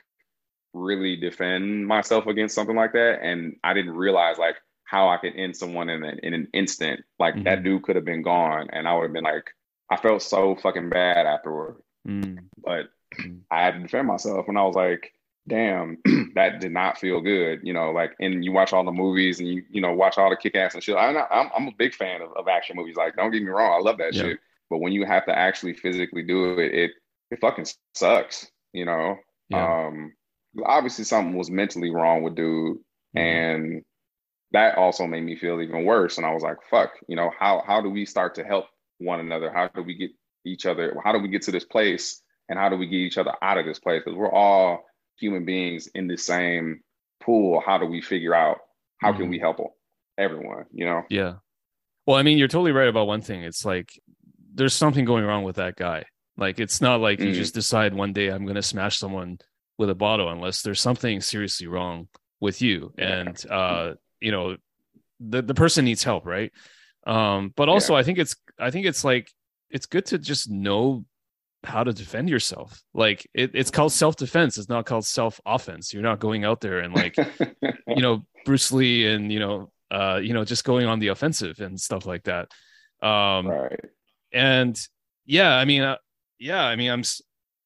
really 0.73 1.15
defend 1.15 1.87
myself 1.87 2.27
against 2.27 2.55
something 2.55 2.75
like 2.75 2.93
that. 2.93 3.19
And 3.21 3.55
I 3.63 3.73
didn't 3.73 3.95
realize 3.95 4.37
like 4.37 4.55
how 4.87 5.09
I 5.09 5.17
could 5.17 5.35
end 5.35 5.55
someone 5.55 5.89
in 5.89 6.03
an, 6.03 6.19
in 6.23 6.33
an 6.33 6.47
instant. 6.53 7.01
Like 7.19 7.35
mm-hmm. 7.35 7.43
that 7.43 7.63
dude 7.63 7.83
could 7.83 7.97
have 7.97 8.05
been 8.05 8.21
gone, 8.21 8.69
and 8.71 8.87
I 8.87 8.95
would 8.95 9.03
have 9.03 9.13
been 9.13 9.23
like, 9.23 9.51
I 9.91 9.97
felt 9.97 10.21
so 10.21 10.55
fucking 10.55 10.89
bad 10.89 11.25
afterward. 11.25 11.75
Mm-hmm. 12.07 12.45
But 12.63 12.85
mm. 13.19 13.41
I 13.51 13.63
had 13.63 13.75
to 13.75 13.79
defend 13.81 14.07
myself, 14.07 14.47
and 14.47 14.57
I 14.57 14.63
was 14.63 14.75
like, 14.75 15.13
damn, 15.47 15.97
that 16.35 16.61
did 16.61 16.71
not 16.71 16.97
feel 16.97 17.19
good. 17.19 17.59
You 17.63 17.73
know, 17.73 17.91
like, 17.91 18.13
and 18.19 18.43
you 18.45 18.53
watch 18.53 18.71
all 18.71 18.85
the 18.85 18.91
movies, 18.91 19.39
and 19.39 19.49
you 19.49 19.63
you 19.69 19.81
know 19.81 19.93
watch 19.93 20.17
all 20.17 20.29
the 20.29 20.37
kick 20.37 20.55
ass 20.55 20.73
and 20.73 20.83
shit. 20.83 20.95
I'm 20.95 21.15
not, 21.15 21.27
I'm, 21.29 21.49
I'm 21.55 21.67
a 21.67 21.75
big 21.77 21.93
fan 21.93 22.21
of, 22.21 22.31
of 22.37 22.47
action 22.47 22.77
movies. 22.77 22.95
Like, 22.95 23.15
don't 23.17 23.31
get 23.31 23.43
me 23.43 23.49
wrong, 23.49 23.79
I 23.79 23.83
love 23.83 23.97
that 23.97 24.13
yeah. 24.13 24.21
shit. 24.23 24.39
But 24.69 24.79
when 24.79 24.93
you 24.93 25.05
have 25.05 25.25
to 25.25 25.37
actually 25.37 25.73
physically 25.73 26.23
do 26.23 26.57
it, 26.59 26.73
it 26.73 26.91
it 27.31 27.39
fucking 27.41 27.67
sucks. 27.93 28.49
You 28.73 28.85
know. 28.85 29.17
Yeah. 29.49 29.87
Um, 29.87 30.13
obviously 30.65 31.05
something 31.05 31.37
was 31.37 31.49
mentally 31.49 31.89
wrong 31.89 32.23
with 32.23 32.35
dude, 32.35 32.77
mm-hmm. 32.77 33.17
and 33.17 33.83
that 34.51 34.77
also 34.77 35.05
made 35.05 35.23
me 35.23 35.35
feel 35.35 35.61
even 35.61 35.85
worse. 35.85 36.17
And 36.17 36.25
I 36.25 36.33
was 36.33 36.43
like, 36.43 36.57
fuck, 36.69 36.91
you 37.07 37.15
know, 37.15 37.31
how 37.37 37.63
how 37.65 37.81
do 37.81 37.89
we 37.89 38.05
start 38.05 38.35
to 38.35 38.43
help 38.43 38.65
one 38.99 39.19
another? 39.19 39.51
How 39.51 39.67
do 39.67 39.83
we 39.83 39.95
get 39.95 40.11
each 40.45 40.65
other? 40.65 40.95
How 41.03 41.11
do 41.11 41.19
we 41.19 41.27
get 41.27 41.43
to 41.43 41.51
this 41.51 41.65
place? 41.65 42.21
And 42.49 42.57
how 42.57 42.69
do 42.69 42.77
we 42.77 42.87
get 42.87 42.97
each 42.97 43.17
other 43.17 43.33
out 43.41 43.57
of 43.57 43.65
this 43.65 43.79
place? 43.79 44.01
Because 44.03 44.17
we're 44.17 44.31
all 44.31 44.85
human 45.17 45.45
beings 45.45 45.87
in 45.93 46.07
the 46.07 46.17
same 46.17 46.81
pool. 47.21 47.61
How 47.65 47.77
do 47.77 47.85
we 47.85 48.01
figure 48.01 48.33
out 48.33 48.59
how 48.99 49.11
mm-hmm. 49.11 49.21
can 49.21 49.29
we 49.29 49.39
help 49.39 49.57
everyone? 50.17 50.65
You 50.71 50.85
know? 50.85 51.03
Yeah. 51.09 51.33
Well, 52.05 52.15
I 52.15 52.23
mean, 52.23 52.37
you're 52.37 52.47
totally 52.47 52.71
right 52.71 52.87
about 52.87 53.07
one 53.07 53.21
thing. 53.21 53.43
It's 53.43 53.65
like 53.65 53.99
there's 54.53 54.73
something 54.73 55.03
going 55.03 55.25
wrong 55.25 55.43
with 55.43 55.57
that 55.57 55.75
guy. 55.75 56.05
Like 56.37 56.59
it's 56.59 56.81
not 56.81 57.01
like 57.01 57.19
mm-hmm. 57.19 57.29
you 57.29 57.33
just 57.33 57.53
decide 57.53 57.93
one 57.93 58.13
day 58.13 58.29
I'm 58.29 58.45
gonna 58.45 58.61
smash 58.61 58.97
someone 58.97 59.39
with 59.77 59.89
a 59.89 59.95
bottle 59.95 60.29
unless 60.29 60.61
there's 60.61 60.79
something 60.79 61.19
seriously 61.19 61.67
wrong 61.67 62.07
with 62.39 62.61
you. 62.61 62.93
And 62.97 63.43
uh 63.49 63.93
you 64.19 64.31
know 64.31 64.57
the 65.19 65.41
the 65.41 65.53
person 65.53 65.85
needs 65.85 66.03
help 66.03 66.25
right? 66.25 66.51
Um 67.05 67.53
but 67.55 67.69
also 67.69 67.93
yeah. 67.93 67.99
i 67.99 68.03
think 68.03 68.17
it's 68.17 68.35
i 68.59 68.69
think 68.71 68.85
it's 68.85 69.03
like 69.03 69.31
it's 69.69 69.85
good 69.85 70.05
to 70.07 70.17
just 70.17 70.49
know 70.49 71.05
how 71.63 71.83
to 71.83 71.93
defend 71.93 72.29
yourself. 72.29 72.81
Like 72.93 73.27
it, 73.33 73.51
it's 73.53 73.71
called 73.71 73.91
self-defense. 73.91 74.57
It's 74.57 74.69
not 74.69 74.85
called 74.85 75.05
self-offense. 75.05 75.93
You're 75.93 76.03
not 76.03 76.19
going 76.19 76.45
out 76.45 76.61
there 76.61 76.79
and 76.79 76.93
like 76.93 77.15
you 77.87 78.01
know 78.01 78.25
bruce 78.45 78.71
lee 78.71 79.07
and 79.07 79.31
you 79.31 79.39
know 79.39 79.71
uh 79.91 80.19
you 80.21 80.33
know 80.33 80.45
just 80.45 80.63
going 80.63 80.87
on 80.87 80.99
the 80.99 81.09
offensive 81.09 81.59
and 81.59 81.79
stuff 81.79 82.05
like 82.05 82.23
that. 82.23 82.49
Um 83.01 83.47
right. 83.47 83.79
and 84.33 84.79
yeah 85.25 85.55
i 85.55 85.65
mean 85.65 85.83
uh, 85.83 85.97
yeah 86.39 86.63
i 86.63 86.75
mean 86.75 86.89
i'm 86.89 87.03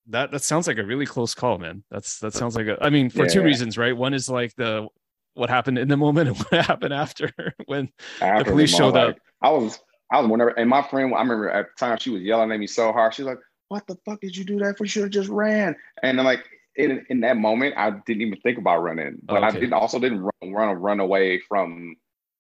that 0.07 0.31
that 0.31 0.41
sounds 0.41 0.67
like 0.67 0.77
a 0.77 0.83
really 0.83 1.05
close 1.05 1.33
call 1.33 1.57
man. 1.57 1.83
That's 1.91 2.19
that 2.19 2.33
sounds 2.33 2.55
like 2.55 2.67
a 2.67 2.77
i 2.81 2.89
mean 2.89 3.09
for 3.09 3.23
yeah. 3.23 3.29
two 3.29 3.43
reasons 3.43 3.77
right? 3.77 3.95
One 3.95 4.13
is 4.13 4.29
like 4.29 4.53
the 4.55 4.87
what 5.33 5.49
happened 5.49 5.77
in 5.77 5.87
the 5.87 5.97
moment 5.97 6.29
and 6.29 6.37
what 6.49 6.65
happened 6.65 6.93
after 6.93 7.31
when 7.65 7.89
after 8.21 8.43
the 8.43 8.51
police 8.51 8.75
showed 8.75 8.95
up. 8.95 9.17
I 9.41 9.49
was 9.49 9.79
I 10.11 10.19
was 10.19 10.29
whenever 10.29 10.49
and 10.49 10.69
my 10.69 10.81
friend 10.81 11.13
I 11.13 11.19
remember 11.19 11.49
at 11.49 11.67
the 11.67 11.85
time 11.85 11.97
she 11.97 12.09
was 12.09 12.21
yelling 12.21 12.51
at 12.51 12.59
me 12.59 12.67
so 12.67 12.91
hard. 12.91 13.13
She 13.13 13.23
was 13.23 13.29
like, 13.29 13.39
"What 13.69 13.87
the 13.87 13.97
fuck 14.05 14.19
did 14.21 14.35
you 14.35 14.43
do 14.43 14.59
that 14.59 14.77
for? 14.77 14.83
You 14.85 14.89
should 14.89 15.03
have 15.03 15.11
just 15.11 15.29
ran." 15.29 15.75
And 16.03 16.19
I'm 16.19 16.25
like, 16.25 16.43
in 16.75 17.05
in 17.09 17.21
that 17.21 17.37
moment, 17.37 17.75
I 17.77 17.91
didn't 18.05 18.21
even 18.21 18.39
think 18.41 18.57
about 18.57 18.83
running, 18.83 19.19
but 19.23 19.37
okay. 19.37 19.45
I 19.45 19.51
didn't 19.51 19.73
also 19.73 19.99
didn't 19.99 20.21
run 20.21 20.51
run 20.53 20.75
run 20.77 20.99
away 20.99 21.39
from 21.47 21.95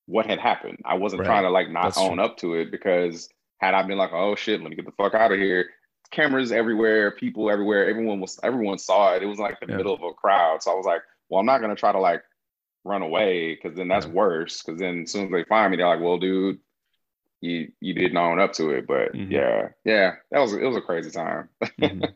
what 0.07 0.25
had 0.25 0.39
happened. 0.39 0.79
I 0.85 0.95
wasn't 0.95 1.21
Right. 1.21 1.27
trying 1.27 1.43
to 1.43 1.49
like 1.49 1.69
not 1.69 1.83
That's 1.85 1.97
own 1.97 2.17
true. 2.17 2.25
up 2.25 2.37
to 2.37 2.55
it 2.55 2.71
because 2.71 3.29
had 3.59 3.73
I 3.73 3.83
been 3.83 3.97
like, 3.97 4.11
oh 4.13 4.35
shit, 4.35 4.61
let 4.61 4.69
me 4.69 4.75
get 4.75 4.85
the 4.85 4.91
fuck 4.91 5.13
out 5.13 5.31
of 5.31 5.39
here. 5.39 5.69
Cameras 6.11 6.51
everywhere, 6.51 7.11
people 7.11 7.49
everywhere. 7.49 7.87
Everyone 7.89 8.19
was 8.19 8.37
everyone 8.43 8.77
saw 8.79 9.13
it. 9.15 9.23
It 9.23 9.27
was 9.27 9.39
like 9.39 9.59
the 9.61 9.67
Yeah. 9.69 9.77
middle 9.77 9.93
of 9.93 10.01
a 10.03 10.11
crowd. 10.13 10.61
So 10.61 10.71
I 10.71 10.75
was 10.75 10.85
like, 10.85 11.01
well, 11.29 11.39
I'm 11.39 11.45
not 11.45 11.61
gonna 11.61 11.75
try 11.75 11.93
to 11.93 11.99
like 11.99 12.21
run 12.83 13.01
away 13.01 13.55
because 13.55 13.77
then 13.77 13.87
that's 13.87 14.05
Yeah. 14.05 14.11
worse. 14.13 14.63
Because 14.63 14.79
then 14.79 15.03
as 15.03 15.11
soon 15.11 15.25
as 15.25 15.31
they 15.31 15.43
find 15.45 15.71
me, 15.71 15.77
they're 15.77 15.87
like, 15.87 15.99
well, 16.01 16.17
dude, 16.17 16.59
you 17.41 17.71
you 17.79 17.93
didn't 17.93 18.17
own 18.17 18.39
up 18.39 18.53
to 18.53 18.69
it. 18.71 18.87
But 18.87 19.13
Mhm. 19.13 19.31
yeah, 19.31 19.69
yeah, 19.83 20.15
that 20.31 20.39
was 20.39 20.53
it 20.53 20.63
was 20.63 20.77
a 20.77 20.81
crazy 20.81 21.11
time. 21.11 21.49
Mhm. 21.79 22.13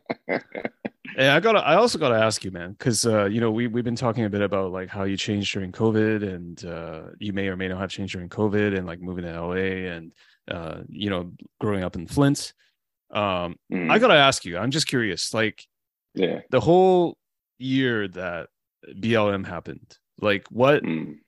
And 1.18 1.32
I 1.32 1.40
gotta, 1.40 1.60
I 1.60 1.76
also 1.76 1.98
gotta 1.98 2.16
ask 2.16 2.44
you, 2.44 2.52
man, 2.52 2.72
because 2.72 3.06
uh, 3.06 3.26
you 3.26 3.40
know 3.40 3.50
we 3.52 3.68
we've 3.68 3.84
been 3.86 3.96
talking 3.96 4.26
a 4.26 4.30
bit 4.30 4.42
about 4.42 4.72
like 4.72 4.90
how 4.90 5.04
you 5.04 5.16
changed 5.16 5.54
during 5.54 5.72
COVID, 5.72 6.24
and 6.24 6.66
uh, 6.66 7.04
you 7.20 7.32
may 7.32 7.48
or 7.48 7.56
may 7.56 7.70
not 7.70 7.80
have 7.80 7.90
changed 7.92 8.14
during 8.14 8.28
COVID, 8.28 8.76
and 8.78 8.86
like 8.86 9.00
moving 9.00 9.24
to 9.24 9.32
LA, 9.32 9.88
and 9.94 10.12
uh, 10.50 10.82
you 10.90 11.10
know 11.10 11.32
growing 11.62 11.84
up 11.84 11.96
in 11.96 12.06
Flint. 12.08 12.54
Um, 13.12 13.56
Mm, 13.72 13.90
I 13.92 14.00
gotta 14.00 14.16
ask 14.16 14.44
you, 14.46 14.58
I'm 14.58 14.72
just 14.72 14.88
curious, 14.88 15.34
like 15.34 15.64
yeah. 16.16 16.42
the 16.50 16.60
whole 16.60 17.18
year 17.60 18.08
that 18.10 18.50
BLM 19.00 19.46
happened, 19.46 19.98
like 20.22 20.48
what, 20.50 20.84
Mm. 20.84 21.20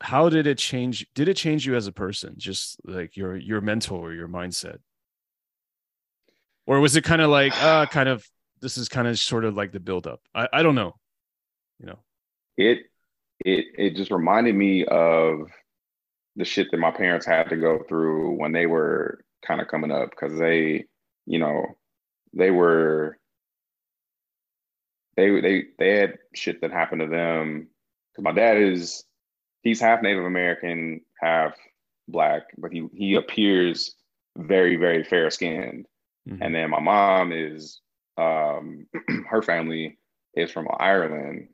how 0.00 0.28
did 0.28 0.46
it 0.46 0.58
change? 0.58 1.06
Did 1.14 1.28
it 1.28 1.34
change 1.36 1.66
you 1.66 1.74
as 1.76 1.86
a 1.86 1.92
person? 1.92 2.34
Just 2.38 2.80
like 2.84 3.16
your 3.16 3.36
your 3.36 3.60
mental 3.60 3.98
or 3.98 4.12
your 4.14 4.28
mindset, 4.28 4.78
or 6.66 6.80
was 6.80 6.96
it 6.96 7.04
kind 7.04 7.20
of 7.22 7.30
like 7.30 7.52
uh, 7.62 7.86
kind 7.90 8.08
of 8.08 8.24
this 8.60 8.76
is 8.78 8.88
kind 8.88 9.08
of 9.08 9.18
sort 9.18 9.44
of 9.44 9.54
like 9.56 9.72
the 9.72 9.80
buildup? 9.80 10.20
I 10.34 10.48
I 10.52 10.62
don't 10.62 10.74
know, 10.74 10.94
you 11.78 11.86
know. 11.86 11.98
it 12.56 12.78
it 13.44 13.66
it 13.78 13.96
just 13.96 14.10
reminded 14.10 14.54
me 14.54 14.84
of 14.84 15.50
the 16.36 16.44
shit 16.44 16.70
that 16.70 16.78
my 16.78 16.90
parents 16.90 17.26
had 17.26 17.48
to 17.50 17.56
go 17.56 17.82
through 17.88 18.32
when 18.36 18.52
they 18.52 18.66
were 18.66 19.24
kind 19.44 19.60
of 19.60 19.68
coming 19.68 19.90
up 19.90 20.10
because 20.10 20.38
they 20.38 20.84
you 21.26 21.38
know 21.38 21.64
they 22.32 22.50
were 22.50 23.18
they 25.16 25.40
they 25.40 25.64
they 25.78 25.96
had 25.96 26.18
shit 26.34 26.60
that 26.60 26.70
happened 26.70 27.00
to 27.00 27.08
them 27.08 27.68
because 28.12 28.24
my 28.24 28.32
dad 28.32 28.56
is 28.58 29.04
he's 29.62 29.80
half 29.80 30.02
Native 30.02 30.24
American 30.24 31.00
half 31.20 31.54
black 32.08 32.42
but 32.58 32.72
he 32.72 32.86
he 32.92 33.14
appears 33.14 33.94
very 34.36 34.76
very 34.76 35.04
fair 35.04 35.30
skinned 35.30 35.86
Mhm. 36.28 36.38
and 36.42 36.54
then 36.54 36.68
my 36.70 36.80
mom 36.80 37.32
is 37.32 37.80
um 38.18 38.86
her 39.28 39.40
family 39.42 39.98
is 40.34 40.50
from 40.50 40.68
Ireland 40.78 41.48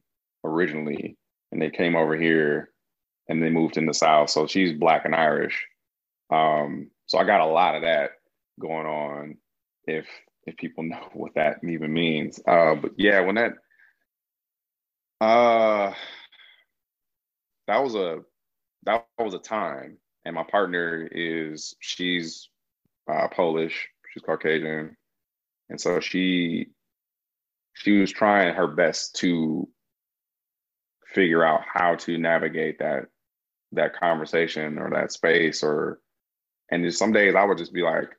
originally 0.45 1.17
and 1.53 1.63
they 1.63 1.71
came 1.71 1.95
over 1.95 2.17
here 2.17 2.71
and 3.29 3.43
they 3.43 3.51
moved 3.51 3.77
in 3.77 3.87
the 3.87 3.95
south 3.95 4.31
so 4.31 4.47
she's 4.47 4.73
black 4.73 5.05
and 5.05 5.15
irish. 5.15 5.67
Um 6.31 6.91
so 7.07 7.19
i 7.19 7.25
got 7.25 7.41
a 7.41 7.47
lot 7.47 7.77
of 7.77 7.83
that 7.83 8.11
going 8.59 8.87
on 8.87 9.37
if 9.85 10.07
if 10.47 10.57
people 10.57 10.83
know 10.91 11.09
what 11.13 11.35
that 11.35 11.59
even 11.63 11.93
means. 11.93 12.41
Uh 12.47 12.75
but 12.75 12.93
yeah 12.97 13.21
when 13.21 13.37
that 13.37 13.53
uh 15.21 15.93
that 17.67 17.83
was 17.83 17.95
a 17.95 18.21
that 18.85 19.07
was 19.19 19.35
a 19.35 19.39
time. 19.39 19.99
And 20.25 20.35
my 20.35 20.45
partner 20.45 21.09
is 21.11 21.75
she's 21.81 22.49
uh 23.11 23.29
polish 23.29 23.89
she's 24.13 24.23
caucasian. 24.23 24.97
And 25.69 25.81
so 25.81 26.01
she 26.01 26.69
she 27.75 27.99
was 27.99 28.11
trying 28.11 28.55
her 28.55 28.67
best 28.67 29.17
to 29.17 29.69
figure 31.07 31.45
out 31.45 31.63
how 31.73 31.95
to 31.97 32.19
navigate 32.19 32.79
that 32.79 33.07
that 33.73 33.97
conversation 33.99 34.79
or 34.79 34.91
that 34.91 35.13
space 35.13 35.63
or 35.63 36.01
and 36.71 36.85
just 36.85 36.99
some 36.99 37.13
days 37.13 37.35
I 37.35 37.45
would 37.45 37.59
just 37.59 37.73
be 37.73 37.83
like 37.83 38.11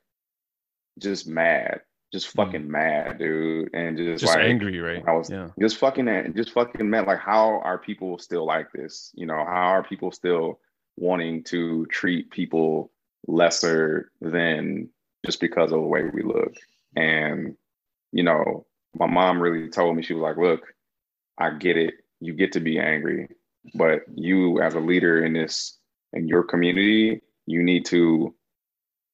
just 0.98 1.26
mad, 1.28 1.80
just 2.12 2.28
mm-hmm. 2.28 2.38
fucking 2.38 2.70
mad, 2.70 3.18
dude. 3.18 3.70
And 3.74 3.96
just, 3.96 4.20
just 4.20 4.34
like 4.34 4.44
angry, 4.44 4.78
right? 4.80 5.02
I 5.06 5.12
was 5.12 5.30
yeah. 5.30 5.48
just 5.60 5.76
fucking 5.78 6.34
just 6.36 6.52
fucking 6.52 6.88
mad. 6.88 7.06
Like 7.06 7.20
how 7.20 7.60
are 7.60 7.78
people 7.78 8.18
still 8.18 8.46
like 8.46 8.72
this? 8.72 9.10
You 9.14 9.26
know, 9.26 9.44
how 9.44 9.68
are 9.68 9.82
people 9.82 10.12
still 10.12 10.60
wanting 10.96 11.44
to 11.44 11.86
treat 11.86 12.30
people 12.30 12.90
lesser 13.26 14.10
than 14.20 14.88
just 15.24 15.40
because 15.40 15.72
of 15.72 15.80
the 15.80 15.86
way 15.86 16.04
we 16.12 16.22
look? 16.22 16.54
And, 16.96 17.56
you 18.12 18.22
know, 18.22 18.66
my 18.94 19.06
mom 19.06 19.40
really 19.40 19.68
told 19.68 19.96
me, 19.96 20.02
she 20.02 20.14
was 20.14 20.22
like, 20.22 20.36
look, 20.36 20.62
I 21.36 21.50
get 21.50 21.76
it. 21.76 21.94
You 22.20 22.32
get 22.32 22.52
to 22.52 22.60
be 22.60 22.80
angry, 22.80 23.28
but 23.74 24.00
you 24.12 24.60
as 24.60 24.74
a 24.74 24.80
leader 24.80 25.24
in 25.24 25.34
this 25.34 25.78
in 26.12 26.26
your 26.26 26.42
community, 26.42 27.20
you 27.46 27.62
need 27.62 27.84
to 27.86 28.34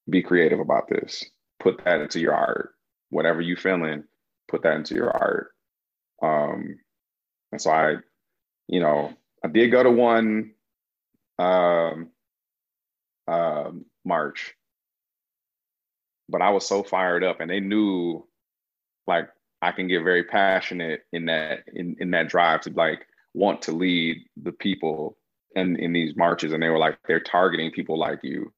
be 0.09 0.23
creative 0.23 0.61
about 0.61 0.89
this. 0.89 1.25
Put 1.61 1.85
that 1.85 2.01
into 2.01 2.21
your 2.21 2.35
art. 2.35 2.71
Whatever 3.11 3.41
you 3.41 3.57
feeling, 3.57 4.05
put 4.49 4.63
that 4.63 4.77
into 4.77 4.95
your 4.95 5.11
art. 5.11 5.51
Um, 6.23 6.79
and 7.53 7.61
so 7.61 7.71
I, 7.71 7.97
you 8.69 8.81
know, 8.81 9.13
I 9.45 9.49
did 9.49 9.71
go 9.71 9.83
to 9.83 9.91
one 9.91 10.53
um, 11.39 12.11
uh, 13.29 13.71
march, 14.05 14.55
but 16.29 16.43
I 16.43 16.51
was 16.51 16.67
so 16.67 16.83
fired 16.83 17.23
up, 17.23 17.41
and 17.41 17.51
they 17.51 17.61
knew, 17.61 18.27
like, 19.07 19.29
I 19.61 19.73
can 19.73 19.89
get 19.89 20.03
very 20.03 20.25
passionate 20.25 21.03
in 21.13 21.27
that 21.27 21.65
in 21.73 21.97
in 21.99 22.11
that 22.11 22.29
drive 22.29 22.63
to 22.63 22.71
like 22.71 23.07
want 23.33 23.63
to 23.63 23.73
lead 23.73 24.19
the 24.43 24.53
people 24.53 25.17
in 25.55 25.77
in 25.77 25.93
these 25.93 26.17
marches, 26.17 26.53
and 26.53 26.63
they 26.63 26.69
were 26.69 26.79
like, 26.79 26.99
they're 27.07 27.21
targeting 27.21 27.71
people 27.71 27.99
like 27.99 28.21
you. 28.23 28.53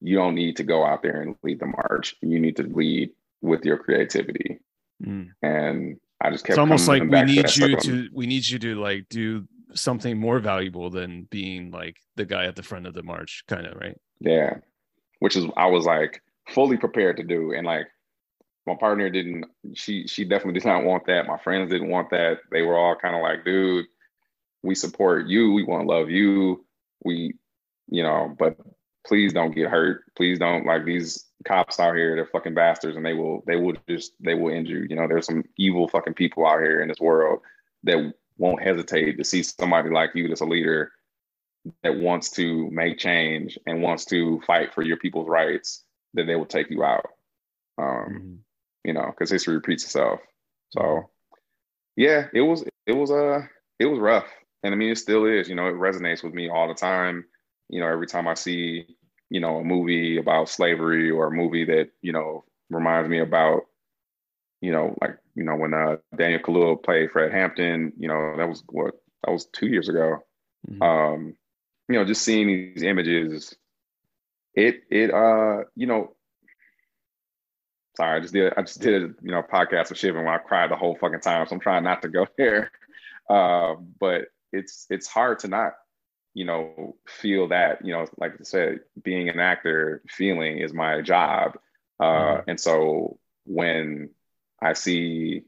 You 0.00 0.16
don't 0.16 0.34
need 0.34 0.56
to 0.56 0.64
go 0.64 0.84
out 0.84 1.02
there 1.02 1.20
and 1.20 1.36
lead 1.42 1.60
the 1.60 1.66
march. 1.66 2.14
You 2.22 2.40
need 2.40 2.56
to 2.56 2.62
lead 2.62 3.10
with 3.42 3.64
your 3.64 3.78
creativity. 3.78 4.60
Mm. 5.04 5.28
And 5.42 5.96
I 6.20 6.30
just 6.30 6.44
kept. 6.44 6.54
It's 6.54 6.58
almost 6.58 6.88
like 6.88 7.02
we 7.02 7.22
need 7.22 7.56
you 7.56 7.76
circle. 7.76 7.80
to 7.80 8.08
we 8.12 8.26
need 8.26 8.46
you 8.46 8.58
to 8.58 8.74
like 8.80 9.08
do 9.08 9.46
something 9.74 10.18
more 10.18 10.38
valuable 10.40 10.90
than 10.90 11.28
being 11.30 11.70
like 11.70 11.96
the 12.16 12.24
guy 12.24 12.44
at 12.44 12.56
the 12.56 12.62
front 12.62 12.86
of 12.86 12.94
the 12.94 13.02
march, 13.02 13.44
kind 13.48 13.66
of 13.66 13.80
right. 13.80 13.96
Yeah. 14.20 14.58
Which 15.20 15.36
is 15.36 15.46
I 15.56 15.66
was 15.66 15.84
like 15.84 16.22
fully 16.48 16.76
prepared 16.76 17.16
to 17.18 17.22
do. 17.22 17.52
And 17.52 17.66
like 17.66 17.86
my 18.66 18.74
partner 18.74 19.08
didn't 19.10 19.46
she 19.74 20.06
she 20.06 20.24
definitely 20.24 20.60
did 20.60 20.66
not 20.66 20.84
want 20.84 21.06
that. 21.06 21.26
My 21.26 21.38
friends 21.38 21.70
didn't 21.70 21.90
want 21.90 22.10
that. 22.10 22.38
They 22.50 22.62
were 22.62 22.78
all 22.78 22.96
kind 22.96 23.14
of 23.14 23.22
like, 23.22 23.44
dude, 23.44 23.86
we 24.62 24.74
support 24.74 25.26
you. 25.26 25.52
We 25.52 25.62
want 25.62 25.86
to 25.86 25.92
love 25.92 26.10
you. 26.10 26.64
We, 27.04 27.34
you 27.88 28.02
know, 28.02 28.34
but 28.38 28.56
please 29.10 29.32
don't 29.32 29.54
get 29.56 29.68
hurt. 29.68 30.04
Please 30.16 30.38
don't 30.38 30.64
like 30.64 30.84
these 30.84 31.26
cops 31.44 31.80
out 31.80 31.96
here, 31.96 32.14
they're 32.14 32.26
fucking 32.26 32.54
bastards 32.54 32.96
and 32.96 33.04
they 33.04 33.12
will 33.12 33.42
they 33.44 33.56
will 33.56 33.74
just 33.88 34.12
they 34.20 34.34
will 34.34 34.54
end 34.54 34.68
you. 34.68 34.86
You 34.88 34.94
know, 34.94 35.08
there's 35.08 35.26
some 35.26 35.42
evil 35.56 35.88
fucking 35.88 36.14
people 36.14 36.46
out 36.46 36.60
here 36.60 36.80
in 36.80 36.86
this 36.88 37.00
world 37.00 37.40
that 37.82 38.14
won't 38.38 38.62
hesitate 38.62 39.18
to 39.18 39.24
see 39.24 39.42
somebody 39.42 39.90
like 39.90 40.14
you 40.14 40.28
that's 40.28 40.42
a 40.42 40.46
leader 40.46 40.92
that 41.82 41.96
wants 41.96 42.30
to 42.30 42.70
make 42.70 42.98
change 42.98 43.58
and 43.66 43.82
wants 43.82 44.04
to 44.06 44.40
fight 44.46 44.72
for 44.72 44.82
your 44.82 44.96
people's 44.96 45.28
rights, 45.28 45.84
that 46.14 46.26
they 46.28 46.36
will 46.36 46.46
take 46.46 46.70
you 46.70 46.84
out. 46.84 47.06
Um, 47.78 47.86
Mhm. 47.86 48.38
you 48.84 48.92
know, 48.92 49.06
because 49.06 49.30
history 49.30 49.54
repeats 49.56 49.82
itself. 49.84 50.20
So 50.68 51.10
yeah, 51.96 52.28
it 52.32 52.42
was 52.42 52.64
it 52.86 52.92
was 52.92 53.10
uh 53.10 53.40
it 53.80 53.86
was 53.86 53.98
rough. 53.98 54.28
And 54.62 54.72
I 54.72 54.76
mean 54.76 54.90
it 54.90 54.98
still 54.98 55.24
is, 55.24 55.48
you 55.48 55.56
know, 55.56 55.66
it 55.66 55.74
resonates 55.74 56.22
with 56.22 56.32
me 56.32 56.48
all 56.48 56.68
the 56.68 56.74
time. 56.74 57.24
You 57.70 57.80
know, 57.80 57.88
every 57.88 58.06
time 58.06 58.28
I 58.28 58.34
see, 58.34 58.96
you 59.30 59.40
know, 59.40 59.58
a 59.58 59.64
movie 59.64 60.18
about 60.18 60.48
slavery 60.50 61.10
or 61.10 61.28
a 61.28 61.32
movie 61.32 61.64
that, 61.66 61.90
you 62.02 62.12
know, 62.12 62.44
reminds 62.70 63.08
me 63.08 63.20
about, 63.20 63.62
you 64.60 64.72
know, 64.72 64.96
like, 65.00 65.18
you 65.34 65.44
know, 65.44 65.56
when 65.56 65.74
uh 65.74 65.96
Daniel 66.16 66.40
Kaluuya 66.40 66.82
played 66.82 67.10
Fred 67.10 67.32
Hampton, 67.32 67.92
you 67.98 68.08
know, 68.08 68.36
that 68.36 68.48
was 68.48 68.62
what 68.68 68.94
that 69.24 69.32
was 69.32 69.46
two 69.46 69.66
years 69.66 69.88
ago 69.88 70.18
Mhm. 70.70 70.82
um 70.82 71.36
you 71.88 71.94
know 71.96 72.04
just 72.04 72.22
seeing 72.22 72.46
these 72.46 72.82
images 72.82 73.56
it 74.54 74.82
it 74.90 75.10
uh 75.14 75.64
you 75.74 75.86
know 75.86 76.14
sorry 77.96 78.16
i 78.18 78.20
just 78.20 78.32
did 78.32 78.52
i 78.56 78.62
just 78.62 78.80
did 78.80 79.02
a 79.02 79.06
you 79.22 79.30
know 79.30 79.42
podcast 79.42 79.90
of 79.90 79.96
shivan 79.96 80.16
when 80.24 80.28
i 80.28 80.38
cried 80.38 80.70
the 80.70 80.76
whole 80.76 80.96
fucking 80.96 81.20
time 81.20 81.46
so 81.46 81.54
i'm 81.54 81.60
trying 81.60 81.82
not 81.84 82.02
to 82.02 82.08
go 82.08 82.26
there 82.38 82.70
uh, 83.30 83.74
but 83.98 84.26
it's 84.52 84.86
it's 84.90 85.06
hard 85.06 85.38
to 85.38 85.48
not 85.48 85.72
you 86.34 86.44
know 86.44 86.96
feel 87.06 87.48
that 87.48 87.84
you 87.84 87.92
know 87.92 88.06
like 88.18 88.32
i 88.40 88.42
said 88.42 88.80
being 89.02 89.28
an 89.28 89.40
actor 89.40 90.02
feeling 90.08 90.58
is 90.58 90.72
my 90.72 91.00
job 91.00 91.58
uh 92.00 92.40
Mhm. 92.40 92.44
and 92.48 92.60
so 92.60 93.18
when 93.46 94.10
i 94.62 94.72
see 94.72 95.42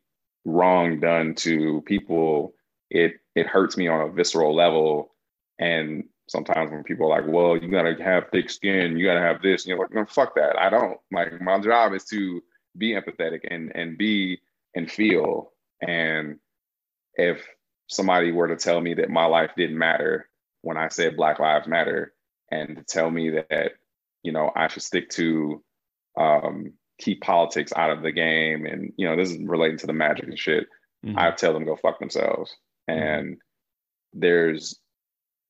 wrong 0.44 1.00
done 1.00 1.34
to 1.34 1.80
people 1.82 2.54
it 2.90 3.14
it 3.34 3.46
hurts 3.46 3.76
me 3.76 3.88
on 3.88 4.00
a 4.02 4.12
visceral 4.12 4.54
level 4.54 5.14
and 5.58 6.04
sometimes 6.28 6.70
when 6.70 6.82
people 6.82 7.12
are 7.12 7.20
like, 7.20 7.30
well, 7.30 7.56
you 7.56 7.68
gotta 7.68 7.94
have 8.02 8.30
thick 8.30 8.48
skin, 8.48 8.96
you 8.96 9.04
gotta 9.04 9.20
have 9.20 9.42
this, 9.42 9.64
and 9.64 9.70
you're 9.70 9.78
like, 9.78 9.92
no, 9.92 10.04
fuck 10.06 10.34
that. 10.34 10.58
I 10.58 10.70
don't. 10.70 10.98
Like 11.12 11.40
my 11.40 11.58
job 11.60 11.92
is 11.92 12.04
to 12.06 12.42
be 12.76 12.92
empathetic 12.92 13.40
and 13.50 13.70
and 13.74 13.98
be 13.98 14.40
and 14.74 14.90
feel. 14.90 15.52
And 15.80 16.38
if 17.14 17.46
somebody 17.88 18.32
were 18.32 18.48
to 18.48 18.56
tell 18.56 18.80
me 18.80 18.94
that 18.94 19.10
my 19.10 19.26
life 19.26 19.50
didn't 19.56 19.78
matter 19.78 20.28
when 20.62 20.76
I 20.76 20.88
said 20.88 21.16
Black 21.16 21.38
Lives 21.38 21.68
Matter, 21.68 22.12
and 22.50 22.76
to 22.76 22.82
tell 22.82 23.10
me 23.10 23.30
that 23.30 23.72
you 24.22 24.32
know 24.32 24.50
I 24.54 24.68
should 24.68 24.82
stick 24.82 25.10
to 25.10 25.62
um, 26.16 26.72
keep 26.98 27.20
politics 27.20 27.72
out 27.76 27.90
of 27.90 28.02
the 28.02 28.12
game, 28.12 28.66
and 28.66 28.92
you 28.96 29.06
know 29.06 29.16
this 29.16 29.30
is 29.30 29.38
relating 29.42 29.78
to 29.78 29.86
the 29.86 29.92
magic 29.92 30.26
and 30.26 30.38
shit. 30.38 30.66
Mm-hmm. 31.04 31.18
I 31.18 31.32
tell 31.32 31.52
them 31.52 31.64
go 31.64 31.76
fuck 31.76 31.98
themselves, 31.98 32.54
mm-hmm. 32.88 33.00
and 33.00 33.36
there's 34.12 34.78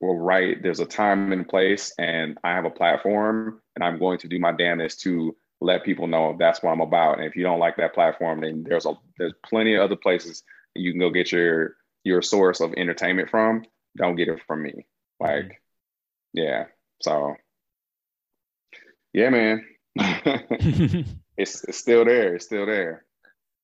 well, 0.01 0.17
right, 0.17 0.61
there's 0.61 0.81
a 0.81 0.87
time 0.87 1.33
and 1.33 1.49
place, 1.49 1.93
and 1.97 2.37
I 2.43 2.55
have 2.55 2.65
a 2.65 2.71
platform, 2.71 3.63
and 3.77 3.85
I'm 3.85 4.01
going 4.01 4.19
to 4.19 4.29
do 4.29 4.41
my 4.41 4.51
damnedest 4.51 5.01
to 5.03 5.37
let 5.61 5.85
people 5.85 6.09
know 6.09 6.35
that's 6.37 6.61
what 6.61 6.73
I'm 6.73 6.81
about. 6.81 7.19
And 7.19 7.27
if 7.27 7.37
you 7.37 7.45
don't 7.45 7.61
like 7.61 7.77
that 7.77 7.95
platform, 7.95 8.41
then 8.41 8.65
there's 8.69 8.85
a 8.85 8.95
there's 9.17 9.33
plenty 9.47 9.77
of 9.77 9.83
other 9.83 9.97
places 9.97 10.43
you 10.75 10.91
can 10.91 11.01
go 11.01 11.11
get 11.11 11.31
your 11.31 11.77
your 12.05 12.21
source 12.21 12.61
of 12.61 12.75
entertainment 12.77 13.31
from. 13.31 13.65
Don't 13.97 14.17
get 14.17 14.29
it 14.29 14.41
from 14.47 14.63
me. 14.63 14.87
Like, 15.23 15.63
yeah. 16.33 16.65
So, 17.01 17.35
yeah, 19.13 19.31
man. 19.31 19.65
it's 21.37 21.65
it's 21.65 21.79
still 21.79 22.05
there. 22.05 22.35
It's 22.35 22.47
still 22.47 22.67
there. 22.67 23.05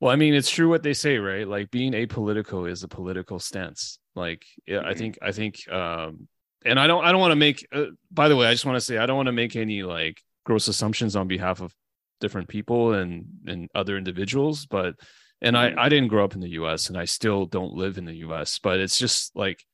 Well, 0.01 0.13
I 0.13 0.17
mean, 0.17 0.35
it's 0.35 0.51
true 0.51 0.69
what 0.69 0.85
they 0.85 0.95
say, 0.95 1.19
right? 1.19 1.49
Like 1.49 1.71
being 1.71 1.93
apolitical 1.93 2.71
is 2.71 2.85
a 2.85 2.89
political 2.89 3.41
stance. 3.41 3.99
Like, 4.15 4.45
yeah, 4.67 4.81
I 4.81 4.91
mm-hmm. 4.91 4.99
think, 4.99 5.19
I 5.21 5.33
think, 5.33 5.69
um, 5.69 6.29
and 6.65 6.79
I 6.79 6.87
don't, 6.87 7.05
I 7.05 7.11
don't 7.11 7.21
want 7.21 7.33
to 7.33 7.37
make. 7.37 7.67
Uh, 7.73 7.87
by 8.11 8.29
the 8.29 8.37
way, 8.37 8.47
I 8.47 8.53
just 8.53 8.65
want 8.65 8.77
to 8.77 8.81
say 8.81 8.99
I 8.99 9.07
don't 9.07 9.17
want 9.17 9.27
to 9.27 9.33
make 9.33 9.57
any 9.57 9.83
like 9.83 10.23
gross 10.45 10.69
assumptions 10.69 11.17
on 11.17 11.27
behalf 11.27 11.61
of 11.61 11.75
different 12.21 12.49
people 12.49 12.93
and 12.93 13.27
and 13.47 13.69
other 13.75 13.97
individuals, 13.97 14.67
but 14.67 14.95
and 15.41 15.57
I 15.57 15.71
mm-hmm. 15.71 15.79
I 15.79 15.89
didn't 15.89 16.09
grow 16.09 16.25
up 16.25 16.35
in 16.35 16.41
the 16.41 16.51
U.S. 16.51 16.89
and 16.89 16.97
I 16.97 17.07
still 17.07 17.47
don't 17.47 17.75
live 17.75 17.99
in 17.99 18.05
the 18.05 18.17
U.S. 18.17 18.61
But 18.63 18.79
it's 18.79 18.99
just 18.99 19.35
like 19.35 19.65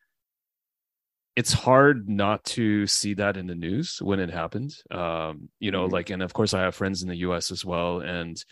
it's 1.37 1.53
hard 1.53 2.09
not 2.09 2.45
to 2.45 2.87
see 2.87 3.15
that 3.15 3.37
in 3.37 3.47
the 3.47 3.55
news 3.55 3.99
when 4.01 4.21
it 4.21 4.31
happened. 4.31 4.75
Um, 4.91 5.49
you 5.59 5.71
know, 5.71 5.85
mm-hmm. 5.85 5.93
like, 5.93 6.11
and 6.11 6.23
of 6.23 6.33
course, 6.33 6.55
I 6.55 6.63
have 6.63 6.75
friends 6.75 7.03
in 7.03 7.09
the 7.09 7.17
U.S. 7.17 7.51
as 7.51 7.65
well, 7.65 8.01
and 8.01 8.43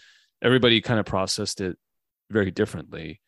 everybody 0.43 0.81
kind 0.81 0.99
of 0.99 1.07
processed 1.07 1.61
it 1.61 1.79
very 2.31 2.51
differently. 2.51 3.21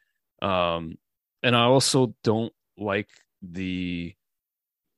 Um, 0.43 0.99
and 1.43 1.55
I 1.55 1.65
also 1.65 2.15
don't 2.25 2.53
like 2.77 3.09
the 3.43 4.15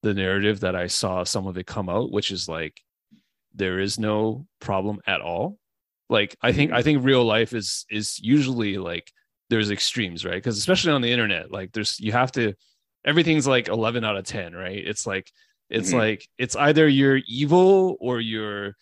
the 0.03 0.15
narrative 0.15 0.61
that 0.61 0.77
I 0.77 0.87
saw 0.87 1.25
some 1.25 1.47
of 1.47 1.59
it 1.59 1.67
come 1.67 1.89
out, 1.89 2.13
which 2.13 2.31
is 2.31 2.49
like 2.49 2.81
there 3.55 3.81
is 3.81 3.99
no 3.99 4.47
problem 4.61 5.01
at 5.07 5.21
all. 5.21 5.59
Like 6.09 6.37
I 6.41 6.53
think 6.53 6.71
I 6.71 6.77
mm-hmm. 6.77 6.85
think 6.85 7.05
real 7.05 7.25
life 7.25 7.53
is 7.53 7.85
is 7.91 8.19
usually 8.21 8.79
like 8.79 9.13
there's 9.51 9.71
extremes, 9.71 10.25
right? 10.25 10.35
Because 10.35 10.57
especially 10.57 10.93
on 10.93 11.03
the 11.03 11.13
internet, 11.13 11.51
like 11.51 11.73
there's 11.73 12.01
you 12.01 12.13
have 12.13 12.33
to 12.33 12.55
everything's 13.07 13.47
like 13.47 13.69
11 13.69 14.05
out 14.05 14.17
of 14.17 14.25
10, 14.25 14.53
right? 14.55 14.83
It's 14.85 15.07
like 15.07 15.31
it's 15.71 15.91
mm-hmm. 15.91 15.99
like 15.99 16.29
it's 16.39 16.57
either 16.57 16.87
you're 16.87 17.21
evil 17.27 17.97
or 18.01 18.21
you're 18.21 18.77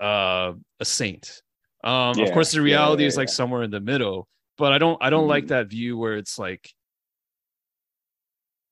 uh, 0.00 0.52
a 0.80 0.84
saint 0.84 1.42
um, 1.86 2.18
yeah, 2.18 2.24
of 2.24 2.32
course, 2.32 2.50
the 2.50 2.60
reality 2.60 3.02
yeah, 3.02 3.06
yeah, 3.06 3.08
is 3.08 3.16
like 3.16 3.28
somewhere 3.28 3.62
in 3.62 3.70
the 3.70 3.80
middle, 3.80 4.26
but 4.58 4.72
I 4.72 4.78
don't 4.78 5.00
I 5.00 5.08
don't 5.08 5.22
mm-hmm. 5.22 5.30
like 5.30 5.46
that 5.48 5.68
view 5.68 5.96
where 5.96 6.16
it's 6.16 6.36
like 6.36 6.68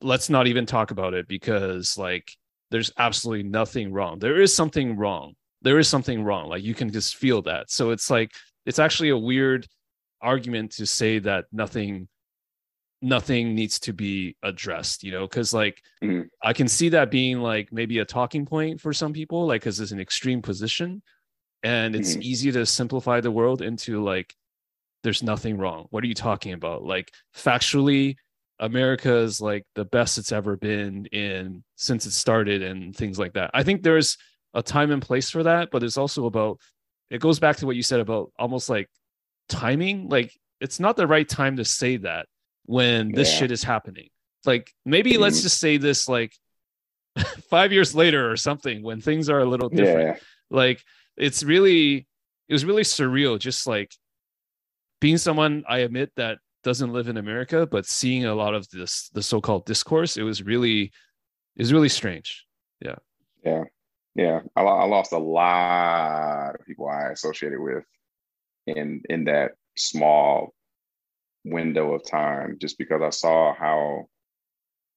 let's 0.00 0.28
not 0.28 0.48
even 0.48 0.66
talk 0.66 0.90
about 0.90 1.14
it 1.14 1.28
because 1.28 1.96
like 1.96 2.28
there's 2.72 2.90
absolutely 2.98 3.44
nothing 3.44 3.92
wrong. 3.92 4.18
There 4.18 4.40
is 4.40 4.54
something 4.54 4.96
wrong. 4.96 5.34
There 5.62 5.78
is 5.78 5.88
something 5.88 6.24
wrong. 6.24 6.48
Like 6.48 6.64
you 6.64 6.74
can 6.74 6.90
just 6.90 7.14
feel 7.14 7.40
that. 7.42 7.70
So 7.70 7.90
it's 7.90 8.10
like 8.10 8.32
it's 8.66 8.80
actually 8.80 9.10
a 9.10 9.16
weird 9.16 9.64
argument 10.20 10.72
to 10.72 10.86
say 10.86 11.20
that 11.20 11.44
nothing 11.52 12.08
nothing 13.04 13.54
needs 13.54 13.78
to 13.78 13.92
be 13.92 14.34
addressed 14.42 15.04
you 15.04 15.12
know 15.12 15.28
because 15.28 15.52
like 15.52 15.82
mm-hmm. 16.02 16.22
i 16.42 16.52
can 16.52 16.66
see 16.66 16.88
that 16.88 17.10
being 17.10 17.40
like 17.40 17.72
maybe 17.72 17.98
a 17.98 18.04
talking 18.04 18.46
point 18.46 18.80
for 18.80 18.92
some 18.92 19.12
people 19.12 19.46
like 19.46 19.60
because 19.60 19.78
it's 19.78 19.92
an 19.92 20.00
extreme 20.00 20.40
position 20.40 21.02
and 21.64 21.96
it's 21.96 22.12
mm-hmm. 22.12 22.22
easy 22.22 22.52
to 22.52 22.64
simplify 22.66 23.20
the 23.20 23.30
world 23.30 23.62
into 23.62 24.04
like 24.04 24.34
there's 25.02 25.22
nothing 25.22 25.58
wrong. 25.58 25.86
What 25.90 26.04
are 26.04 26.06
you 26.06 26.14
talking 26.14 26.52
about? 26.52 26.84
Like 26.84 27.10
factually 27.34 28.16
america 28.60 29.16
is 29.16 29.40
like 29.40 29.64
the 29.74 29.84
best 29.84 30.16
it's 30.16 30.30
ever 30.30 30.56
been 30.56 31.06
in 31.06 31.64
since 31.74 32.06
it 32.06 32.12
started 32.12 32.62
and 32.62 32.94
things 32.94 33.18
like 33.18 33.32
that. 33.32 33.50
I 33.52 33.64
think 33.64 33.82
there's 33.82 34.16
a 34.52 34.62
time 34.62 34.92
and 34.92 35.02
place 35.02 35.28
for 35.28 35.42
that 35.42 35.70
but 35.72 35.82
it's 35.82 35.96
also 35.96 36.26
about 36.26 36.60
it 37.10 37.20
goes 37.20 37.40
back 37.40 37.56
to 37.56 37.66
what 37.66 37.74
you 37.74 37.82
said 37.82 37.98
about 37.98 38.30
almost 38.38 38.70
like 38.70 38.88
timing. 39.48 40.08
Like 40.08 40.32
it's 40.60 40.78
not 40.78 40.96
the 40.96 41.06
right 41.06 41.28
time 41.28 41.56
to 41.56 41.64
say 41.64 41.96
that 41.98 42.26
when 42.66 43.12
this 43.12 43.32
yeah. 43.32 43.38
shit 43.40 43.50
is 43.50 43.62
happening 43.62 44.08
like 44.46 44.72
maybe 44.84 45.12
mm-hmm. 45.12 45.22
let's 45.22 45.42
just 45.42 45.58
say 45.58 45.76
this 45.76 46.08
like 46.08 46.34
five 47.50 47.72
years 47.72 47.94
later 47.94 48.30
or 48.30 48.36
something 48.36 48.82
when 48.82 49.00
things 49.00 49.28
are 49.28 49.40
a 49.40 49.44
little 49.44 49.68
different 49.68 50.16
yeah. 50.16 50.22
like 50.50 50.82
it's 51.16 51.42
really 51.42 52.06
it 52.48 52.52
was 52.52 52.64
really 52.64 52.82
surreal 52.82 53.38
just 53.38 53.66
like 53.66 53.92
being 55.00 55.18
someone 55.18 55.64
i 55.68 55.78
admit 55.78 56.10
that 56.16 56.38
doesn't 56.62 56.92
live 56.92 57.08
in 57.08 57.16
america 57.16 57.66
but 57.66 57.86
seeing 57.86 58.24
a 58.24 58.34
lot 58.34 58.54
of 58.54 58.68
this 58.70 59.10
the 59.10 59.22
so-called 59.22 59.64
discourse 59.66 60.16
it 60.16 60.22
was 60.22 60.42
really 60.42 60.84
it 60.84 61.62
was 61.62 61.72
really 61.72 61.88
strange 61.88 62.46
yeah 62.80 62.96
yeah 63.44 63.64
yeah 64.14 64.40
I, 64.56 64.62
I 64.62 64.84
lost 64.86 65.12
a 65.12 65.18
lot 65.18 66.54
of 66.58 66.66
people 66.66 66.88
i 66.88 67.10
associated 67.10 67.60
with 67.60 67.84
in 68.66 69.02
in 69.10 69.24
that 69.24 69.52
small 69.76 70.54
window 71.44 71.92
of 71.92 72.08
time 72.08 72.56
just 72.60 72.78
because 72.78 73.02
i 73.02 73.10
saw 73.10 73.54
how 73.54 74.06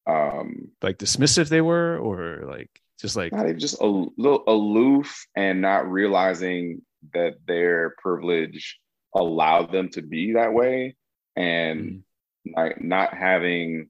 um 0.07 0.69
like 0.81 0.97
dismissive 0.97 1.49
they 1.49 1.61
were 1.61 1.97
or 1.97 2.43
like 2.45 2.69
just 2.99 3.15
like 3.15 3.31
not 3.31 3.45
even 3.45 3.59
just 3.59 3.81
a 3.81 3.85
little 3.85 4.43
aloof 4.47 5.27
and 5.35 5.61
not 5.61 5.89
realizing 5.89 6.81
that 7.13 7.35
their 7.45 7.95
privilege 8.01 8.79
allowed 9.15 9.71
them 9.71 9.89
to 9.89 10.01
be 10.01 10.33
that 10.33 10.53
way 10.53 10.95
and 11.35 11.81
mm-hmm. 11.81 12.59
like 12.59 12.81
not 12.81 13.13
having 13.13 13.89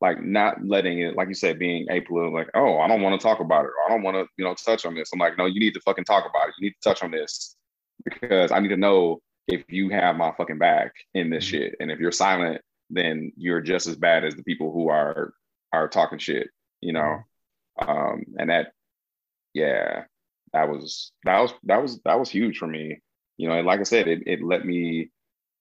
like 0.00 0.22
not 0.22 0.62
letting 0.64 1.00
it 1.00 1.16
like 1.16 1.28
you 1.28 1.34
said 1.34 1.58
being 1.58 1.86
apolitical 1.86 2.32
like 2.32 2.50
oh 2.54 2.78
i 2.78 2.88
don't 2.88 3.02
want 3.02 3.18
to 3.18 3.24
talk 3.24 3.40
about 3.40 3.64
it 3.64 3.70
or 3.70 3.86
i 3.86 3.88
don't 3.88 4.02
want 4.02 4.16
to 4.16 4.26
you 4.36 4.44
know 4.44 4.54
touch 4.54 4.84
on 4.84 4.94
this 4.94 5.10
i'm 5.12 5.18
like 5.18 5.38
no 5.38 5.46
you 5.46 5.60
need 5.60 5.74
to 5.74 5.80
fucking 5.80 6.04
talk 6.04 6.28
about 6.28 6.48
it 6.48 6.54
you 6.58 6.66
need 6.66 6.74
to 6.80 6.88
touch 6.88 7.02
on 7.02 7.10
this 7.10 7.56
because 8.04 8.50
i 8.50 8.58
need 8.58 8.68
to 8.68 8.76
know 8.76 9.20
if 9.48 9.64
you 9.68 9.90
have 9.90 10.16
my 10.16 10.32
fucking 10.36 10.58
back 10.58 10.92
in 11.14 11.30
this 11.30 11.44
mm-hmm. 11.46 11.56
shit 11.56 11.76
and 11.80 11.90
if 11.90 11.98
you're 11.98 12.12
silent 12.12 12.60
then 12.90 13.32
you're 13.36 13.60
just 13.60 13.86
as 13.86 13.96
bad 13.96 14.24
as 14.24 14.34
the 14.34 14.42
people 14.42 14.72
who 14.72 14.88
are 14.88 15.32
are 15.72 15.88
talking 15.88 16.18
shit 16.18 16.48
you 16.80 16.92
know 16.92 17.00
mm-hmm. 17.00 17.22
Um, 17.78 18.24
and 18.38 18.50
that, 18.50 18.72
yeah, 19.54 20.04
that 20.52 20.68
was 20.68 21.12
that 21.24 21.40
was 21.40 21.52
that 21.64 21.82
was 21.82 22.00
that 22.04 22.18
was 22.18 22.30
huge 22.30 22.58
for 22.58 22.66
me. 22.66 23.00
You 23.36 23.48
know, 23.48 23.54
and 23.54 23.66
like 23.66 23.80
I 23.80 23.84
said, 23.84 24.08
it 24.08 24.22
it 24.26 24.42
let 24.42 24.64
me 24.64 25.10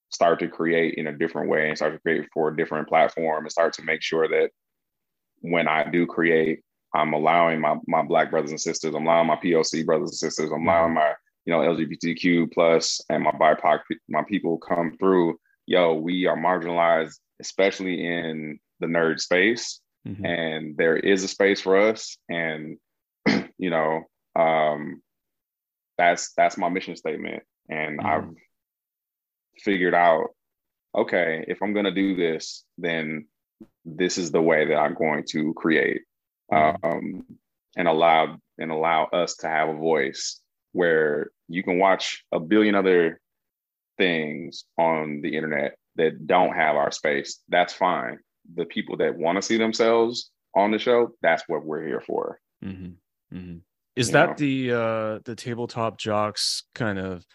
start 0.09 0.39
to 0.39 0.47
create 0.47 0.95
in 0.95 1.07
a 1.07 1.17
different 1.17 1.49
way 1.49 1.69
and 1.69 1.77
start 1.77 1.93
to 1.93 1.99
create 1.99 2.27
for 2.33 2.49
a 2.49 2.57
different 2.57 2.89
platform 2.89 3.45
and 3.45 3.51
start 3.51 3.73
to 3.73 3.83
make 3.83 4.01
sure 4.01 4.27
that 4.27 4.51
when 5.39 5.67
I 5.67 5.89
do 5.89 6.05
create, 6.05 6.61
I'm 6.93 7.13
allowing 7.13 7.61
my 7.61 7.77
my 7.87 8.03
black 8.03 8.31
brothers 8.31 8.51
and 8.51 8.61
sisters, 8.61 8.93
I'm 8.93 9.05
allowing 9.05 9.27
my 9.27 9.37
POC 9.37 9.85
brothers 9.85 10.09
and 10.09 10.17
sisters, 10.17 10.51
I'm 10.51 10.67
allowing 10.67 10.93
my 10.93 11.13
you 11.45 11.53
know 11.53 11.59
LGBTQ 11.59 12.53
plus 12.53 13.01
and 13.09 13.23
my 13.23 13.31
BIPOC 13.31 13.79
my 14.09 14.23
people 14.23 14.57
come 14.57 14.95
through. 14.97 15.39
Yo, 15.67 15.93
we 15.93 16.25
are 16.25 16.37
marginalized, 16.37 17.19
especially 17.39 18.05
in 18.05 18.59
the 18.79 18.87
nerd 18.87 19.19
space 19.19 19.79
mm-hmm. 20.07 20.25
and 20.25 20.77
there 20.77 20.97
is 20.97 21.23
a 21.23 21.27
space 21.27 21.61
for 21.61 21.77
us 21.77 22.17
and 22.29 22.77
you 23.57 23.69
know 23.69 24.01
um 24.35 25.01
that's 25.97 26.33
that's 26.33 26.57
my 26.57 26.69
mission 26.69 26.95
statement 26.95 27.43
and 27.69 27.99
mm-hmm. 27.99 28.07
i've 28.07 28.29
figured 29.59 29.93
out 29.93 30.29
okay 30.95 31.45
if 31.47 31.61
i'm 31.61 31.73
going 31.73 31.85
to 31.85 31.91
do 31.91 32.15
this 32.15 32.63
then 32.77 33.27
this 33.85 34.17
is 34.17 34.31
the 34.31 34.41
way 34.41 34.65
that 34.65 34.77
i'm 34.77 34.95
going 34.95 35.23
to 35.27 35.53
create 35.53 36.01
mm-hmm. 36.51 36.85
um 36.85 37.25
and 37.77 37.87
allow 37.87 38.37
and 38.57 38.71
allow 38.71 39.05
us 39.05 39.37
to 39.37 39.47
have 39.47 39.69
a 39.69 39.73
voice 39.73 40.40
where 40.71 41.31
you 41.47 41.63
can 41.63 41.77
watch 41.79 42.23
a 42.31 42.39
billion 42.39 42.75
other 42.75 43.19
things 43.97 44.65
on 44.77 45.21
the 45.21 45.35
internet 45.35 45.75
that 45.95 46.25
don't 46.25 46.55
have 46.55 46.75
our 46.75 46.91
space 46.91 47.39
that's 47.49 47.73
fine 47.73 48.17
the 48.55 48.65
people 48.65 48.97
that 48.97 49.15
want 49.15 49.35
to 49.35 49.41
see 49.41 49.57
themselves 49.57 50.31
on 50.55 50.71
the 50.71 50.79
show, 50.79 51.11
that's 51.21 51.43
what 51.47 51.65
we're 51.65 51.85
here 51.85 52.01
for. 52.01 52.39
Mm-hmm. 52.63 53.37
Mm-hmm. 53.37 53.57
Is 53.95 54.07
you 54.07 54.13
that 54.13 54.29
know? 54.29 54.35
the 54.37 54.71
uh, 54.71 55.19
the 55.25 55.35
tabletop 55.35 55.97
jocks 55.97 56.63
kind 56.75 56.99
of 56.99 57.25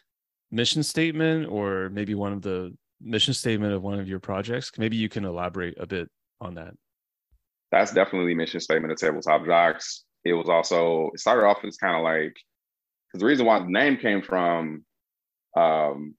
mission 0.50 0.82
statement, 0.82 1.48
or 1.48 1.90
maybe 1.90 2.14
one 2.14 2.32
of 2.32 2.42
the 2.42 2.74
mission 3.00 3.34
statement 3.34 3.72
of 3.72 3.82
one 3.82 4.00
of 4.00 4.08
your 4.08 4.20
projects? 4.20 4.72
Maybe 4.78 4.96
you 4.96 5.08
can 5.08 5.24
elaborate 5.24 5.74
a 5.78 5.86
bit 5.86 6.08
on 6.40 6.54
that. 6.54 6.74
That's 7.72 7.92
definitely 7.92 8.34
mission 8.34 8.60
statement 8.60 8.92
of 8.92 8.98
tabletop 8.98 9.44
jocks. 9.44 10.04
It 10.24 10.32
was 10.32 10.48
also 10.48 11.10
it 11.14 11.20
started 11.20 11.46
off 11.46 11.64
as 11.64 11.76
kind 11.76 11.96
of 11.96 12.02
like 12.02 12.36
because 13.16 13.20
the 13.20 13.26
reason 13.26 13.46
why 13.46 13.58
the 13.58 13.66
name 13.66 13.96
came 13.96 14.20
from, 14.20 14.84
um, 15.56 16.14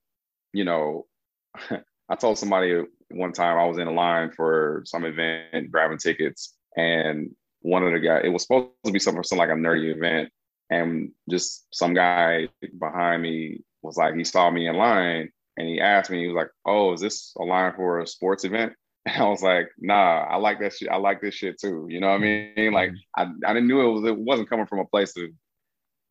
you 0.51 0.63
know, 0.63 1.05
I 2.09 2.15
told 2.15 2.39
somebody 2.39 2.81
one 3.09 3.33
time 3.33 3.57
I 3.57 3.65
was 3.65 3.77
in 3.77 3.87
a 3.87 3.93
line 3.93 4.31
for 4.31 4.81
some 4.85 5.05
event 5.05 5.71
grabbing 5.71 5.99
tickets 5.99 6.55
and 6.75 7.35
one 7.61 7.83
of 7.83 7.93
the 7.93 7.99
guys. 7.99 8.21
It 8.23 8.29
was 8.29 8.43
supposed 8.43 8.69
to 8.85 8.91
be 8.91 8.99
something, 8.99 9.23
some 9.23 9.37
like 9.37 9.49
a 9.49 9.53
nerdy 9.53 9.95
event, 9.95 10.29
and 10.71 11.11
just 11.29 11.67
some 11.71 11.93
guy 11.93 12.47
behind 12.79 13.21
me 13.21 13.61
was 13.83 13.97
like, 13.97 14.15
he 14.15 14.23
saw 14.23 14.49
me 14.49 14.67
in 14.67 14.75
line 14.75 15.29
and 15.57 15.67
he 15.67 15.79
asked 15.79 16.09
me, 16.09 16.21
he 16.21 16.27
was 16.27 16.35
like, 16.35 16.49
"Oh, 16.65 16.93
is 16.93 17.01
this 17.01 17.33
a 17.39 17.43
line 17.43 17.73
for 17.75 17.99
a 17.99 18.07
sports 18.07 18.43
event?" 18.43 18.73
And 19.07 19.23
I 19.23 19.29
was 19.29 19.41
like, 19.41 19.69
"Nah, 19.77 20.25
I 20.25 20.35
like 20.35 20.59
that 20.59 20.73
shit. 20.73 20.89
I 20.89 20.97
like 20.97 21.21
this 21.21 21.33
shit 21.33 21.59
too." 21.59 21.87
You 21.89 22.01
know 22.01 22.09
what 22.09 22.15
I 22.15 22.53
mean? 22.55 22.73
Like, 22.73 22.91
I, 23.15 23.27
I 23.45 23.53
didn't 23.53 23.67
knew 23.67 23.81
it 23.81 23.93
was 23.93 24.03
it 24.03 24.17
wasn't 24.17 24.49
coming 24.49 24.65
from 24.65 24.79
a 24.79 24.85
place 24.85 25.15
of 25.15 25.29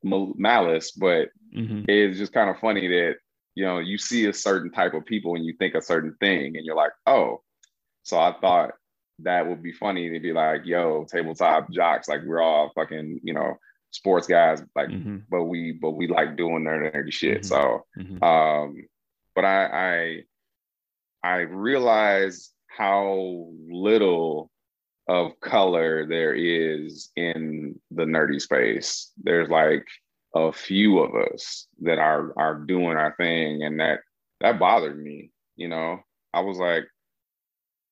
malice, 0.07 0.93
but 0.93 1.29
mm-hmm. 1.57 1.85
it's 1.89 2.19
just 2.19 2.33
kind 2.33 2.51
of 2.51 2.59
funny 2.59 2.89
that 2.89 3.17
you 3.55 3.65
know 3.65 3.79
you 3.79 3.99
see 3.99 4.27
a 4.27 4.33
certain 4.33 4.71
type 4.71 4.95
of 4.95 5.07
people 5.07 5.35
and 5.35 5.45
you 5.45 5.55
think 5.59 5.75
a 5.75 5.83
certain 5.83 6.17
thing, 6.21 6.57
and 6.57 6.65
you're 6.65 6.77
like, 6.77 6.93
"Oh." 7.07 7.43
So 8.03 8.19
I 8.19 8.35
thought 8.41 8.73
that 9.21 9.49
would 9.49 9.63
be 9.63 9.73
funny 9.73 10.11
to 10.11 10.21
be 10.21 10.33
like, 10.33 10.65
"Yo, 10.65 11.07
tabletop 11.11 11.71
jocks, 11.71 12.09
like 12.09 12.23
we're 12.25 12.43
all 12.43 12.73
fucking, 12.75 13.21
you 13.23 13.35
know." 13.35 13.57
sports 13.93 14.27
guys 14.27 14.63
like 14.75 14.89
mm-hmm. 14.89 15.19
but 15.31 15.45
we 15.45 15.73
but 15.73 15.93
we 15.93 16.07
like 16.07 16.37
doing 16.37 16.65
nerdy, 16.65 16.95
nerdy 16.95 17.11
shit 17.11 17.43
mm-hmm. 17.43 17.47
so 17.47 17.87
mm-hmm. 17.97 18.23
um 18.23 18.77
but 19.35 19.45
I, 19.45 20.25
I 21.23 21.27
I 21.27 21.37
realize 21.41 22.53
how 22.67 23.49
little 23.69 24.51
of 25.09 25.39
color 25.41 26.07
there 26.07 26.35
is 26.35 27.11
in 27.17 27.79
the 27.91 28.05
nerdy 28.05 28.41
space. 28.41 29.13
There's 29.23 29.49
like 29.49 29.87
a 30.35 30.53
few 30.53 30.99
of 30.99 31.15
us 31.15 31.67
that 31.83 31.99
are 31.99 32.33
are 32.37 32.57
doing 32.57 32.97
our 32.97 33.15
thing, 33.17 33.63
and 33.63 33.79
that 33.81 34.01
that 34.41 34.59
bothered 34.59 34.99
me. 35.03 35.31
You 35.57 35.69
know, 35.69 36.01
I 36.35 36.41
was 36.41 36.59
like, 36.59 36.85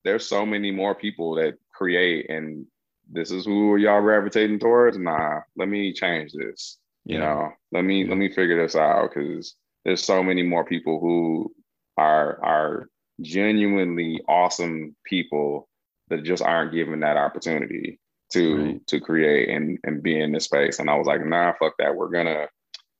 there's 0.05 0.27
so 0.27 0.45
many 0.45 0.71
more 0.71 0.95
people 0.95 1.35
that 1.37 1.55
create, 1.73 2.29
and 2.29 2.67
this 3.11 3.31
is 3.31 3.45
who 3.47 3.77
y'all 3.77 4.03
gravitating 4.03 4.59
towards. 4.59 4.99
Nah, 4.99 5.41
let 5.57 5.69
me 5.69 5.93
change 5.93 6.33
this. 6.33 6.79
You 7.07 7.19
know, 7.19 7.53
let 7.71 7.85
me 7.85 8.07
let 8.07 8.17
me 8.17 8.29
figure 8.29 8.61
this 8.61 8.77
out 8.77 9.11
because 9.15 9.55
there's 9.85 10.03
so 10.03 10.23
many 10.23 10.43
more 10.43 10.65
people 10.65 11.01
who 11.01 11.55
are 11.97 12.43
are 12.43 12.89
genuinely 13.21 14.21
awesome 14.27 14.97
people 15.05 15.69
that 16.17 16.25
just 16.25 16.43
aren't 16.43 16.73
given 16.73 17.01
that 17.01 17.17
opportunity 17.17 17.99
to 18.33 18.57
right. 18.57 18.87
to 18.87 19.01
create 19.01 19.49
and 19.49 19.79
and 19.85 20.03
be 20.03 20.21
in 20.21 20.33
this 20.33 20.45
space. 20.45 20.79
And 20.79 20.91
I 20.91 20.97
was 20.97 21.07
like, 21.07 21.25
nah, 21.25 21.53
fuck 21.59 21.75
that. 21.79 21.95
We're 21.95 22.11
gonna 22.11 22.47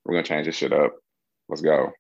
we're 0.05 0.15
gonna 0.15 0.27
change 0.27 0.47
this 0.47 0.57
shit 0.57 0.73
up. 0.73 0.95
Let's 1.49 1.63
go. 1.63 1.93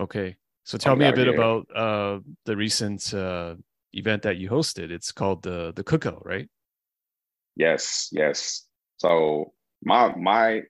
Okay. 0.00 0.36
So 0.64 0.78
tell 0.78 0.94
me 0.94 1.06
a 1.06 1.12
bit 1.12 1.26
about 1.26 1.66
uh, 1.74 2.20
the 2.44 2.56
recent 2.56 3.12
uh, 3.12 3.56
event 3.92 4.22
that 4.22 4.36
you 4.36 4.48
hosted. 4.48 4.90
It's 4.90 5.10
called 5.10 5.42
the 5.42 5.72
the 5.74 5.82
cookout, 5.82 6.24
right? 6.24 6.48
Yes, 7.56 8.08
yes. 8.12 8.66
So 8.98 9.52
my 9.82 10.14
my 10.14 10.62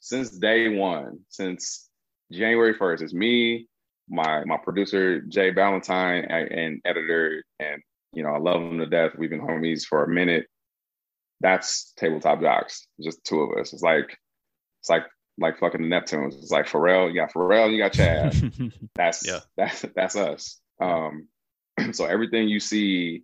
since 0.00 0.30
day 0.30 0.68
one, 0.68 1.20
since 1.28 1.86
January 2.32 2.74
1st. 2.74 3.02
It's 3.02 3.14
me, 3.14 3.68
my 4.08 4.44
my 4.44 4.56
producer 4.56 5.20
Jay 5.22 5.50
Valentine, 5.50 6.24
and, 6.28 6.50
and, 6.50 6.80
editor, 6.84 7.42
and 7.58 7.82
you 8.16 8.22
know 8.22 8.30
I 8.30 8.38
love 8.38 8.62
him 8.62 8.78
to 8.78 8.86
death. 8.86 9.12
We've 9.16 9.30
been 9.30 9.42
homies 9.42 9.84
for 9.84 10.02
a 10.02 10.08
minute. 10.08 10.46
That's 11.40 11.92
tabletop 11.98 12.40
jocks. 12.40 12.86
Just 12.98 13.22
two 13.24 13.42
of 13.42 13.58
us. 13.58 13.74
It's 13.74 13.82
like 13.82 14.18
it's 14.80 14.88
like 14.88 15.04
like 15.38 15.58
fucking 15.58 15.82
the 15.82 15.88
Neptunes. 15.88 16.38
It's 16.38 16.50
like 16.50 16.66
Pharrell, 16.66 17.10
you 17.10 17.14
got 17.14 17.32
Pharrell, 17.32 17.70
you 17.70 17.78
got 17.78 17.92
Chad. 17.92 18.34
that's 18.94 19.26
yeah. 19.26 19.40
that's 19.58 19.84
that's 19.94 20.16
us. 20.16 20.58
Um, 20.80 21.28
so 21.92 22.06
everything 22.06 22.48
you 22.48 22.58
see 22.58 23.22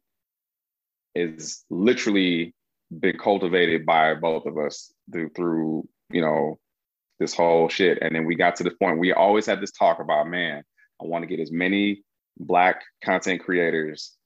is 1.14 1.64
literally 1.70 2.54
been 3.00 3.16
cultivated 3.16 3.86
by 3.86 4.14
both 4.14 4.44
of 4.44 4.58
us 4.58 4.92
through 5.10 5.30
through 5.30 5.88
you 6.10 6.20
know 6.20 6.58
this 7.18 7.34
whole 7.34 7.70
shit. 7.70 7.96
And 8.02 8.14
then 8.14 8.26
we 8.26 8.34
got 8.34 8.56
to 8.56 8.64
the 8.64 8.72
point 8.72 8.98
we 8.98 9.14
always 9.14 9.46
had 9.46 9.62
this 9.62 9.72
talk 9.72 10.00
about, 10.00 10.28
man, 10.28 10.62
I 11.00 11.06
want 11.06 11.22
to 11.22 11.28
get 11.28 11.40
as 11.40 11.50
many 11.50 12.02
black 12.38 12.82
content 13.02 13.40
creators 13.42 14.18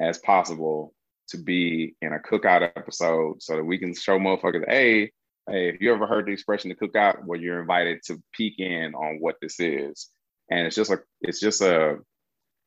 as 0.00 0.18
possible 0.18 0.94
to 1.28 1.38
be 1.38 1.94
in 2.02 2.12
a 2.12 2.18
cookout 2.18 2.62
episode 2.76 3.42
so 3.42 3.56
that 3.56 3.64
we 3.64 3.78
can 3.78 3.94
show 3.94 4.18
motherfuckers, 4.18 4.64
hey, 4.68 5.10
hey, 5.48 5.68
if 5.68 5.80
you 5.80 5.92
ever 5.92 6.06
heard 6.06 6.26
the 6.26 6.32
expression 6.32 6.70
the 6.70 6.74
cookout, 6.74 7.24
well, 7.24 7.40
you're 7.40 7.60
invited 7.60 8.02
to 8.04 8.22
peek 8.32 8.58
in 8.58 8.94
on 8.94 9.18
what 9.20 9.36
this 9.40 9.58
is. 9.58 10.08
And 10.50 10.66
it's 10.66 10.76
just 10.76 10.90
like 10.90 11.02
it's 11.20 11.40
just 11.40 11.62
a 11.62 11.98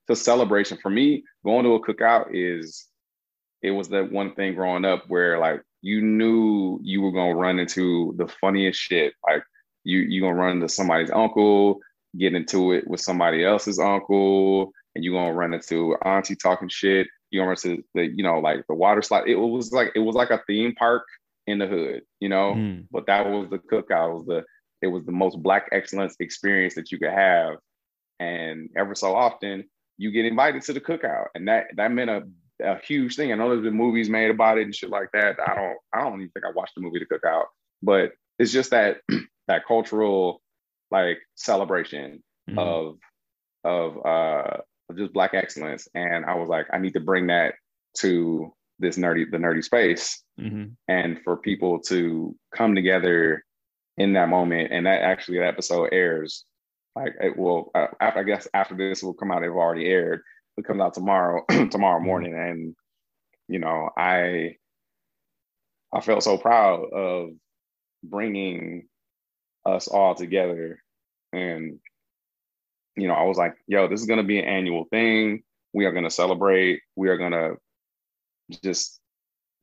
it's 0.07 0.19
a 0.19 0.23
celebration. 0.23 0.77
For 0.81 0.89
me, 0.89 1.23
going 1.43 1.65
to 1.65 1.75
a 1.75 1.85
cookout 1.85 2.29
is 2.31 2.87
it 3.61 3.71
was 3.71 3.89
that 3.89 4.11
one 4.11 4.33
thing 4.35 4.55
growing 4.55 4.85
up 4.85 5.05
where 5.07 5.39
like 5.39 5.61
you 5.81 6.01
knew 6.01 6.79
you 6.81 7.01
were 7.01 7.11
gonna 7.11 7.35
run 7.35 7.59
into 7.59 8.13
the 8.17 8.27
funniest 8.27 8.79
shit. 8.79 9.13
Like 9.27 9.43
you 9.83 9.99
you 9.99 10.21
gonna 10.21 10.35
run 10.35 10.57
into 10.57 10.69
somebody's 10.69 11.11
uncle, 11.11 11.79
get 12.17 12.33
into 12.33 12.71
it 12.71 12.87
with 12.87 13.01
somebody 13.01 13.43
else's 13.43 13.79
uncle, 13.79 14.71
and 14.95 15.03
you 15.03 15.11
gonna 15.11 15.33
run 15.33 15.53
into 15.53 15.95
auntie 16.03 16.35
talking 16.35 16.69
shit. 16.69 17.07
You 17.29 17.39
gonna 17.39 17.49
run 17.49 17.57
into 17.63 17.83
the 17.93 18.05
you 18.05 18.23
know 18.23 18.39
like 18.39 18.65
the 18.67 18.75
water 18.75 19.01
slide. 19.01 19.27
It 19.27 19.35
was 19.35 19.71
like 19.71 19.91
it 19.95 19.99
was 19.99 20.15
like 20.15 20.31
a 20.31 20.41
theme 20.47 20.73
park 20.75 21.03
in 21.47 21.59
the 21.59 21.67
hood, 21.67 22.01
you 22.19 22.29
know. 22.29 22.53
Mm. 22.53 22.87
But 22.91 23.07
that 23.07 23.29
was 23.29 23.49
the 23.49 23.59
cookout. 23.59 24.11
It 24.11 24.13
was 24.13 24.25
the 24.25 24.43
it 24.81 24.87
was 24.87 25.05
the 25.05 25.11
most 25.11 25.41
black 25.41 25.69
excellence 25.71 26.15
experience 26.19 26.75
that 26.75 26.91
you 26.91 26.99
could 26.99 27.11
have, 27.11 27.55
and 28.19 28.69
ever 28.77 28.95
so 28.95 29.15
often 29.15 29.65
you 29.97 30.11
get 30.11 30.25
invited 30.25 30.61
to 30.63 30.73
the 30.73 30.81
cookout, 30.81 31.27
and 31.35 31.47
that 31.47 31.67
that 31.75 31.91
meant 31.91 32.09
a 32.09 32.23
a 32.61 32.79
huge 32.79 33.15
thing. 33.15 33.31
I 33.31 33.35
know 33.35 33.49
there's 33.49 33.63
been 33.63 33.73
movies 33.73 34.09
made 34.09 34.29
about 34.29 34.57
it 34.57 34.63
and 34.63 34.75
shit 34.75 34.89
like 34.89 35.09
that. 35.13 35.37
I 35.45 35.55
don't 35.55 35.77
I 35.93 36.01
don't 36.01 36.21
even 36.21 36.29
think 36.29 36.45
I 36.45 36.51
watched 36.51 36.75
the 36.75 36.81
movie 36.81 36.99
The 36.99 37.05
Cookout, 37.05 37.45
but 37.81 38.11
it's 38.39 38.51
just 38.51 38.71
that 38.71 38.97
that 39.47 39.65
cultural 39.65 40.41
like 40.91 41.19
celebration 41.35 42.23
mm-hmm. 42.49 42.59
of 42.59 42.97
of 43.63 44.05
uh 44.05 44.57
of 44.89 44.97
just 44.97 45.13
black 45.13 45.33
excellence 45.33 45.87
and 45.95 46.25
i 46.25 46.35
was 46.35 46.49
like 46.49 46.67
i 46.73 46.77
need 46.77 46.93
to 46.93 46.99
bring 46.99 47.27
that 47.27 47.55
to 47.97 48.53
this 48.79 48.97
nerdy 48.97 49.29
the 49.29 49.37
nerdy 49.37 49.63
space 49.63 50.23
mm-hmm. 50.39 50.65
and 50.87 51.19
for 51.23 51.37
people 51.37 51.79
to 51.79 52.35
come 52.55 52.75
together 52.75 53.43
in 53.97 54.13
that 54.13 54.29
moment 54.29 54.71
and 54.71 54.85
that 54.85 55.01
actually 55.01 55.37
that 55.37 55.47
episode 55.47 55.89
airs 55.91 56.45
like 56.95 57.13
it 57.21 57.35
will 57.37 57.71
uh, 57.75 57.87
i 57.99 58.23
guess 58.23 58.47
after 58.53 58.75
this 58.75 59.01
will 59.01 59.13
come 59.13 59.31
out 59.31 59.43
it 59.43 59.49
already 59.49 59.85
aired 59.87 60.21
it 60.57 60.65
comes 60.65 60.81
out 60.81 60.93
tomorrow 60.93 61.43
tomorrow 61.69 61.97
mm-hmm. 61.97 62.05
morning 62.05 62.33
and 62.33 62.75
you 63.47 63.59
know 63.59 63.89
i 63.97 64.55
i 65.93 66.01
felt 66.01 66.23
so 66.23 66.37
proud 66.37 66.83
of 66.93 67.29
bringing 68.03 68.87
us 69.65 69.87
all 69.87 70.15
together. 70.15 70.81
And, 71.33 71.79
you 72.95 73.07
know, 73.07 73.13
I 73.13 73.23
was 73.23 73.37
like, 73.37 73.55
yo, 73.67 73.87
this 73.87 73.99
is 73.99 74.07
going 74.07 74.19
to 74.19 74.23
be 74.23 74.39
an 74.39 74.45
annual 74.45 74.85
thing. 74.85 75.43
We 75.73 75.85
are 75.85 75.91
going 75.91 76.05
to 76.05 76.09
celebrate. 76.09 76.81
We 76.95 77.09
are 77.09 77.17
going 77.17 77.33
to 77.33 77.55
just, 78.63 78.99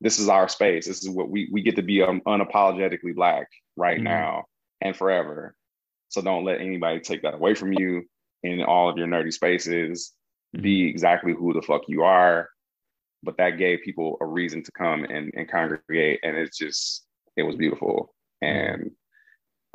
this 0.01 0.19
is 0.19 0.29
our 0.29 0.47
space. 0.47 0.85
This 0.85 1.03
is 1.03 1.09
what 1.09 1.29
we, 1.29 1.49
we 1.51 1.61
get 1.61 1.75
to 1.77 1.81
be 1.81 2.01
un- 2.01 2.21
unapologetically 2.21 3.15
Black 3.15 3.47
right 3.75 3.97
mm-hmm. 3.97 4.05
now 4.05 4.43
and 4.81 4.95
forever. 4.95 5.55
So 6.09 6.21
don't 6.21 6.45
let 6.45 6.61
anybody 6.61 6.99
take 6.99 7.23
that 7.23 7.33
away 7.33 7.55
from 7.55 7.73
you 7.73 8.03
in 8.43 8.61
all 8.61 8.89
of 8.89 8.97
your 8.97 9.07
nerdy 9.07 9.33
spaces. 9.33 10.11
Mm-hmm. 10.55 10.63
Be 10.63 10.87
exactly 10.87 11.33
who 11.33 11.53
the 11.53 11.61
fuck 11.61 11.83
you 11.87 12.03
are. 12.03 12.49
But 13.23 13.37
that 13.37 13.57
gave 13.57 13.79
people 13.83 14.17
a 14.21 14.25
reason 14.25 14.63
to 14.63 14.71
come 14.73 15.05
and, 15.05 15.31
and 15.33 15.49
congregate. 15.49 16.19
And 16.23 16.37
it's 16.37 16.57
just, 16.57 17.05
it 17.37 17.43
was 17.43 17.55
beautiful. 17.55 18.13
Mm-hmm. 18.43 18.73
And 18.73 18.91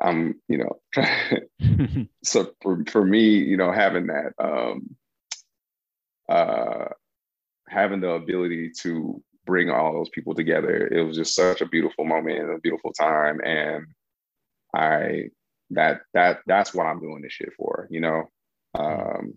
I'm, 0.00 0.40
you 0.48 0.58
know, 0.58 0.80
so 2.24 2.52
for, 2.62 2.84
for 2.88 3.04
me, 3.04 3.38
you 3.38 3.56
know, 3.56 3.72
having 3.72 4.08
that, 4.08 4.32
um, 4.38 4.96
uh, 6.28 6.86
having 7.68 8.00
the 8.00 8.10
ability 8.10 8.70
to 8.82 9.22
bring 9.46 9.70
all 9.70 9.92
those 9.92 10.10
people 10.10 10.34
together, 10.34 10.86
it 10.86 11.02
was 11.02 11.16
just 11.16 11.34
such 11.34 11.60
a 11.60 11.66
beautiful 11.66 12.04
moment 12.04 12.38
and 12.38 12.50
a 12.50 12.60
beautiful 12.60 12.92
time. 12.92 13.40
And 13.44 13.86
I, 14.74 15.30
that, 15.70 16.00
that, 16.14 16.40
that's 16.46 16.74
what 16.74 16.86
I'm 16.86 17.00
doing 17.00 17.22
this 17.22 17.32
shit 17.32 17.52
for, 17.56 17.88
you 17.90 18.00
know? 18.00 18.24
Um, 18.74 19.34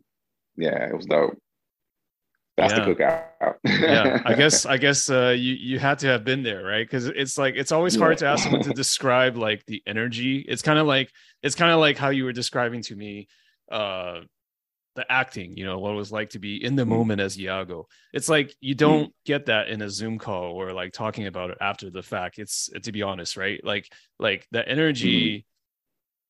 yeah, 0.58 0.88
it 0.88 0.96
was 0.96 1.06
dope. 1.06 1.38
That's 2.62 2.74
yeah. 2.74 2.86
the 2.86 2.96
cookout. 2.96 3.56
yeah, 3.66 4.22
I 4.26 4.34
guess 4.36 4.66
I 4.76 4.78
guess 4.78 5.10
uh, 5.10 5.36
you 5.38 5.54
you 5.54 5.80
had 5.80 6.00
to 6.00 6.08
have 6.08 6.24
been 6.24 6.44
there, 6.44 6.64
right? 6.64 6.86
Because 6.86 7.08
it's 7.08 7.38
like 7.38 7.56
it's 7.56 7.72
always 7.72 7.96
hard 7.96 8.20
to 8.20 8.28
ask 8.28 8.44
someone 8.44 8.62
to 8.64 8.74
describe 8.74 9.36
like 9.36 9.66
the 9.66 9.82
energy. 9.88 10.40
It's 10.40 10.62
kind 10.62 10.78
of 10.78 10.86
like 10.86 11.12
it's 11.42 11.56
kind 11.56 11.72
of 11.72 11.80
like 11.80 11.98
how 11.98 12.10
you 12.10 12.24
were 12.24 12.34
describing 12.34 12.82
to 12.84 12.96
me 12.96 13.28
uh, 13.72 14.22
the 14.96 15.12
acting. 15.12 15.58
You 15.58 15.66
know 15.66 15.80
what 15.80 15.94
it 15.94 15.96
was 15.96 16.12
like 16.12 16.30
to 16.32 16.40
be 16.40 16.64
in 16.64 16.76
the 16.76 16.84
mm 16.84 16.90
moment 16.90 17.20
as 17.22 17.40
Iago. 17.40 17.88
It's 18.14 18.30
like 18.30 18.56
you 18.62 18.76
don't 18.76 19.08
mm 19.08 19.14
get 19.26 19.48
that 19.48 19.70
in 19.70 19.82
a 19.82 19.90
Zoom 19.90 20.20
call 20.20 20.54
or 20.54 20.74
like 20.74 20.94
talking 20.94 21.28
about 21.28 21.50
it 21.50 21.58
after 21.62 21.90
the 21.90 22.04
fact. 22.04 22.38
It's 22.38 22.70
to 22.84 22.92
be 22.92 23.02
honest, 23.02 23.38
right? 23.38 23.64
Like 23.64 23.92
like 24.20 24.48
the 24.52 24.68
energy 24.68 25.40
mm 25.40 25.46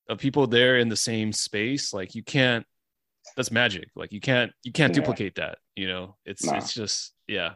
of 0.09 0.17
people 0.17 0.45
there 0.45 0.77
in 0.77 0.89
the 0.89 0.95
same 0.95 1.31
space. 1.31 1.93
Like 1.93 2.15
you 2.15 2.23
can't 2.23 2.65
that's 3.35 3.51
magic. 3.51 3.89
Like 3.95 4.11
you 4.11 4.19
can't 4.19 4.51
you 4.63 4.71
can't 4.71 4.93
yeah. 4.93 5.01
duplicate 5.01 5.35
that. 5.35 5.57
You 5.75 5.87
know, 5.87 6.15
it's 6.25 6.45
nah. 6.45 6.57
it's 6.57 6.73
just 6.73 7.13
yeah. 7.27 7.53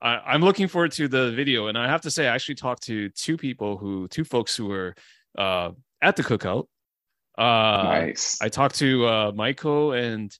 I, 0.00 0.18
I'm 0.26 0.42
looking 0.42 0.68
forward 0.68 0.92
to 0.92 1.08
the 1.08 1.32
video, 1.32 1.68
and 1.68 1.78
I 1.78 1.88
have 1.88 2.02
to 2.02 2.10
say, 2.10 2.28
I 2.28 2.34
actually 2.34 2.56
talked 2.56 2.82
to 2.84 3.08
two 3.10 3.36
people 3.36 3.78
who, 3.78 4.08
two 4.08 4.24
folks 4.24 4.54
who 4.54 4.66
were 4.66 4.94
uh, 5.38 5.70
at 6.02 6.16
the 6.16 6.22
cookout. 6.22 6.66
Uh, 7.38 7.82
nice. 7.84 8.38
I 8.40 8.48
talked 8.48 8.76
to 8.76 9.06
uh, 9.06 9.32
Michael 9.34 9.92
and 9.92 10.36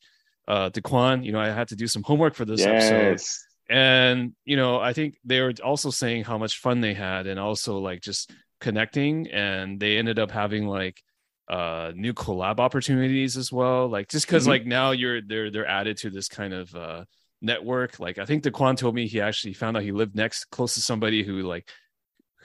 uh, 0.47 0.71
Daquan. 0.71 1.25
You 1.25 1.33
know, 1.33 1.41
I 1.41 1.49
had 1.49 1.69
to 1.69 1.77
do 1.77 1.87
some 1.87 2.03
homework 2.03 2.35
for 2.35 2.45
this 2.45 2.61
yes. 2.61 2.91
episode, 2.91 3.75
and 3.75 4.33
you 4.45 4.57
know, 4.57 4.79
I 4.79 4.93
think 4.93 5.17
they 5.25 5.41
were 5.41 5.55
also 5.65 5.91
saying 5.91 6.25
how 6.25 6.39
much 6.39 6.59
fun 6.59 6.81
they 6.81 6.95
had, 6.95 7.27
and 7.27 7.41
also 7.41 7.79
like 7.79 8.01
just 8.03 8.31
connecting, 8.61 9.29
and 9.31 9.81
they 9.81 9.97
ended 9.97 10.19
up 10.19 10.31
having 10.31 10.67
like 10.67 11.03
uh 11.49 11.93
new 11.95 12.13
collab 12.13 12.59
opportunities 12.59 13.37
as 13.37 13.53
well 13.53 13.89
like 13.89 14.09
just 14.09 14.27
because 14.27 14.45
mm-hmm. 14.45 14.51
like 14.51 14.67
now 14.67 14.91
you're 14.91 15.21
they're 15.23 15.51
they're 15.51 15.67
added 15.69 15.97
to 15.97 16.11
this 16.11 16.29
kind 16.29 16.53
of 16.53 16.75
uh 16.75 17.05
network. 17.41 17.99
Like 17.99 18.19
I 18.19 18.25
think 18.25 18.45
Daquan 18.45 18.77
told 18.77 18.95
me 18.95 19.07
he 19.07 19.21
actually 19.21 19.55
found 19.55 19.77
out 19.77 19.83
he 19.83 19.93
lived 19.93 20.15
next 20.15 20.47
close 20.47 20.75
to 20.75 20.81
somebody 20.81 21.23
who 21.23 21.43
like 21.43 21.69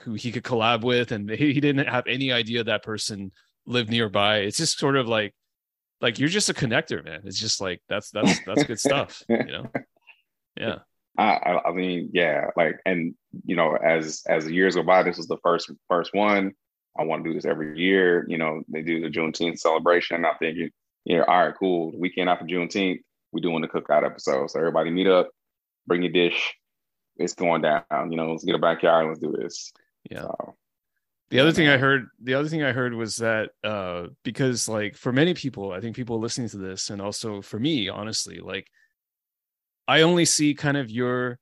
who 0.00 0.14
he 0.14 0.32
could 0.32 0.44
collab 0.44 0.82
with, 0.82 1.12
and 1.12 1.28
he, 1.30 1.36
he 1.52 1.60
didn't 1.60 1.86
have 1.88 2.06
any 2.06 2.32
idea 2.32 2.64
that 2.64 2.82
person 2.82 3.32
lived 3.66 3.90
nearby. 3.90 4.38
It's 4.38 4.56
just 4.56 4.78
sort 4.78 4.96
of 4.96 5.08
like 5.08 5.34
like 6.00 6.18
you're 6.18 6.28
just 6.28 6.50
a 6.50 6.54
connector, 6.54 7.04
man. 7.04 7.22
It's 7.24 7.38
just 7.38 7.60
like 7.60 7.80
that's 7.88 8.10
that's 8.10 8.40
that's 8.44 8.64
good 8.64 8.80
stuff, 8.88 9.22
you 9.28 9.44
know. 9.44 9.70
Yeah. 10.56 10.78
I, 11.18 11.60
I 11.66 11.72
mean, 11.72 12.08
yeah, 12.14 12.46
like, 12.56 12.80
and 12.86 13.14
you 13.44 13.54
know, 13.54 13.76
as 13.76 14.22
as 14.26 14.46
the 14.46 14.54
years 14.54 14.76
go 14.76 14.82
by, 14.82 15.02
this 15.02 15.18
was 15.18 15.26
the 15.26 15.36
first 15.42 15.70
first 15.86 16.14
one. 16.14 16.52
I 16.98 17.04
want 17.04 17.24
to 17.24 17.30
do 17.30 17.34
this 17.34 17.44
every 17.44 17.78
year. 17.78 18.24
You 18.28 18.38
know, 18.38 18.62
they 18.68 18.82
do 18.82 19.00
the 19.00 19.08
Juneteenth 19.08 19.58
celebration. 19.58 20.24
I 20.24 20.34
think, 20.34 20.58
you 21.04 21.16
know, 21.16 21.24
all 21.24 21.46
right, 21.46 21.54
cool. 21.58 21.92
weekend 21.98 22.28
after 22.28 22.44
Juneteenth, 22.44 23.00
we're 23.32 23.40
doing 23.40 23.62
the 23.62 23.68
cookout 23.68 24.04
episode. 24.04 24.50
So 24.50 24.58
everybody 24.58 24.90
meet 24.90 25.06
up, 25.06 25.30
bring 25.86 26.02
your 26.02 26.12
dish. 26.12 26.54
It's 27.16 27.34
going 27.34 27.62
down. 27.62 27.84
You 28.10 28.16
know, 28.16 28.30
let's 28.30 28.44
get 28.44 28.54
a 28.54 28.58
backyard. 28.58 29.06
Let's 29.06 29.20
do 29.20 29.32
this. 29.32 29.72
Yeah. 30.10 30.22
So, 30.22 30.54
the 31.30 31.40
other 31.40 31.52
thing 31.52 31.68
I 31.68 31.78
heard, 31.78 32.08
the 32.22 32.34
other 32.34 32.48
thing 32.48 32.62
I 32.62 32.72
heard 32.72 32.92
was 32.92 33.16
that 33.16 33.52
uh, 33.64 34.08
because 34.22 34.68
like 34.68 34.96
for 34.96 35.12
many 35.12 35.32
people, 35.32 35.72
I 35.72 35.80
think 35.80 35.96
people 35.96 36.18
listening 36.18 36.50
to 36.50 36.58
this, 36.58 36.90
and 36.90 37.00
also 37.00 37.40
for 37.40 37.58
me, 37.58 37.88
honestly, 37.88 38.40
like 38.40 38.66
I 39.88 40.02
only 40.02 40.26
see 40.26 40.52
kind 40.52 40.76
of 40.76 40.90
your 40.90 41.38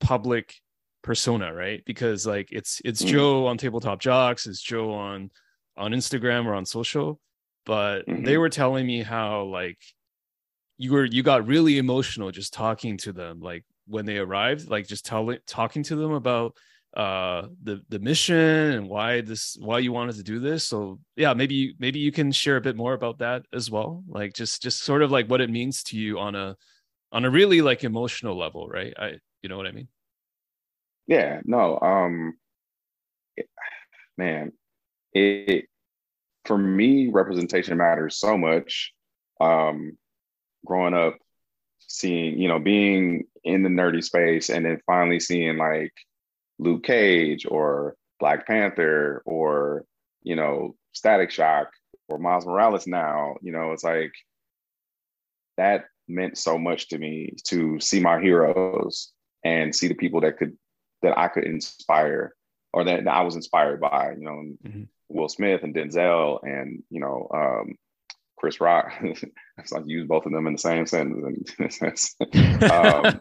public 0.00 0.54
persona, 1.02 1.52
right? 1.52 1.82
Because 1.84 2.26
like 2.26 2.48
it's 2.52 2.80
it's 2.84 3.02
mm 3.02 3.08
Joe 3.08 3.46
on 3.46 3.58
Tabletop 3.58 4.00
Jocks, 4.00 4.46
it's 4.46 4.62
Joe 4.62 4.92
on 4.92 5.30
on 5.76 5.92
Instagram 5.92 6.46
or 6.46 6.54
on 6.54 6.66
social, 6.66 7.20
but 7.64 8.06
mm-hmm. 8.06 8.24
they 8.24 8.36
were 8.36 8.48
telling 8.48 8.86
me 8.86 9.02
how 9.02 9.44
like 9.44 9.78
you 10.76 10.92
were 10.92 11.04
you 11.04 11.22
got 11.22 11.46
really 11.46 11.78
emotional 11.78 12.30
just 12.30 12.52
talking 12.52 12.96
to 12.98 13.12
them 13.12 13.40
like 13.40 13.64
when 13.86 14.06
they 14.06 14.18
arrived 14.18 14.68
like 14.68 14.86
just 14.86 15.04
telling 15.04 15.38
talking 15.46 15.82
to 15.82 15.96
them 15.96 16.12
about 16.12 16.54
uh 16.96 17.46
the 17.62 17.82
the 17.88 17.98
mission 17.98 18.36
and 18.36 18.88
why 18.88 19.20
this 19.20 19.56
why 19.60 19.78
you 19.78 19.92
wanted 19.92 20.16
to 20.16 20.22
do 20.22 20.38
this. 20.38 20.64
So 20.64 21.00
yeah 21.16 21.34
maybe 21.34 21.74
maybe 21.78 21.98
you 21.98 22.12
can 22.12 22.32
share 22.32 22.56
a 22.56 22.60
bit 22.60 22.76
more 22.76 22.94
about 22.94 23.18
that 23.18 23.42
as 23.52 23.70
well. 23.70 24.04
Like 24.08 24.34
just 24.34 24.62
just 24.62 24.82
sort 24.82 25.02
of 25.02 25.10
like 25.10 25.26
what 25.26 25.40
it 25.40 25.50
means 25.50 25.82
to 25.84 25.98
you 25.98 26.18
on 26.18 26.34
a 26.34 26.56
on 27.12 27.24
a 27.24 27.30
really 27.30 27.62
like 27.62 27.84
emotional 27.84 28.36
level 28.36 28.68
right? 28.68 28.92
I 28.98 29.18
you 29.42 29.48
know 29.48 29.56
what 29.56 29.66
i 29.66 29.72
mean 29.72 29.88
yeah 31.08 31.40
no 31.44 31.78
um 31.80 32.34
man 34.16 34.52
it 35.12 35.66
for 36.44 36.56
me 36.56 37.08
representation 37.08 37.76
matters 37.76 38.16
so 38.16 38.38
much 38.38 38.92
um 39.40 39.96
growing 40.64 40.94
up 40.94 41.16
seeing, 41.88 42.38
you 42.38 42.48
know, 42.48 42.58
being 42.58 43.24
in 43.44 43.62
the 43.62 43.68
nerdy 43.68 44.04
space 44.04 44.50
and 44.50 44.64
then 44.64 44.80
finally 44.86 45.18
seeing 45.18 45.56
like 45.56 45.92
Luke 46.58 46.84
Cage 46.84 47.46
or 47.48 47.96
Black 48.20 48.46
Panther 48.46 49.22
or, 49.24 49.84
you 50.22 50.36
know, 50.36 50.76
Static 50.92 51.30
Shock 51.30 51.70
or 52.08 52.18
Miles 52.18 52.46
Morales 52.46 52.86
now, 52.86 53.36
you 53.42 53.52
know, 53.52 53.72
it's 53.72 53.84
like 53.84 54.12
that 55.56 55.86
meant 56.06 56.38
so 56.38 56.58
much 56.58 56.88
to 56.88 56.98
me 56.98 57.34
to 57.44 57.80
see 57.80 58.00
my 58.00 58.20
heroes 58.20 59.12
and 59.44 59.74
see 59.74 59.88
the 59.88 59.94
people 59.94 60.20
that 60.20 60.36
could 60.36 60.56
that 61.02 61.18
I 61.18 61.28
could 61.28 61.44
inspire 61.44 62.34
or 62.72 62.84
that, 62.84 63.04
that 63.04 63.14
I 63.14 63.22
was 63.22 63.36
inspired 63.36 63.80
by, 63.80 64.12
you 64.18 64.24
know, 64.24 64.44
mm-hmm. 64.66 64.82
Will 65.08 65.28
Smith 65.28 65.62
and 65.62 65.74
Denzel 65.74 66.40
and, 66.42 66.82
you 66.90 67.00
know, 67.00 67.28
um, 67.32 67.76
Chris 68.38 68.60
Rock. 68.60 68.92
it's 69.02 69.72
like 69.72 69.84
use 69.86 70.06
both 70.06 70.26
of 70.26 70.32
them 70.32 70.46
in 70.46 70.54
the 70.54 70.58
same 70.58 70.86
sentence. 70.86 72.14
um, 72.70 73.20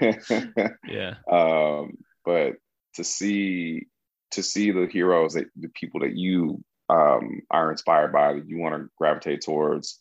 yeah. 0.88 1.14
Um, 1.30 1.98
but 2.24 2.54
to 2.94 3.04
see 3.04 3.86
to 4.32 4.42
see 4.42 4.70
the 4.70 4.86
heroes 4.90 5.34
that 5.34 5.46
the 5.56 5.68
people 5.68 6.00
that 6.00 6.14
you 6.14 6.62
um, 6.90 7.42
are 7.50 7.70
inspired 7.70 8.12
by 8.12 8.34
that 8.34 8.48
you 8.48 8.58
want 8.58 8.74
to 8.74 8.88
gravitate 8.96 9.42
towards 9.42 10.00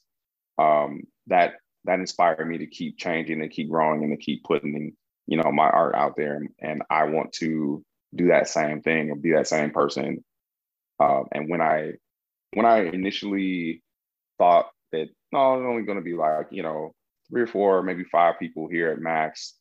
um, 0.58 1.04
that 1.28 1.54
that 1.86 2.00
inspired 2.00 2.46
me 2.46 2.58
to 2.58 2.68
keep 2.68 2.98
changing 2.98 3.42
and 3.42 3.52
keep 3.52 3.70
growing 3.70 4.04
and 4.04 4.12
to 4.12 4.24
keep 4.24 4.44
putting 4.44 4.96
you 5.28 5.38
know 5.38 5.52
my 5.52 5.70
art 5.70 5.96
out 5.96 6.16
there 6.18 6.42
and 6.60 6.82
I 6.90 7.06
want 7.06 7.34
to 7.34 7.84
do 8.16 8.28
that 8.28 8.48
same 8.48 8.82
thing 8.82 9.12
and 9.12 9.22
be 9.22 9.34
that 9.34 9.48
same 9.48 9.72
person 9.72 10.24
um, 11.00 11.26
and 11.32 11.50
when 11.50 11.62
I 11.62 11.94
when 12.54 12.66
I 12.66 12.86
initially 12.86 13.84
thought 14.38 14.70
that 14.92 15.08
no, 15.32 15.56
it's 15.56 15.66
only 15.66 15.84
going 15.84 15.98
to 15.98 16.04
be 16.04 16.14
like 16.14 16.48
you 16.52 16.64
know 16.64 16.94
three 17.30 17.42
or 17.42 17.48
four, 17.48 17.84
maybe 17.84 18.04
five 18.06 18.40
people 18.40 18.68
here 18.68 18.92
at 18.92 19.00
max. 19.00 19.56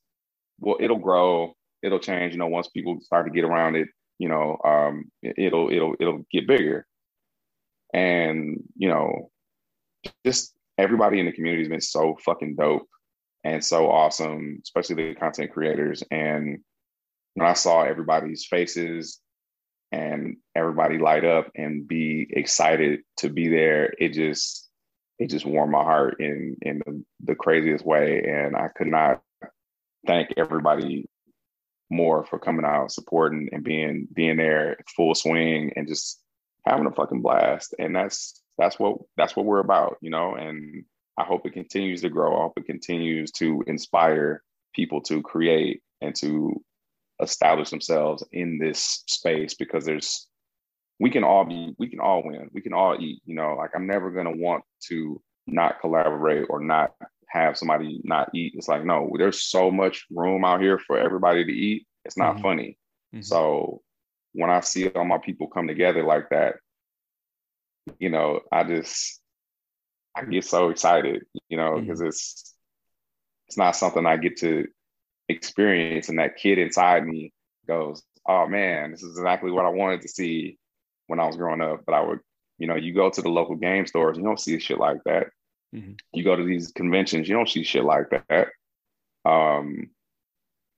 Well, 0.60 0.76
it'll 0.80 0.98
grow, 0.98 1.54
it'll 1.82 1.98
change. 1.98 2.32
You 2.32 2.38
know, 2.38 2.46
once 2.46 2.68
people 2.68 2.98
start 3.00 3.26
to 3.26 3.32
get 3.32 3.44
around 3.44 3.76
it, 3.76 3.88
you 4.18 4.28
know, 4.28 4.58
um, 4.64 5.10
it'll 5.22 5.70
it'll 5.70 5.94
it'll 6.00 6.24
get 6.32 6.46
bigger. 6.46 6.86
And 7.92 8.62
you 8.76 8.88
know, 8.88 9.30
just 10.24 10.54
everybody 10.78 11.20
in 11.20 11.26
the 11.26 11.32
community 11.32 11.62
has 11.62 11.70
been 11.70 11.80
so 11.80 12.16
fucking 12.24 12.56
dope 12.56 12.88
and 13.46 13.64
so 13.64 13.88
awesome, 13.88 14.58
especially 14.64 14.96
the 14.96 15.14
content 15.14 15.52
creators. 15.52 16.02
And 16.10 16.58
when 17.34 17.46
I 17.46 17.52
saw 17.52 17.82
everybody's 17.82 18.44
faces 18.44 19.20
and 19.92 20.38
everybody 20.56 20.98
light 20.98 21.24
up 21.24 21.52
and 21.54 21.86
be 21.86 22.26
excited 22.28 23.02
to 23.18 23.30
be 23.30 23.48
there, 23.48 23.94
it 23.98 24.14
just 24.14 24.68
it 25.20 25.30
just 25.30 25.46
warmed 25.46 25.70
my 25.70 25.82
heart 25.82 26.16
in 26.18 26.56
in 26.60 26.82
the, 26.84 27.04
the 27.20 27.34
craziest 27.36 27.86
way. 27.86 28.24
And 28.24 28.56
I 28.56 28.68
could 28.76 28.88
not 28.88 29.22
thank 30.08 30.30
everybody 30.36 31.06
more 31.88 32.26
for 32.26 32.40
coming 32.40 32.66
out, 32.66 32.90
supporting, 32.90 33.48
and 33.52 33.62
being 33.62 34.08
being 34.12 34.38
there 34.38 34.78
full 34.96 35.14
swing 35.14 35.72
and 35.76 35.86
just 35.86 36.20
having 36.66 36.86
a 36.86 36.90
fucking 36.90 37.22
blast. 37.22 37.76
And 37.78 37.94
that's 37.94 38.42
that's 38.58 38.76
what 38.76 38.98
that's 39.16 39.36
what 39.36 39.46
we're 39.46 39.60
about, 39.60 39.98
you 40.00 40.10
know. 40.10 40.34
And 40.34 40.84
I 41.18 41.24
hope 41.24 41.46
it 41.46 41.52
continues 41.52 42.02
to 42.02 42.08
grow. 42.08 42.36
I 42.36 42.42
hope 42.42 42.58
it 42.58 42.66
continues 42.66 43.30
to 43.32 43.64
inspire 43.66 44.42
people 44.74 45.00
to 45.02 45.22
create 45.22 45.82
and 46.00 46.14
to 46.16 46.62
establish 47.20 47.70
themselves 47.70 48.22
in 48.32 48.58
this 48.58 49.02
space 49.06 49.54
because 49.54 49.84
there's 49.84 50.28
we 51.00 51.10
can 51.10 51.24
all 51.24 51.44
be 51.44 51.74
we 51.78 51.88
can 51.88 52.00
all 52.00 52.22
win 52.22 52.48
we 52.52 52.60
can 52.60 52.74
all 52.74 52.96
eat 53.00 53.20
you 53.24 53.34
know 53.34 53.54
like 53.54 53.70
i'm 53.74 53.86
never 53.86 54.10
going 54.10 54.26
to 54.26 54.42
want 54.42 54.62
to 54.80 55.20
not 55.46 55.80
collaborate 55.80 56.46
or 56.50 56.60
not 56.60 56.92
have 57.28 57.56
somebody 57.56 58.00
not 58.04 58.28
eat 58.34 58.52
it's 58.54 58.68
like 58.68 58.84
no 58.84 59.10
there's 59.18 59.42
so 59.42 59.70
much 59.70 60.04
room 60.10 60.44
out 60.44 60.60
here 60.60 60.78
for 60.78 60.98
everybody 60.98 61.44
to 61.44 61.52
eat 61.52 61.86
it's 62.04 62.18
not 62.18 62.34
mm-hmm. 62.34 62.42
funny 62.42 62.78
mm-hmm. 63.14 63.22
so 63.22 63.80
when 64.32 64.50
i 64.50 64.60
see 64.60 64.88
all 64.88 65.04
my 65.04 65.18
people 65.18 65.46
come 65.46 65.66
together 65.66 66.02
like 66.02 66.28
that 66.28 66.56
you 67.98 68.10
know 68.10 68.40
i 68.52 68.62
just 68.62 69.20
i 70.16 70.24
get 70.24 70.44
so 70.44 70.70
excited 70.70 71.24
you 71.48 71.56
know 71.56 71.78
because 71.80 72.00
mm-hmm. 72.00 72.08
it's 72.08 72.54
it's 73.46 73.56
not 73.56 73.76
something 73.76 74.06
i 74.06 74.16
get 74.16 74.38
to 74.38 74.66
experience 75.28 76.08
and 76.08 76.18
that 76.18 76.36
kid 76.36 76.58
inside 76.58 77.06
me 77.06 77.32
goes 77.68 78.02
oh 78.28 78.46
man 78.46 78.90
this 78.90 79.02
is 79.02 79.16
exactly 79.18 79.50
what 79.50 79.66
i 79.66 79.68
wanted 79.68 80.00
to 80.00 80.08
see 80.08 80.58
when 81.06 81.20
I 81.20 81.26
was 81.26 81.36
growing 81.36 81.60
up, 81.60 81.84
but 81.86 81.94
I 81.94 82.02
would, 82.02 82.20
you 82.58 82.66
know, 82.66 82.76
you 82.76 82.92
go 82.92 83.10
to 83.10 83.22
the 83.22 83.28
local 83.28 83.56
game 83.56 83.86
stores, 83.86 84.16
you 84.16 84.24
don't 84.24 84.40
see 84.40 84.58
shit 84.58 84.78
like 84.78 85.02
that. 85.04 85.28
Mm-hmm. 85.74 85.92
You 86.12 86.24
go 86.24 86.36
to 86.36 86.44
these 86.44 86.72
conventions, 86.72 87.28
you 87.28 87.34
don't 87.34 87.48
see 87.48 87.64
shit 87.64 87.84
like 87.84 88.10
that. 88.10 88.48
Um, 89.24 89.90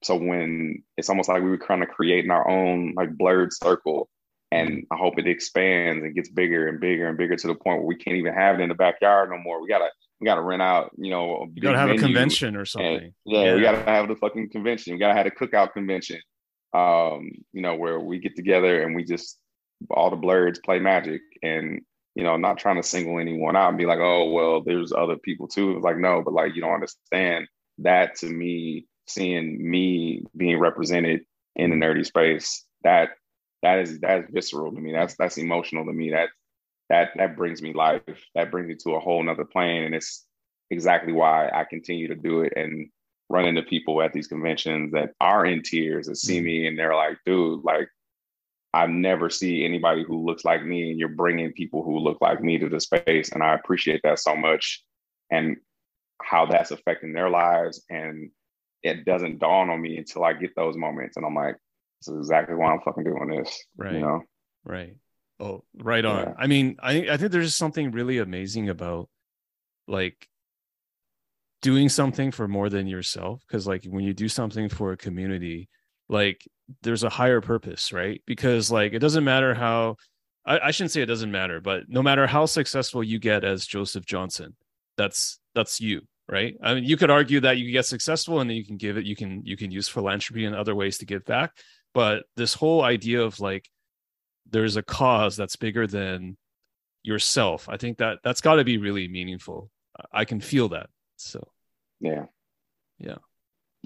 so 0.02 0.16
when 0.16 0.82
it's 0.96 1.08
almost 1.08 1.28
like 1.28 1.42
we 1.42 1.50
were 1.50 1.58
kind 1.58 1.82
of 1.82 1.88
creating 1.88 2.30
our 2.30 2.48
own 2.48 2.94
like 2.96 3.16
blerd 3.16 3.52
circle, 3.52 4.08
and. 4.52 4.84
I 4.90 4.96
hope 4.96 5.18
it 5.18 5.26
expands 5.26 6.04
and 6.04 6.14
gets 6.14 6.30
bigger 6.30 6.68
and 6.68 6.80
bigger 6.80 7.08
and 7.08 7.18
bigger 7.18 7.36
to 7.36 7.46
the 7.46 7.54
point 7.54 7.78
where 7.78 7.86
we 7.86 7.96
can't 7.96 8.16
even 8.16 8.34
have 8.34 8.58
it 8.58 8.62
in 8.62 8.68
the 8.68 8.74
backyard 8.74 9.30
no 9.30 9.38
more. 9.38 9.60
We 9.60 9.68
gotta 9.68 9.88
we 10.20 10.24
gotta 10.24 10.42
rent 10.42 10.62
out, 10.62 10.90
you 10.96 11.10
know, 11.10 11.46
you 11.54 11.62
gotta 11.62 11.78
have 11.78 11.90
a 11.90 11.96
convention 11.96 12.56
or 12.56 12.64
something. 12.64 13.12
Yeah, 13.24 13.44
yeah, 13.44 13.54
we 13.54 13.60
gotta 13.60 13.82
have 13.84 14.08
the 14.08 14.16
fucking 14.16 14.50
convention. 14.50 14.94
We 14.94 14.98
gotta 14.98 15.14
have 15.14 15.26
a 15.26 15.30
cookout 15.30 15.72
convention. 15.72 16.20
Um, 16.74 17.30
you 17.52 17.62
know, 17.62 17.76
where 17.76 17.98
we 18.00 18.18
get 18.18 18.36
together 18.36 18.82
and 18.82 18.94
we 18.94 19.04
just 19.04 19.38
all 19.90 20.10
the 20.10 20.16
blurs 20.16 20.58
play 20.64 20.78
magic 20.78 21.20
and 21.42 21.80
you 22.14 22.24
know 22.24 22.36
not 22.36 22.58
trying 22.58 22.76
to 22.76 22.82
single 22.82 23.18
anyone 23.18 23.54
out 23.54 23.68
and 23.68 23.78
be 23.78 23.86
like 23.86 24.00
oh 24.00 24.28
well 24.30 24.60
there's 24.60 24.92
other 24.92 25.16
people 25.16 25.46
too 25.46 25.76
it's 25.76 25.84
like 25.84 25.96
no 25.96 26.20
but 26.20 26.34
like 26.34 26.52
you 26.56 26.60
don't 26.60 26.74
understand 26.74 27.46
that 27.78 28.16
to 28.16 28.26
me 28.26 28.88
seeing 29.08 29.70
me 29.70 30.24
being 30.36 30.58
represented 30.58 31.20
in 31.56 31.70
the 31.70 31.76
nerdy 31.76 32.06
space, 32.06 32.64
that 32.84 33.10
that 33.62 33.78
is 33.80 34.00
that 34.00 34.20
is 34.20 34.30
visceral 34.30 34.72
to 34.72 34.80
me. 34.80 34.92
That's 34.92 35.14
that's 35.16 35.38
emotional 35.38 35.84
to 35.86 35.92
me. 35.92 36.10
That 36.10 36.28
that 36.88 37.10
that 37.16 37.36
brings 37.36 37.62
me 37.62 37.72
life. 37.72 38.02
That 38.34 38.50
brings 38.50 38.68
me 38.68 38.76
to 38.84 38.94
a 38.94 39.00
whole 39.00 39.22
nother 39.22 39.44
plane. 39.44 39.84
And 39.84 39.94
it's 39.94 40.26
exactly 40.70 41.12
why 41.12 41.48
I 41.48 41.64
continue 41.64 42.08
to 42.08 42.14
do 42.14 42.42
it 42.42 42.52
and 42.56 42.88
run 43.30 43.46
into 43.46 43.62
people 43.62 44.00
at 44.02 44.12
these 44.12 44.26
conventions 44.26 44.92
that 44.92 45.10
are 45.20 45.44
in 45.44 45.62
tears 45.62 46.06
that 46.06 46.16
see 46.16 46.36
mm-hmm. 46.36 46.46
me 46.46 46.66
and 46.66 46.78
they're 46.78 46.94
like, 46.94 47.18
dude, 47.26 47.64
like 47.64 47.88
I 48.74 48.86
never 48.86 49.30
see 49.30 49.64
anybody 49.64 50.04
who 50.04 50.24
looks 50.24 50.44
like 50.44 50.64
me, 50.64 50.90
and 50.90 50.98
you're 50.98 51.08
bringing 51.08 51.52
people 51.52 51.82
who 51.82 51.98
look 51.98 52.18
like 52.20 52.42
me 52.42 52.58
to 52.58 52.68
the 52.68 52.80
space, 52.80 53.32
and 53.32 53.42
I 53.42 53.54
appreciate 53.54 54.02
that 54.04 54.18
so 54.18 54.36
much, 54.36 54.84
and 55.30 55.56
how 56.22 56.46
that's 56.46 56.70
affecting 56.70 57.12
their 57.12 57.30
lives, 57.30 57.82
and 57.88 58.30
it 58.82 59.04
doesn't 59.04 59.38
dawn 59.38 59.70
on 59.70 59.80
me 59.80 59.96
until 59.96 60.22
I 60.24 60.34
get 60.34 60.54
those 60.54 60.76
moments, 60.76 61.16
and 61.16 61.24
I'm 61.24 61.34
like, 61.34 61.56
this 62.00 62.14
is 62.14 62.18
exactly 62.18 62.54
why 62.54 62.72
I'm 62.72 62.80
fucking 62.84 63.04
doing 63.04 63.28
this, 63.28 63.64
right? 63.76 63.94
You 63.94 64.00
know, 64.00 64.22
right? 64.64 64.96
Oh, 65.40 65.64
right 65.74 66.04
on. 66.04 66.24
Yeah. 66.24 66.34
I 66.38 66.46
mean, 66.46 66.76
I 66.80 67.08
I 67.10 67.16
think 67.16 67.32
there's 67.32 67.54
something 67.54 67.90
really 67.90 68.18
amazing 68.18 68.68
about 68.68 69.08
like 69.86 70.28
doing 71.62 71.88
something 71.88 72.30
for 72.30 72.46
more 72.46 72.68
than 72.68 72.86
yourself 72.86 73.42
because 73.46 73.66
like 73.66 73.84
when 73.84 74.04
you 74.04 74.14
do 74.14 74.28
something 74.28 74.68
for 74.68 74.92
a 74.92 74.96
community 74.96 75.68
like 76.08 76.46
there's 76.82 77.04
a 77.04 77.08
higher 77.08 77.40
purpose, 77.40 77.92
right? 77.92 78.22
Because 78.26 78.70
like 78.70 78.92
it 78.92 78.98
doesn't 78.98 79.24
matter 79.24 79.54
how 79.54 79.96
I, 80.46 80.58
I 80.58 80.70
shouldn't 80.70 80.92
say 80.92 81.02
it 81.02 81.06
doesn't 81.06 81.30
matter, 81.30 81.60
but 81.60 81.84
no 81.88 82.02
matter 82.02 82.26
how 82.26 82.46
successful 82.46 83.02
you 83.02 83.18
get 83.18 83.44
as 83.44 83.66
Joseph 83.66 84.06
Johnson, 84.06 84.56
that's 84.96 85.38
that's 85.54 85.80
you, 85.80 86.02
right? 86.28 86.54
I 86.62 86.74
mean, 86.74 86.84
you 86.84 86.96
could 86.96 87.10
argue 87.10 87.40
that 87.40 87.58
you 87.58 87.70
get 87.72 87.86
successful 87.86 88.40
and 88.40 88.48
then 88.48 88.56
you 88.56 88.64
can 88.64 88.76
give 88.76 88.96
it, 88.96 89.04
you 89.04 89.16
can 89.16 89.42
you 89.44 89.56
can 89.56 89.70
use 89.70 89.88
philanthropy 89.88 90.44
and 90.44 90.54
other 90.54 90.74
ways 90.74 90.98
to 90.98 91.06
give 91.06 91.24
back. 91.24 91.52
But 91.98 92.26
this 92.36 92.54
whole 92.54 92.82
idea 92.82 93.22
of 93.22 93.40
like 93.40 93.68
there's 94.48 94.76
a 94.76 94.84
cause 94.84 95.36
that's 95.36 95.56
bigger 95.56 95.88
than 95.88 96.36
yourself, 97.02 97.68
I 97.68 97.76
think 97.76 97.98
that 97.98 98.20
that's 98.22 98.40
got 98.40 98.54
to 98.54 98.64
be 98.64 98.78
really 98.78 99.08
meaningful. 99.08 99.68
I 100.12 100.24
can 100.24 100.40
feel 100.40 100.68
that. 100.68 100.90
So 101.16 101.48
yeah, 102.00 102.26
yeah 102.98 103.16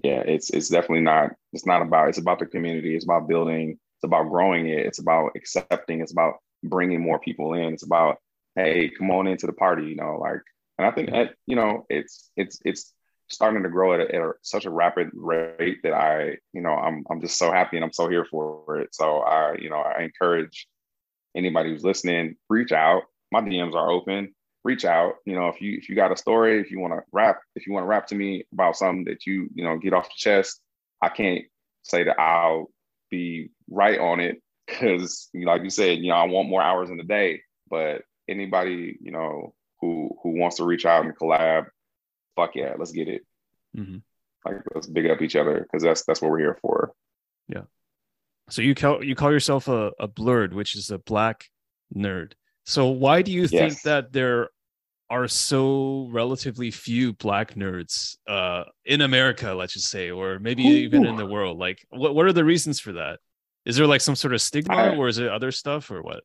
yeah, 0.02 0.22
it's 0.26 0.51
it's 0.51 0.68
definitely 0.68 1.05
not. 1.05 1.30
It's 1.52 1.66
not 1.66 1.82
about. 1.82 2.09
It's 2.09 2.18
about 2.18 2.39
the 2.39 2.47
community. 2.47 2.94
It's 2.94 3.05
about 3.05 3.28
building. 3.28 3.70
It's 3.70 4.05
about 4.05 4.28
growing 4.28 4.68
it. 4.68 4.86
It's 4.86 4.98
about 4.98 5.32
accepting. 5.36 6.01
It's 6.01 6.12
about 6.12 6.34
bringing 6.62 7.01
more 7.01 7.18
people 7.18 7.55
in. 7.55 7.72
It's 7.72 7.84
about 7.84 8.18
hey, 8.56 8.90
come 8.90 9.10
on 9.10 9.26
into 9.26 9.47
the 9.47 9.52
party. 9.52 9.84
You 9.84 9.97
know, 9.97 10.18
like, 10.20 10.40
and 10.78 10.86
I 10.86 10.90
think 10.90 11.10
that 11.10 11.34
you 11.47 11.56
know, 11.56 11.86
it's 11.89 12.30
it's 12.36 12.60
it's 12.64 12.93
starting 13.33 13.63
to 13.63 13.69
grow 13.69 13.95
at, 13.95 14.01
a, 14.01 14.15
at 14.15 14.23
a, 14.23 14.33
such 14.43 14.65
a 14.65 14.71
rapid 14.71 15.11
rate 15.15 15.79
that 15.83 15.93
I, 15.93 16.37
you 16.53 16.61
know, 16.61 16.75
I'm 16.75 17.05
I'm 17.11 17.21
just 17.21 17.39
so 17.39 17.51
happy 17.51 17.77
and 17.77 17.85
I'm 17.85 17.93
so 17.93 18.09
here 18.09 18.25
for 18.25 18.79
it. 18.79 18.95
So 18.95 19.19
I, 19.19 19.57
you 19.59 19.71
know, 19.71 19.77
I 19.77 20.03
encourage 20.03 20.67
anybody 21.35 21.71
who's 21.71 21.85
listening, 21.85 22.37
reach 22.49 22.73
out. 22.73 23.05
My 23.31 23.41
DMs 23.41 23.75
are 23.75 23.91
open 23.91 24.35
reach 24.65 24.85
out. 24.85 25.17
You 25.25 25.35
know, 25.35 25.49
if 25.49 25.61
you 25.61 25.77
if 25.77 25.89
you 25.89 25.95
got 25.95 26.13
a 26.13 26.17
story, 26.17 26.61
if 26.61 26.71
you 26.71 26.81
want 26.81 26.95
to 26.95 27.03
rap, 27.13 27.41
if 27.55 27.67
you 27.67 27.73
want 27.73 27.85
to 27.85 27.89
rap 27.89 28.07
to 28.09 28.15
me 28.15 28.45
about 28.53 28.77
something 28.77 29.05
that 29.05 29.27
you 29.27 29.49
you 29.55 29.65
know 29.65 29.79
get 29.79 29.93
off 29.93 30.09
the 30.09 30.15
chest, 30.17 30.61
I 31.01 31.09
can't 31.09 31.45
say 31.83 32.05
that 32.05 32.21
I'll 32.21 32.71
be 33.11 33.51
right 33.69 33.99
on 33.99 34.21
it 34.21 34.43
because 34.67 35.29
like 35.35 35.63
you 35.63 35.71
said, 35.71 35.99
you 35.99 36.09
know, 36.09 36.17
I 36.17 36.25
want 36.25 36.49
more 36.49 36.63
hours 36.63 36.91
in 36.91 36.97
the 36.97 37.05
day. 37.05 37.43
But 37.69 38.03
anybody 38.29 38.99
you 39.01 39.11
know 39.11 39.55
who 39.81 40.17
who 40.23 40.39
wants 40.39 40.57
to 40.57 40.65
reach 40.65 40.87
out 40.87 41.05
and 41.05 41.17
collab, 41.17 41.67
fuck 42.37 42.55
yeah, 42.55 42.75
let's 42.79 42.93
get 42.93 43.09
it. 43.09 43.23
Mm-hmm. 43.77 43.99
Like 44.45 44.63
let's 44.75 44.87
big 44.87 45.11
up 45.11 45.23
each 45.23 45.37
other 45.37 45.61
because 45.61 45.83
that's 45.83 46.05
that's 46.05 46.21
what 46.21 46.31
we're 46.31 46.39
here 46.39 46.59
for. 46.61 46.93
Yeah. 47.49 47.63
So 48.51 48.63
you 48.63 48.75
call 48.75 49.03
you 49.03 49.15
call 49.15 49.33
yourself 49.33 49.69
a, 49.69 49.93
a 49.99 50.09
blerd, 50.09 50.53
which 50.53 50.77
is 50.77 50.91
a 50.91 50.99
black 50.99 51.47
nerd. 51.95 52.33
So 52.65 52.89
why 52.89 53.23
do 53.23 53.33
you 53.33 53.43
yes. 53.43 53.51
think 53.51 53.83
that 53.83 54.13
there 54.13 54.49
are 55.11 55.29
so 55.29 56.09
relatively 56.11 56.71
few 56.71 57.13
black 57.13 57.55
nerds 57.55 58.17
uh, 58.27 58.65
in 58.85 59.03
America, 59.03 59.53
let's 59.53 59.75
just 59.75 59.91
say, 59.91 60.11
or 60.11 60.39
maybe 60.39 60.67
Ooh. 60.67 60.73
even 60.73 61.05
in 61.05 61.17
the 61.17 61.27
world? 61.27 61.59
Like, 61.59 61.85
what 61.91 62.15
what 62.15 62.27
are 62.27 62.33
the 62.33 62.45
reasons 62.45 62.81
for 62.81 62.93
that? 62.93 63.21
Is 63.65 63.77
there 63.77 63.87
like 63.87 64.01
some 64.01 64.17
sort 64.17 64.35
of 64.35 64.41
stigma, 64.41 64.75
I, 64.75 64.97
or 64.97 65.09
is 65.09 65.19
it 65.19 65.29
other 65.29 65.53
stuff, 65.53 65.91
or 65.91 66.03
what? 66.03 66.25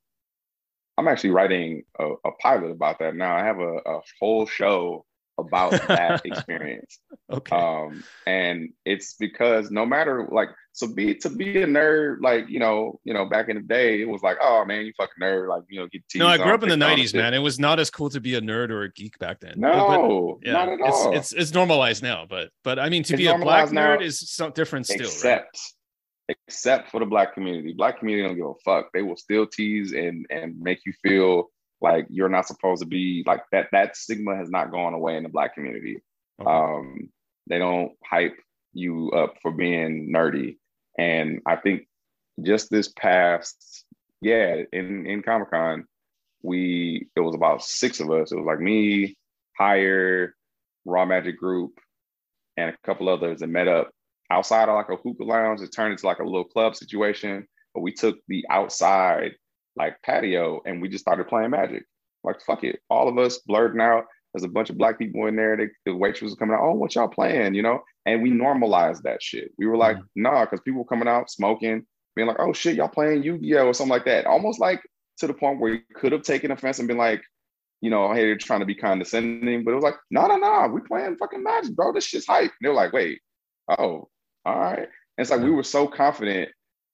I'm 0.98 1.08
actually 1.08 1.30
writing 1.32 1.84
a, 2.00 2.14
a 2.26 2.32
pilot 2.42 2.72
about 2.72 3.00
that 3.00 3.16
now. 3.16 3.36
I 3.36 3.44
have 3.44 3.60
a, 3.60 3.78
a 3.86 4.00
whole 4.20 4.48
show 4.48 5.06
about 5.38 5.72
that 5.88 6.22
experience. 6.26 6.99
Okay. 7.31 7.55
Um, 7.55 8.03
and 8.26 8.69
it's 8.85 9.15
because 9.15 9.72
no 9.72 9.85
matter 9.85 10.27
like 10.31 10.49
so 10.77 10.88
be 10.88 11.15
to 11.15 11.30
be 11.30 11.61
a 11.64 11.65
nerd, 11.65 12.18
like 12.22 12.47
you 12.49 12.59
know, 12.59 12.99
you 13.03 13.14
know, 13.14 13.26
back 13.26 13.49
in 13.49 13.55
the 13.55 13.64
day, 13.64 14.01
it 14.01 14.07
was 14.07 14.22
like, 14.22 14.38
oh 14.41 14.64
man, 14.65 14.85
you 14.85 14.93
fucking 14.95 15.15
nerd, 15.22 15.49
like 15.49 15.64
you 15.69 15.80
know, 15.80 15.88
get 15.88 16.07
teased. 16.07 16.19
No, 16.19 16.27
I 16.27 16.38
grew 16.38 16.53
up 16.53 16.61
in 16.64 16.69
the 16.69 16.76
'90s, 16.76 17.15
man. 17.15 17.34
It 17.34 17.39
was 17.39 17.59
not 17.59 17.80
as 17.80 17.89
cool 17.89 18.09
to 18.11 18.19
be 18.19 18.35
a 18.35 18.41
nerd 18.41 18.69
or 18.69 18.84
a 18.84 18.91
geek 18.91 19.18
back 19.19 19.39
then. 19.39 19.55
No, 19.57 20.38
but, 20.41 20.47
yeah, 20.47 20.53
not 20.53 20.69
at 20.69 20.81
all. 20.81 21.15
It's, 21.15 21.31
it's, 21.34 21.41
it's 21.41 21.53
normalized 21.53 22.03
now, 22.03 22.26
but 22.30 22.51
but 22.64 22.77
I 22.77 22.89
mean, 22.89 23.03
to 23.03 23.14
it's 23.14 23.22
be 23.22 23.27
a 23.27 23.38
black 23.38 23.69
nerd 23.69 24.01
is 24.01 24.19
something 24.30 24.53
different 24.53 24.85
still, 24.85 25.01
except, 25.01 25.59
right? 26.30 26.38
Except 26.47 26.91
for 26.91 26.99
the 26.99 27.05
black 27.05 27.34
community, 27.34 27.73
black 27.73 27.99
community 27.99 28.27
don't 28.27 28.38
give 28.38 28.45
a 28.45 28.53
fuck. 28.64 28.91
They 28.93 29.01
will 29.01 29.18
still 29.18 29.47
tease 29.47 29.93
and 29.93 30.26
and 30.30 30.59
make 30.59 30.80
you 30.85 30.93
feel 31.01 31.49
like 31.82 32.08
you're 32.10 32.30
not 32.30 32.48
supposed 32.48 32.82
to 32.82 32.88
be 32.88 33.24
like 33.26 33.44
that. 33.52 33.68
That 33.72 33.95
stigma 33.95 34.36
has 34.36 34.49
not 34.49 34.72
gone 34.72 34.94
away 34.94 35.18
in 35.18 35.24
the 35.24 35.30
black 35.30 35.54
community. 35.54 36.02
Okay. 36.41 36.49
Um, 36.49 37.10
they 37.48 37.60
don't 37.60 37.94
hype 38.04 38.38
you 38.74 39.12
up 39.12 39.36
for 39.41 39.52
being 39.52 40.12
nerdy. 40.14 40.58
And 40.98 41.41
I 41.45 41.56
think 41.56 41.88
just 42.44 42.70
this 42.70 42.90
past, 42.90 43.86
yeah, 44.22 44.64
in 44.72 45.06
in 45.06 45.22
Comic 45.22 45.52
Con, 45.52 45.86
we 46.41 47.08
it 47.16 47.20
was 47.20 47.36
about 47.36 47.64
six 47.64 47.99
of 47.99 48.12
us. 48.12 48.32
It 48.32 48.38
was 48.38 48.45
like 48.45 48.60
me, 48.60 49.18
Higher, 49.58 50.36
Raw 50.86 51.06
Magic 51.06 51.38
Group, 51.38 51.74
and 52.56 52.70
a 52.70 52.78
couple 52.86 53.10
others 53.10 53.40
that 53.40 53.48
met 53.48 53.68
up 53.68 53.91
outside 54.32 54.70
of 54.70 54.76
like 54.76 54.90
a 54.90 54.95
hookah 54.95 55.24
lounge. 55.24 55.62
It 55.62 55.72
turned 55.72 55.94
into 55.94 56.08
like 56.08 56.20
a 56.20 56.24
little 56.24 56.45
club 56.45 56.76
situation. 56.76 57.48
But 57.74 57.82
we 57.82 57.94
took 57.94 58.18
the 58.28 58.44
outside 58.49 59.34
like 59.78 60.02
patio 60.04 60.62
and 60.66 60.82
we 60.82 60.90
just 60.90 61.04
started 61.04 61.28
playing 61.28 61.52
magic. 61.52 61.84
Like 62.24 62.41
fuck 62.41 62.64
it, 62.64 62.80
all 62.90 63.08
of 63.08 63.18
us 63.18 63.40
blerding 63.49 63.82
out. 63.82 64.06
There's 64.34 64.44
a 64.44 64.49
bunch 64.49 64.70
of 64.70 64.78
black 64.78 64.99
people 64.99 65.26
in 65.28 65.36
there. 65.36 65.56
They, 65.56 65.68
the 65.86 65.95
waitress 65.95 66.30
was 66.30 66.36
coming 66.36 66.56
out. 66.56 66.62
Oh, 66.62 66.74
what 66.74 66.94
y'all 66.94 67.08
playing? 67.08 67.56
You 67.56 67.62
know, 67.62 67.80
and 68.06 68.22
we 68.22 68.30
normalized 68.30 69.04
that 69.04 69.24
shit. 69.24 69.52
We 69.58 69.66
were 69.66 69.78
like, 69.78 69.98
mm-hmm. 69.98 70.22
nah, 70.22 70.45
because 70.45 70.62
people 70.62 70.80
were 70.80 70.88
coming 70.88 71.08
out 71.08 71.32
smoking, 71.32 71.86
being 72.16 72.28
like, 72.28 72.40
oh 72.40 72.54
shit, 72.54 72.76
y'all 72.76 72.88
playing 72.88 73.24
Yu-Gi-Oh 73.24 73.68
or 73.68 73.74
something 73.74 73.91
like 73.91 74.06
that. 74.06 74.26
Almost 74.26 74.60
like 74.60 74.82
to 75.20 75.28
the 75.28 75.34
point 75.34 75.60
where 75.60 75.74
you 75.74 75.82
could 75.95 76.12
have 76.12 76.24
taken 76.24 76.52
offense 76.52 76.80
and 76.80 76.88
been 76.88 76.98
like, 76.98 77.24
you 77.82 77.90
know, 77.90 78.14
hey, 78.14 78.22
they're 78.22 78.38
trying 78.38 78.60
to 78.60 78.66
be 78.66 78.76
condescending, 78.76 79.64
but 79.64 79.72
it 79.72 79.76
was 79.76 79.84
like, 79.84 79.95
no, 80.10 80.28
no, 80.28 80.38
no, 80.38 80.68
we 80.68 80.82
playing 80.82 81.16
fucking 81.18 81.44
magic, 81.44 81.76
bro. 81.76 81.94
This 81.94 82.06
shit's 82.06 82.28
hype. 82.28 82.44
And 82.44 82.52
they 82.62 82.70
were 82.70 82.76
like, 82.76 82.94
wait, 82.94 83.20
oh, 83.70 84.10
all 84.45 84.60
right. 84.60 84.80
And 84.80 84.90
it's 85.18 85.30
like 85.32 85.41
we 85.41 85.52
were 85.52 85.64
so 85.64 85.88
confident 85.88 86.49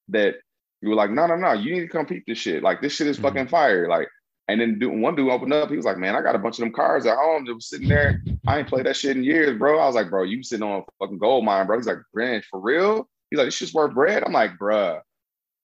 that 0.10 0.36
we 0.84 0.90
were 0.90 0.96
like, 0.96 1.12
no, 1.12 1.26
no, 1.26 1.36
no, 1.36 1.54
you 1.54 1.74
need 1.74 1.82
to 1.82 1.88
compete 1.88 2.24
this 2.28 2.38
shit. 2.38 2.62
Like 2.62 2.82
this 2.82 2.94
shit 2.94 3.08
is 3.08 3.18
mm-hmm. 3.18 3.26
fucking 3.26 3.48
fire. 3.48 3.88
Like, 3.88 4.10
and 4.50 4.60
then 4.60 4.78
dude, 4.78 5.00
one 5.00 5.16
dude 5.16 5.32
opened 5.32 5.54
up. 5.54 5.70
He 5.70 5.78
was 5.78 5.86
like, 5.86 5.98
man, 5.98 6.16
I 6.16 6.22
got 6.22 6.36
a 6.36 6.40
bunch 6.40 6.60
of 6.60 6.64
them 6.66 6.74
cars 6.74 7.06
at 7.06 7.16
home 7.16 7.46
that 7.46 7.54
was 7.54 7.70
sitting 7.70 7.88
there. 7.88 8.22
I 8.46 8.60
ain't 8.60 8.68
played 8.68 8.86
that 8.86 8.98
shit 8.98 9.16
in 9.16 9.24
years, 9.24 9.58
bro. 9.58 9.80
I 9.80 9.86
was 9.86 9.96
like, 9.96 10.10
bro, 10.10 10.24
you 10.24 10.44
sitting 10.44 10.64
on 10.64 10.82
a 10.82 10.84
fucking 11.00 11.20
gold 11.20 11.46
mine, 11.46 11.66
bro. 11.66 11.78
He's 11.78 11.88
like, 11.88 12.00
Brand, 12.14 12.44
for 12.52 12.60
real? 12.60 13.08
He's 13.30 13.38
like, 13.38 13.48
this 13.48 13.56
shit's 13.56 13.74
worth 13.74 13.94
bread. 13.94 14.24
I'm 14.26 14.34
like, 14.34 14.58
bruh, 14.62 15.00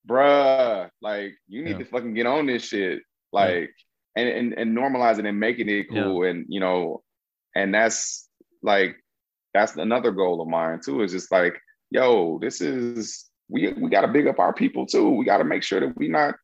bruh, 0.09 0.89
like 1.01 1.33
you 1.49 1.63
need 1.63 1.71
yeah. 1.71 1.77
to 1.79 1.85
fucking 1.85 2.13
get 2.13 2.25
on 2.25 2.45
this 2.45 2.63
shit. 2.63 3.01
Like, 3.33 3.71
yeah. 4.15 4.23
and, 4.23 4.29
and 4.29 4.53
and 4.53 4.77
normalizing 4.77 5.27
and 5.27 5.39
making 5.39 5.67
it 5.67 5.89
cool. 5.91 6.23
Yeah. 6.23 6.31
And 6.31 6.45
you 6.47 6.61
know, 6.61 7.03
and 7.55 7.73
that's 7.73 8.29
like 8.63 8.95
that's 9.53 9.75
another 9.75 10.11
goal 10.11 10.41
of 10.41 10.47
mine 10.47 10.79
too, 10.83 11.03
is 11.03 11.11
just 11.11 11.31
like, 11.31 11.59
yo, 11.91 12.39
this 12.39 12.61
is 12.61 13.28
we 13.49 13.73
we 13.73 13.89
got 13.89 14.01
to 14.01 14.07
big 14.07 14.27
up 14.27 14.39
our 14.39 14.53
people 14.53 14.85
too. 14.85 15.09
We 15.09 15.25
got 15.25 15.37
to 15.37 15.43
make 15.43 15.63
sure 15.63 15.79
that 15.79 15.97
we're 15.97 16.11
not 16.11 16.35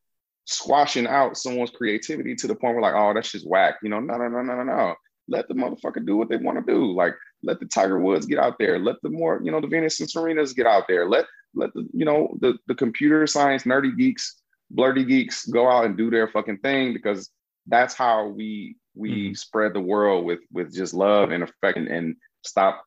squashing 0.44 1.06
out 1.06 1.36
someone's 1.36 1.70
creativity 1.70 2.34
to 2.36 2.46
the 2.46 2.54
point 2.54 2.74
where 2.74 2.82
like, 2.82 2.94
oh, 2.94 3.14
that's 3.14 3.32
just 3.32 3.48
whack. 3.48 3.76
You 3.82 3.90
know, 3.90 4.00
no, 4.00 4.16
no, 4.16 4.28
no, 4.28 4.42
no, 4.42 4.56
no, 4.56 4.62
no. 4.62 4.94
Let 5.28 5.48
the 5.48 5.54
motherfucker 5.54 6.04
do 6.06 6.16
what 6.16 6.28
they 6.28 6.36
want 6.36 6.64
to 6.64 6.72
do. 6.72 6.92
Like, 6.92 7.14
let 7.42 7.58
the 7.58 7.66
Tiger 7.66 7.98
Woods 7.98 8.26
get 8.26 8.38
out 8.38 8.56
there. 8.58 8.78
Let 8.78 8.96
the 9.02 9.10
more, 9.10 9.40
you 9.42 9.50
know, 9.50 9.60
the 9.60 9.66
Venus 9.66 9.98
and 10.00 10.08
Serenas 10.08 10.54
get 10.54 10.66
out 10.66 10.84
there. 10.88 11.08
Let 11.08 11.26
let 11.54 11.72
the, 11.74 11.88
you 11.92 12.04
know, 12.04 12.36
the 12.40 12.58
the 12.66 12.74
computer 12.74 13.26
science 13.26 13.64
nerdy 13.64 13.96
geeks, 13.96 14.40
blerdy 14.74 15.06
geeks 15.06 15.46
go 15.46 15.68
out 15.70 15.84
and 15.84 15.96
do 15.96 16.10
their 16.10 16.28
fucking 16.28 16.58
thing 16.58 16.92
because 16.92 17.30
that's 17.66 17.94
how 17.94 18.28
we 18.28 18.76
we 18.94 19.10
mm-hmm. 19.10 19.34
spread 19.34 19.74
the 19.74 19.80
world 19.80 20.24
with 20.24 20.40
with 20.52 20.74
just 20.74 20.94
love 20.94 21.30
and 21.30 21.44
affection 21.44 21.86
and, 21.88 21.96
and 21.96 22.16
stop 22.42 22.84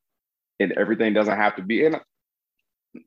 and 0.60 0.72
everything 0.74 1.14
doesn't 1.14 1.38
have 1.38 1.56
to 1.56 1.62
be 1.62 1.86
and 1.86 2.00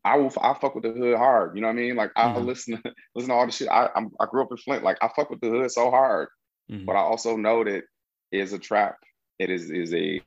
I 0.05 0.17
will 0.17 0.33
I 0.41 0.55
fuck 0.55 0.75
with 0.75 0.85
the 0.85 0.93
hood 0.93 1.17
hard. 1.17 1.55
You 1.55 1.63
know 1.63 1.69
what 1.69 1.75
I 1.75 1.77
mean? 1.77 1.97
Like 1.97 2.13
I 2.17 2.27
mm-hmm. 2.27 2.45
listen 2.45 2.83
to, 2.83 2.95
listen 3.15 3.31
to 3.31 3.35
all 3.35 3.47
the 3.47 3.53
shit. 3.53 3.69
I 3.69 3.89
I'm, 3.95 4.11
i 4.21 4.27
grew 4.27 4.43
up 4.43 4.51
in 4.51 4.57
Flint. 4.57 4.85
Like 4.85 4.99
I 5.03 5.11
fuck 5.15 5.31
with 5.31 5.41
the 5.41 5.51
hood 5.51 5.71
so 5.71 5.91
hard, 5.91 6.29
mm-hmm. 6.71 6.85
but 6.85 6.95
I 6.95 7.01
also 7.01 7.37
know 7.37 7.65
that 7.65 7.75
it 7.75 7.85
is 8.31 8.53
a 8.53 8.59
trap. 8.59 8.97
It 9.39 9.51
is 9.51 9.71
is 9.71 9.93
a 9.93 10.21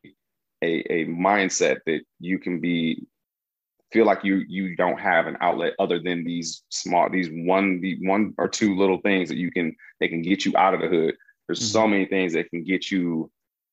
a 0.64 0.94
a 0.94 1.06
mindset 1.06 1.80
that 1.86 2.02
you 2.19 2.40
can 2.40 2.60
be 2.60 3.07
feel 3.91 4.06
like 4.06 4.23
you 4.23 4.44
you 4.48 4.76
don't 4.76 4.99
have 4.99 5.27
an 5.27 5.38
outlet 5.41 5.73
other 5.80 5.99
than 5.99 6.23
these 6.23 6.64
small 6.69 7.10
these 7.10 7.30
one 7.32 7.80
the 7.82 7.98
one 8.02 8.34
or 8.38 8.48
two 8.48 8.76
little 8.76 8.99
things 8.99 9.30
that 9.30 9.38
you 9.38 9.52
can 9.52 9.76
they 9.99 10.07
can 10.07 10.22
get 10.22 10.44
you 10.44 10.52
out 10.57 10.73
of 10.73 10.82
the 10.82 10.88
hood 10.88 11.15
there's 11.48 11.60
mm-hmm. 11.60 11.68
so 11.68 11.88
many 11.88 12.06
things 12.06 12.34
that 12.34 12.49
can 12.49 12.64
get 12.64 12.91
you 12.91 13.32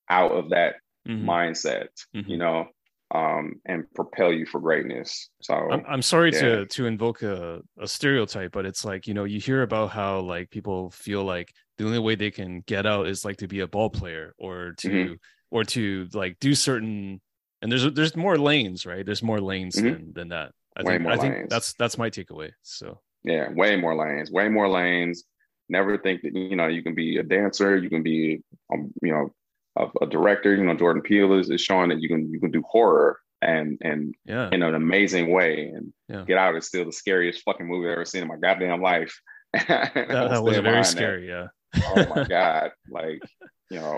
out 0.09 0.31
of 0.31 0.49
that 0.49 0.75
mm-hmm. 1.07 1.29
mindset 1.29 1.87
mm-hmm. 2.15 2.29
you 2.29 2.37
know 2.37 2.67
um, 3.13 3.61
and 3.65 3.85
propel 3.93 4.33
you 4.33 4.45
for 4.45 4.59
greatness. 4.59 5.29
So 5.41 5.53
I'm, 5.53 5.83
I'm 5.87 6.01
sorry 6.01 6.31
yeah. 6.33 6.41
to 6.41 6.65
to 6.65 6.85
invoke 6.87 7.21
a, 7.21 7.61
a 7.79 7.87
stereotype, 7.87 8.51
but 8.51 8.65
it's 8.65 8.83
like 8.83 9.07
you 9.07 9.13
know 9.13 9.23
you 9.23 9.39
hear 9.39 9.61
about 9.61 9.91
how 9.91 10.19
like 10.19 10.49
people 10.49 10.89
feel 10.91 11.23
like 11.23 11.53
the 11.77 11.85
only 11.85 11.99
way 11.99 12.15
they 12.15 12.31
can 12.31 12.61
get 12.61 12.85
out 12.85 13.07
is 13.07 13.23
like 13.23 13.37
to 13.37 13.47
be 13.47 13.59
a 13.61 13.67
ball 13.67 13.89
player 13.89 14.33
or 14.37 14.73
to 14.79 14.89
mm-hmm. 14.89 15.13
or 15.51 15.63
to 15.63 16.07
like 16.13 16.37
do 16.39 16.55
certain 16.55 17.21
and 17.61 17.71
there's 17.71 17.91
there's 17.93 18.15
more 18.15 18.37
lanes, 18.37 18.85
right? 18.85 19.05
There's 19.05 19.23
more 19.23 19.39
lanes 19.39 19.77
mm-hmm. 19.77 19.87
than 19.87 20.13
than 20.13 20.29
that. 20.29 20.51
I 20.75 20.83
way 20.83 20.97
think 20.97 21.09
I 21.09 21.17
think 21.17 21.35
lanes. 21.35 21.49
that's 21.49 21.73
that's 21.73 21.97
my 21.97 22.09
takeaway. 22.09 22.51
So 22.63 22.99
yeah, 23.23 23.49
way 23.51 23.77
more 23.77 23.95
lanes, 23.95 24.31
way 24.31 24.49
more 24.49 24.67
lanes. 24.67 25.23
Never 25.69 25.97
think 25.97 26.23
that 26.23 26.35
you 26.35 26.55
know 26.55 26.67
you 26.67 26.83
can 26.83 26.93
be 26.93 27.17
a 27.17 27.23
dancer, 27.23 27.77
you 27.77 27.89
can 27.89 28.03
be 28.03 28.41
um, 28.71 28.91
you 29.01 29.13
know 29.13 29.33
a, 29.77 29.87
a, 30.01 30.07
director. 30.07 30.55
You 30.55 30.63
know, 30.63 30.75
Jordan 30.75 31.01
Peele 31.01 31.39
is, 31.39 31.49
is 31.49 31.61
showing 31.61 31.89
that 31.89 32.01
you 32.01 32.07
can 32.07 32.31
you 32.31 32.39
can 32.39 32.51
do 32.51 32.63
horror 32.69 33.19
and 33.41 33.77
and 33.81 34.15
yeah. 34.25 34.49
in 34.51 34.63
an 34.63 34.75
amazing 34.75 35.31
way. 35.31 35.71
And 35.75 35.93
yeah. 36.07 36.23
Get 36.25 36.37
Out 36.37 36.55
is 36.55 36.67
still 36.67 36.85
the 36.85 36.91
scariest 36.91 37.43
fucking 37.43 37.67
movie 37.67 37.87
I've 37.87 37.93
ever 37.93 38.05
seen 38.05 38.23
in 38.23 38.27
my 38.27 38.37
goddamn 38.37 38.81
life. 38.81 39.19
that, 39.53 39.93
that 39.93 40.43
was 40.43 40.57
very 40.57 40.83
scary. 40.83 41.27
That. 41.27 41.49
Yeah. 41.75 41.83
oh 41.87 42.15
my 42.15 42.23
god! 42.29 42.71
Like 42.89 43.21
you 43.69 43.79
know, 43.79 43.97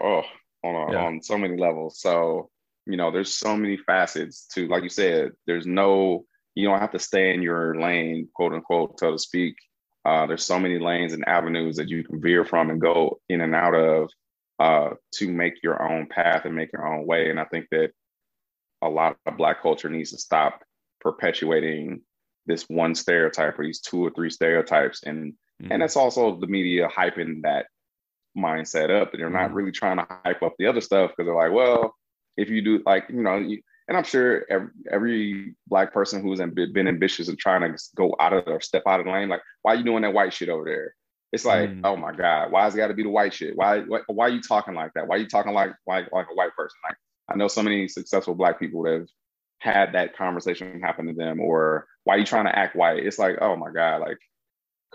oh, 0.64 0.68
on 0.68 0.76
a, 0.76 0.94
yeah. 0.94 1.06
on 1.06 1.22
so 1.22 1.38
many 1.38 1.58
levels. 1.58 2.00
So 2.00 2.50
you 2.86 2.98
know, 2.98 3.12
there's 3.12 3.34
so 3.34 3.56
many 3.56 3.78
facets 3.78 4.48
to, 4.54 4.68
like 4.68 4.84
you 4.84 4.90
said, 4.90 5.32
there's 5.48 5.66
no, 5.66 6.26
you 6.54 6.68
don't 6.68 6.80
have 6.80 6.92
to 6.92 7.00
stay 7.00 7.34
in 7.34 7.42
your 7.42 7.80
lane, 7.80 8.30
quote 8.34 8.54
unquote, 8.54 9.00
so 9.00 9.12
to 9.12 9.20
speak. 9.20 9.56
Uh, 10.06 10.28
there's 10.28 10.44
so 10.44 10.60
many 10.60 10.78
lanes 10.78 11.14
and 11.14 11.28
avenues 11.28 11.76
that 11.78 11.90
you 11.90 12.04
can 12.04 12.22
veer 12.22 12.46
from 12.46 12.70
and 12.70 12.80
go 12.80 13.20
in 13.28 13.42
and 13.42 13.56
out 13.56 13.74
of 13.74 14.10
uh, 14.60 14.92
to 15.14 15.32
make 15.32 15.62
your 15.64 15.82
own 15.82 16.08
path 16.08 16.46
and 16.46 16.56
make 16.56 16.72
your 16.72 16.88
own 16.88 17.06
way. 17.06 17.30
And 17.30 17.40
I 17.40 17.46
think 17.46 17.68
that 17.72 17.92
a 18.82 18.90
lot 18.90 19.18
of 19.26 19.38
Black 19.38 19.62
culture 19.62 19.90
needs 19.90 20.12
to 20.12 20.18
stop 20.18 20.64
perpetuating 21.02 22.02
this 22.46 22.64
one 22.70 22.96
stereotype 22.96 23.58
or 23.58 23.66
these 23.66 23.82
two 23.82 24.06
or 24.06 24.12
three 24.12 24.30
stereotypes. 24.30 25.04
And 25.04 25.34
mm-hmm. 25.62 25.72
and 25.72 25.82
that's 25.82 25.96
also 25.96 26.40
the 26.40 26.48
media 26.48 26.88
hyping 26.88 27.42
that 27.44 27.68
mindset 28.38 28.90
up. 28.90 29.14
And 29.14 29.22
they're 29.22 29.30
not 29.30 29.48
mm-hmm. 29.48 29.56
really 29.56 29.72
trying 29.72 29.98
to 29.98 30.08
hype 30.24 30.44
up 30.44 30.54
the 30.58 30.68
other 30.68 30.82
stuff 30.82 31.12
because 31.12 31.28
they're 31.28 31.36
like, 31.36 31.54
well, 31.54 31.96
if 32.38 32.50
you 32.50 32.62
do 32.62 32.84
like, 32.86 33.06
you 33.10 33.24
know, 33.24 33.38
you, 33.38 33.62
and 33.88 33.98
I'm 33.98 34.04
sure 34.04 34.46
every, 34.50 34.70
every 34.92 35.56
black 35.68 35.94
person 35.94 36.22
who's 36.22 36.40
been 36.40 36.88
ambitious 36.88 37.28
and 37.28 37.38
trying 37.38 37.62
to 37.62 37.82
go 37.96 38.16
out 38.20 38.34
of 38.34 38.48
or 38.48 38.60
step 38.60 38.84
out 38.88 39.00
of 39.00 39.06
the 39.06 39.12
lane, 39.12 39.30
like, 39.30 39.42
why 39.62 39.74
are 39.74 39.76
you 39.76 39.84
doing 39.84 40.02
that 40.02 40.14
white 40.14 40.34
shit 40.34 40.50
over 40.50 40.66
there? 40.66 40.96
It's 41.36 41.46
like, 41.46 41.70
mm. 41.70 41.82
oh 41.84 41.98
my 41.98 42.14
God, 42.14 42.50
why 42.52 42.64
has 42.64 42.74
it 42.74 42.78
got 42.78 42.88
to 42.88 42.94
be 42.94 43.04
the 43.04 43.10
white 43.10 43.34
shit? 43.34 43.58
Why, 43.58 43.82
why, 43.82 44.00
why 44.08 44.28
are 44.28 44.30
you 44.30 44.42
talking 44.42 44.74
like 44.74 44.94
that? 44.96 45.06
Why 45.06 45.18
are 45.18 45.20
you 45.20 45.28
talking 45.28 45.54
like, 45.54 45.72
like, 45.86 46.10
like 46.14 46.28
a 46.32 46.34
white 46.34 46.56
person? 46.56 46.78
Like, 46.84 46.96
I 47.28 47.36
know 47.36 47.50
so 47.50 47.62
many 47.62 47.90
successful 47.90 48.36
black 48.36 48.58
people 48.58 48.84
that 48.84 48.94
have 48.94 49.08
had 49.60 49.94
that 49.94 50.16
conversation 50.16 50.80
happen 50.80 51.08
to 51.08 51.14
them, 51.14 51.42
or 51.42 51.88
why 52.06 52.16
are 52.16 52.20
you 52.20 52.26
trying 52.26 52.46
to 52.46 52.58
act 52.58 52.76
white? 52.76 53.06
It's 53.06 53.20
like, 53.20 53.38
oh 53.42 53.58
my 53.58 53.70
God, 53.70 54.00
like, 54.00 54.18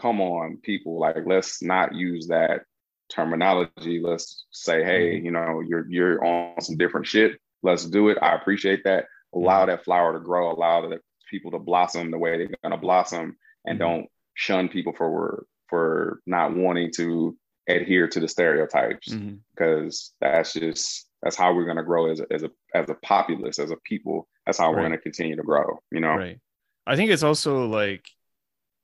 come 0.01 0.23
on, 0.23 0.57
people, 0.63 0.99
like, 0.99 1.17
let's 1.27 1.63
not 1.63 1.95
use 1.95 2.29
that 2.29 2.63
terminology. 3.11 4.01
Let's 4.03 4.47
say, 4.51 4.83
hey, 4.83 5.21
mm. 5.21 5.25
you 5.25 5.31
know, 5.31 5.61
you're 5.61 5.87
you're 5.91 6.25
on 6.25 6.61
some 6.63 6.79
different 6.79 7.07
shit. 7.07 7.39
Let's 7.63 7.85
do 7.85 8.09
it. 8.09 8.17
I 8.23 8.35
appreciate 8.35 8.85
that. 8.85 9.05
Allow 9.35 9.65
mm. 9.65 9.67
that 9.67 9.85
flower 9.85 10.15
to 10.15 10.21
grow. 10.21 10.53
Allow 10.53 10.89
the 10.89 11.01
people 11.31 11.51
to 11.51 11.59
blossom 11.59 12.11
the 12.11 12.19
way 12.19 12.39
they're 12.39 12.57
gonna 12.63 12.79
blossom, 12.79 13.37
and 13.67 13.79
mm-hmm. 13.79 13.91
don't 13.91 14.07
shun 14.35 14.69
people 14.69 14.95
for 14.97 15.45
for 15.71 16.21
not 16.27 16.55
wanting 16.55 16.91
to 16.97 17.37
adhere 17.69 18.09
to 18.09 18.21
the 18.21 18.29
stereotypes 18.29 19.09
mm-hmm. 19.09 19.37
because 19.55 20.13
that's 20.21 20.53
just 20.53 21.07
that's 21.23 21.37
how 21.37 21.55
we're 21.55 21.65
going 21.65 21.77
to 21.77 21.83
grow 21.83 22.11
as 22.11 22.21
a, 22.21 22.27
as 22.31 22.43
a 22.43 22.51
as 22.75 22.89
a 22.91 22.95
populace 23.03 23.59
as 23.59 23.71
a 23.71 23.77
people 23.85 24.29
that's 24.47 24.59
how 24.59 24.67
right. 24.67 24.77
we're 24.77 24.89
going 24.89 24.93
to 24.93 24.99
continue 24.99 25.37
to 25.37 25.43
grow 25.43 25.79
you 25.93 26.01
know 26.01 26.15
right 26.15 26.39
i 26.87 26.97
think 26.97 27.11
it's 27.11 27.23
also 27.23 27.67
like 27.67 28.05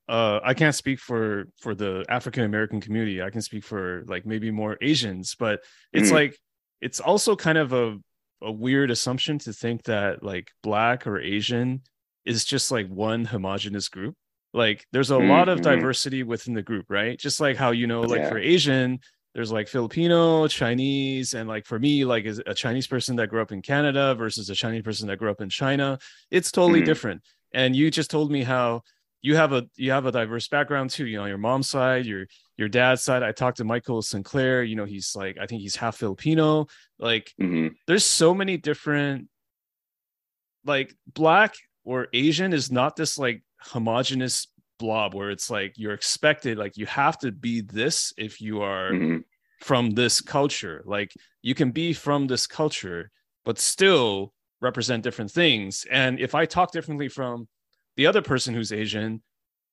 uh 0.09 0.39
i 0.45 0.55
can't 0.55 0.75
speak 0.75 1.01
for 1.01 1.49
for 1.59 1.75
the 1.75 2.05
african 2.09 2.45
american 2.45 2.81
community 2.81 3.23
i 3.23 3.31
can 3.31 3.43
speak 3.43 3.65
for 3.65 4.05
like 4.07 4.25
maybe 4.25 4.51
more 4.51 4.77
asians 4.81 5.35
but 5.35 5.61
it's 5.93 6.07
mm-hmm. 6.07 6.17
like 6.17 6.39
it's 6.81 7.01
also 7.01 7.35
kind 7.35 7.59
of 7.59 7.73
a 7.73 7.97
a 8.43 8.53
weird 8.53 8.91
assumption 8.91 9.39
to 9.39 9.53
think 9.53 9.83
that 9.85 10.23
like 10.23 10.51
black 10.63 11.07
or 11.07 11.19
asian 11.19 11.81
is 12.25 12.45
just 12.45 12.71
like 12.71 12.87
one 12.89 13.25
homogenous 13.25 13.89
group 13.89 14.15
like 14.57 14.87
there's 14.91 15.11
a 15.11 15.15
mm-hmm. 15.15 15.29
lot 15.29 15.49
of 15.49 15.61
mm-hmm. 15.61 15.71
diversity 15.71 16.23
within 16.23 16.55
the 16.55 16.63
group 16.63 16.87
right 16.89 17.19
just 17.19 17.41
like 17.41 17.57
how 17.57 17.71
you 17.71 17.87
know 17.87 18.01
like 18.01 18.21
yeah. 18.21 18.29
for 18.29 18.39
asian 18.39 18.99
there's 19.35 19.53
like 19.53 19.69
filipino 19.69 20.49
chinese 20.49 21.35
and 21.35 21.49
like 21.49 21.67
for 21.67 21.79
me 21.79 22.05
like 22.05 22.25
a 22.25 22.55
chinese 22.55 22.87
person 22.87 23.17
that 23.17 23.29
grew 23.29 23.43
up 23.43 23.53
in 23.53 23.61
canada 23.61 24.15
versus 24.15 24.49
a 24.51 24.55
chinese 24.55 24.83
person 24.83 25.07
that 25.07 25.19
grew 25.19 25.31
up 25.31 25.41
in 25.41 25.51
china 25.51 25.99
it's 26.31 26.51
totally 26.51 26.81
mm-hmm. 26.81 26.87
different 26.87 27.23
and 27.53 27.77
you 27.77 27.91
just 27.91 28.11
told 28.11 28.31
me 28.31 28.43
how 28.43 28.83
you 29.21 29.37
have 29.37 29.53
a 29.53 29.67
you 29.77 29.91
have 29.91 30.07
a 30.07 30.13
diverse 30.13 30.49
background 30.49 30.89
too 30.89 31.07
you 31.07 31.19
know 31.19 31.27
your 31.27 31.39
mom's 31.39 31.69
side 31.69 32.07
your 32.07 32.27
your 32.57 32.69
dad's 32.69 33.03
side 33.03 33.23
i 33.23 33.33
talked 33.33 33.59
to 33.59 33.65
michael 33.65 34.01
sinclair 34.01 34.63
you 34.63 34.75
know 34.75 34.85
he's 34.85 35.15
like 35.15 35.37
i 35.39 35.47
think 35.47 35.61
he's 35.61 35.77
half 35.77 35.97
filipino 35.97 36.67
like 36.99 37.33
mm-hmm. 37.41 37.69
there's 37.87 38.05
so 38.05 38.33
many 38.33 38.57
different 38.57 39.29
like 40.65 40.95
black 41.13 41.55
or 41.85 42.09
asian 42.13 42.53
is 42.53 42.71
not 42.71 42.97
this 42.97 43.19
like 43.19 43.43
homogenous 43.61 44.49
blob 44.79 45.15
where 45.15 45.31
it's 45.31 45.51
like 45.51 45.75
you're 45.77 45.95
expected 45.95 46.59
like 46.59 46.77
you 46.77 46.87
have 46.87 47.19
to 47.19 47.33
be 47.33 47.61
this 47.61 48.13
if 48.19 48.41
you 48.41 48.61
are 48.63 48.91
mm-hmm. 48.91 49.19
from 49.61 49.91
this 49.91 50.21
culture 50.21 50.83
like 50.85 51.13
you 51.43 51.55
can 51.55 51.71
be 51.71 51.93
from 51.93 52.27
this 52.27 52.47
culture 52.47 53.11
but 53.45 53.59
still 53.59 54.33
represent 54.61 55.03
different 55.03 55.31
things 55.31 55.87
and 55.91 56.21
if 56.21 56.35
i 56.35 56.45
talk 56.45 56.73
differently 56.73 57.09
from 57.09 57.49
the 57.97 58.07
other 58.07 58.23
person 58.23 58.55
who's 58.55 58.73
asian 58.73 59.23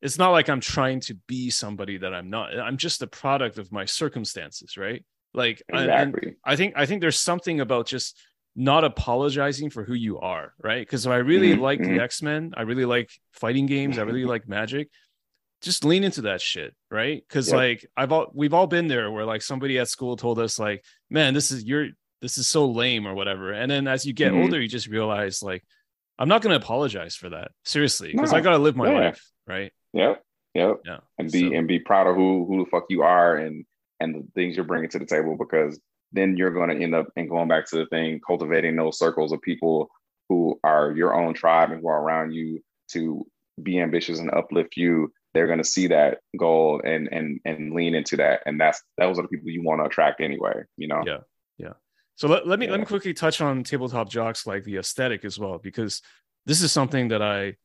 it's 0.01 0.17
not 0.17 0.31
like 0.31 0.49
i'm 0.49 0.61
trying 0.61 0.99
to 0.99 1.15
be 1.27 1.49
somebody 1.49 1.97
that 1.97 2.13
i'm 2.13 2.29
not 2.29 2.57
i'm 2.57 2.77
just 2.77 3.01
a 3.01 3.07
product 3.07 3.57
of 3.57 3.71
my 3.71 3.85
circumstances 3.85 4.77
right 4.77 5.03
like 5.33 5.61
exactly. 5.67 6.35
I, 6.45 6.53
I 6.53 6.55
think 6.55 6.73
i 6.77 6.85
think 6.85 7.01
there's 7.01 7.19
something 7.19 7.59
about 7.59 7.87
just 7.87 8.17
not 8.55 8.83
apologizing 8.83 9.69
for 9.69 9.83
who 9.83 9.93
you 9.93 10.19
are, 10.19 10.53
right? 10.61 10.81
Because 10.85 11.07
I 11.07 11.17
really 11.17 11.53
mm-hmm. 11.53 11.61
like 11.61 11.79
the 11.79 11.85
mm-hmm. 11.85 11.99
X 11.99 12.21
Men. 12.21 12.53
I 12.55 12.61
really 12.63 12.85
like 12.85 13.11
fighting 13.31 13.65
games. 13.65 13.97
I 13.97 14.03
really 14.03 14.21
mm-hmm. 14.21 14.29
like 14.29 14.47
magic. 14.47 14.89
Just 15.61 15.85
lean 15.85 16.03
into 16.03 16.23
that 16.23 16.41
shit, 16.41 16.75
right? 16.91 17.23
Because 17.27 17.47
yep. 17.47 17.55
like 17.55 17.85
I've 17.95 18.11
all 18.11 18.31
we've 18.33 18.53
all 18.53 18.67
been 18.67 18.87
there 18.87 19.09
where 19.09 19.25
like 19.25 19.41
somebody 19.41 19.79
at 19.79 19.87
school 19.87 20.17
told 20.17 20.39
us 20.39 20.59
like, 20.59 20.83
man, 21.09 21.33
this 21.33 21.51
is 21.51 21.63
your 21.63 21.87
this 22.21 22.37
is 22.37 22.47
so 22.47 22.65
lame 22.65 23.07
or 23.07 23.15
whatever. 23.15 23.51
And 23.51 23.71
then 23.71 23.87
as 23.87 24.05
you 24.05 24.13
get 24.13 24.31
mm-hmm. 24.31 24.43
older, 24.43 24.61
you 24.61 24.67
just 24.67 24.87
realize 24.87 25.41
like, 25.41 25.63
I'm 26.19 26.27
not 26.27 26.41
going 26.41 26.57
to 26.57 26.63
apologize 26.63 27.15
for 27.15 27.29
that 27.29 27.51
seriously 27.63 28.11
because 28.11 28.31
no. 28.31 28.37
I 28.37 28.41
got 28.41 28.51
to 28.51 28.57
live 28.59 28.75
my 28.75 28.91
yeah. 28.91 28.99
life, 28.99 29.31
right? 29.47 29.71
Yep, 29.93 30.23
yep. 30.53 30.77
Yeah, 30.85 30.97
and 31.17 31.31
be 31.31 31.49
so. 31.49 31.55
and 31.55 31.67
be 31.67 31.79
proud 31.79 32.07
of 32.07 32.15
who 32.15 32.45
who 32.45 32.63
the 32.63 32.69
fuck 32.69 32.85
you 32.89 33.01
are 33.01 33.35
and 33.35 33.65
and 33.99 34.13
the 34.13 34.27
things 34.35 34.55
you're 34.55 34.65
bringing 34.65 34.89
to 34.89 34.99
the 34.99 35.05
table 35.05 35.37
because 35.37 35.79
then 36.13 36.37
you're 36.37 36.51
going 36.51 36.69
to 36.69 36.81
end 36.81 36.95
up 36.95 37.07
and 37.15 37.29
going 37.29 37.47
back 37.47 37.67
to 37.69 37.77
the 37.77 37.85
thing, 37.87 38.21
cultivating 38.25 38.75
those 38.75 38.97
circles 38.97 39.31
of 39.31 39.41
people 39.41 39.89
who 40.29 40.59
are 40.63 40.91
your 40.91 41.13
own 41.13 41.33
tribe 41.33 41.71
and 41.71 41.81
who 41.81 41.87
are 41.87 42.01
around 42.01 42.31
you 42.31 42.61
to 42.91 43.25
be 43.61 43.79
ambitious 43.79 44.19
and 44.19 44.31
uplift 44.31 44.77
you. 44.77 45.11
They're 45.33 45.47
going 45.47 45.59
to 45.59 45.63
see 45.63 45.87
that 45.87 46.19
goal 46.37 46.81
and 46.85 47.09
and 47.11 47.39
and 47.43 47.73
lean 47.73 47.95
into 47.95 48.17
that, 48.17 48.41
and 48.45 48.61
that's 48.61 48.81
those 48.99 49.17
are 49.17 49.23
the 49.23 49.27
people 49.27 49.49
you 49.49 49.63
want 49.63 49.81
to 49.81 49.85
attract 49.85 50.21
anyway. 50.21 50.63
You 50.77 50.87
know. 50.87 51.03
Yeah. 51.05 51.17
Yeah. 51.57 51.73
So 52.15 52.27
let, 52.27 52.47
let 52.47 52.59
me 52.59 52.67
yeah. 52.67 52.71
let 52.73 52.79
me 52.79 52.85
quickly 52.85 53.13
touch 53.13 53.41
on 53.41 53.63
tabletop 53.63 54.09
jocks 54.09 54.45
like 54.45 54.63
the 54.63 54.77
aesthetic 54.77 55.25
as 55.25 55.39
well 55.39 55.57
because 55.57 56.01
this 56.45 56.61
is 56.61 56.71
something 56.71 57.07
that 57.07 57.23
I 57.23 57.55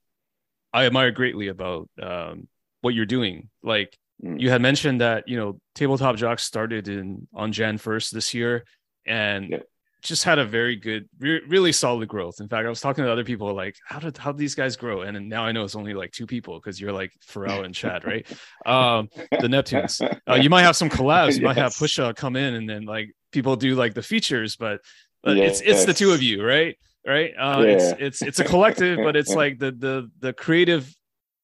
I 0.73 0.87
admire 0.87 1.11
greatly 1.11 1.49
about 1.49 1.91
um, 2.01 2.49
what 2.81 2.95
you're 2.95 3.07
doing. 3.07 3.51
Like 3.63 3.99
Mm. 4.25 4.41
You 4.41 4.51
had 4.51 4.63
mentioned 4.63 5.01
that 5.01 5.29
you 5.29 5.37
know 5.37 5.61
Tabletop 5.75 6.17
Jocks 6.17 6.43
started 6.43 6.89
in 6.89 7.27
on 7.35 7.53
Jan 7.53 7.79
first 7.79 8.13
this 8.13 8.35
year, 8.35 8.65
and 9.07 9.51
yeah. 9.51 9.59
just 10.03 10.25
had 10.25 10.39
a 10.39 10.45
very 10.45 10.77
good, 10.77 11.09
re- 11.19 11.43
really 11.47 11.73
solid 11.73 12.09
growth. 12.09 12.41
In 12.41 12.49
fact, 12.49 12.67
I 12.67 12.69
was 12.69 12.81
talking 12.81 13.05
to 13.05 13.13
other 13.13 13.25
people 13.25 13.55
like, 13.55 13.77
how 13.87 13.99
did 13.99 14.17
how 14.17 14.33
did 14.33 14.39
these 14.39 14.55
guys 14.55 14.77
grow? 14.77 15.03
And 15.03 15.29
now 15.29 15.45
I 15.45 15.53
know 15.53 15.65
it's 15.65 15.77
only 15.77 15.95
like 15.95 16.13
two 16.13 16.27
people 16.27 16.59
because 16.59 16.81
you're 16.81 16.93
like 16.93 17.13
Pharrell 17.27 17.65
and 17.65 17.75
Chad, 17.75 18.05
right? 18.05 18.27
um, 18.67 19.09
the 19.31 19.49
Neptunes. 19.49 20.01
Uh, 20.29 20.35
you 20.35 20.51
might 20.51 20.63
have 20.63 20.77
some 20.77 20.91
collabs. 20.91 21.37
You 21.37 21.43
yes. 21.43 21.43
might 21.43 21.57
have 21.57 21.73
Pusha 21.73 22.15
come 22.17 22.37
in, 22.37 22.55
and 22.55 22.69
then 22.69 22.85
like 22.85 23.13
people 23.33 23.57
do 23.57 23.75
like 23.75 23.95
the 23.95 24.03
features, 24.03 24.57
but 24.57 24.81
but 25.23 25.37
yes. 25.37 25.61
it's 25.61 25.71
it's 25.71 25.85
the 25.85 25.95
two 25.95 26.13
of 26.13 26.23
you, 26.23 26.45
right? 26.45 26.77
Right? 27.07 27.33
Uh, 27.39 27.63
yeah. 27.65 27.73
It's 27.73 27.93
it's 27.99 28.23
it's 28.23 28.41
a 28.41 28.45
collective, 28.45 28.99
but 29.03 29.17
it's 29.17 29.35
like 29.35 29.59
the 29.59 29.73
the 29.73 30.11
the 30.21 30.33
creative 30.33 30.93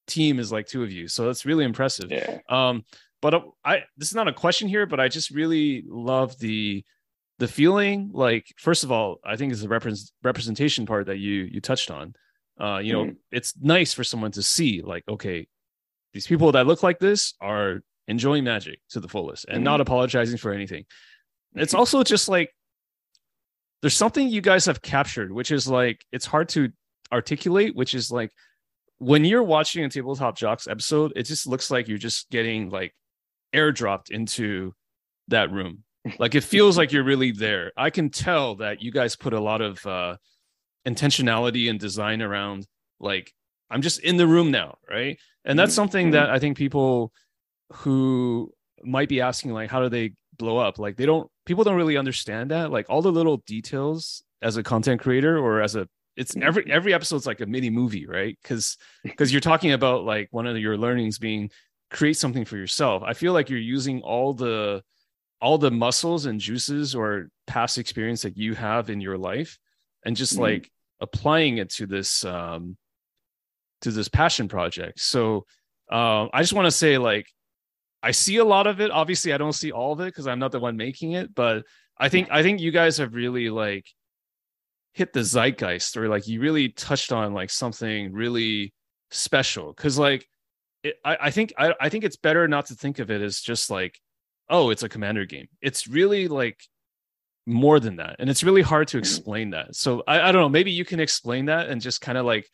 team 0.06 0.38
is 0.38 0.52
like 0.52 0.66
two 0.66 0.82
of 0.82 0.92
you. 0.92 1.08
So 1.08 1.26
that's 1.26 1.46
really 1.46 1.64
impressive. 1.64 2.10
Yeah. 2.10 2.38
Um, 2.48 2.84
but 3.22 3.34
uh, 3.34 3.40
I 3.64 3.84
this 3.96 4.08
is 4.08 4.14
not 4.14 4.28
a 4.28 4.32
question 4.32 4.68
here, 4.68 4.86
but 4.86 5.00
I 5.00 5.08
just 5.08 5.30
really 5.30 5.84
love 5.86 6.38
the 6.38 6.84
the 7.38 7.48
feeling. 7.48 8.10
Like 8.12 8.46
first 8.58 8.84
of 8.84 8.92
all, 8.92 9.18
I 9.24 9.36
think 9.36 9.52
it's 9.52 9.62
the 9.62 9.68
repre- 9.68 10.10
representation 10.22 10.86
part 10.86 11.06
that 11.06 11.18
you 11.18 11.48
you 11.50 11.60
touched 11.60 11.90
on. 11.90 12.14
Uh, 12.60 12.78
you 12.78 12.92
know, 12.92 13.04
mm. 13.06 13.16
it's 13.32 13.54
nice 13.60 13.92
for 13.92 14.04
someone 14.04 14.30
to 14.32 14.42
see 14.42 14.82
like, 14.82 15.02
okay, 15.08 15.48
these 16.12 16.26
people 16.26 16.52
that 16.52 16.66
look 16.66 16.82
like 16.82 17.00
this 17.00 17.34
are 17.40 17.80
enjoying 18.06 18.44
magic 18.44 18.78
to 18.90 19.00
the 19.00 19.08
fullest 19.08 19.46
and 19.48 19.60
mm. 19.60 19.64
not 19.64 19.80
apologizing 19.80 20.38
for 20.38 20.52
anything. 20.52 20.84
It's 21.54 21.74
also 21.80 22.02
just 22.04 22.28
like 22.28 22.50
there's 23.80 23.96
something 23.96 24.28
you 24.28 24.40
guys 24.40 24.66
have 24.66 24.80
captured, 24.80 25.32
which 25.32 25.50
is 25.50 25.68
like 25.68 26.04
it's 26.12 26.26
hard 26.26 26.48
to 26.50 26.70
articulate, 27.12 27.74
which 27.74 27.94
is 27.94 28.10
like 28.10 28.30
when 29.04 29.24
you're 29.24 29.42
watching 29.42 29.84
a 29.84 29.88
tabletop 29.90 30.36
jocks 30.36 30.66
episode, 30.66 31.12
it 31.14 31.24
just 31.24 31.46
looks 31.46 31.70
like 31.70 31.88
you're 31.88 31.98
just 31.98 32.30
getting 32.30 32.70
like 32.70 32.94
airdropped 33.54 34.10
into 34.10 34.72
that 35.28 35.52
room. 35.52 35.84
Like 36.18 36.34
it 36.34 36.42
feels 36.42 36.78
like 36.78 36.90
you're 36.90 37.04
really 37.04 37.30
there. 37.30 37.72
I 37.76 37.90
can 37.90 38.08
tell 38.08 38.56
that 38.56 38.82
you 38.82 38.90
guys 38.90 39.14
put 39.14 39.32
a 39.32 39.40
lot 39.40 39.60
of 39.60 39.84
uh 39.86 40.16
intentionality 40.86 41.70
and 41.70 41.78
design 41.78 42.22
around 42.22 42.66
like 42.98 43.32
I'm 43.70 43.82
just 43.82 44.00
in 44.00 44.16
the 44.16 44.26
room 44.26 44.50
now, 44.50 44.78
right? 44.88 45.18
And 45.44 45.58
that's 45.58 45.72
mm-hmm. 45.72 45.76
something 45.76 46.10
that 46.12 46.30
I 46.30 46.38
think 46.38 46.56
people 46.56 47.12
who 47.72 48.52
might 48.82 49.08
be 49.08 49.20
asking 49.20 49.52
like 49.52 49.70
how 49.70 49.82
do 49.82 49.88
they 49.88 50.12
blow 50.36 50.56
up? 50.56 50.78
Like 50.78 50.96
they 50.96 51.06
don't 51.06 51.30
people 51.44 51.64
don't 51.64 51.76
really 51.76 51.98
understand 51.98 52.50
that. 52.50 52.70
Like 52.70 52.86
all 52.88 53.02
the 53.02 53.12
little 53.12 53.38
details 53.46 54.22
as 54.40 54.56
a 54.56 54.62
content 54.62 55.00
creator 55.00 55.38
or 55.38 55.60
as 55.60 55.76
a 55.76 55.88
it's 56.16 56.36
every 56.36 56.62
mm-hmm. 56.62 56.72
every 56.72 56.94
episode's 56.94 57.26
like 57.26 57.40
a 57.40 57.46
mini 57.46 57.70
movie, 57.70 58.06
right? 58.06 58.38
Cuz 58.44 58.76
cuz 59.16 59.32
you're 59.32 59.40
talking 59.40 59.72
about 59.72 60.04
like 60.04 60.28
one 60.30 60.46
of 60.46 60.58
your 60.58 60.76
learnings 60.76 61.18
being 61.18 61.50
create 61.90 62.16
something 62.16 62.44
for 62.44 62.56
yourself. 62.56 63.02
I 63.04 63.14
feel 63.14 63.32
like 63.32 63.50
you're 63.50 63.58
using 63.58 64.02
all 64.02 64.34
the 64.34 64.82
all 65.40 65.58
the 65.58 65.70
muscles 65.70 66.26
and 66.26 66.40
juices 66.40 66.94
or 66.94 67.28
past 67.46 67.78
experience 67.78 68.22
that 68.22 68.36
you 68.36 68.54
have 68.54 68.88
in 68.88 69.00
your 69.00 69.18
life 69.18 69.58
and 70.04 70.16
just 70.16 70.34
mm-hmm. 70.34 70.42
like 70.42 70.70
applying 71.00 71.58
it 71.58 71.70
to 71.70 71.86
this 71.86 72.24
um 72.24 72.76
to 73.82 73.90
this 73.90 74.08
passion 74.08 74.48
project 74.48 74.98
so 74.98 75.44
um 75.90 76.30
i 76.32 76.40
just 76.40 76.54
want 76.54 76.64
to 76.64 76.70
say 76.70 76.96
like 76.96 77.26
i 78.02 78.10
see 78.10 78.38
a 78.38 78.44
lot 78.44 78.66
of 78.66 78.80
it 78.80 78.90
obviously 78.90 79.32
i 79.32 79.36
don't 79.36 79.52
see 79.52 79.70
all 79.70 79.92
of 79.92 80.00
it 80.00 80.06
because 80.06 80.26
i'm 80.26 80.38
not 80.38 80.52
the 80.52 80.58
one 80.58 80.76
making 80.76 81.12
it 81.12 81.34
but 81.34 81.64
i 81.98 82.08
think 82.08 82.28
i 82.30 82.42
think 82.42 82.60
you 82.60 82.70
guys 82.70 82.96
have 82.96 83.14
really 83.14 83.50
like 83.50 83.84
hit 84.94 85.12
the 85.12 85.20
zeitgeist 85.20 85.96
or 85.96 86.08
like 86.08 86.26
you 86.26 86.40
really 86.40 86.70
touched 86.70 87.12
on 87.12 87.34
like 87.34 87.50
something 87.50 88.12
really 88.12 88.72
special. 89.10 89.72
Because 89.72 89.98
like 89.98 90.26
it, 90.82 90.96
I, 91.04 91.18
I 91.22 91.30
think 91.30 91.52
I, 91.58 91.74
I 91.80 91.88
think 91.88 92.04
it's 92.04 92.16
better 92.16 92.48
not 92.48 92.66
to 92.66 92.74
think 92.74 93.00
of 93.00 93.10
it 93.10 93.20
as 93.20 93.40
just 93.40 93.70
like 93.70 93.98
oh 94.48 94.70
it's 94.70 94.82
a 94.82 94.88
commander 94.88 95.26
game. 95.26 95.48
It's 95.60 95.86
really 95.86 96.28
like 96.28 96.62
more 97.46 97.78
than 97.78 97.96
that 97.96 98.16
and 98.20 98.30
it's 98.30 98.44
really 98.44 98.62
hard 98.62 98.88
to 98.88 98.96
mm-hmm. 98.96 99.02
explain 99.02 99.50
that. 99.50 99.74
So 99.74 100.02
I, 100.06 100.28
I 100.28 100.32
don't 100.32 100.40
know 100.40 100.48
maybe 100.48 100.70
you 100.70 100.84
can 100.84 101.00
explain 101.00 101.46
that 101.46 101.68
and 101.68 101.80
just 101.80 102.00
kind 102.00 102.16
of 102.16 102.24
like 102.24 102.48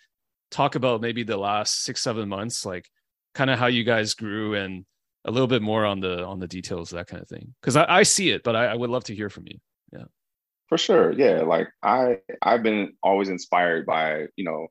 talk 0.50 0.74
about 0.74 1.00
maybe 1.02 1.22
the 1.22 1.36
last 1.36 1.84
six 1.84 2.02
seven 2.02 2.28
months 2.28 2.66
like 2.66 2.88
kind 3.34 3.50
of 3.50 3.58
how 3.58 3.66
you 3.66 3.84
guys 3.84 4.14
grew 4.14 4.54
and 4.54 4.84
a 5.26 5.30
little 5.30 5.46
bit 5.46 5.62
more 5.62 5.84
on 5.84 6.00
the 6.00 6.24
on 6.24 6.40
the 6.40 6.48
details 6.48 6.90
that 6.90 7.06
kind 7.06 7.22
of 7.22 7.28
thing. 7.28 7.54
Because 7.60 7.76
I, 7.76 7.98
I 7.98 8.02
see 8.02 8.30
it 8.30 8.42
but 8.42 8.56
I, 8.56 8.66
I 8.66 8.74
would 8.74 8.88
love 8.88 9.04
to 9.04 9.14
hear 9.14 9.28
from 9.28 9.46
you 9.46 9.58
for 10.70 10.78
sure 10.78 11.12
yeah 11.12 11.42
like 11.42 11.68
i 11.82 12.16
i've 12.42 12.62
been 12.62 12.94
always 13.02 13.28
inspired 13.28 13.84
by 13.84 14.26
you 14.36 14.44
know 14.44 14.68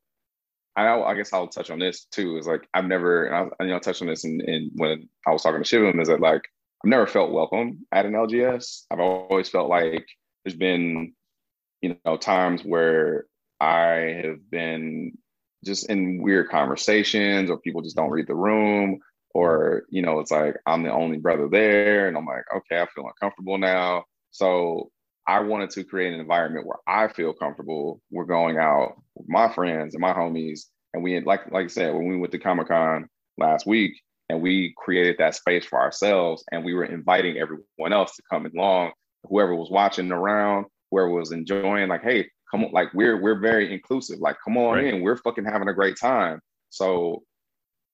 I, 0.75 1.01
I 1.01 1.13
guess 1.15 1.33
I'll 1.33 1.47
touch 1.47 1.71
on 1.71 1.79
this 1.79 2.05
too. 2.05 2.37
Is 2.37 2.47
like 2.47 2.65
I've 2.73 2.85
never, 2.85 3.25
and 3.25 3.51
I, 3.59 3.63
you 3.65 3.71
know, 3.71 3.79
touched 3.79 4.01
on 4.01 4.07
this 4.07 4.23
in 4.23 4.71
when 4.75 5.09
I 5.27 5.31
was 5.31 5.43
talking 5.43 5.61
to 5.61 5.67
Shivam. 5.67 6.01
Is 6.01 6.07
that 6.07 6.21
like 6.21 6.43
I've 6.83 6.89
never 6.89 7.07
felt 7.07 7.31
welcome 7.31 7.85
at 7.91 8.05
an 8.05 8.13
LGS. 8.13 8.85
I've 8.89 8.99
always 8.99 9.49
felt 9.49 9.69
like 9.69 10.07
there's 10.43 10.55
been, 10.55 11.13
you 11.81 11.97
know, 12.05 12.15
times 12.15 12.61
where 12.63 13.25
I 13.59 14.21
have 14.23 14.49
been 14.49 15.17
just 15.65 15.89
in 15.89 16.21
weird 16.23 16.49
conversations 16.49 17.49
or 17.49 17.59
people 17.59 17.81
just 17.81 17.97
don't 17.97 18.11
read 18.11 18.27
the 18.27 18.35
room 18.35 18.99
or, 19.33 19.83
you 19.89 20.01
know, 20.01 20.19
it's 20.21 20.31
like 20.31 20.55
I'm 20.65 20.83
the 20.83 20.93
only 20.93 21.17
brother 21.17 21.49
there 21.51 22.07
and 22.07 22.15
I'm 22.15 22.25
like, 22.25 22.45
okay, 22.55 22.81
I 22.81 22.87
feel 22.95 23.07
uncomfortable 23.07 23.57
now. 23.57 24.05
So 24.31 24.89
I 25.29 25.39
wanted 25.41 25.69
to 25.71 25.83
create 25.83 26.13
an 26.13 26.19
environment 26.19 26.65
where 26.65 26.79
I 26.87 27.07
feel 27.07 27.33
comfortable. 27.33 28.01
We're 28.09 28.25
going 28.25 28.57
out 28.57 28.95
with 29.15 29.29
my 29.29 29.53
friends 29.53 29.93
and 29.93 30.01
my 30.01 30.13
homies. 30.13 30.61
And 30.93 31.03
we 31.03 31.19
like 31.21 31.51
like 31.51 31.65
I 31.65 31.67
said, 31.67 31.93
when 31.93 32.07
we 32.07 32.17
went 32.17 32.31
to 32.31 32.39
Comic 32.39 32.69
Con 32.69 33.07
last 33.37 33.67
week, 33.67 33.93
and 34.29 34.41
we 34.41 34.73
created 34.77 35.17
that 35.17 35.35
space 35.35 35.65
for 35.65 35.79
ourselves 35.79 36.43
and 36.51 36.63
we 36.63 36.73
were 36.73 36.85
inviting 36.85 37.37
everyone 37.37 37.91
else 37.91 38.15
to 38.15 38.23
come 38.29 38.45
along 38.45 38.91
whoever 39.27 39.55
was 39.55 39.69
watching 39.69 40.11
around 40.11 40.65
whoever 40.91 41.09
was 41.09 41.31
enjoying 41.31 41.89
like 41.89 42.03
hey 42.03 42.27
come 42.49 42.63
on 42.63 42.71
like 42.71 42.93
we're 42.93 43.19
we're 43.19 43.39
very 43.39 43.73
inclusive 43.73 44.19
like 44.19 44.37
come 44.43 44.57
on 44.57 44.75
right. 44.75 44.93
in 44.93 45.01
we're 45.01 45.17
fucking 45.17 45.45
having 45.45 45.67
a 45.67 45.73
great 45.73 45.97
time 45.97 46.39
so 46.69 47.21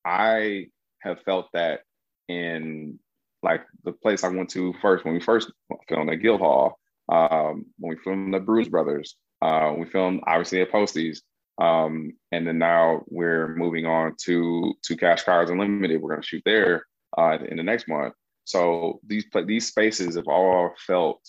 i 0.05 0.65
have 1.01 1.19
felt 1.21 1.47
that 1.53 1.81
in 2.27 2.99
like 3.41 3.61
the 3.83 3.91
place 3.91 4.23
i 4.23 4.27
went 4.27 4.49
to 4.49 4.73
first 4.81 5.05
when 5.05 5.13
we 5.13 5.19
first 5.19 5.51
filmed 5.87 6.09
at 6.09 6.21
guildhall 6.21 6.77
um, 7.09 7.65
when 7.77 7.95
we 7.95 8.03
filmed 8.03 8.33
the 8.33 8.39
bruise 8.39 8.69
brothers 8.69 9.15
uh, 9.41 9.73
we 9.77 9.85
filmed 9.85 10.21
obviously 10.25 10.61
at 10.61 10.71
posties 10.71 11.19
um, 11.57 12.13
and 12.31 12.45
then 12.45 12.57
now 12.57 13.03
we're 13.07 13.55
moving 13.55 13.85
on 13.85 14.15
to 14.23 14.73
to 14.83 14.97
Cash 14.97 15.23
Cars 15.23 15.49
Unlimited. 15.49 16.01
We're 16.01 16.09
going 16.09 16.21
to 16.21 16.27
shoot 16.27 16.43
there 16.45 16.85
uh, 17.17 17.37
in 17.47 17.57
the 17.57 17.63
next 17.63 17.87
month. 17.87 18.13
So 18.43 18.99
these 19.07 19.25
these 19.45 19.67
spaces 19.67 20.15
have 20.15 20.27
all 20.27 20.73
felt 20.85 21.21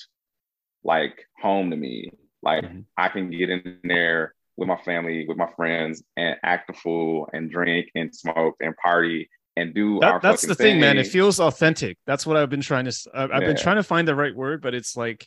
like 0.82 1.24
home 1.40 1.70
to 1.70 1.77
me. 1.77 2.11
Like 2.43 2.65
mm-hmm. 2.65 2.81
I 2.97 3.09
can 3.09 3.31
get 3.31 3.51
in 3.51 3.78
there 3.85 4.35
with 4.57 4.69
my 4.69 4.77
family, 4.78 5.27
with 5.28 5.36
my 5.36 5.48
friends, 5.57 6.03
and 6.16 6.36
act 6.43 6.70
a 6.70 6.73
fool 6.73 7.28
and 7.32 7.51
drink 7.51 7.90
and 7.94 8.15
smoke 8.15 8.57
and 8.61 8.77
party 8.77 9.28
and 9.59 9.74
do 9.74 10.01
that, 10.01 10.20
that's 10.20 10.43
the 10.47 10.55
thing, 10.55 10.74
thing, 10.74 10.81
man. 10.81 10.98
It 10.98 11.07
feels 11.07 11.40
authentic. 11.40 11.97
That's 12.07 12.27
what 12.27 12.36
I've 12.36 12.51
been 12.51 12.61
trying 12.61 12.85
to. 12.86 12.93
I've 13.15 13.31
yeah. 13.31 13.40
been 13.40 13.57
trying 13.57 13.77
to 13.77 13.82
find 13.82 14.07
the 14.07 14.15
right 14.15 14.35
word, 14.35 14.61
but 14.61 14.74
it's 14.74 14.97
like 14.97 15.27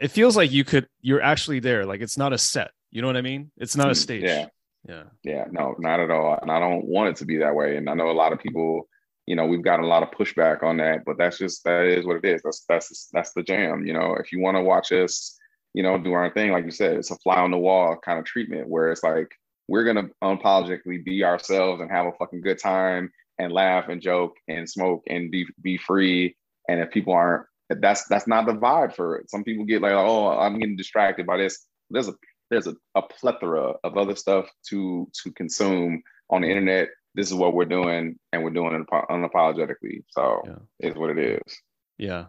it 0.00 0.08
feels 0.08 0.36
like 0.36 0.52
you 0.52 0.64
could. 0.64 0.88
You're 1.00 1.22
actually 1.22 1.60
there. 1.60 1.84
Like 1.86 2.00
it's 2.00 2.18
not 2.18 2.32
a 2.32 2.38
set. 2.38 2.70
You 2.90 3.02
know 3.02 3.08
what 3.08 3.16
I 3.16 3.22
mean? 3.22 3.50
It's 3.56 3.76
not 3.76 3.88
a 3.88 3.92
mm, 3.92 3.96
stage. 3.96 4.22
Yeah. 4.22 4.46
Yeah. 4.88 5.04
Yeah. 5.22 5.44
No, 5.50 5.74
not 5.78 6.00
at 6.00 6.10
all. 6.10 6.38
And 6.40 6.50
I 6.50 6.60
don't 6.60 6.84
want 6.84 7.10
it 7.10 7.16
to 7.16 7.26
be 7.26 7.38
that 7.38 7.54
way. 7.54 7.76
And 7.76 7.88
I 7.90 7.94
know 7.94 8.10
a 8.10 8.12
lot 8.12 8.32
of 8.32 8.38
people, 8.38 8.88
you 9.26 9.36
know, 9.36 9.46
we've 9.46 9.62
gotten 9.62 9.84
a 9.84 9.88
lot 9.88 10.02
of 10.02 10.10
pushback 10.10 10.62
on 10.62 10.78
that, 10.78 11.04
but 11.04 11.18
that's 11.18 11.38
just 11.38 11.64
that 11.64 11.84
is 11.84 12.06
what 12.06 12.16
it 12.16 12.24
is. 12.24 12.40
That's 12.42 12.64
that's 12.68 13.08
that's 13.12 13.32
the 13.32 13.42
jam. 13.42 13.86
You 13.86 13.92
know, 13.92 14.16
if 14.18 14.32
you 14.32 14.40
want 14.40 14.56
to 14.56 14.62
watch 14.62 14.92
us, 14.92 15.36
you 15.74 15.82
know, 15.82 15.98
do 15.98 16.12
our 16.12 16.30
thing, 16.32 16.52
like 16.52 16.64
you 16.64 16.70
said, 16.70 16.96
it's 16.96 17.10
a 17.10 17.16
fly 17.16 17.36
on 17.36 17.50
the 17.50 17.58
wall 17.58 17.96
kind 18.02 18.18
of 18.18 18.24
treatment 18.24 18.68
where 18.68 18.90
it's 18.90 19.02
like 19.02 19.30
we're 19.68 19.84
gonna 19.84 20.08
unapologetically 20.24 21.04
be 21.04 21.24
ourselves 21.24 21.82
and 21.82 21.90
have 21.90 22.06
a 22.06 22.12
fucking 22.12 22.40
good 22.40 22.58
time 22.58 23.12
and 23.38 23.52
laugh 23.52 23.88
and 23.88 24.00
joke 24.00 24.36
and 24.48 24.68
smoke 24.68 25.02
and 25.08 25.30
be 25.30 25.46
be 25.60 25.76
free. 25.76 26.36
And 26.68 26.80
if 26.80 26.90
people 26.90 27.12
aren't, 27.12 27.46
that's 27.68 28.06
that's 28.08 28.26
not 28.26 28.46
the 28.46 28.52
vibe 28.52 28.94
for 28.94 29.16
it. 29.16 29.30
Some 29.30 29.44
people 29.44 29.64
get 29.64 29.82
like, 29.82 29.92
oh, 29.92 30.28
I'm 30.28 30.58
getting 30.58 30.76
distracted 30.76 31.26
by 31.26 31.36
this. 31.36 31.66
There's 31.90 32.08
a 32.08 32.14
there's 32.50 32.66
a, 32.66 32.74
a 32.94 33.02
plethora 33.02 33.74
of 33.84 33.96
other 33.96 34.16
stuff 34.16 34.48
to 34.70 35.08
to 35.22 35.32
consume 35.32 36.02
on 36.30 36.42
the 36.42 36.48
internet. 36.48 36.88
This 37.14 37.28
is 37.28 37.34
what 37.34 37.54
we're 37.54 37.64
doing, 37.64 38.18
and 38.32 38.44
we're 38.44 38.50
doing 38.50 38.74
it 38.74 38.86
unapologetically. 39.10 40.04
So 40.08 40.42
yeah. 40.44 40.58
it's 40.78 40.96
what 40.96 41.10
it 41.10 41.18
is. 41.18 41.62
Yeah. 41.98 42.26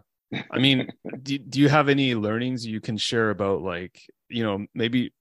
I 0.50 0.58
mean, 0.58 0.88
do, 1.22 1.38
do 1.38 1.60
you 1.60 1.68
have 1.68 1.88
any 1.88 2.14
learnings 2.14 2.66
you 2.66 2.80
can 2.80 2.96
share 2.96 3.30
about 3.30 3.62
like, 3.62 4.00
you 4.28 4.42
know, 4.42 4.66
maybe 4.74 5.12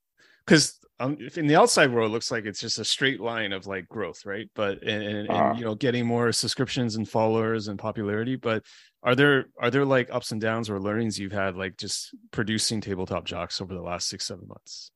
because 0.45 0.79
um, 0.99 1.17
in 1.35 1.47
the 1.47 1.55
outside 1.55 1.91
world, 1.93 2.09
it 2.09 2.13
looks 2.13 2.31
like 2.31 2.45
it's 2.45 2.59
just 2.59 2.79
a 2.79 2.85
straight 2.85 3.21
line 3.21 3.53
of 3.53 3.67
like 3.67 3.87
growth, 3.87 4.25
right? 4.25 4.49
But 4.55 4.83
and, 4.83 5.03
and, 5.03 5.29
uh-huh. 5.29 5.49
and, 5.51 5.59
you 5.59 5.65
know, 5.65 5.75
getting 5.75 6.05
more 6.05 6.31
subscriptions 6.31 6.95
and 6.95 7.07
followers 7.07 7.67
and 7.67 7.79
popularity. 7.79 8.35
But 8.35 8.63
are 9.03 9.15
there 9.15 9.45
are 9.59 9.71
there 9.71 9.85
like 9.85 10.09
ups 10.11 10.31
and 10.31 10.41
downs 10.41 10.69
or 10.69 10.79
learnings 10.79 11.19
you've 11.19 11.31
had 11.31 11.55
like 11.55 11.77
just 11.77 12.13
producing 12.31 12.81
tabletop 12.81 13.25
jocks 13.25 13.61
over 13.61 13.73
the 13.73 13.81
last 13.81 14.07
six 14.07 14.25
seven 14.25 14.47
months? 14.47 14.91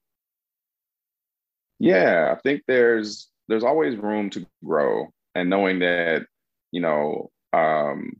Yeah, 1.79 2.33
I 2.35 2.39
think 2.41 2.63
there's 2.67 3.29
there's 3.47 3.63
always 3.63 3.97
room 3.97 4.29
to 4.31 4.45
grow, 4.63 5.07
and 5.35 5.49
knowing 5.49 5.79
that 5.79 6.25
you 6.71 6.81
know 6.81 7.31
um, 7.53 8.13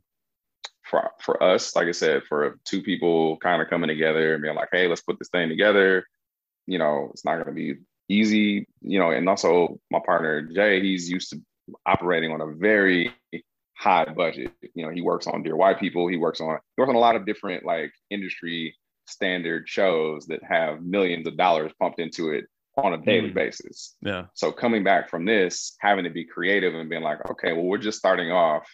for 0.82 1.10
for 1.20 1.42
us, 1.42 1.76
like 1.76 1.88
I 1.88 1.92
said, 1.92 2.22
for 2.28 2.58
two 2.64 2.82
people 2.82 3.36
kind 3.38 3.60
of 3.62 3.68
coming 3.68 3.88
together 3.88 4.34
and 4.34 4.42
being 4.42 4.54
like, 4.54 4.68
hey, 4.72 4.88
let's 4.88 5.02
put 5.02 5.18
this 5.18 5.28
thing 5.28 5.48
together 5.48 6.04
you 6.66 6.78
know, 6.78 7.08
it's 7.10 7.24
not 7.24 7.34
going 7.34 7.46
to 7.46 7.52
be 7.52 7.76
easy, 8.08 8.66
you 8.80 8.98
know, 8.98 9.10
and 9.10 9.28
also 9.28 9.78
my 9.90 10.00
partner 10.04 10.42
Jay, 10.42 10.80
he's 10.80 11.08
used 11.08 11.30
to 11.30 11.40
operating 11.86 12.32
on 12.32 12.40
a 12.40 12.46
very 12.46 13.12
high 13.76 14.04
budget. 14.04 14.52
You 14.74 14.84
know, 14.86 14.90
he 14.92 15.02
works 15.02 15.26
on 15.26 15.42
Dear 15.42 15.56
White 15.56 15.80
People, 15.80 16.08
he 16.08 16.16
works 16.16 16.40
on 16.40 16.58
he 16.76 16.80
works 16.80 16.90
on 16.90 16.96
a 16.96 17.00
lot 17.00 17.16
of 17.16 17.26
different 17.26 17.64
like 17.64 17.92
industry 18.10 18.76
standard 19.06 19.68
shows 19.68 20.26
that 20.26 20.42
have 20.42 20.82
millions 20.82 21.26
of 21.26 21.36
dollars 21.36 21.72
pumped 21.78 22.00
into 22.00 22.30
it 22.30 22.46
on 22.76 22.94
a 22.94 22.98
daily 22.98 23.30
mm. 23.30 23.34
basis. 23.34 23.94
Yeah. 24.00 24.26
So 24.34 24.50
coming 24.50 24.82
back 24.82 25.08
from 25.08 25.24
this, 25.24 25.76
having 25.80 26.04
to 26.04 26.10
be 26.10 26.24
creative 26.24 26.74
and 26.74 26.88
being 26.88 27.02
like, 27.02 27.28
okay, 27.30 27.52
well, 27.52 27.64
we're 27.64 27.78
just 27.78 27.98
starting 27.98 28.32
off. 28.32 28.66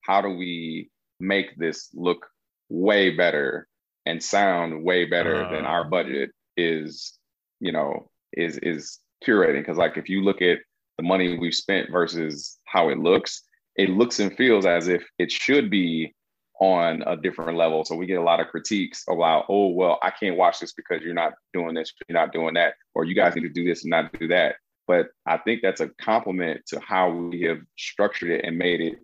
How 0.00 0.20
do 0.20 0.30
we 0.30 0.90
make 1.20 1.56
this 1.56 1.90
look 1.94 2.26
way 2.68 3.10
better 3.14 3.68
and 4.06 4.22
sound 4.22 4.82
way 4.82 5.04
better 5.04 5.44
uh, 5.44 5.50
than 5.50 5.64
our 5.64 5.84
budget 5.84 6.30
is 6.56 7.18
you 7.64 7.72
know, 7.72 8.10
is 8.32 8.58
is 8.58 8.98
curating 9.26 9.60
because 9.60 9.78
like 9.78 9.96
if 9.96 10.08
you 10.08 10.22
look 10.22 10.42
at 10.42 10.58
the 10.98 11.02
money 11.02 11.38
we've 11.38 11.54
spent 11.54 11.90
versus 11.90 12.58
how 12.66 12.90
it 12.90 12.98
looks, 12.98 13.42
it 13.76 13.90
looks 13.90 14.20
and 14.20 14.36
feels 14.36 14.66
as 14.66 14.88
if 14.88 15.04
it 15.18 15.30
should 15.30 15.70
be 15.70 16.14
on 16.60 17.02
a 17.06 17.16
different 17.16 17.58
level. 17.58 17.84
So 17.84 17.96
we 17.96 18.06
get 18.06 18.20
a 18.20 18.22
lot 18.22 18.40
of 18.40 18.48
critiques 18.48 19.04
about, 19.08 19.46
oh, 19.48 19.68
well, 19.68 19.98
I 20.02 20.10
can't 20.10 20.36
watch 20.36 20.60
this 20.60 20.72
because 20.72 21.02
you're 21.02 21.14
not 21.14 21.32
doing 21.52 21.74
this, 21.74 21.92
you're 22.08 22.18
not 22.18 22.32
doing 22.32 22.54
that, 22.54 22.74
or 22.94 23.04
you 23.04 23.14
guys 23.14 23.34
need 23.34 23.42
to 23.42 23.48
do 23.48 23.64
this 23.64 23.82
and 23.82 23.90
not 23.90 24.12
do 24.18 24.28
that. 24.28 24.56
But 24.86 25.08
I 25.26 25.38
think 25.38 25.62
that's 25.62 25.80
a 25.80 25.88
compliment 26.00 26.62
to 26.66 26.80
how 26.80 27.10
we 27.10 27.42
have 27.42 27.58
structured 27.76 28.30
it 28.30 28.44
and 28.44 28.58
made 28.58 28.80
it 28.80 28.98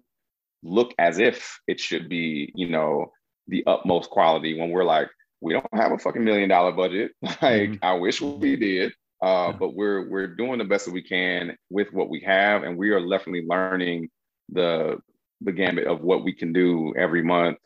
look 0.63 0.95
as 0.99 1.19
if 1.19 1.59
it 1.67 1.81
should 1.81 2.09
be, 2.09 2.53
you 2.55 2.69
know, 2.69 3.13
the 3.49 3.65
utmost 3.67 4.11
quality 4.11 4.59
when 4.59 4.71
we're 4.71 4.85
like, 4.85 5.09
we 5.41 5.55
don't 5.55 5.67
have 5.73 5.93
a 5.93 5.99
fucking 5.99 6.23
million 6.23 6.49
dollar 6.49 6.73
budget. 6.73 7.13
like 7.23 7.41
mm-hmm. 7.43 7.85
I 7.85 7.95
wish 7.95 8.21
we 8.21 8.57
did. 8.57 8.93
Uh, 9.23 9.53
but 9.53 9.75
we're 9.75 10.09
we're 10.09 10.35
doing 10.35 10.59
the 10.59 10.65
best 10.65 10.87
that 10.87 10.95
we 10.95 11.03
can 11.03 11.55
with 11.69 11.93
what 11.93 12.09
we 12.09 12.21
have, 12.21 12.63
and 12.63 12.79
we 12.79 12.89
are 12.91 13.01
definitely 13.01 13.45
learning 13.47 14.09
the 14.53 14.99
the 15.41 15.53
gambit 15.53 15.87
of 15.87 16.03
what 16.03 16.25
we 16.25 16.33
can 16.33 16.53
do 16.53 16.95
every 16.97 17.23
month. 17.23 17.59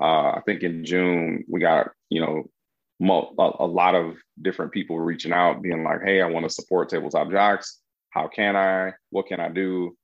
Uh, 0.00 0.32
I 0.32 0.42
think 0.46 0.62
in 0.62 0.84
June 0.84 1.44
we 1.48 1.60
got 1.60 1.90
you 2.08 2.20
know 2.20 2.50
a, 3.00 3.50
a, 3.60 3.66
lot 3.66 3.94
of 3.94 4.16
different 4.40 4.72
people 4.72 4.98
reaching 5.00 5.32
out, 5.32 5.62
being 5.62 5.84
like, 5.84 6.02
"Hey, 6.04 6.20
I 6.20 6.26
want 6.26 6.44
to 6.46 6.50
support 6.50 6.88
Tabletop 6.88 7.30
Jocks. 7.30 7.80
How 8.10 8.28
can 8.28 8.56
I? 8.56 8.92
What 9.10 9.26
can 9.26 9.40
I 9.40 9.48
do?" 9.48 9.96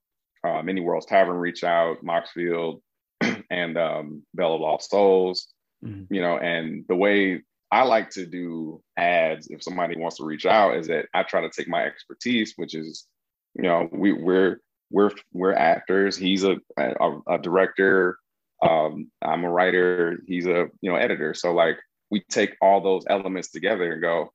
Uh, 0.45 0.61
Many 0.63 0.81
Worlds 0.81 1.05
Tavern 1.05 1.37
reached 1.37 1.63
out, 1.63 1.97
Moxfield, 2.03 2.81
and 3.49 3.77
um, 3.77 4.23
Bell 4.33 4.55
of 4.55 4.61
Lost 4.61 4.89
Souls. 4.89 5.47
Mm-hmm. 5.83 6.13
You 6.13 6.21
know, 6.21 6.37
and 6.37 6.85
the 6.87 6.95
way 6.95 7.41
I 7.71 7.83
like 7.83 8.09
to 8.11 8.25
do 8.25 8.81
ads 8.97 9.47
if 9.47 9.63
somebody 9.63 9.97
wants 9.97 10.17
to 10.17 10.25
reach 10.25 10.45
out 10.45 10.75
is 10.75 10.87
that 10.87 11.05
I 11.13 11.23
try 11.23 11.41
to 11.41 11.49
take 11.49 11.67
my 11.67 11.83
expertise, 11.83 12.53
which 12.55 12.73
is, 12.73 13.05
you 13.53 13.63
know, 13.63 13.87
we, 13.91 14.11
we're 14.11 14.59
we're 14.91 15.11
we're 15.33 15.53
actors. 15.53 16.17
He's 16.17 16.43
a 16.43 16.57
a, 16.77 17.19
a 17.27 17.37
director. 17.39 18.17
Um, 18.61 19.11
I'm 19.21 19.43
a 19.43 19.51
writer. 19.51 20.19
He's 20.27 20.45
a 20.45 20.67
you 20.81 20.91
know 20.91 20.95
editor. 20.95 21.33
So 21.33 21.53
like 21.53 21.77
we 22.11 22.23
take 22.29 22.55
all 22.61 22.81
those 22.81 23.05
elements 23.09 23.51
together 23.51 23.93
and 23.93 24.01
go, 24.01 24.33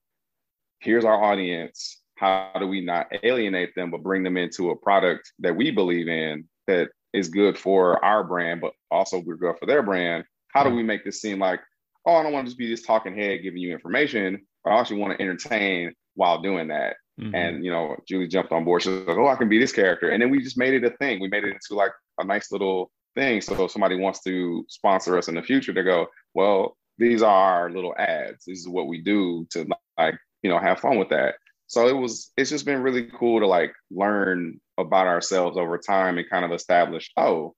here's 0.81 1.05
our 1.05 1.22
audience. 1.22 2.01
How 2.16 2.52
do 2.59 2.66
we 2.66 2.81
not 2.81 3.09
alienate 3.24 3.74
them, 3.74 3.90
but 3.90 4.02
bring 4.02 4.22
them 4.22 4.36
into 4.36 4.70
a 4.70 4.76
product 4.76 5.32
that 5.40 5.56
we 5.56 5.72
believe 5.72 6.09
in 6.09 6.48
that 6.68 6.90
is 7.12 7.28
good 7.28 7.59
for 7.59 8.02
our 8.05 8.22
brand, 8.22 8.60
but 8.60 8.72
also 8.90 9.18
we're 9.18 9.36
good 9.36 9.56
for 9.59 9.66
their 9.66 9.82
brand? 9.82 10.24
How 10.48 10.62
do 10.62 10.70
we 10.70 10.85
make 10.85 11.05
this 11.05 11.20
seem 11.20 11.40
like 11.40 11.60
oh, 12.06 12.16
I 12.16 12.22
don't 12.22 12.32
want 12.32 12.47
to 12.47 12.51
just 12.51 12.59
be 12.59 12.68
this 12.68 12.82
talking 12.82 13.14
head 13.14 13.43
giving 13.43 13.60
you 13.60 13.72
information. 13.72 14.47
but 14.62 14.72
I 14.72 14.81
actually 14.81 15.01
want 15.01 15.16
to 15.16 15.22
entertain 15.22 15.94
while 16.14 16.40
doing 16.40 16.68
that. 16.68 16.97
Mm-hmm. 17.20 17.35
And 17.35 17.65
you 17.65 17.70
know, 17.70 17.97
Julie 18.09 18.28
jumped 18.28 18.53
on 18.53 18.65
board. 18.65 18.82
She's 18.82 19.07
like, 19.07 19.16
"Oh, 19.16 19.28
I 19.28 19.36
can 19.36 19.49
be 19.49 19.59
this 19.59 19.73
character," 19.73 20.11
and 20.11 20.20
then 20.20 20.31
we 20.31 20.43
just 20.43 20.59
made 20.59 20.74
it 20.74 20.85
a 20.85 20.97
thing. 20.97 21.20
We 21.20 21.28
made 21.28 21.45
it 21.45 21.53
into 21.53 21.74
like 21.74 21.93
a 22.19 22.24
nice 22.24 22.51
little 22.51 22.91
thing. 23.15 23.41
So 23.41 23.65
if 23.65 23.70
somebody 23.70 23.97
wants 23.97 24.20
to 24.23 24.65
sponsor 24.69 25.16
us 25.16 25.28
in 25.28 25.36
the 25.36 25.43
future, 25.43 25.73
they 25.73 25.85
go, 25.85 26.09
"Well, 26.35 26.77
these 26.99 27.23
are 27.23 27.62
our 27.62 27.70
little 27.70 27.95
ads. 27.97 28.45
This 28.47 28.59
is 28.59 28.69
what 28.69 28.89
we 28.89 29.01
do 29.01 29.47
to 29.51 29.66
like 29.97 30.19
you 30.43 30.51
know 30.51 30.59
have 30.59 30.81
fun 30.81 30.99
with 30.99 31.11
that." 31.11 31.36
So 31.69 31.86
it 31.86 31.97
was. 31.97 32.32
It's 32.36 32.51
just 32.51 32.66
been 32.66 32.82
really 32.82 33.09
cool 33.16 33.39
to 33.41 33.47
like 33.47 33.73
learn 33.93 34.61
about 34.78 35.07
ourselves 35.07 35.57
over 35.57 35.78
time 35.78 36.19
and 36.19 36.28
kind 36.28 36.45
of 36.45 36.53
establish, 36.53 37.11
oh, 37.16 37.55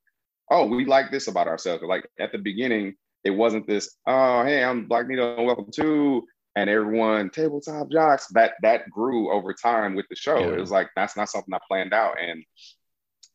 oh, 0.51 0.67
we 0.67 0.85
like 0.85 1.11
this 1.11 1.29
about 1.29 1.49
ourselves. 1.49 1.83
Like 1.87 2.09
at 2.19 2.33
the 2.33 2.39
beginning, 2.39 2.95
it 3.25 3.31
wasn't 3.31 3.67
this, 3.67 3.97
oh, 4.07 4.45
hey, 4.45 4.63
I'm 4.63 4.87
Black 4.87 5.09
Neto, 5.09 5.37
and 5.37 5.47
welcome 5.47 5.71
to, 5.77 6.25
and 6.57 6.71
everyone 6.71 7.31
tabletop 7.31 7.91
jocks. 7.91 8.27
That 8.29 8.55
that 8.63 8.91
grew 8.91 9.31
over 9.31 9.53
time 9.53 9.95
with 9.95 10.07
the 10.09 10.17
show. 10.17 10.39
Yeah. 10.39 10.55
It 10.55 10.61
was 10.61 10.71
like 10.71 10.89
that's 10.97 11.17
not 11.17 11.29
something 11.29 11.55
I 11.55 11.59
planned 11.69 11.93
out, 11.93 12.17
and 12.21 12.43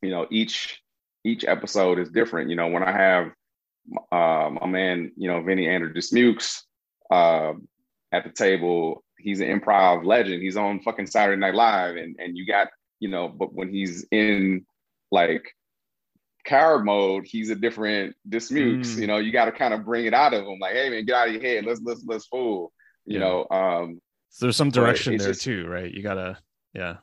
you 0.02 0.10
know, 0.10 0.28
each 0.30 0.82
each 1.24 1.46
episode 1.46 2.00
is 2.00 2.10
different. 2.10 2.50
You 2.50 2.56
know, 2.56 2.68
when 2.68 2.84
I 2.84 2.92
have 2.92 3.26
um, 4.12 4.58
a 4.62 4.68
man, 4.68 5.12
you 5.16 5.30
know, 5.30 5.42
Vinny 5.44 5.68
Andrew 5.68 5.94
Dismukes 5.94 6.64
uh, 7.12 7.54
at 8.12 8.24
the 8.24 8.32
table, 8.32 9.04
he's 9.18 9.40
an 9.40 9.48
improv 9.60 10.04
legend. 10.04 10.42
He's 10.42 10.58
on 10.58 10.82
fucking 10.82 11.08
Saturday 11.08 11.40
Night 11.40 11.56
Live, 11.56 11.96
and 11.96 12.16
and 12.20 12.36
you 12.36 12.46
got 12.46 12.70
you 13.00 13.10
know, 13.10 13.28
but 13.28 13.54
when 13.54 13.70
he's 13.70 14.06
in 14.12 14.66
like 15.12 15.54
coward 16.44 16.86
mode, 16.86 17.28
he's 17.28 17.52
a 17.52 17.56
different 17.56 18.16
Dismukes. 18.28 18.96
Mm. 18.96 19.02
You 19.02 19.08
know, 19.08 19.18
you 19.18 19.32
got 19.32 19.46
to 19.46 19.52
kind 19.52 19.76
of 19.76 19.86
bring 19.86 20.06
it 20.06 20.14
out 20.16 20.34
of 20.34 20.44
him. 20.44 20.58
Like, 20.60 20.74
hey 20.74 20.90
man, 20.90 21.06
get 21.06 21.16
out 21.16 21.28
of 21.28 21.34
your 21.36 21.44
head. 21.44 21.66
Let's 21.66 21.82
let's 21.84 22.04
let's 22.04 22.26
fool. 22.26 22.74
You 23.06 23.20
yeah. 23.20 23.20
know. 23.20 23.48
Um, 23.50 24.02
so 24.30 24.46
there's 24.46 24.56
some 24.56 24.70
direction 24.70 25.18
there 25.18 25.30
just, 25.30 25.42
too, 25.42 25.68
right? 25.68 25.92
You 25.92 26.02
gotta, 26.02 26.38
yeah. 26.74 26.98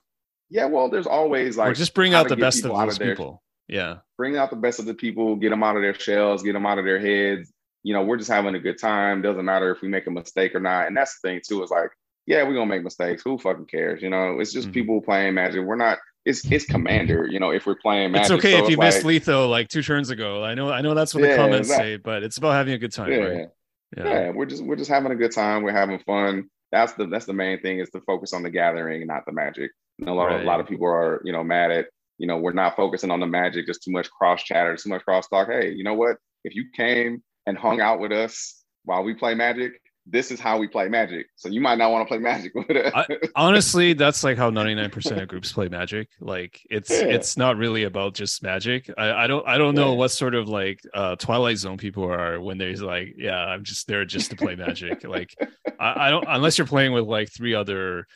Yeah, 0.51 0.65
well, 0.65 0.89
there's 0.89 1.07
always 1.07 1.59
like 1.59 1.71
or 1.71 1.75
just 1.75 1.95
bring 1.95 2.15
out 2.15 2.29
the 2.29 2.37
best 2.37 2.65
of 2.65 2.73
those 2.73 2.99
their, 2.99 3.11
people. 3.11 3.43
Yeah, 3.67 3.99
bring 4.17 4.37
out 4.37 4.51
the 4.51 4.57
best 4.57 4.79
of 4.79 4.87
the 4.87 4.95
people, 4.95 5.37
get 5.37 5.51
them 5.51 5.63
out 5.63 5.77
of 5.77 5.83
their 5.83 5.95
shells, 5.95 6.43
get 6.43 6.55
them 6.55 6.65
out 6.65 6.79
of 6.79 6.87
their 6.87 6.99
heads. 6.99 7.53
You 7.83 7.95
know, 7.95 8.03
we're 8.03 8.17
just 8.17 8.31
having 8.31 8.55
a 8.55 8.59
good 8.59 8.79
time. 8.79 9.23
Doesn't 9.23 9.45
matter 9.45 9.71
if 9.71 9.83
we 9.83 9.89
make 9.89 10.07
a 10.07 10.11
mistake 10.11 10.55
or 10.55 10.61
not. 10.61 10.87
And 10.87 10.97
that's 10.97 11.21
the 11.21 11.29
thing 11.29 11.41
too. 11.47 11.63
Is 11.63 11.71
like, 11.71 11.91
yeah, 12.27 12.43
we're 12.45 12.55
gonna 12.55 12.67
make 12.67 12.83
mistakes. 12.83 13.23
Who 13.25 13.37
fucking 13.37 13.67
cares? 13.67 14.03
You 14.03 14.09
know, 14.09 14.41
it's 14.41 14.53
just 14.53 14.69
mm-hmm. 14.69 14.73
people 14.73 15.01
playing 15.03 15.35
magic. 15.35 15.63
We're 15.65 15.77
not 15.77 15.99
it's 16.29 16.45
it's 16.51 16.67
commander. 16.67 17.27
You 17.27 17.41
know, 17.41 17.51
if 17.51 17.67
we're 17.67 17.77
playing 17.77 18.13
Magic, 18.13 18.25
it's 18.25 18.45
okay 18.45 18.59
so 18.59 18.65
if 18.65 18.71
you 18.71 18.77
like, 18.77 18.95
missed 18.95 19.07
Letho 19.07 19.49
like 19.49 19.69
two 19.69 19.83
turns 19.83 20.11
ago. 20.11 20.45
I 20.45 20.55
know, 20.55 20.71
I 20.71 20.83
know 20.83 20.95
that's 20.95 21.15
what 21.15 21.25
yeah, 21.25 21.31
the 21.31 21.37
comments 21.37 21.69
say, 21.69 21.97
but 21.97 22.23
it's 22.23 22.37
about 22.37 22.53
having 22.53 22.75
a 22.75 22.79
good 22.79 22.93
time, 22.93 23.13
yeah. 23.13 23.19
right? 23.19 23.49
Yeah. 23.97 24.05
yeah, 24.05 24.31
we're 24.31 24.47
just 24.47 24.63
we're 24.65 24.77
just 24.77 24.91
having 24.91 25.13
a 25.13 25.17
good 25.17 25.33
time. 25.33 25.63
We're 25.63 25.73
having 25.73 25.99
fun. 26.01 26.49
That's 26.73 26.93
the 26.93 27.07
that's 27.07 27.27
the 27.27 27.33
main 27.33 27.61
thing 27.61 27.79
is 27.79 27.91
to 27.91 28.01
focus 28.03 28.33
on 28.33 28.43
the 28.43 28.51
gathering, 28.51 29.07
not 29.07 29.25
the 29.27 29.33
magic. 29.33 29.71
And 29.99 30.09
a 30.09 30.13
lot, 30.13 30.27
right. 30.27 30.43
a 30.43 30.45
lot 30.45 30.61
of 30.61 30.69
people 30.69 30.87
are 30.87 31.23
you 31.25 31.33
know 31.33 31.43
mad 31.43 31.71
at 31.71 31.87
you 32.19 32.27
know 32.27 32.37
we're 32.37 32.53
not 32.53 32.77
focusing 32.77 33.11
on 33.11 33.21
the 33.21 33.27
magic. 33.27 33.67
Just 33.67 33.83
too 33.83 33.91
much 33.91 34.11
cross 34.11 34.43
chatter, 34.43 34.77
too 34.77 34.91
much 34.91 35.05
cross 35.05 35.27
talk. 35.29 35.49
Hey, 35.49 35.73
you 35.73 35.85
know 35.85 35.95
what? 35.95 36.17
If 36.45 36.55
you 36.55 36.67
came 36.75 37.23
and 37.47 37.57
hung 37.57 37.81
out 37.81 37.99
with 37.99 38.13
us 38.13 38.63
while 38.85 39.03
we 39.03 39.15
play 39.15 39.35
Magic, 39.35 39.81
this 40.11 40.31
is 40.31 40.41
how 40.41 40.59
we 40.59 40.67
play 40.67 40.89
magic. 40.89 41.27
So 41.37 41.49
you 41.49 41.61
might 41.61 41.77
not 41.77 41.91
want 41.91 42.07
to 42.07 42.09
play 42.09 42.19
magic 42.19 42.55
with 42.55 42.71
it. 42.71 42.93
I, 42.95 43.07
honestly, 43.37 43.93
that's 43.93 44.25
like 44.25 44.39
how 44.39 44.51
99% 44.51 45.23
of 45.23 45.29
groups 45.29 45.53
play 45.53 45.69
magic. 45.69 46.09
Like 46.21 46.61
it's 46.71 46.91
yeah. 46.91 47.07
it's 47.07 47.37
not 47.37 47.57
really 47.57 47.85
about 47.85 48.15
just 48.15 48.43
magic. 48.43 48.91
I, 48.97 49.25
I 49.25 49.27
don't 49.27 49.47
I 49.47 49.59
don't 49.59 49.75
know 49.75 49.93
yeah. 49.93 49.99
what 49.99 50.11
sort 50.11 50.35
of 50.35 50.49
like 50.49 50.81
uh 50.95 51.17
Twilight 51.17 51.59
Zone 51.59 51.77
people 51.77 52.05
are 52.05 52.41
when 52.41 52.59
they're 52.59 52.77
like, 52.77 53.15
yeah, 53.17 53.39
I'm 53.39 53.65
just 53.65 53.87
there 53.87 54.05
just 54.05 54.31
to 54.31 54.37
play 54.37 54.57
magic. 54.57 55.05
like 55.05 55.35
I, 55.79 56.07
I 56.07 56.11
don't 56.11 56.25
unless 56.29 56.59
you're 56.59 56.67
playing 56.67 56.93
with 56.93 57.05
like 57.05 57.31
three 57.33 57.55
other 57.55 58.07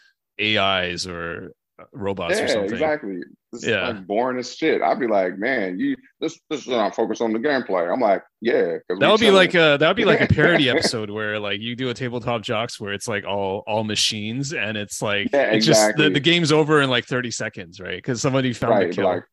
AIs 0.41 1.07
or 1.07 1.53
robots 1.93 2.39
yeah, 2.39 2.45
or 2.45 2.49
something. 2.49 2.73
Exactly. 2.73 3.21
This 3.53 3.67
yeah. 3.67 3.89
like 3.89 4.07
boring 4.07 4.39
as 4.39 4.57
shit. 4.57 4.81
I'd 4.81 4.99
be 4.99 5.07
like, 5.07 5.39
man, 5.39 5.79
you 5.79 5.97
this 6.21 6.39
this 6.49 6.63
is 6.63 6.69
not 6.69 6.95
focus 6.95 7.21
on 7.21 7.33
the 7.33 7.39
gameplay. 7.39 7.93
I'm 7.93 8.01
like, 8.01 8.23
yeah. 8.41 8.79
That 8.89 9.11
would 9.11 9.21
be 9.21 9.31
like 9.31 9.55
a 9.55 9.77
that 9.79 9.87
would 9.87 9.97
be 9.97 10.05
like 10.05 10.21
a 10.21 10.27
parody 10.27 10.69
episode 10.71 11.11
where 11.11 11.39
like 11.39 11.61
you 11.61 11.77
do 11.77 11.91
a 11.91 11.95
tabletop 11.95 12.43
jocks 12.43 12.81
where 12.81 12.93
it's 12.93 13.09
like 13.09 13.25
all 13.25 13.63
all 13.67 13.85
machines 13.85 14.53
and 14.53 14.77
it's 14.77 15.03
like 15.03 15.29
yeah, 15.33 15.51
it's 15.51 15.67
exactly. 15.67 16.05
just 16.05 16.13
the, 16.13 16.15
the 16.15 16.21
game's 16.21 16.53
over 16.53 16.81
in 16.81 16.91
like 16.91 17.05
30 17.05 17.31
seconds, 17.31 17.81
right? 17.81 17.97
Because 17.97 18.23
somebody 18.23 18.53
found 18.53 18.75
right, 18.75 18.89
the 18.89 18.95
kill. 18.95 19.05
Like, 19.07 19.25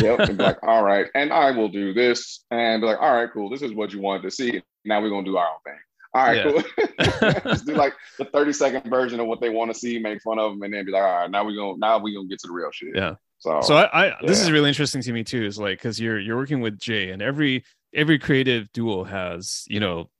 yep. 0.00 0.20
And 0.20 0.38
be 0.38 0.44
like, 0.44 0.58
all 0.62 0.84
right, 0.84 1.06
and 1.14 1.32
I 1.32 1.50
will 1.50 1.68
do 1.68 1.92
this, 1.92 2.44
and 2.50 2.80
be 2.80 2.86
like, 2.86 3.00
all 3.00 3.14
right, 3.14 3.28
cool. 3.32 3.50
This 3.50 3.62
is 3.62 3.72
what 3.72 3.92
you 3.92 4.00
wanted 4.00 4.22
to 4.22 4.30
see. 4.30 4.62
Now 4.84 5.02
we're 5.02 5.10
gonna 5.10 5.24
do 5.24 5.36
our 5.36 5.48
own 5.48 5.58
thing. 5.64 5.80
All 6.12 6.26
right, 6.26 6.36
yeah. 6.36 6.42
cool. 6.42 7.42
Just 7.52 7.66
do 7.66 7.74
like 7.74 7.94
the 8.18 8.24
30 8.24 8.52
second 8.52 8.90
version 8.90 9.20
of 9.20 9.26
what 9.26 9.40
they 9.40 9.48
want 9.48 9.72
to 9.72 9.78
see, 9.78 9.98
make 9.98 10.20
fun 10.22 10.38
of 10.38 10.52
them, 10.52 10.62
and 10.62 10.74
then 10.74 10.84
be 10.84 10.92
like, 10.92 11.02
all 11.02 11.08
right, 11.08 11.30
now 11.30 11.44
we're 11.44 11.54
gonna 11.54 11.78
now 11.78 11.98
we're 11.98 12.14
gonna 12.14 12.28
get 12.28 12.40
to 12.40 12.48
the 12.48 12.52
real 12.52 12.70
shit. 12.72 12.90
Yeah. 12.94 13.14
So 13.38 13.60
so 13.62 13.76
I, 13.76 13.84
I 13.84 14.06
yeah. 14.06 14.14
this 14.26 14.40
is 14.40 14.50
really 14.50 14.68
interesting 14.68 15.02
to 15.02 15.12
me 15.12 15.24
too, 15.24 15.44
is 15.44 15.58
like 15.58 15.78
because 15.78 16.00
you're 16.00 16.18
you're 16.18 16.36
working 16.36 16.60
with 16.60 16.78
Jay 16.78 17.10
and 17.10 17.22
every 17.22 17.64
every 17.94 18.18
creative 18.18 18.70
duo 18.72 19.04
has, 19.04 19.64
you 19.68 19.80
know, 19.80 20.10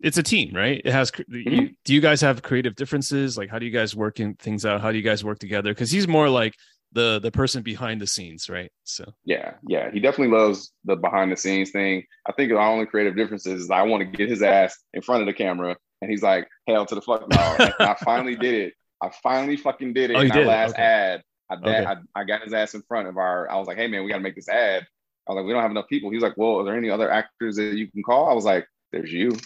it's 0.00 0.18
a 0.18 0.22
team, 0.22 0.54
right? 0.54 0.80
It 0.84 0.92
has 0.92 1.10
mm-hmm. 1.10 1.48
you, 1.48 1.70
do 1.84 1.94
you 1.94 2.00
guys 2.00 2.20
have 2.22 2.42
creative 2.42 2.74
differences? 2.74 3.38
Like 3.38 3.50
how 3.50 3.58
do 3.58 3.66
you 3.66 3.72
guys 3.72 3.94
work 3.94 4.20
in 4.20 4.34
things 4.34 4.66
out? 4.66 4.80
How 4.80 4.90
do 4.90 4.98
you 4.98 5.04
guys 5.04 5.24
work 5.24 5.38
together? 5.38 5.70
Because 5.72 5.90
he's 5.90 6.08
more 6.08 6.28
like 6.28 6.54
the 6.92 7.20
the 7.20 7.30
person 7.30 7.62
behind 7.62 8.00
the 8.00 8.06
scenes, 8.06 8.48
right? 8.48 8.70
So 8.84 9.12
yeah, 9.24 9.54
yeah, 9.66 9.90
he 9.90 10.00
definitely 10.00 10.36
loves 10.36 10.72
the 10.84 10.96
behind 10.96 11.30
the 11.30 11.36
scenes 11.36 11.70
thing. 11.70 12.04
I 12.26 12.32
think 12.32 12.52
our 12.52 12.58
only 12.58 12.86
creative 12.86 13.16
difference 13.16 13.46
is 13.46 13.70
I 13.70 13.82
want 13.82 14.00
to 14.00 14.16
get 14.16 14.28
his 14.28 14.42
ass 14.42 14.76
in 14.92 15.02
front 15.02 15.22
of 15.22 15.26
the 15.26 15.32
camera, 15.32 15.76
and 16.02 16.10
he's 16.10 16.22
like, 16.22 16.48
"Hell 16.66 16.86
to 16.86 16.94
the 16.94 17.02
fuck 17.02 17.28
no!" 17.28 17.36
I 17.80 17.96
finally 18.04 18.36
did 18.36 18.54
it. 18.54 18.74
I 19.00 19.10
finally 19.22 19.56
fucking 19.56 19.92
did 19.92 20.10
it 20.10 20.16
oh, 20.16 20.20
in 20.20 20.32
our 20.32 20.44
last 20.44 20.72
okay. 20.72 20.82
ad. 20.82 21.22
I, 21.48 21.54
okay. 21.54 21.84
I, 21.84 21.96
I 22.20 22.24
got 22.24 22.42
his 22.42 22.52
ass 22.52 22.74
in 22.74 22.82
front 22.82 23.08
of 23.08 23.16
our. 23.16 23.50
I 23.50 23.56
was 23.56 23.66
like, 23.66 23.76
"Hey 23.76 23.86
man, 23.86 24.04
we 24.04 24.10
got 24.10 24.18
to 24.18 24.22
make 24.22 24.36
this 24.36 24.48
ad." 24.48 24.86
I 25.28 25.32
was 25.32 25.36
like, 25.36 25.46
"We 25.46 25.52
don't 25.52 25.62
have 25.62 25.70
enough 25.70 25.88
people." 25.88 26.10
He's 26.10 26.22
like, 26.22 26.36
"Well, 26.36 26.60
are 26.60 26.64
there 26.64 26.76
any 26.76 26.90
other 26.90 27.10
actors 27.10 27.56
that 27.56 27.76
you 27.76 27.90
can 27.90 28.02
call?" 28.02 28.28
I 28.28 28.34
was 28.34 28.44
like, 28.44 28.66
"There's 28.92 29.12
you," 29.12 29.36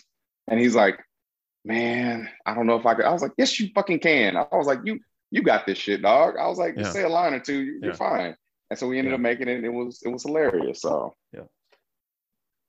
and 0.48 0.58
he's 0.58 0.74
like, 0.74 0.98
"Man, 1.64 2.28
I 2.46 2.54
don't 2.54 2.66
know 2.66 2.76
if 2.76 2.86
I 2.86 2.94
could." 2.94 3.04
I 3.04 3.12
was 3.12 3.22
like, 3.22 3.32
"Yes, 3.36 3.58
you 3.60 3.68
fucking 3.74 4.00
can." 4.00 4.36
I 4.36 4.46
was 4.52 4.66
like, 4.66 4.80
"You." 4.84 5.00
You 5.34 5.42
got 5.42 5.66
this 5.66 5.78
shit, 5.78 6.00
dog. 6.00 6.36
I 6.40 6.46
was 6.46 6.58
like, 6.58 6.76
just 6.76 6.94
yeah. 6.94 7.02
say 7.02 7.02
a 7.02 7.08
line 7.08 7.34
or 7.34 7.40
two, 7.40 7.60
you're 7.64 7.90
yeah. 7.90 7.96
fine. 7.96 8.36
And 8.70 8.78
so 8.78 8.86
we 8.86 8.98
ended 8.98 9.10
yeah. 9.10 9.16
up 9.16 9.20
making 9.20 9.48
it. 9.48 9.64
it 9.64 9.68
was 9.68 10.00
it 10.04 10.08
was 10.08 10.22
hilarious. 10.22 10.80
So 10.80 11.14
yeah. 11.32 11.40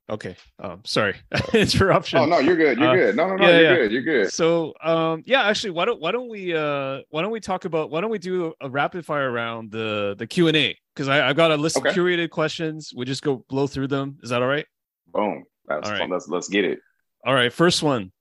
Okay. 0.09 0.35
Um, 0.59 0.81
sorry, 0.83 1.15
interruption. 1.53 2.19
Oh 2.19 2.25
no, 2.25 2.39
you're 2.39 2.55
good. 2.55 2.77
You're 2.79 2.89
Uh, 2.89 2.95
good. 2.95 3.15
No, 3.15 3.27
no, 3.29 3.35
no, 3.35 3.59
you're 3.59 3.75
good. 3.75 3.91
You're 3.91 4.01
good. 4.01 4.31
So, 4.33 4.73
um, 4.83 5.23
yeah, 5.25 5.43
actually, 5.43 5.71
why 5.71 5.85
don't 5.85 6.01
why 6.01 6.11
don't 6.11 6.29
we 6.29 6.55
uh 6.55 7.01
why 7.09 7.21
don't 7.21 7.31
we 7.31 7.39
talk 7.39 7.65
about 7.65 7.89
why 7.91 8.01
don't 8.01 8.11
we 8.11 8.19
do 8.19 8.53
a 8.61 8.69
rapid 8.69 9.05
fire 9.05 9.31
around 9.31 9.71
the 9.71 10.15
the 10.17 10.27
Q 10.27 10.47
and 10.47 10.57
A 10.57 10.77
because 10.95 11.07
I 11.07 11.27
I've 11.27 11.35
got 11.35 11.51
a 11.51 11.57
list 11.57 11.77
Okay. 11.77 11.89
of 11.89 11.95
curated 11.95 12.29
questions. 12.31 12.93
We 12.95 13.05
just 13.05 13.21
go 13.23 13.45
blow 13.47 13.67
through 13.67 13.87
them. 13.87 14.17
Is 14.23 14.29
that 14.31 14.41
all 14.41 14.47
right? 14.47 14.65
Boom. 15.13 15.43
That's 15.67 15.87
All 15.87 15.93
right. 15.93 16.01
fun. 16.01 16.09
Let's 16.09 16.27
let's 16.27 16.49
get 16.49 16.65
it. 16.65 16.79
All 17.25 17.33
right. 17.33 17.51
First 17.53 17.81
one. 17.83 18.11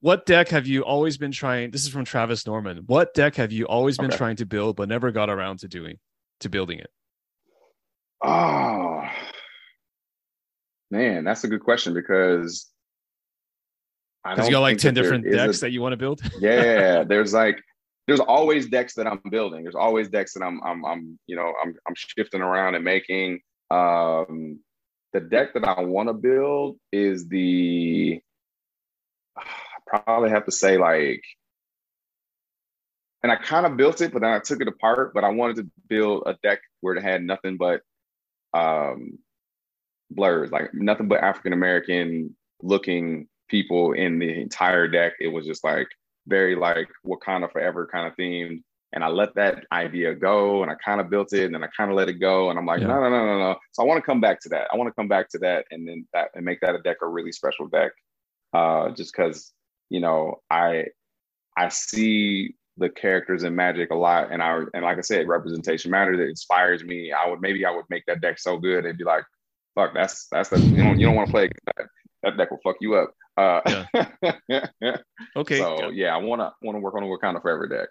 What 0.00 0.24
deck 0.24 0.48
have 0.48 0.66
you 0.66 0.82
always 0.82 1.18
been 1.18 1.30
trying? 1.32 1.70
This 1.72 1.82
is 1.82 1.90
from 1.90 2.04
Travis 2.04 2.46
Norman. 2.46 2.84
What 2.86 3.12
deck 3.14 3.34
have 3.36 3.52
you 3.52 3.66
always 3.66 3.98
been 3.98 4.06
Okay. 4.06 4.16
trying 4.16 4.36
to 4.36 4.46
build 4.46 4.76
but 4.76 4.88
never 4.88 5.10
got 5.10 5.28
around 5.28 5.58
to 5.60 5.68
doing 5.68 5.98
to 6.40 6.48
building 6.48 6.78
it? 6.78 6.90
Oh 8.22 9.02
man, 10.90 11.24
that's 11.24 11.44
a 11.44 11.48
good 11.48 11.62
question 11.62 11.92
because 11.94 12.66
Because 14.24 14.46
you 14.46 14.52
got 14.52 14.60
like 14.60 14.78
ten 14.78 14.94
different 14.94 15.26
is 15.26 15.34
a- 15.34 15.36
decks 15.36 15.60
that 15.60 15.70
you 15.72 15.82
want 15.82 15.92
to 15.92 15.96
build. 15.98 16.20
yeah, 16.40 17.04
there's 17.04 17.32
like 17.34 17.60
there's 18.06 18.20
always 18.20 18.68
decks 18.68 18.94
that 18.94 19.06
I'm 19.06 19.20
building. 19.30 19.62
There's 19.64 19.74
always 19.74 20.08
decks 20.08 20.32
that 20.34 20.42
I'm 20.42 20.62
I'm 20.64 20.84
I'm 20.84 21.18
you 21.26 21.36
know 21.36 21.52
I'm 21.62 21.74
I'm 21.86 21.94
shifting 21.94 22.40
around 22.40 22.74
and 22.74 22.84
making. 22.84 23.40
Um, 23.70 24.60
the 25.12 25.20
deck 25.20 25.54
that 25.54 25.64
I 25.64 25.82
want 25.82 26.08
to 26.08 26.12
build 26.14 26.78
is 26.90 27.28
the 27.28 28.20
probably 29.90 30.30
have 30.30 30.46
to 30.46 30.52
say 30.52 30.78
like, 30.78 31.22
and 33.22 33.30
I 33.30 33.36
kind 33.36 33.66
of 33.66 33.76
built 33.76 34.00
it, 34.00 34.12
but 34.12 34.22
then 34.22 34.32
I 34.32 34.38
took 34.38 34.60
it 34.62 34.68
apart. 34.68 35.12
But 35.14 35.24
I 35.24 35.28
wanted 35.30 35.56
to 35.56 35.70
build 35.88 36.22
a 36.26 36.34
deck 36.42 36.60
where 36.80 36.94
it 36.94 37.02
had 37.02 37.22
nothing 37.22 37.56
but 37.58 37.82
um 38.54 39.18
blurs, 40.10 40.50
like 40.50 40.72
nothing 40.74 41.08
but 41.08 41.22
African 41.22 41.52
American 41.52 42.36
looking 42.62 43.28
people 43.48 43.92
in 43.92 44.18
the 44.18 44.40
entire 44.40 44.88
deck. 44.88 45.14
It 45.20 45.28
was 45.28 45.46
just 45.46 45.64
like 45.64 45.88
very 46.26 46.54
like 46.56 46.88
Wakanda 47.06 47.50
Forever 47.52 47.88
kind 47.92 48.06
of 48.06 48.16
themed. 48.16 48.62
And 48.92 49.04
I 49.04 49.08
let 49.08 49.34
that 49.36 49.66
idea 49.72 50.14
go 50.16 50.62
and 50.62 50.70
I 50.70 50.74
kind 50.84 51.00
of 51.00 51.10
built 51.10 51.32
it 51.32 51.44
and 51.44 51.54
then 51.54 51.62
I 51.62 51.68
kind 51.76 51.90
of 51.90 51.96
let 51.96 52.08
it 52.08 52.14
go. 52.14 52.50
And 52.50 52.58
I'm 52.58 52.66
like, 52.66 52.80
Yeah. 52.80 52.88
no, 52.88 53.00
no, 53.00 53.08
no, 53.10 53.24
no, 53.26 53.38
no. 53.38 53.56
So 53.72 53.82
I 53.82 53.86
want 53.86 53.98
to 53.98 54.06
come 54.06 54.20
back 54.20 54.40
to 54.42 54.48
that. 54.50 54.68
I 54.72 54.76
want 54.76 54.88
to 54.88 54.94
come 54.94 55.08
back 55.08 55.28
to 55.30 55.38
that 55.40 55.66
and 55.70 55.86
then 55.86 56.06
that 56.12 56.30
and 56.34 56.44
make 56.44 56.60
that 56.62 56.74
a 56.74 56.80
deck 56.82 56.98
a 57.02 57.06
really 57.08 57.32
special 57.32 57.68
deck. 57.68 57.92
Uh 58.52 58.90
just 58.90 59.12
because, 59.14 59.52
you 59.90 60.00
know, 60.00 60.36
I 60.50 60.86
I 61.58 61.68
see 61.68 62.54
the 62.78 62.88
characters 62.88 63.42
in 63.42 63.54
Magic 63.54 63.90
a 63.90 63.94
lot, 63.94 64.32
and 64.32 64.42
I 64.42 64.60
and 64.72 64.82
like 64.84 64.96
I 64.96 65.02
said, 65.02 65.28
representation 65.28 65.90
matters. 65.90 66.18
It 66.18 66.28
inspires 66.30 66.82
me. 66.82 67.12
I 67.12 67.28
would 67.28 67.40
maybe 67.42 67.66
I 67.66 67.70
would 67.70 67.84
make 67.90 68.04
that 68.06 68.20
deck 68.22 68.38
so 68.38 68.56
good, 68.56 68.84
it'd 68.86 68.96
be 68.96 69.04
like, 69.04 69.24
fuck, 69.74 69.92
that's 69.92 70.26
that's 70.30 70.48
the 70.48 70.58
you 70.60 70.82
don't 70.82 70.98
you 70.98 71.06
don't 71.06 71.14
want 71.16 71.28
to 71.28 71.32
play 71.32 71.48
that. 71.76 71.86
That 72.22 72.36
deck 72.38 72.50
will 72.50 72.60
fuck 72.64 72.76
you 72.80 72.94
up. 72.94 73.12
Uh, 73.36 73.60
Okay. 75.36 75.58
so 75.58 75.76
got- 75.78 75.94
yeah, 75.94 76.14
I 76.14 76.18
wanna 76.18 76.52
wanna 76.62 76.78
work 76.80 76.94
on 76.94 77.02
a 77.02 77.06
Wakanda 77.06 77.40
Forever 77.42 77.66
deck. 77.66 77.88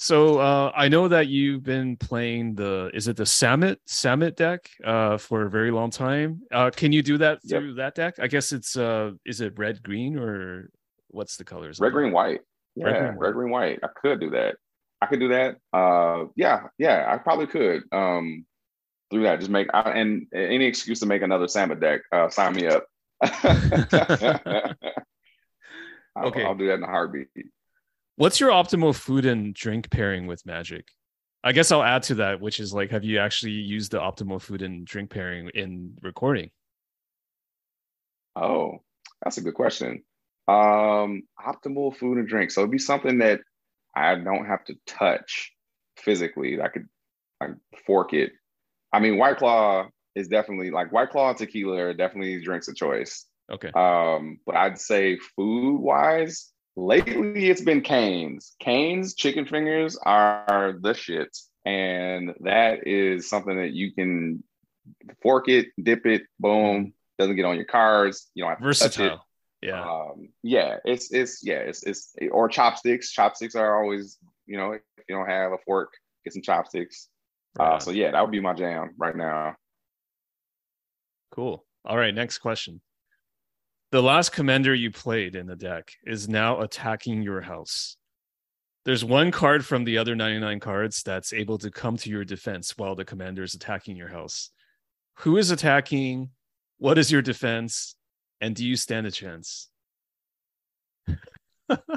So 0.00 0.38
uh, 0.38 0.70
I 0.76 0.88
know 0.88 1.08
that 1.08 1.26
you've 1.26 1.64
been 1.64 1.96
playing 1.96 2.54
the 2.54 2.90
is 2.94 3.08
it 3.08 3.16
the 3.16 3.24
Samut 3.24 3.78
Samut 3.88 4.36
deck 4.36 4.70
uh, 4.84 5.18
for 5.18 5.42
a 5.42 5.50
very 5.50 5.70
long 5.72 5.90
time. 5.90 6.42
Uh, 6.52 6.70
can 6.70 6.92
you 6.92 7.02
do 7.02 7.18
that 7.18 7.40
Yep. 7.42 7.60
through 7.60 7.74
that 7.74 7.94
deck? 7.96 8.14
I 8.20 8.28
guess 8.28 8.52
it's 8.52 8.76
uh, 8.76 9.12
is 9.26 9.40
it 9.40 9.58
red 9.58 9.82
green 9.82 10.16
or 10.18 10.70
what's 11.08 11.36
the 11.36 11.44
colors? 11.44 11.78
Red, 11.80 11.92
green, 11.92 12.12
white. 12.12 12.40
Yeah, 12.74 12.86
Red, 12.86 12.94
red, 12.94 13.02
green, 13.02 13.16
white. 13.16 13.32
green, 13.32 13.50
white. 13.50 13.78
I 13.82 13.88
could 14.00 14.20
do 14.20 14.30
that. 14.30 14.56
I 15.00 15.06
could 15.06 15.20
do 15.20 15.28
that. 15.28 15.56
Uh, 15.72 16.26
yeah, 16.36 16.64
yeah, 16.78 17.06
I 17.08 17.18
probably 17.18 17.46
could. 17.46 17.82
Um, 17.92 18.44
through 19.10 19.22
that, 19.22 19.38
just 19.38 19.50
make 19.50 19.68
I, 19.72 19.80
and 19.92 20.26
any 20.34 20.66
excuse 20.66 21.00
to 21.00 21.06
make 21.06 21.22
another 21.22 21.46
Samut 21.46 21.80
deck. 21.80 22.02
Uh, 22.12 22.28
sign 22.28 22.54
me 22.54 22.66
up. 22.66 22.84
I'll, 26.16 26.28
Okay. 26.28 26.44
I'll 26.44 26.54
do 26.56 26.66
that 26.66 26.74
in 26.74 26.82
a 26.82 26.86
heartbeat. 26.86 27.28
What's 28.16 28.40
your 28.40 28.50
optimal 28.50 28.94
food 28.94 29.24
and 29.24 29.54
drink 29.54 29.90
pairing 29.90 30.26
with 30.26 30.44
Magic? 30.44 30.88
I 31.44 31.52
guess 31.52 31.70
I'll 31.70 31.84
add 31.84 32.02
to 32.04 32.16
that, 32.16 32.40
which 32.40 32.58
is 32.58 32.74
like, 32.74 32.90
have 32.90 33.04
you 33.04 33.20
actually 33.20 33.52
used 33.52 33.92
the 33.92 33.98
optimal 33.98 34.42
food 34.42 34.62
and 34.62 34.84
drink 34.84 35.10
pairing 35.10 35.48
in 35.54 35.96
recording? 36.02 36.50
Oh, 38.34 38.78
that's 39.22 39.38
a 39.38 39.40
good 39.42 39.54
question. 39.54 40.02
Um, 40.48 41.24
optimal 41.38 41.94
food 41.94 42.18
and 42.18 42.26
drink. 42.26 42.50
So 42.50 42.62
it'd 42.62 42.70
be 42.70 42.78
something 42.78 43.18
that 43.18 43.40
I 43.94 44.14
don't 44.14 44.46
have 44.46 44.64
to 44.64 44.76
touch 44.86 45.52
physically. 45.96 46.60
I 46.60 46.68
could 46.68 46.88
like 47.40 47.50
fork 47.86 48.14
it. 48.14 48.32
I 48.92 49.00
mean, 49.00 49.18
White 49.18 49.36
Claw 49.36 49.88
is 50.14 50.28
definitely 50.28 50.70
like 50.70 50.90
White 50.92 51.10
Claw 51.10 51.30
and 51.30 51.38
tequila 51.38 51.76
are 51.78 51.94
definitely 51.94 52.42
drinks 52.42 52.68
of 52.68 52.76
choice. 52.76 53.26
Okay. 53.50 53.70
Um, 53.74 54.40
but 54.46 54.56
I'd 54.56 54.78
say 54.78 55.18
food 55.36 55.78
wise, 55.78 56.50
lately 56.76 57.50
it's 57.50 57.60
been 57.60 57.82
Canes. 57.82 58.54
Canes 58.60 59.14
chicken 59.14 59.46
fingers 59.46 59.98
are 60.02 60.78
the 60.80 60.94
shit. 60.94 61.36
And 61.64 62.34
that 62.40 62.86
is 62.86 63.28
something 63.28 63.56
that 63.56 63.72
you 63.72 63.92
can 63.92 64.42
fork 65.22 65.48
it, 65.48 65.68
dip 65.82 66.06
it, 66.06 66.22
boom, 66.38 66.94
doesn't 67.18 67.36
get 67.36 67.44
on 67.44 67.56
your 67.56 67.66
cards. 67.66 68.30
You 68.34 68.44
don't 68.44 68.58
have 68.58 68.72
to 68.72 68.78
touch 68.78 68.98
it. 69.00 69.18
Yeah. 69.60 69.82
Um, 69.82 70.28
yeah, 70.42 70.76
it's 70.84 71.12
it's 71.12 71.40
yeah, 71.44 71.58
it's 71.58 71.82
it's 71.82 72.14
or 72.30 72.48
chopsticks. 72.48 73.10
Chopsticks 73.10 73.54
are 73.54 73.82
always, 73.82 74.18
you 74.46 74.56
know, 74.56 74.72
if 74.72 74.82
you 75.08 75.16
don't 75.16 75.28
have 75.28 75.52
a 75.52 75.58
fork, 75.66 75.92
get 76.24 76.32
some 76.32 76.42
chopsticks. 76.42 77.08
Right 77.58 77.74
Uh, 77.74 77.78
so 77.80 77.90
yeah, 77.90 78.12
that 78.12 78.20
would 78.20 78.30
be 78.30 78.40
my 78.40 78.54
jam 78.54 78.94
right 78.98 79.16
now. 79.16 79.56
Cool. 81.32 81.64
All 81.84 81.96
right, 81.96 82.14
next 82.14 82.38
question. 82.38 82.80
The 83.90 84.02
last 84.02 84.32
commander 84.32 84.74
you 84.74 84.90
played 84.90 85.34
in 85.34 85.46
the 85.46 85.56
deck 85.56 85.92
is 86.04 86.28
now 86.28 86.60
attacking 86.60 87.22
your 87.22 87.40
house. 87.40 87.96
There's 88.84 89.04
one 89.04 89.30
card 89.30 89.64
from 89.64 89.84
the 89.84 89.98
other 89.98 90.14
99 90.14 90.60
cards 90.60 91.02
that's 91.02 91.32
able 91.32 91.58
to 91.58 91.70
come 91.70 91.96
to 91.98 92.10
your 92.10 92.24
defense 92.24 92.74
while 92.76 92.94
the 92.94 93.04
commander 93.04 93.42
is 93.42 93.54
attacking 93.54 93.96
your 93.96 94.08
house. 94.08 94.50
Who 95.20 95.36
is 95.36 95.50
attacking? 95.50 96.30
What 96.78 96.98
is 96.98 97.10
your 97.10 97.22
defense? 97.22 97.96
And 98.40 98.54
do 98.54 98.66
you 98.66 98.76
stand 98.76 99.06
a 99.06 99.10
chance? 99.10 99.68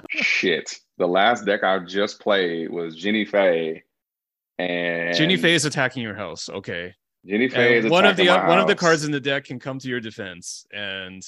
Shit. 0.09 0.79
The 0.97 1.07
last 1.07 1.45
deck 1.45 1.63
I 1.63 1.79
just 1.79 2.19
played 2.19 2.69
was 2.69 2.95
Jinnie 2.95 3.25
Fay. 3.25 3.83
And 4.59 5.15
Jinnie 5.15 5.37
Fay 5.37 5.53
is 5.53 5.65
attacking 5.65 6.03
your 6.03 6.15
house. 6.15 6.49
Okay. 6.49 6.93
Jinnie 7.25 7.49
Fay 7.49 7.77
is 7.77 7.85
And 7.85 7.91
one 7.91 8.05
of 8.05 8.17
the 8.17 8.27
one 8.27 8.59
of 8.59 8.67
the 8.67 8.75
cards 8.75 9.03
in 9.03 9.11
the 9.11 9.19
deck 9.19 9.45
can 9.45 9.59
come 9.59 9.79
to 9.79 9.87
your 9.87 9.99
defense. 9.99 10.65
And 10.73 11.23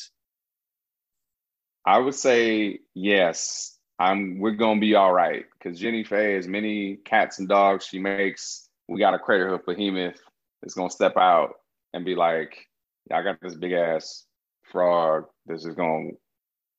I 1.85 1.99
would 1.99 2.15
say 2.15 2.79
yes. 2.93 3.77
I'm 3.99 4.39
we're 4.39 4.51
gonna 4.51 4.79
be 4.79 4.95
all 4.95 5.13
right 5.13 5.45
because 5.53 5.79
Jinnie 5.79 6.03
Fay, 6.03 6.35
as 6.35 6.47
many 6.47 6.97
cats 6.97 7.39
and 7.39 7.47
dogs 7.47 7.85
she 7.85 7.99
makes, 7.99 8.67
we 8.87 8.99
got 8.99 9.13
a 9.13 9.19
Craterhoof 9.19 9.65
Behemoth 9.65 10.19
that's 10.61 10.73
gonna 10.73 10.89
step 10.89 11.15
out 11.15 11.55
and 11.93 12.03
be 12.03 12.15
like, 12.15 12.67
yeah, 13.09 13.19
I 13.19 13.21
got 13.21 13.39
this 13.41 13.55
big 13.55 13.71
ass 13.71 14.25
frog. 14.73 15.25
This 15.45 15.63
is 15.63 15.75
gonna 15.75 16.09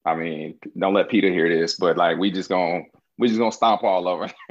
I 0.05 0.15
mean, 0.15 0.59
don't 0.79 0.93
let 0.93 1.09
Peter 1.09 1.31
hear 1.31 1.49
this, 1.49 1.77
but 1.77 1.97
like 1.97 2.19
we 2.19 2.31
just 2.31 2.51
gonna 2.51 2.83
we 3.17 3.29
just 3.29 3.39
gonna 3.41 3.53
stomp 3.53 3.83
all 3.83 4.07
over. 4.07 4.31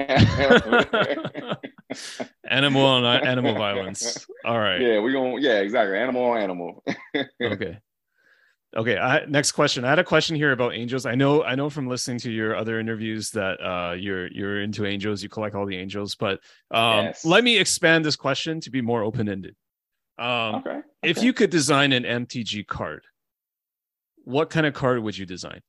animal 2.50 2.84
on 2.84 3.04
animal 3.04 3.54
violence. 3.54 4.26
All 4.44 4.58
right. 4.58 4.80
Yeah, 4.80 4.98
we 4.98 5.12
gonna 5.12 5.40
yeah, 5.40 5.60
exactly. 5.60 5.96
Animal 5.96 6.24
on 6.24 6.40
animal. 6.40 6.82
okay 7.42 7.78
okay 8.76 8.98
I, 8.98 9.24
next 9.26 9.52
question 9.52 9.84
i 9.84 9.88
had 9.88 9.98
a 10.00 10.04
question 10.04 10.34
here 10.34 10.52
about 10.52 10.74
angels 10.74 11.06
i 11.06 11.14
know 11.14 11.44
i 11.44 11.54
know 11.54 11.70
from 11.70 11.86
listening 11.86 12.18
to 12.20 12.30
your 12.32 12.56
other 12.56 12.80
interviews 12.80 13.30
that 13.30 13.60
uh 13.64 13.92
you're 13.92 14.26
you're 14.32 14.62
into 14.62 14.84
angels 14.84 15.22
you 15.22 15.28
collect 15.28 15.54
all 15.54 15.64
the 15.66 15.76
angels 15.76 16.16
but 16.16 16.40
um 16.72 17.06
Yes. 17.06 17.24
let 17.24 17.44
me 17.44 17.56
expand 17.56 18.04
this 18.04 18.16
question 18.16 18.60
to 18.60 18.70
be 18.70 18.80
more 18.80 19.04
open-ended 19.04 19.54
um 20.18 20.56
okay. 20.56 20.80
if 21.02 21.22
you 21.22 21.32
could 21.32 21.50
design 21.50 21.92
an 21.92 22.02
mtg 22.26 22.66
card 22.66 23.04
what 24.24 24.50
kind 24.50 24.66
of 24.66 24.74
card 24.74 25.02
would 25.02 25.16
you 25.16 25.26
design 25.26 25.60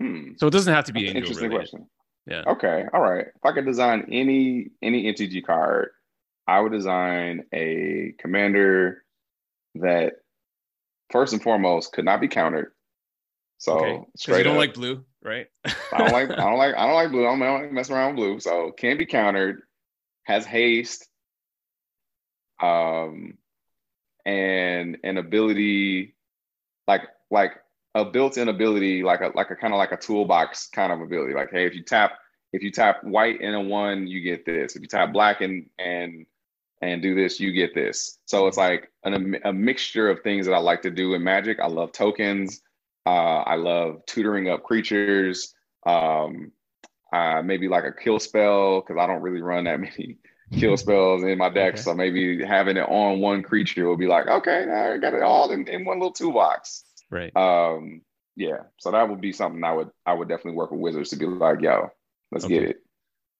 hmm. 0.00 0.32
so 0.36 0.46
it 0.46 0.50
doesn't 0.50 0.72
have 0.72 0.84
to 0.84 0.92
be 0.92 1.00
That's 1.00 1.10
an 1.10 1.16
angel 1.16 1.30
interesting 1.30 1.50
related. 1.50 1.70
question. 1.70 1.90
yeah 2.26 2.42
Okay, 2.46 2.84
all 2.92 3.00
right. 3.00 3.26
If 3.26 3.44
I 3.44 3.52
could 3.52 3.66
design 3.66 4.08
any 4.10 4.70
any 4.82 5.12
MTG 5.12 5.44
card, 5.44 5.90
I 6.46 6.60
would 6.60 6.72
design 6.72 7.44
a 7.52 8.14
commander 8.18 9.04
that 9.76 10.14
first 11.10 11.32
and 11.32 11.42
foremost 11.42 11.92
could 11.92 12.04
not 12.04 12.20
be 12.20 12.28
countered. 12.28 12.72
So 13.58 13.78
okay 13.78 14.04
straight 14.16 14.38
you 14.38 14.44
don't 14.44 14.54
up, 14.54 14.60
like 14.60 14.74
blue 14.74 15.04
right 15.22 15.46
I 15.92 15.98
don't 15.98 16.12
like 16.12 16.30
I 16.30 16.36
don't 16.36 16.58
like 16.58 16.74
I 16.76 16.86
don't 16.86 16.94
like 16.94 17.10
blue. 17.10 17.26
I 17.26 17.30
don't, 17.30 17.42
I 17.42 17.46
don't 17.46 17.62
like 17.62 17.72
messing 17.72 17.96
around 17.96 18.14
with 18.14 18.16
blue. 18.16 18.40
So 18.40 18.70
can't 18.72 18.98
be 18.98 19.06
countered, 19.06 19.62
has 20.24 20.44
haste, 20.44 21.08
um, 22.62 23.38
and 24.26 24.98
an 25.04 25.16
ability 25.16 26.14
like 26.86 27.02
like 27.30 27.52
a 27.94 28.04
built-in 28.04 28.48
ability, 28.48 29.02
like 29.02 29.22
a 29.22 29.32
like 29.34 29.50
a 29.50 29.56
kind 29.56 29.72
of 29.72 29.78
like 29.78 29.92
a 29.92 29.96
toolbox 29.96 30.68
kind 30.68 30.92
of 30.92 31.00
ability. 31.00 31.32
Like, 31.32 31.50
hey, 31.50 31.66
if 31.66 31.74
you 31.74 31.82
tap 31.82 32.12
if 32.52 32.62
you 32.62 32.70
tap 32.70 33.02
white 33.04 33.40
in 33.40 33.54
a 33.54 33.60
one, 33.60 34.06
you 34.06 34.20
get 34.20 34.44
this. 34.44 34.76
If 34.76 34.82
you 34.82 34.88
tap 34.88 35.12
black 35.12 35.40
and 35.40 35.70
and 35.78 36.26
and 36.82 37.00
do 37.00 37.14
this, 37.14 37.40
you 37.40 37.52
get 37.52 37.74
this. 37.74 38.18
So 38.26 38.46
it's 38.46 38.58
like 38.58 38.90
an, 39.04 39.38
a 39.44 39.52
mixture 39.52 40.10
of 40.10 40.20
things 40.20 40.44
that 40.46 40.52
I 40.52 40.58
like 40.58 40.82
to 40.82 40.90
do 40.90 41.14
in 41.14 41.24
Magic. 41.24 41.58
I 41.58 41.68
love 41.68 41.92
tokens. 41.92 42.60
Uh, 43.06 43.42
I 43.46 43.54
love 43.54 44.04
tutoring 44.06 44.50
up 44.50 44.62
creatures. 44.62 45.54
Um, 45.86 46.52
uh, 47.12 47.40
maybe 47.42 47.68
like 47.68 47.84
a 47.84 47.92
kill 47.92 48.18
spell 48.18 48.80
because 48.80 49.00
I 49.00 49.06
don't 49.06 49.22
really 49.22 49.40
run 49.40 49.64
that 49.64 49.80
many 49.80 50.18
kill 50.52 50.76
spells 50.76 51.22
in 51.22 51.38
my 51.38 51.48
deck. 51.48 51.74
Okay. 51.74 51.82
So 51.82 51.94
maybe 51.94 52.44
having 52.44 52.76
it 52.76 52.88
on 52.88 53.20
one 53.20 53.42
creature 53.42 53.86
will 53.86 53.96
be 53.96 54.06
like, 54.06 54.26
okay, 54.26 54.70
I 54.70 54.98
got 54.98 55.14
it 55.14 55.22
all 55.22 55.50
in, 55.50 55.66
in 55.68 55.84
one 55.84 55.98
little 55.98 56.12
toolbox. 56.12 56.84
Right. 57.10 57.34
Um, 57.36 58.02
yeah. 58.36 58.58
So 58.78 58.90
that 58.90 59.08
would 59.08 59.20
be 59.20 59.32
something 59.32 59.62
I 59.64 59.72
would 59.72 59.90
I 60.04 60.12
would 60.12 60.28
definitely 60.28 60.56
work 60.56 60.70
with 60.70 60.80
Wizards 60.80 61.10
to 61.10 61.16
be 61.16 61.26
like, 61.26 61.60
yo, 61.60 61.90
let's 62.30 62.44
okay. 62.44 62.54
get 62.54 62.70
it. 62.70 62.76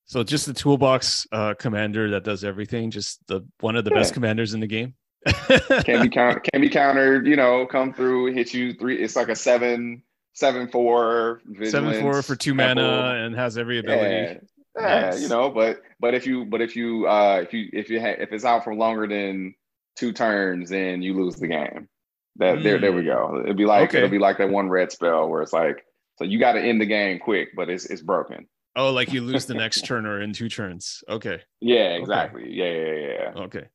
So 0.07 0.23
just 0.23 0.47
the 0.47 0.55
toolbox 0.55 1.27
uh, 1.33 1.55
commander 1.55 2.11
that 2.11 2.25
does 2.25 2.45
everything, 2.45 2.91
just 2.91 3.27
the 3.27 3.45
one 3.61 3.77
of 3.77 3.85
the 3.85 3.91
yeah. 3.91 3.99
best 3.99 4.15
commanders 4.15 4.55
in 4.55 4.61
the 4.61 4.67
game. 4.67 4.95
can 5.27 6.03
be 6.03 6.09
countered, 6.13 6.45
can 6.53 6.61
be 6.61 6.69
countered, 6.69 7.27
you 7.27 7.35
know, 7.35 7.67
come 7.67 7.93
through, 7.93 8.33
hit 8.33 8.55
you 8.55 8.73
three. 8.75 9.03
It's 9.03 9.17
like 9.17 9.29
a 9.29 9.35
seven, 9.35 10.03
seven, 10.33 10.69
four, 10.69 11.41
seven, 11.65 12.01
four 12.01 12.23
for 12.23 12.37
two 12.37 12.55
mana 12.55 13.25
and 13.25 13.35
has 13.35 13.59
every 13.59 13.81
ability. 13.81 14.15
Yeah. 14.15 14.39
Yeah, 14.79 15.15
you 15.17 15.29
know, 15.29 15.51
but 15.51 15.81
but 16.01 16.15
if 16.15 16.27
you 16.27 16.45
but 16.45 16.61
if 16.61 16.77
you 16.77 17.07
uh 17.07 17.41
if 17.43 17.53
you 17.53 17.69
if 17.73 17.89
you 17.89 18.01
ha- 18.01 18.17
if 18.19 18.33
it's 18.33 18.45
out 18.45 18.65
for 18.65 18.75
longer 18.75 19.07
than 19.07 19.55
two 19.97 20.13
turns, 20.13 20.71
then 20.71 21.03
you 21.03 21.15
lose 21.15 21.37
the 21.37 21.47
game. 21.47 21.89
That 22.37 22.59
mm. 22.59 22.63
there 22.63 22.79
there 22.79 22.93
we 22.93 23.05
go. 23.05 23.41
It'd 23.43 23.57
be 23.57 23.65
like 23.65 23.91
okay. 23.91 23.99
it'll 23.99 24.11
be 24.11 24.19
like 24.19 24.39
that 24.39 24.51
one 24.51 24.69
red 24.69 24.93
spell 24.93 25.29
where 25.29 25.43
it's 25.43 25.53
like 25.53 25.85
so 26.19 26.25
you 26.25 26.39
got 26.39 26.53
to 26.53 26.61
end 26.61 26.81
the 26.81 26.87
game 26.87 27.19
quick, 27.19 27.51
but 27.57 27.71
it's 27.71 27.87
it's 27.87 28.03
broken. 28.03 28.47
Oh, 28.77 28.93
like 28.93 29.13
you 29.13 29.23
lose 29.23 29.47
the 29.47 29.55
next 29.55 29.87
turn 29.87 30.05
or 30.05 30.21
in 30.21 30.35
two 30.35 30.51
turns. 30.51 31.03
Okay. 31.09 31.41
Yeah, 31.61 31.95
exactly. 31.95 32.43
Okay. 32.43 32.51
Yeah, 32.53 32.71
yeah, 32.73 33.33
yeah. 33.35 33.43
Okay. 33.43 33.67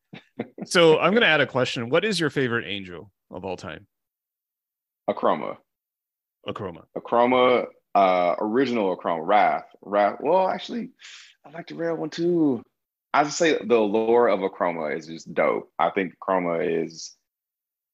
So 0.66 1.00
I'm 1.00 1.14
gonna 1.14 1.26
add 1.26 1.42
a 1.42 1.48
question. 1.48 1.90
What 1.90 2.06
is 2.06 2.20
your 2.20 2.30
favorite 2.30 2.66
angel 2.68 3.12
of 3.32 3.44
all 3.44 3.58
time? 3.58 3.88
Akroma. 5.10 5.58
A 6.48 6.54
chroma. 6.54 6.84
A 6.96 7.00
Akroma, 7.00 7.66
uh, 7.96 8.36
original 8.40 8.96
Akroma, 8.96 9.26
Wrath. 9.26 9.66
Wrath. 9.82 10.18
Well, 10.22 10.48
actually, 10.48 10.90
I 11.46 11.52
like 11.52 11.68
the 11.68 11.76
red 11.76 11.98
one 11.98 12.10
too. 12.10 12.64
I 13.14 13.24
just 13.24 13.38
say 13.38 13.58
the 13.58 13.80
lore 13.80 14.28
of 14.28 14.40
Akroma 14.40 14.98
is 14.98 15.08
just 15.08 15.34
dope. 15.34 15.70
I 15.78 15.90
think 15.90 16.14
chroma 16.22 16.86
is 16.86 17.16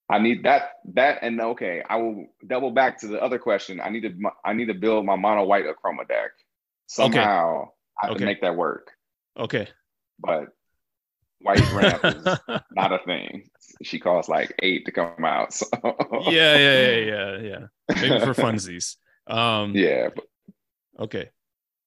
I 0.10 0.20
need 0.20 0.44
that 0.44 0.72
that 0.94 1.20
and 1.22 1.40
okay, 1.42 1.84
I 1.88 1.98
will 1.98 2.28
double 2.46 2.72
back 2.72 3.00
to 3.00 3.08
the 3.08 3.22
other 3.22 3.40
question. 3.40 3.82
I 3.82 3.90
need 3.90 4.02
to 4.02 4.14
I 4.46 4.54
need 4.54 4.68
to 4.68 4.74
build 4.74 5.06
my 5.06 5.16
mono 5.16 5.44
white 5.44 5.66
Akroma 5.66 6.08
deck 6.08 6.32
somehow 6.86 7.62
okay. 7.62 7.72
I 8.04 8.08
okay. 8.10 8.18
can 8.18 8.26
make 8.26 8.42
that 8.42 8.56
work. 8.56 8.92
Okay. 9.38 9.68
But 10.20 10.48
white 11.40 11.72
ramp 11.74 12.06
is 12.06 12.24
not 12.72 12.94
a 12.94 13.00
thing. 13.06 13.50
She 13.84 14.00
costs 14.00 14.30
like 14.30 14.56
eight 14.62 14.86
to 14.86 14.92
come 14.92 15.26
out. 15.26 15.54
So 15.54 15.68
yeah, 16.30 16.58
yeah, 16.58 16.80
yeah, 16.80 16.98
yeah, 16.98 17.38
yeah. 17.38 17.96
Maybe 18.02 18.20
for 18.20 18.34
funsies. 18.34 18.96
Um 19.30 19.76
yeah. 19.76 20.10
But... 20.14 20.26
Okay. 21.00 21.30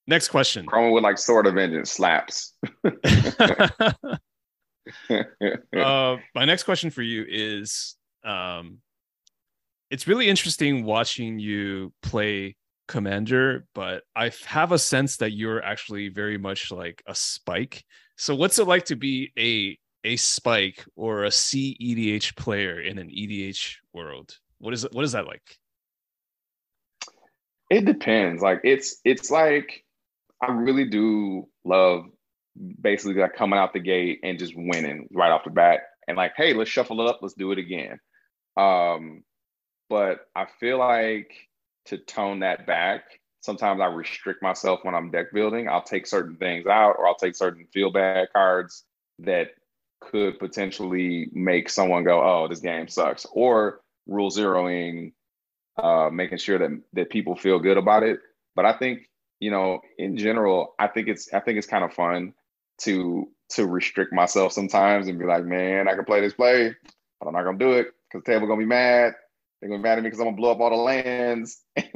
Next 0.07 0.29
question. 0.29 0.67
Chroma 0.67 0.93
with 0.93 1.05
like 1.05 1.19
sword 1.19 1.47
of 1.47 1.55
vengeance 1.55 1.93
slaps. 1.93 2.55
uh, 5.11 6.17
my 6.35 6.45
next 6.45 6.65
question 6.65 6.91
for 6.91 7.03
you 7.03 7.25
is 7.29 7.97
um 8.25 8.79
it's 9.91 10.07
really 10.07 10.29
interesting 10.29 10.85
watching 10.85 11.39
you 11.39 11.93
play 12.03 12.57
commander, 12.91 13.67
but 13.75 14.03
I 14.17 14.31
have 14.47 14.73
a 14.73 14.79
sense 14.79 15.17
that 15.19 15.33
you're 15.33 15.63
actually 15.63 16.09
very 16.09 16.39
much 16.39 16.71
like 16.71 17.03
a 17.07 17.15
spike. 17.15 17.85
So 18.17 18.35
what's 18.35 18.59
it 18.59 18.67
like 18.67 18.85
to 18.87 18.97
be 18.97 19.33
a 19.39 19.79
a 20.05 20.17
spike 20.17 20.85
or 20.97 21.25
a 21.25 21.31
C 21.31 21.77
EDH 21.81 22.37
player 22.37 22.81
in 22.81 22.99
an 22.99 23.09
EDH 23.09 23.77
world? 23.93 24.37
What 24.59 24.75
is 24.75 24.87
what 24.93 25.05
is 25.05 25.13
that 25.13 25.27
like? 25.27 25.57
It 27.71 27.85
depends. 27.85 28.43
Like 28.43 28.61
it's 28.65 29.01
it's 29.05 29.31
like 29.31 29.85
I 30.43 30.51
really 30.51 30.87
do 30.87 31.49
love 31.65 32.07
basically 32.81 33.15
like 33.15 33.35
coming 33.35 33.59
out 33.59 33.73
the 33.73 33.81
gate 33.81 34.21
and 34.23 34.39
just 34.39 34.55
winning 34.57 35.09
right 35.13 35.31
off 35.31 35.45
the 35.45 35.51
bat 35.51 35.81
and 36.09 36.17
like, 36.17 36.33
hey, 36.37 36.53
let's 36.53 36.71
shuffle 36.71 37.01
it 37.01 37.09
up, 37.09 37.21
let's 37.23 37.35
do 37.35 37.53
it 37.53 37.59
again. 37.59 38.01
Um, 38.57 39.23
but 39.89 40.27
I 40.35 40.47
feel 40.59 40.79
like 40.79 41.31
to 41.87 41.99
tone 41.99 42.41
that 42.41 42.67
back. 42.67 43.05
Sometimes 43.43 43.81
I 43.81 43.87
restrict 43.87 44.43
myself 44.43 44.81
when 44.83 44.95
I'm 44.95 45.11
deck 45.11 45.33
building. 45.33 45.69
I'll 45.69 45.83
take 45.83 46.07
certain 46.07 46.37
things 46.37 46.67
out 46.67 46.97
or 46.99 47.07
I'll 47.07 47.15
take 47.15 47.37
certain 47.37 47.67
feel 47.73 47.91
bad 47.91 48.29
cards 48.35 48.85
that 49.21 49.51
could 50.01 50.39
potentially 50.39 51.29
make 51.33 51.71
someone 51.71 52.05
go, 52.05 52.23
oh, 52.23 52.49
this 52.49 52.61
game 52.61 52.89
sucks. 52.89 53.27
Or 53.33 53.81
rule 54.07 54.31
zeroing, 54.31 55.13
uh, 55.77 56.11
making 56.13 56.39
sure 56.39 56.59
that 56.59 56.71
that 56.95 57.11
people 57.11 57.37
feel 57.37 57.59
good 57.59 57.77
about 57.77 58.03
it. 58.03 58.21
But 58.57 58.65
I 58.65 58.79
think, 58.79 59.09
you 59.39 59.51
know, 59.51 59.81
in 59.99 60.17
general, 60.17 60.75
I 60.79 60.89
think 60.89 61.09
it's 61.09 61.33
I 61.33 61.41
think 61.41 61.59
it's 61.59 61.67
kind 61.67 61.85
of 61.85 61.93
fun 61.93 62.35
to 62.83 63.29
to 63.51 63.67
restrict 63.67 64.13
myself 64.13 64.53
sometimes 64.53 65.09
and 65.09 65.19
be 65.19 65.25
like, 65.25 65.45
man, 65.45 65.89
I 65.89 65.95
can 65.95 66.05
play 66.05 66.21
this 66.21 66.35
play, 66.35 66.75
but 67.19 67.27
I'm 67.27 67.35
not 67.35 67.45
gonna 67.45 67.59
do 67.59 67.73
it 67.73 67.89
because 68.09 68.25
the 68.25 68.33
table 68.33 68.47
gonna 68.47 68.59
be 68.59 68.67
mad 68.67 69.15
they're 69.61 69.69
gonna 69.69 69.81
be 69.81 69.89
mad 69.89 69.99
at 69.99 70.05
me 70.05 70.09
because 70.09 70.21
I'm 70.21 70.27
gonna 70.27 70.37
blow 70.37 70.53
up 70.53 70.61
all 70.61 70.71
the 70.71 70.77
lands. 70.77 71.61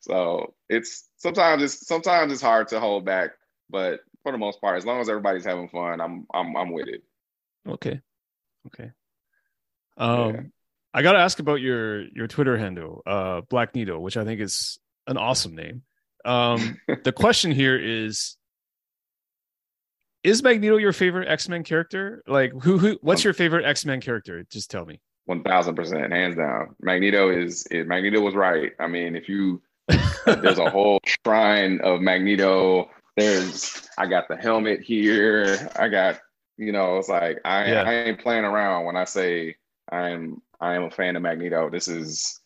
so 0.00 0.54
it's 0.68 1.08
sometimes 1.16 1.62
it's 1.62 1.86
sometimes 1.86 2.32
it's 2.32 2.42
hard 2.42 2.66
to 2.68 2.80
hold 2.80 3.06
back, 3.06 3.30
but 3.70 4.00
for 4.22 4.32
the 4.32 4.38
most 4.38 4.60
part, 4.60 4.76
as 4.76 4.84
long 4.84 5.00
as 5.00 5.08
everybody's 5.08 5.46
having 5.46 5.70
fun, 5.70 6.00
I'm 6.00 6.26
I'm 6.34 6.56
I'm 6.56 6.72
with 6.72 6.88
it. 6.88 7.04
Okay. 7.66 8.00
Okay. 8.66 8.90
Um 9.96 10.34
yeah. 10.34 10.40
I 10.94 11.02
gotta 11.02 11.18
ask 11.18 11.38
about 11.38 11.60
your 11.60 12.02
your 12.08 12.26
Twitter 12.26 12.56
handle, 12.56 13.02
uh 13.06 13.42
Black 13.48 13.74
Needle, 13.74 14.00
which 14.00 14.16
I 14.16 14.24
think 14.24 14.40
is 14.40 14.78
an 15.06 15.16
awesome 15.16 15.54
name. 15.54 15.82
Um 16.24 16.80
the 17.04 17.12
question 17.12 17.52
here 17.52 17.78
is 17.78 18.36
is 20.24 20.42
Magneto 20.42 20.76
your 20.76 20.92
favorite 20.92 21.28
X 21.28 21.48
Men 21.48 21.62
character? 21.62 22.22
Like, 22.26 22.52
who 22.62 22.78
who? 22.78 22.98
What's 23.02 23.24
your 23.24 23.34
favorite 23.34 23.64
X 23.64 23.84
Men 23.84 24.00
character? 24.00 24.44
Just 24.50 24.70
tell 24.70 24.84
me. 24.84 25.00
One 25.26 25.42
thousand 25.42 25.76
percent, 25.76 26.12
hands 26.12 26.36
down. 26.36 26.74
Magneto 26.80 27.30
is, 27.30 27.66
is 27.66 27.86
Magneto 27.86 28.20
was 28.20 28.34
right. 28.34 28.72
I 28.80 28.86
mean, 28.88 29.14
if 29.14 29.28
you 29.28 29.62
there's 30.26 30.58
a 30.58 30.70
whole 30.70 31.00
shrine 31.04 31.80
of 31.82 32.00
Magneto. 32.00 32.90
There's 33.16 33.88
I 33.98 34.06
got 34.06 34.28
the 34.28 34.36
helmet 34.36 34.80
here. 34.80 35.70
I 35.76 35.88
got 35.88 36.20
you 36.56 36.72
know 36.72 36.98
it's 36.98 37.08
like 37.08 37.40
I 37.44 37.70
yeah. 37.70 37.82
I 37.82 37.94
ain't 37.94 38.20
playing 38.20 38.44
around 38.44 38.84
when 38.84 38.96
I 38.96 39.04
say 39.04 39.56
I'm 39.90 40.40
I 40.60 40.74
am 40.74 40.84
a 40.84 40.90
fan 40.90 41.16
of 41.16 41.22
Magneto. 41.22 41.70
This 41.70 41.88
is 41.88 42.40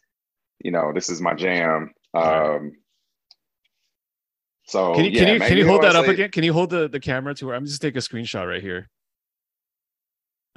you 0.62 0.70
know 0.70 0.92
this 0.94 1.08
is 1.08 1.20
my 1.20 1.34
jam. 1.34 1.92
Um, 2.14 2.72
so 4.66 4.94
can 4.94 5.04
you 5.04 5.10
yeah, 5.10 5.24
can 5.24 5.34
you 5.34 5.40
can 5.40 5.58
you 5.58 5.66
hold 5.66 5.82
that 5.82 5.96
up 5.96 6.06
again? 6.06 6.30
Can 6.30 6.44
you 6.44 6.52
hold 6.52 6.70
the, 6.70 6.88
the 6.88 7.00
camera 7.00 7.34
to 7.34 7.46
where 7.46 7.54
I'm 7.54 7.66
just 7.66 7.82
take 7.82 7.96
a 7.96 8.00
screenshot 8.00 8.48
right 8.48 8.62
here. 8.62 8.88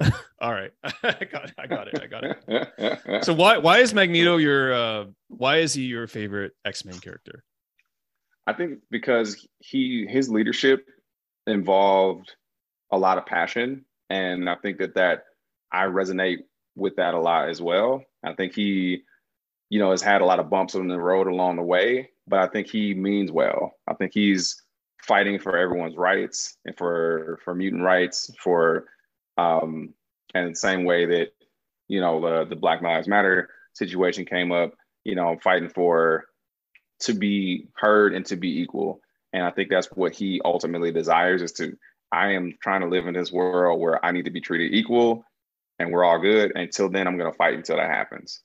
All 0.40 0.52
right, 0.52 0.70
I 0.84 1.26
got 1.30 1.48
it. 1.48 1.54
I 1.58 1.66
got 1.66 1.88
it. 1.88 2.00
I 2.00 2.06
got 2.06 2.24
it. 2.24 3.24
so 3.24 3.32
why 3.34 3.58
why 3.58 3.78
is 3.78 3.94
Magneto 3.94 4.36
your 4.36 4.72
uh, 4.72 5.04
why 5.28 5.58
is 5.58 5.74
he 5.74 5.82
your 5.82 6.06
favorite 6.06 6.52
X 6.64 6.84
Men 6.84 6.98
character? 6.98 7.42
I 8.46 8.52
think 8.52 8.78
because 8.90 9.46
he 9.58 10.06
his 10.08 10.28
leadership 10.28 10.86
involved 11.46 12.34
a 12.92 12.98
lot 12.98 13.18
of 13.18 13.26
passion, 13.26 13.84
and 14.10 14.48
I 14.48 14.56
think 14.56 14.78
that 14.78 14.94
that 14.94 15.24
I 15.72 15.84
resonate 15.84 16.38
with 16.76 16.96
that 16.96 17.14
a 17.14 17.18
lot 17.18 17.48
as 17.48 17.60
well. 17.60 18.04
I 18.24 18.34
think 18.34 18.54
he, 18.54 19.02
you 19.70 19.78
know, 19.78 19.90
has 19.90 20.02
had 20.02 20.20
a 20.20 20.24
lot 20.26 20.38
of 20.38 20.50
bumps 20.50 20.74
on 20.74 20.86
the 20.86 21.00
road 21.00 21.26
along 21.26 21.56
the 21.56 21.62
way, 21.62 22.10
but 22.28 22.38
I 22.38 22.46
think 22.46 22.68
he 22.68 22.94
means 22.94 23.32
well. 23.32 23.72
I 23.88 23.94
think 23.94 24.12
he's 24.14 24.62
fighting 25.02 25.38
for 25.38 25.56
everyone's 25.56 25.96
rights 25.96 26.56
and 26.64 26.76
for 26.76 27.40
for 27.44 27.54
mutant 27.54 27.82
rights, 27.82 28.30
for 28.40 28.86
um, 29.38 29.94
and 30.34 30.52
the 30.52 30.56
same 30.56 30.84
way 30.84 31.06
that 31.06 31.28
you 31.88 32.00
know 32.00 32.20
the 32.20 32.48
the 32.48 32.56
Black 32.56 32.82
Lives 32.82 33.08
Matter 33.08 33.48
situation 33.72 34.24
came 34.24 34.52
up, 34.52 34.74
you 35.04 35.14
know, 35.14 35.38
fighting 35.42 35.70
for 35.70 36.26
to 37.00 37.14
be 37.14 37.68
heard 37.76 38.14
and 38.14 38.24
to 38.26 38.36
be 38.36 38.60
equal. 38.60 39.00
And 39.32 39.44
I 39.44 39.50
think 39.50 39.68
that's 39.68 39.88
what 39.88 40.14
he 40.14 40.40
ultimately 40.44 40.92
desires 40.92 41.42
is 41.42 41.52
to 41.52 41.76
I 42.12 42.32
am 42.32 42.54
trying 42.62 42.82
to 42.82 42.88
live 42.88 43.06
in 43.06 43.14
this 43.14 43.32
world 43.32 43.80
where 43.80 44.04
I 44.04 44.12
need 44.12 44.24
to 44.26 44.30
be 44.30 44.40
treated 44.40 44.74
equal 44.74 45.24
and 45.78 45.92
we're 45.92 46.04
all 46.04 46.18
good. 46.18 46.52
Until 46.54 46.88
then, 46.88 47.06
I'm 47.06 47.18
going 47.18 47.30
to 47.30 47.36
fight 47.36 47.54
until 47.54 47.76
that 47.76 47.90
happens. 47.90 48.42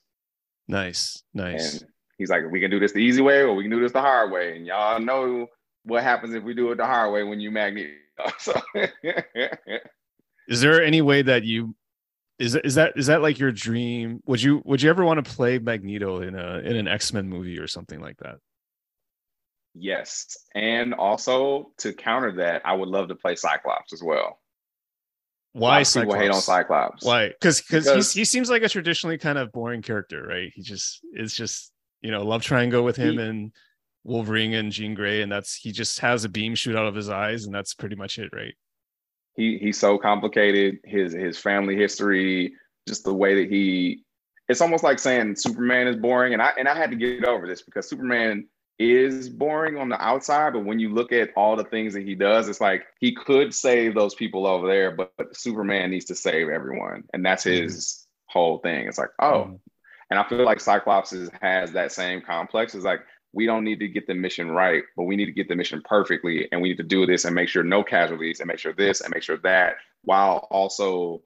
Nice, 0.68 1.22
nice. 1.34 1.80
And 1.80 1.90
he's 2.18 2.30
like, 2.30 2.42
we 2.50 2.60
can 2.60 2.70
do 2.70 2.78
this 2.78 2.92
the 2.92 2.98
easy 2.98 3.22
way 3.22 3.40
or 3.40 3.54
we 3.54 3.64
can 3.64 3.70
do 3.70 3.80
this 3.80 3.92
the 3.92 4.00
hard 4.00 4.30
way. 4.30 4.56
And 4.56 4.66
y'all 4.66 5.00
know 5.00 5.46
what 5.84 6.02
happens 6.02 6.34
if 6.34 6.42
we 6.44 6.54
do 6.54 6.70
it 6.72 6.76
the 6.76 6.86
hard 6.86 7.12
way 7.12 7.22
when 7.24 7.40
you 7.40 7.50
magnet. 7.50 7.90
So 8.38 8.52
is 10.48 10.60
there 10.60 10.82
any 10.84 11.00
way 11.00 11.22
that 11.22 11.44
you 11.44 11.74
is 12.38 12.54
is 12.56 12.74
that 12.74 12.92
is 12.96 13.06
that 13.06 13.22
like 13.22 13.38
your 13.38 13.50
dream? 13.50 14.20
Would 14.26 14.42
you 14.42 14.62
would 14.64 14.82
you 14.82 14.90
ever 14.90 15.04
want 15.04 15.24
to 15.24 15.30
play 15.30 15.58
Magneto 15.58 16.20
in 16.20 16.34
a 16.34 16.58
in 16.58 16.76
an 16.76 16.86
X 16.86 17.12
Men 17.12 17.28
movie 17.28 17.58
or 17.58 17.66
something 17.66 18.00
like 18.00 18.18
that? 18.18 18.36
Yes. 19.74 20.36
And 20.54 20.92
also 20.94 21.72
to 21.78 21.92
counter 21.92 22.32
that, 22.36 22.62
I 22.64 22.74
would 22.74 22.88
love 22.88 23.08
to 23.08 23.14
play 23.14 23.34
Cyclops 23.34 23.92
as 23.92 24.02
well. 24.02 24.38
Why 25.52 25.82
Cyclops? 25.82 26.20
hate 26.20 26.30
on 26.30 26.40
Cyclops? 26.40 27.04
Why? 27.04 27.32
Cause, 27.40 27.60
because 27.60 28.12
he 28.12 28.24
seems 28.24 28.48
like 28.48 28.62
a 28.62 28.68
traditionally 28.68 29.18
kind 29.18 29.36
of 29.38 29.52
boring 29.52 29.82
character, 29.82 30.22
right? 30.26 30.50
He 30.54 30.62
just 30.62 31.00
is 31.12 31.34
just 31.34 31.72
you 32.00 32.10
know 32.10 32.22
love 32.22 32.42
triangle 32.42 32.82
with 32.82 32.96
him 32.96 33.14
he, 33.14 33.20
and 33.20 33.52
Wolverine 34.04 34.54
and 34.54 34.72
Jean 34.72 34.94
Grey, 34.94 35.22
and 35.22 35.30
that's 35.30 35.54
he 35.54 35.70
just 35.70 36.00
has 36.00 36.24
a 36.24 36.28
beam 36.28 36.54
shoot 36.54 36.76
out 36.76 36.86
of 36.86 36.94
his 36.94 37.10
eyes, 37.10 37.44
and 37.44 37.54
that's 37.54 37.74
pretty 37.74 37.96
much 37.96 38.18
it, 38.18 38.30
right? 38.32 38.54
He 39.36 39.58
he's 39.58 39.78
so 39.78 39.98
complicated. 39.98 40.78
His 40.84 41.12
his 41.12 41.38
family 41.38 41.76
history, 41.76 42.54
just 42.88 43.04
the 43.04 43.14
way 43.14 43.34
that 43.42 43.50
he. 43.50 44.04
It's 44.48 44.60
almost 44.60 44.82
like 44.82 44.98
saying 44.98 45.36
Superman 45.36 45.86
is 45.86 45.96
boring, 45.96 46.32
and 46.32 46.42
I 46.42 46.52
and 46.58 46.68
I 46.68 46.76
had 46.76 46.90
to 46.90 46.96
get 46.96 47.24
over 47.24 47.46
this 47.46 47.62
because 47.62 47.88
Superman 47.88 48.48
is 48.90 49.28
boring 49.28 49.76
on 49.76 49.88
the 49.88 50.02
outside, 50.02 50.54
but 50.54 50.64
when 50.64 50.78
you 50.78 50.88
look 50.88 51.12
at 51.12 51.30
all 51.36 51.56
the 51.56 51.64
things 51.64 51.94
that 51.94 52.02
he 52.02 52.14
does, 52.14 52.48
it's 52.48 52.60
like 52.60 52.84
he 52.98 53.14
could 53.14 53.54
save 53.54 53.94
those 53.94 54.14
people 54.14 54.46
over 54.46 54.66
there, 54.66 54.90
but, 54.90 55.12
but 55.16 55.36
Superman 55.36 55.90
needs 55.90 56.06
to 56.06 56.14
save 56.14 56.48
everyone, 56.48 57.04
and 57.12 57.24
that's 57.24 57.44
his 57.44 58.06
whole 58.26 58.58
thing. 58.58 58.88
It's 58.88 58.98
like, 58.98 59.10
oh, 59.18 59.44
mm-hmm. 59.44 59.54
and 60.10 60.18
I 60.18 60.28
feel 60.28 60.44
like 60.44 60.60
Cyclops 60.60 61.12
is, 61.12 61.30
has 61.40 61.72
that 61.72 61.92
same 61.92 62.22
complex. 62.22 62.74
It's 62.74 62.84
like 62.84 63.00
we 63.32 63.46
don't 63.46 63.64
need 63.64 63.80
to 63.80 63.88
get 63.88 64.06
the 64.06 64.14
mission 64.14 64.50
right, 64.50 64.82
but 64.96 65.04
we 65.04 65.16
need 65.16 65.26
to 65.26 65.32
get 65.32 65.48
the 65.48 65.56
mission 65.56 65.82
perfectly, 65.84 66.48
and 66.50 66.60
we 66.60 66.70
need 66.70 66.78
to 66.78 66.82
do 66.82 67.06
this 67.06 67.24
and 67.24 67.34
make 67.34 67.48
sure 67.48 67.62
no 67.62 67.84
casualties, 67.84 68.40
and 68.40 68.48
make 68.48 68.58
sure 68.58 68.72
this 68.72 69.00
and 69.00 69.12
make 69.12 69.22
sure 69.22 69.38
that, 69.38 69.74
while 70.02 70.48
also 70.50 71.22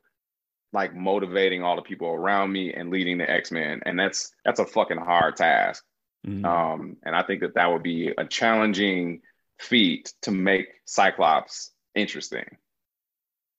like 0.72 0.94
motivating 0.94 1.62
all 1.62 1.76
the 1.76 1.82
people 1.82 2.08
around 2.08 2.52
me 2.52 2.72
and 2.74 2.90
leading 2.90 3.18
the 3.18 3.30
X 3.30 3.50
Men, 3.50 3.80
and 3.86 3.98
that's 3.98 4.32
that's 4.44 4.60
a 4.60 4.66
fucking 4.66 4.98
hard 4.98 5.36
task. 5.36 5.84
Mm-hmm. 6.26 6.44
Um, 6.44 6.96
and 7.04 7.14
I 7.14 7.22
think 7.22 7.40
that 7.42 7.54
that 7.54 7.70
would 7.70 7.82
be 7.82 8.12
a 8.16 8.24
challenging 8.24 9.20
feat 9.58 10.12
to 10.22 10.30
make 10.30 10.68
Cyclops 10.84 11.72
interesting. 11.94 12.56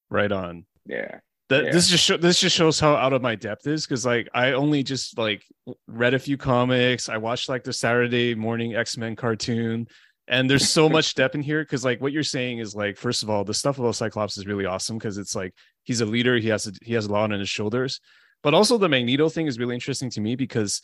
Right 0.10 0.32
on. 0.32 0.66
Yeah. 0.86 1.20
That 1.50 1.66
yeah. 1.66 1.72
this 1.72 1.88
just 1.88 2.04
show, 2.04 2.18
this 2.18 2.42
just 2.42 2.56
shows 2.56 2.80
how 2.80 2.96
out 2.96 3.14
of 3.14 3.22
my 3.22 3.36
depth 3.36 3.68
is 3.68 3.86
because 3.86 4.06
like 4.06 4.28
I 4.34 4.52
only 4.52 4.84
just 4.84 5.18
like 5.18 5.46
read 5.88 6.14
a 6.14 6.20
few 6.20 6.36
comics. 6.36 7.08
I 7.08 7.18
watched 7.18 7.48
like 7.48 7.64
the 7.64 7.72
Saturday 7.72 8.36
morning 8.36 8.76
X 8.76 8.98
Men 8.98 9.16
cartoon, 9.16 9.88
and 10.28 10.50
there's 10.50 10.68
so 10.68 10.90
much 10.98 11.16
depth 11.16 11.36
in 11.36 11.42
here 11.42 11.64
because 11.64 11.86
like 11.86 12.02
what 12.02 12.12
you're 12.12 12.24
saying 12.24 12.60
is 12.60 12.76
like 12.76 12.98
first 12.98 13.24
of 13.24 13.30
all 13.30 13.46
the 13.46 13.54
stuff 13.54 13.80
about 13.80 13.96
Cyclops 13.96 14.38
is 14.38 14.46
really 14.46 14.66
awesome 14.66 14.98
because 14.98 15.18
it's 15.18 15.36
like 15.36 15.54
he's 15.84 16.02
a 16.02 16.06
leader. 16.06 16.38
He 16.38 16.50
has 16.50 16.68
a, 16.68 16.74
he 16.82 16.94
has 16.96 17.06
a 17.06 17.12
lot 17.14 17.32
on 17.32 17.40
his 17.40 17.48
shoulders, 17.48 18.02
but 18.44 18.54
also 18.54 18.78
the 18.78 18.90
Magneto 18.90 19.30
thing 19.30 19.48
is 19.48 19.58
really 19.58 19.76
interesting 19.76 20.10
to 20.12 20.22
me 20.22 20.36
because 20.36 20.82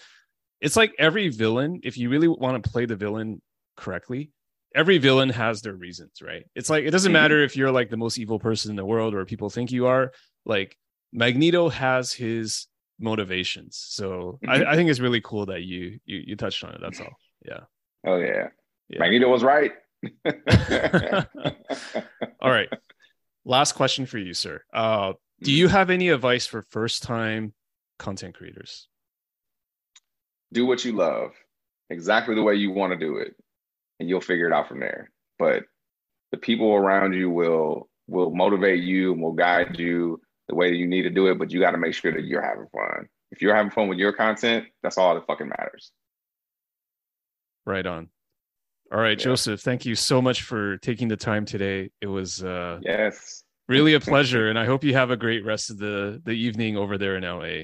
it's 0.63 0.77
like 0.77 0.95
every 0.97 1.27
villain, 1.27 1.81
if 1.83 1.97
you 1.97 2.09
really 2.09 2.29
want 2.29 2.63
to 2.63 2.69
play 2.69 2.85
the 2.85 2.95
villain 2.95 3.41
correctly, 3.75 4.31
every 4.73 4.97
villain 4.97 5.27
has 5.29 5.61
their 5.61 5.73
reasons, 5.73 6.21
right? 6.21 6.45
It's 6.55 6.69
like 6.69 6.85
it 6.85 6.91
doesn't 6.91 7.09
mm-hmm. 7.09 7.21
matter 7.21 7.43
if 7.43 7.57
you're 7.57 7.71
like 7.71 7.89
the 7.89 7.97
most 7.97 8.17
evil 8.17 8.39
person 8.39 8.71
in 8.71 8.77
the 8.77 8.85
world 8.85 9.13
or 9.13 9.25
people 9.25 9.49
think 9.49 9.73
you 9.73 9.87
are. 9.87 10.13
Like 10.45 10.77
Magneto 11.11 11.67
has 11.67 12.13
his 12.13 12.67
motivations. 12.97 13.85
So 13.89 14.39
mm-hmm. 14.43 14.49
I, 14.49 14.71
I, 14.71 14.75
think 14.75 14.89
it's 14.89 15.01
really 15.01 15.19
cool 15.19 15.47
that 15.47 15.63
you 15.63 15.99
you 16.05 16.23
you 16.27 16.35
touched 16.37 16.63
on 16.63 16.73
it. 16.73 16.79
That's 16.81 17.01
all. 17.01 17.13
Yeah. 17.45 17.59
Oh 18.07 18.15
yeah. 18.15 18.47
yeah. 18.87 18.99
Magneto 18.99 19.29
was 19.29 19.43
right. 19.43 19.73
all 22.41 22.51
right. 22.51 22.69
Last 23.43 23.73
question 23.73 24.05
for 24.05 24.17
you, 24.17 24.33
sir. 24.33 24.61
Uh, 24.73 25.13
do 25.41 25.51
you 25.51 25.65
mm-hmm. 25.65 25.75
have 25.75 25.89
any 25.89 26.07
advice 26.07 26.45
for 26.45 26.61
first 26.61 27.03
time 27.03 27.53
content 27.99 28.35
creators? 28.35 28.87
Do 30.53 30.65
what 30.65 30.85
you 30.85 30.93
love 30.93 31.31
exactly 31.89 32.35
the 32.35 32.43
way 32.43 32.55
you 32.55 32.71
want 32.71 32.93
to 32.93 32.97
do 32.97 33.17
it 33.17 33.35
and 33.99 34.09
you'll 34.09 34.21
figure 34.21 34.47
it 34.47 34.53
out 34.53 34.67
from 34.67 34.79
there. 34.79 35.11
But 35.39 35.63
the 36.31 36.37
people 36.37 36.73
around 36.73 37.13
you 37.13 37.29
will 37.29 37.89
will 38.07 38.31
motivate 38.31 38.83
you 38.83 39.13
and 39.13 39.21
will 39.21 39.33
guide 39.33 39.79
you 39.79 40.19
the 40.49 40.55
way 40.55 40.69
that 40.69 40.75
you 40.75 40.87
need 40.87 41.03
to 41.03 41.09
do 41.09 41.27
it 41.27 41.39
but 41.39 41.51
you 41.51 41.59
got 41.59 41.71
to 41.71 41.77
make 41.77 41.93
sure 41.93 42.11
that 42.11 42.25
you're 42.25 42.41
having 42.41 42.67
fun. 42.73 43.07
If 43.31 43.41
you're 43.41 43.55
having 43.55 43.71
fun 43.71 43.87
with 43.87 43.97
your 43.97 44.13
content 44.13 44.65
that's 44.81 44.97
all 44.97 45.15
that 45.15 45.25
fucking 45.25 45.49
matters. 45.49 45.91
Right 47.65 47.85
on. 47.85 48.09
All 48.91 48.99
right 48.99 49.17
yeah. 49.17 49.23
joseph 49.23 49.61
thank 49.61 49.85
you 49.85 49.95
so 49.95 50.21
much 50.21 50.43
for 50.43 50.77
taking 50.77 51.07
the 51.07 51.17
time 51.17 51.45
today. 51.45 51.91
It 52.01 52.07
was 52.07 52.43
uh 52.43 52.79
yes. 52.81 53.43
really 53.67 53.93
a 53.93 53.99
pleasure 53.99 54.49
and 54.49 54.59
i 54.59 54.65
hope 54.65 54.83
you 54.83 54.93
have 54.93 55.11
a 55.11 55.17
great 55.17 55.45
rest 55.45 55.69
of 55.69 55.77
the 55.77 56.21
the 56.25 56.31
evening 56.31 56.77
over 56.77 56.97
there 56.97 57.15
in 57.15 57.23
la 57.23 57.63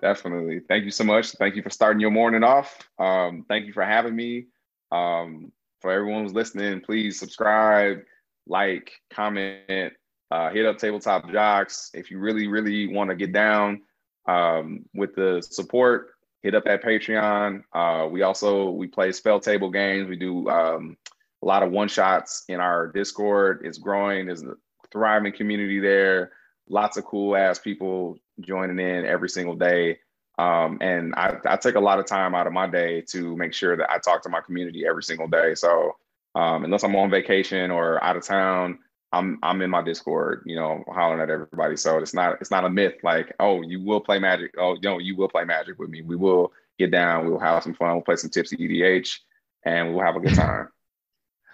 Definitely. 0.00 0.60
Thank 0.60 0.84
you 0.84 0.90
so 0.90 1.04
much. 1.04 1.32
Thank 1.32 1.56
you 1.56 1.62
for 1.62 1.70
starting 1.70 2.00
your 2.00 2.10
morning 2.10 2.42
off. 2.42 2.88
Um, 2.98 3.44
thank 3.48 3.66
you 3.66 3.72
for 3.72 3.84
having 3.84 4.14
me. 4.14 4.46
Um, 4.90 5.52
for 5.80 5.92
everyone 5.92 6.22
who's 6.22 6.34
listening, 6.34 6.80
please 6.80 7.18
subscribe, 7.18 7.98
like, 8.46 8.92
comment, 9.10 9.92
uh, 10.30 10.50
hit 10.50 10.66
up 10.66 10.78
Tabletop 10.78 11.30
Jocks. 11.30 11.90
If 11.94 12.10
you 12.10 12.18
really, 12.18 12.48
really 12.48 12.88
want 12.88 13.10
to 13.10 13.16
get 13.16 13.32
down 13.32 13.82
um, 14.26 14.84
with 14.94 15.14
the 15.14 15.42
support, 15.42 16.10
hit 16.42 16.54
up 16.54 16.64
that 16.64 16.82
Patreon. 16.82 17.62
Uh, 17.72 18.08
we 18.08 18.22
also 18.22 18.70
we 18.70 18.86
play 18.86 19.12
spell 19.12 19.40
table 19.40 19.70
games. 19.70 20.08
We 20.08 20.16
do 20.16 20.48
um, 20.48 20.96
a 21.42 21.46
lot 21.46 21.62
of 21.62 21.70
one 21.70 21.88
shots 21.88 22.44
in 22.48 22.60
our 22.60 22.88
Discord. 22.88 23.62
It's 23.64 23.78
growing. 23.78 24.26
There's 24.26 24.42
a 24.42 24.54
thriving 24.90 25.32
community 25.32 25.80
there. 25.80 26.32
Lots 26.68 26.96
of 26.96 27.04
cool 27.04 27.36
ass 27.36 27.58
people 27.58 28.18
joining 28.40 28.78
in 28.78 29.06
every 29.06 29.28
single 29.28 29.54
day. 29.54 29.98
Um, 30.38 30.78
and 30.80 31.14
I, 31.14 31.36
I, 31.46 31.56
take 31.56 31.76
a 31.76 31.80
lot 31.80 32.00
of 32.00 32.06
time 32.06 32.34
out 32.34 32.48
of 32.48 32.52
my 32.52 32.66
day 32.66 33.02
to 33.10 33.36
make 33.36 33.52
sure 33.52 33.76
that 33.76 33.88
I 33.88 33.98
talk 33.98 34.22
to 34.22 34.28
my 34.28 34.40
community 34.40 34.84
every 34.84 35.04
single 35.04 35.28
day. 35.28 35.54
So 35.54 35.92
um, 36.34 36.64
unless 36.64 36.82
I'm 36.82 36.96
on 36.96 37.08
vacation 37.08 37.70
or 37.70 38.02
out 38.02 38.16
of 38.16 38.24
town, 38.24 38.80
I'm 39.12 39.38
I'm 39.44 39.62
in 39.62 39.70
my 39.70 39.80
Discord, 39.80 40.42
you 40.44 40.56
know, 40.56 40.82
hollering 40.88 41.20
at 41.20 41.30
everybody. 41.30 41.76
So 41.76 41.98
it's 41.98 42.14
not 42.14 42.38
it's 42.40 42.50
not 42.50 42.64
a 42.64 42.70
myth 42.70 42.94
like, 43.04 43.32
oh, 43.38 43.62
you 43.62 43.80
will 43.80 44.00
play 44.00 44.18
Magic. 44.18 44.52
Oh, 44.58 44.76
no, 44.82 44.98
you 44.98 45.14
will 45.16 45.28
play 45.28 45.44
Magic 45.44 45.78
with 45.78 45.88
me. 45.88 46.02
We 46.02 46.16
will 46.16 46.52
get 46.80 46.90
down. 46.90 47.28
We'll 47.28 47.38
have 47.38 47.62
some 47.62 47.74
fun. 47.74 47.92
We'll 47.92 48.02
play 48.02 48.16
some 48.16 48.30
tipsy 48.30 48.56
EDH, 48.56 49.20
and 49.64 49.94
we'll 49.94 50.04
have 50.04 50.16
a 50.16 50.20
good 50.20 50.34
time. 50.34 50.68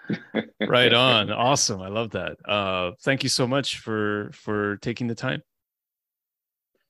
right 0.67 0.93
on. 0.93 1.31
Awesome. 1.31 1.83
I 1.83 1.89
love 1.89 2.13
that. 2.13 2.39
Uh, 2.49 2.93
thank 3.03 3.23
you 3.23 3.29
so 3.29 3.47
much 3.47 3.79
for 3.79 4.31
for 4.33 4.79
taking 4.79 5.07
the 5.07 5.15
time 5.15 5.43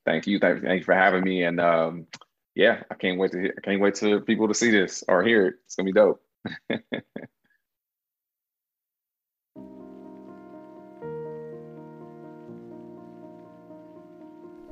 thank 0.05 0.27
you, 0.27 0.39
thank, 0.39 0.63
thank 0.63 0.79
you 0.79 0.85
for 0.85 0.93
having 0.93 1.23
me, 1.23 1.43
and 1.43 1.59
um, 1.59 2.07
yeah, 2.55 2.83
I 2.89 2.95
can't 2.95 3.17
wait 3.17 3.31
to 3.31 3.51
I 3.57 3.61
can't 3.61 3.81
wait 3.81 3.95
to 3.95 4.21
people 4.21 4.47
to 4.47 4.53
see 4.53 4.71
this 4.71 5.03
or 5.07 5.23
hear 5.23 5.47
it. 5.47 5.55
It's 5.65 5.75
gonna 5.75 5.85
be 5.85 5.93
dope. 5.93 6.21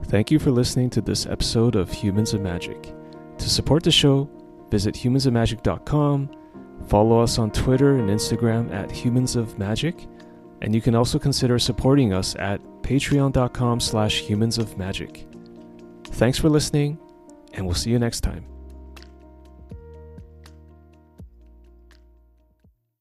Thank 0.10 0.31
you 0.31 0.39
for 0.39 0.49
listening 0.49 0.89
to 0.91 1.01
this 1.01 1.27
episode 1.27 1.76
of 1.76 1.91
Humans 1.91 2.34
of 2.34 2.41
Magic. 2.41 2.95
To 3.38 3.47
support 3.47 3.84
the 3.84 3.91
show, 3.91 4.27
visit 4.72 4.95
humansofmagic.com, 4.95 6.31
follow 6.88 7.22
us 7.22 7.38
on 7.38 7.51
Twitter 7.51 7.97
and 7.97 8.10
Instagram 8.10 8.73
at 8.73 8.89
Humans 8.89 9.35
of 9.35 9.60
Magic, 9.60 10.07
and 10.61 10.76
you 10.76 10.81
can 10.81 10.95
also 10.95 11.19
consider 11.19 11.60
supporting 11.60 12.14
us 12.14 12.36
at 12.36 12.61
patreon.com 12.81 13.80
slash 13.80 14.22
humans 14.22 14.57
of 14.57 14.77
magic. 14.77 15.26
Thanks 16.06 16.38
for 16.38 16.49
listening, 16.49 16.98
and 17.53 17.65
we'll 17.65 17.76
see 17.76 17.91
you 17.91 17.99
next 17.99 18.22
time. 18.22 18.45